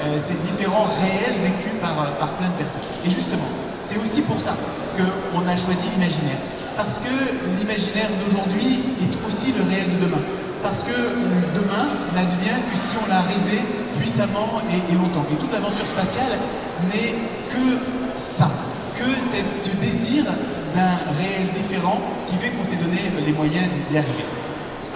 euh, 0.01 0.17
ces 0.23 0.35
différents 0.45 0.85
réels 0.85 1.37
vécus 1.41 1.73
par, 1.81 1.99
euh, 1.99 2.11
par 2.19 2.33
plein 2.37 2.49
de 2.49 2.53
personnes. 2.53 2.85
Et 3.05 3.09
justement, 3.09 3.49
c'est 3.81 3.97
aussi 3.97 4.21
pour 4.21 4.39
ça 4.39 4.55
qu'on 4.95 5.47
a 5.47 5.57
choisi 5.57 5.89
l'imaginaire. 5.93 6.39
Parce 6.75 6.99
que 6.99 7.09
l'imaginaire 7.57 8.09
d'aujourd'hui 8.23 8.83
est 9.01 9.27
aussi 9.27 9.51
le 9.51 9.63
réel 9.67 9.97
de 9.97 10.05
demain. 10.05 10.21
Parce 10.61 10.83
que 10.83 10.93
demain 11.55 11.87
n'advient 12.13 12.61
que 12.69 12.77
si 12.77 12.95
on 13.03 13.07
l'a 13.09 13.21
rêvé 13.21 13.61
puissamment 13.97 14.61
et, 14.69 14.93
longtemps. 14.93 15.25
Et 15.31 15.35
toute 15.35 15.51
l'aventure 15.51 15.87
spatiale 15.87 16.37
n'est 16.93 17.15
que 17.49 17.79
ça, 18.15 18.49
que 18.97 19.09
ce 19.55 19.69
désir 19.77 20.25
d'un 20.75 20.97
réel 21.17 21.47
différent 21.53 22.01
qui 22.27 22.35
fait 22.35 22.49
qu'on 22.49 22.63
s'est 22.63 22.75
donné 22.75 22.97
les 23.25 23.33
moyens 23.33 23.67
d'y 23.89 23.97
arriver. 23.97 24.25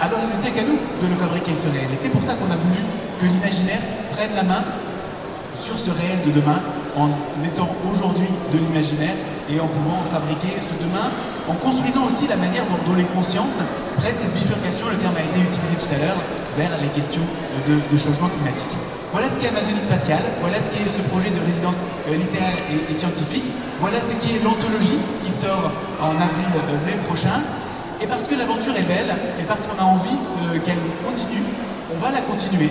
Alors 0.00 0.18
il 0.22 0.36
ne 0.36 0.42
tient 0.42 0.50
qu'à 0.50 0.62
nous 0.62 0.78
de 1.02 1.06
le 1.08 1.16
fabriquer 1.16 1.52
ce 1.54 1.68
réel. 1.68 1.88
Et 1.92 1.96
c'est 1.96 2.08
pour 2.08 2.22
ça 2.22 2.34
qu'on 2.34 2.50
a 2.50 2.56
voulu 2.56 2.80
que 3.20 3.26
l'imaginaire 3.26 3.82
prenne 4.12 4.34
la 4.34 4.42
main 4.42 4.64
sur 5.54 5.78
ce 5.78 5.90
réel 5.90 6.18
de 6.26 6.32
demain 6.32 6.60
en 6.96 7.08
mettant 7.40 7.68
aujourd'hui 7.90 8.28
de 8.52 8.58
l'imaginaire 8.58 9.14
et 9.50 9.60
en 9.60 9.66
pouvant 9.66 10.02
fabriquer 10.10 10.60
ce 10.60 10.74
demain, 10.82 11.10
en 11.48 11.54
construisant 11.54 12.06
aussi 12.06 12.28
la 12.28 12.36
manière 12.36 12.64
dont, 12.86 12.94
les 12.94 13.04
consciences 13.04 13.60
prennent 13.96 14.18
cette 14.18 14.34
bifurcation, 14.34 14.88
le 14.88 14.96
terme 14.96 15.16
a 15.16 15.22
été 15.22 15.40
utilisé 15.40 15.76
tout 15.80 15.94
à 15.94 15.98
l'heure, 15.98 16.18
vers 16.56 16.80
les 16.80 16.88
questions 16.88 17.22
de, 17.66 17.96
changement 17.96 18.28
climatique. 18.28 18.76
Voilà 19.12 19.28
ce 19.28 19.38
qu'est 19.38 19.48
Amazonie 19.48 19.82
spatiale, 19.82 20.22
voilà 20.40 20.56
ce 20.58 20.70
qu'est 20.70 20.88
ce 20.88 21.02
projet 21.02 21.28
de 21.28 21.38
résidence 21.38 21.80
euh, 22.08 22.16
littéraire 22.16 22.56
et 22.88 22.94
scientifique. 22.94 23.44
Voilà 23.78 24.00
ce 24.00 24.14
qui 24.14 24.36
est 24.36 24.42
l'anthologie 24.42 24.96
qui 25.20 25.30
sort 25.30 25.70
en 26.00 26.16
avril-mai 26.16 26.94
euh, 26.96 27.06
prochain. 27.06 27.44
Et 28.00 28.06
parce 28.06 28.26
que 28.26 28.34
l'aventure 28.34 28.74
est 28.74 28.88
belle, 28.88 29.14
et 29.38 29.42
parce 29.42 29.66
qu'on 29.66 29.78
a 29.78 29.84
envie 29.84 30.16
euh, 30.16 30.58
qu'elle 30.60 30.80
continue, 31.04 31.44
on 31.94 31.98
va 32.02 32.10
la 32.10 32.22
continuer 32.22 32.70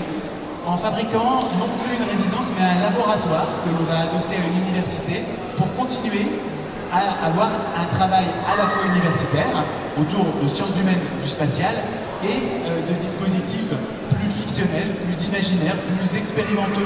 en 0.65 0.79
fabriquant 0.79 1.45
non 1.61 1.69
plus 1.85 1.95
une 1.95 2.09
résidence, 2.09 2.49
mais 2.57 2.65
un 2.65 2.89
laboratoire 2.89 3.45
que 3.63 3.69
l'on 3.69 3.85
va 3.85 4.09
adosser 4.09 4.33
à 4.33 4.39
une 4.41 4.65
université 4.65 5.21
pour 5.57 5.71
continuer 5.73 6.25
à 6.91 7.27
avoir 7.27 7.51
un 7.77 7.85
travail 7.85 8.25
à 8.51 8.57
la 8.57 8.67
fois 8.67 8.87
universitaire 8.89 9.63
autour 9.95 10.25
de 10.41 10.47
sciences 10.47 10.73
humaines 10.81 11.05
du 11.21 11.29
spatial 11.29 11.75
et 12.23 12.91
de 12.91 12.99
dispositifs 12.99 13.73
plus 14.59 15.27
imaginaires, 15.27 15.75
plus 15.97 16.17
expérimentaux 16.17 16.81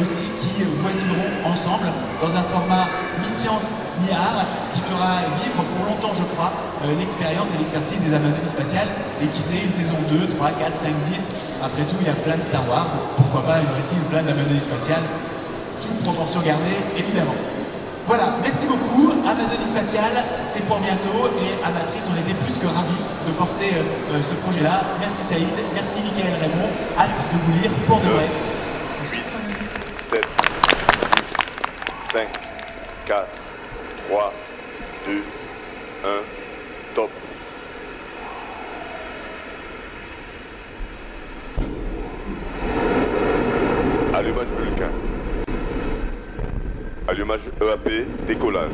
aussi 0.00 0.28
qui 0.40 0.64
voisineront 0.82 1.46
ensemble 1.46 1.86
dans 2.20 2.34
un 2.34 2.42
format 2.42 2.86
mi-science, 3.22 3.70
mi-art, 4.02 4.44
qui 4.72 4.80
fera 4.80 5.22
vivre 5.40 5.62
pour 5.62 5.86
longtemps, 5.86 6.14
je 6.14 6.24
crois, 6.34 6.52
euh, 6.84 6.98
l'expérience 6.98 7.54
et 7.54 7.58
l'expertise 7.58 8.00
des 8.00 8.12
Amazonies 8.12 8.48
spatiales. 8.48 8.88
Et 9.22 9.28
qui 9.28 9.40
sait, 9.40 9.62
une 9.64 9.72
saison 9.72 9.96
2, 10.10 10.28
3, 10.36 10.50
4, 10.52 10.76
5, 10.76 10.88
10. 11.08 11.24
Après 11.62 11.84
tout, 11.84 11.96
il 12.00 12.06
y 12.06 12.10
a 12.10 12.14
plein 12.14 12.36
de 12.36 12.42
Star 12.42 12.68
Wars. 12.68 12.90
Pourquoi 13.16 13.42
pas, 13.42 13.58
y 13.60 13.64
aurait-il 13.64 13.98
plein 14.10 14.22
d'Amazonies 14.22 14.60
spatiales 14.60 15.04
Toute 15.80 15.98
proportion 15.98 16.40
gardée, 16.40 16.76
évidemment. 16.98 17.36
Voilà, 18.06 18.36
merci 18.42 18.66
beaucoup. 18.66 19.05
Amazonie 19.28 19.66
spatiale, 19.66 20.24
c'est 20.42 20.64
pour 20.66 20.78
bientôt. 20.78 21.28
Et 21.40 21.64
à 21.64 21.72
Matrice, 21.72 22.08
on 22.08 22.16
était 22.20 22.34
plus 22.34 22.58
que 22.58 22.66
ravis 22.66 22.94
de 23.26 23.32
porter 23.32 23.70
euh, 23.74 24.14
euh, 24.14 24.22
ce 24.22 24.34
projet-là. 24.36 24.82
Merci 25.00 25.24
Saïd, 25.24 25.48
merci 25.74 26.00
Michael 26.02 26.32
Raymond. 26.40 26.68
Hâte 26.96 27.26
de 27.32 27.38
vous 27.38 27.60
lire 27.60 27.72
pour 27.88 28.00
de 28.00 28.08
vrai. 28.08 28.28
7, 29.98 30.24
5, 32.12 32.28
4, 33.06 33.26
3, 34.08 34.32
2, 35.06 35.12
1, 36.04 36.08
top. 36.94 37.10
Allumage 44.14 44.48
Vulcain. 44.56 44.90
Allumage 47.08 47.42
EAP, 47.60 48.26
décollage. 48.26 48.72